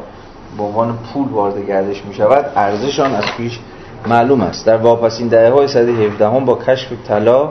[0.57, 3.59] به عنوان پول وارد گردش می شود ارزش آن از پیش
[4.07, 4.65] معلوم است.
[4.65, 7.49] در واپسین دهه های صده 17 هم با کشف طلا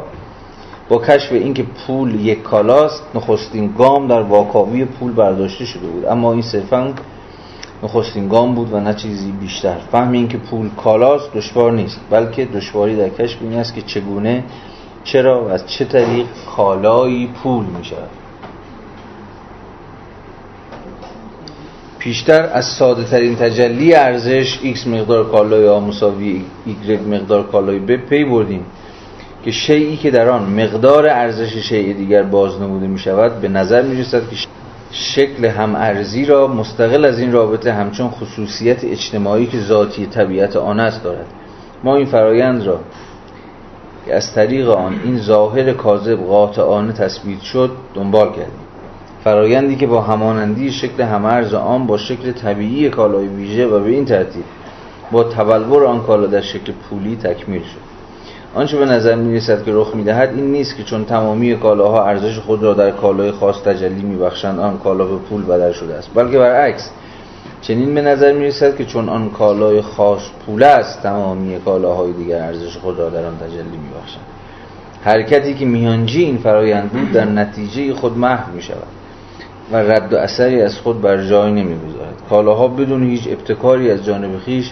[0.88, 6.06] با کشف اینکه پول یک کالاست نخستین گام در واکاوی پول برداشته شده بود.
[6.06, 6.94] اما این صرفا
[7.82, 9.76] نخستین گام بود و نه چیزی بیشتر.
[9.92, 14.44] فهم اینکه پول کالاست دشوار نیست بلکه دشواری در کشف این است که چگونه
[15.06, 16.26] چرا و از چه طریق
[16.56, 18.10] کالایی پول می شود
[21.98, 27.96] پیشتر از ساده ترین تجلی ارزش x مقدار کالای آ مساوی y مقدار کالای ب
[27.96, 28.64] پی بردیم
[29.44, 34.00] که شیعی که در آن مقدار ارزش شیء دیگر بازنموده می شود به نظر می
[34.00, 34.36] رسد که
[34.90, 40.80] شکل هم ارزی را مستقل از این رابطه همچون خصوصیت اجتماعی که ذاتی طبیعت آن
[40.80, 41.26] است دارد.
[41.84, 42.80] ما این فرایند را
[44.06, 48.66] که از طریق آن این ظاهر کاذب قاطعانه تثبیت شد دنبال کردیم.
[49.24, 54.04] فرایندی که با همانندی شکل همارز آن با شکل طبیعی کالای ویژه و به این
[54.04, 54.44] ترتیب
[55.12, 57.86] با تبلور آن کالا در شکل پولی تکمیل شد.
[58.54, 62.04] آنچه به نظر می رسد که رخ می دهد این نیست که چون تمامی کالاها
[62.04, 65.94] ارزش خود را در کالای خاص تجلی می بخشند آن کالا به پول بدل شده
[65.94, 66.10] است.
[66.14, 66.90] بلکه برعکس
[67.66, 72.42] چنین به نظر می رسد که چون آن کالای خاص پول است تمامی کالاهای دیگر
[72.42, 74.24] ارزش خود را در آن تجلی می بخشند
[75.04, 78.86] حرکتی که میانجی این فرایند بود در نتیجه خود محو می شود
[79.72, 82.22] و رد و اثری از خود بر جای نمی‌گذارد.
[82.30, 84.70] کالاها بدون هیچ ابتکاری از جانب خیش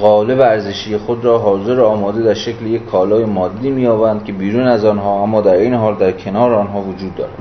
[0.00, 4.66] غالب ارزشی خود را حاضر و آماده در شکل یک کالای مادی مییابند که بیرون
[4.66, 7.32] از آنها اما در این حال در کنار آنها وجود دارد.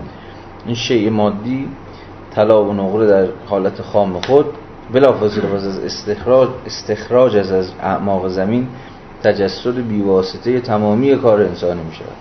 [0.65, 1.67] این شیء مادی
[2.35, 4.45] طلا و نقره در حالت خام خود
[4.93, 8.67] بلافاصله پس از استخراج استخراج از از اعماق زمین
[9.23, 12.15] تجسد بیواسطه تمامی کار انسانی می شود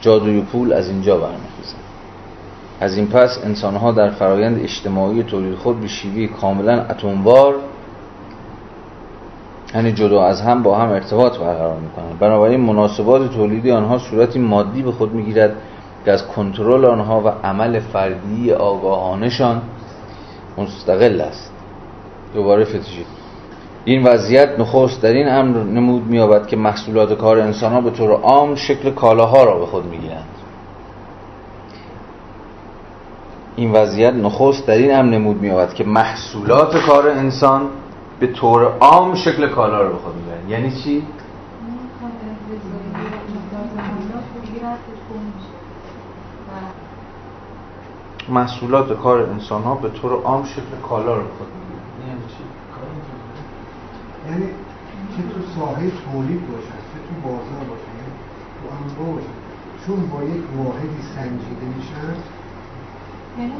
[0.00, 1.86] جادوی پول از اینجا برمیخیزد.
[2.80, 7.54] از این پس انسانها در فرایند اجتماعی تولید خود به شیوه کاملا اتموار
[9.74, 12.18] یعنی جدا از هم با هم ارتباط برقرار می‌کنند.
[12.18, 15.56] بنابراین مناسبات تولیدی آنها صورتی مادی به خود می‌گیرد
[16.04, 19.62] که از کنترل آنها و عمل فردی آگاهانشان
[20.58, 21.55] مستقل است.
[22.34, 23.06] دوباره فتشی
[23.84, 28.10] این وضعیت نخست در این امر نمود مییابد که محصولات کار انسان ها به طور
[28.10, 30.28] عام شکل کالاها را به خود می‌گیرند.
[33.56, 37.68] این وضعیت نخست در این امر نمود مییابد که محصولات کار انسان
[38.20, 41.02] به طور عام شکل کالا رو به خود می‌گیرن یعنی چی؟
[48.28, 51.65] محصولات کار انسان ها به طور عام شکل کالا رو به خود می‌گیرن چی
[54.30, 54.46] یعنی
[55.12, 57.90] چه تو ساحه تولید باشه چه تو بازار باشه
[58.56, 59.34] تو انبا باشه
[59.86, 62.14] چون با یک واحدی سنجیده میشن.
[63.38, 63.52] یعنی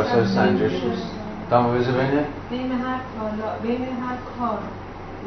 [0.00, 1.10] اصلا سنجش نیست.
[1.50, 4.58] تمایز بین؟ بین هر کالا بین هر کار.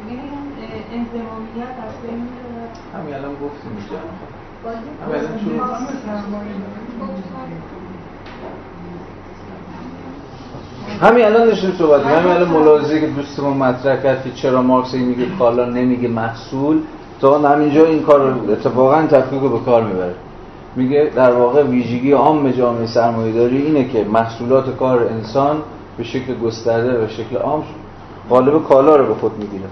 [0.08, 0.46] یعنی اون
[0.92, 2.28] انضمامیت از بین
[2.94, 3.98] همین الان گفتیم اینجا
[5.02, 5.78] همین الان
[11.46, 16.08] داشتیم صحبت همین الان ملاحظه که دوستمون مطرح کرد که چرا مارکس میگه کالا نمیگه
[16.08, 16.80] محصول
[17.20, 20.14] تا همینجا این کار اتفاقا تفکیک رو به کار می‌بره.
[20.76, 25.56] میگه در واقع ویژگی عام جامعه سرمایه‌داری اینه که محصولات کار انسان
[25.96, 27.62] به شکل گسترده و شکل عام
[28.30, 29.68] قالب کالا رو به خود می‌گیره.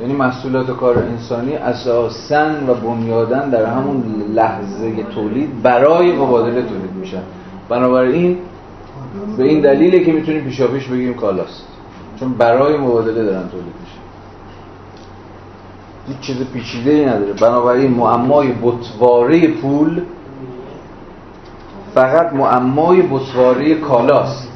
[0.00, 7.22] یعنی محصولات کار انسانی اساسا و بنیادن در همون لحظه تولید برای مبادله تولید میشن.
[7.68, 8.38] بنابراین
[9.36, 11.66] به این دلیله که می‌تونیم پیشاپیش بگیم کالاست.
[12.20, 13.98] چون برای مبادله دارن تولید میشن
[16.08, 17.32] هیچ چیز پیچیده ای نداره.
[17.32, 20.02] بنابراین معمای بطواره پول
[21.94, 24.48] فقط معمای بطواره کالاست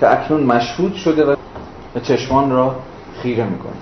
[0.00, 1.36] که اکنون مشهود شده
[1.94, 2.74] و چشمان را
[3.22, 3.72] خیره می‌کنه.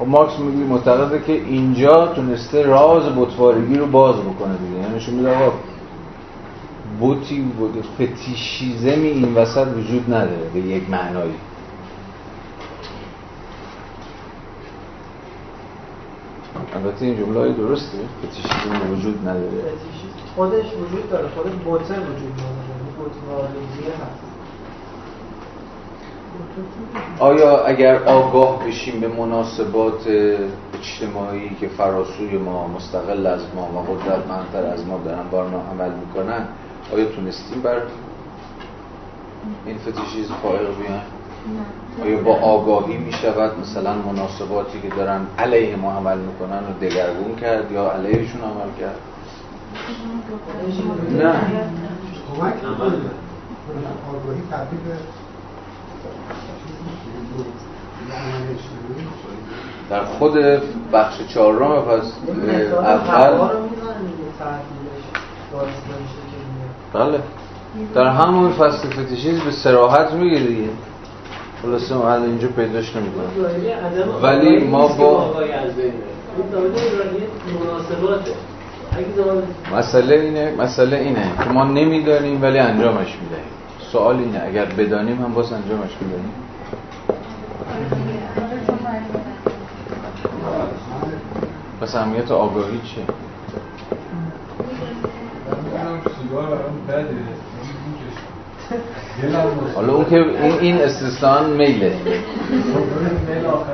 [0.00, 5.12] و خب مارکس میگوی معتقده که اینجا تونسته راز بطوارگی رو باز بکنه دیگه.
[5.12, 5.52] یعنی آقا
[6.98, 11.34] بوتی بوده فتیشیزمی این وسط وجود نداره به یک معنایی.
[16.74, 19.72] البته این جمله درسته فتیشیزم وجود نداره.
[20.36, 24.20] خودش وجود داره خود بوته وجود داره بوتواریزی هست.
[27.18, 30.08] آیا اگر آگاه بشیم به مناسبات
[30.78, 35.90] اجتماعی که فراسوی ما مستقل از ما و قدرتمندتر از ما دارن بار ما عمل
[35.94, 36.48] می‌کنن
[36.92, 37.82] آیا تونستیم بر
[39.66, 41.00] این فتیشیز فائق بیان؟
[42.02, 47.72] آیا با آگاهی می‌شود مثلا مناسباتی که دارن علیه ما عمل می‌کنن رو دگرگون کرد
[47.72, 48.96] یا علیهشون عمل کرد؟
[51.18, 51.34] نه.
[54.08, 54.78] آگاهی تبدیل
[59.90, 60.34] در خود
[60.92, 62.12] بخش چهارم پس
[62.84, 63.50] اول
[66.92, 67.20] بله.
[67.94, 70.68] در همون فصل فتیشیز به سراحت میگه دیگه.
[71.62, 73.30] خلاصه ما الان اینجا پیداش نمی‌کنم
[74.22, 75.34] ولی ما با
[79.72, 83.50] مسئله اینه مسئله اینه که ما نمی‌دانیم ولی انجامش می‌دهیم.
[83.92, 86.32] سوال اینه اگر بدانیم هم باز انجامش می‌دهیم.
[91.80, 93.04] پس اهمیت آگاهی چیه؟
[99.74, 101.96] حالا اون که این, این استثنان میله.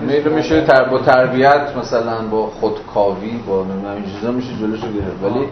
[0.00, 5.22] میل میشه تر با تربیت مثلا با خودکاوی با نمی‌دونم چیزا میشه جلوشو گرفت.
[5.22, 5.48] ولی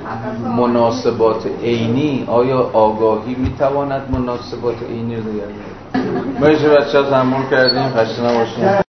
[0.57, 5.45] مناسبات عینی آیا آگاهی می‌تواند مناسبات عینی رو نگه
[6.41, 8.65] ما بچه ها تحمل کردیم خسته نباشیم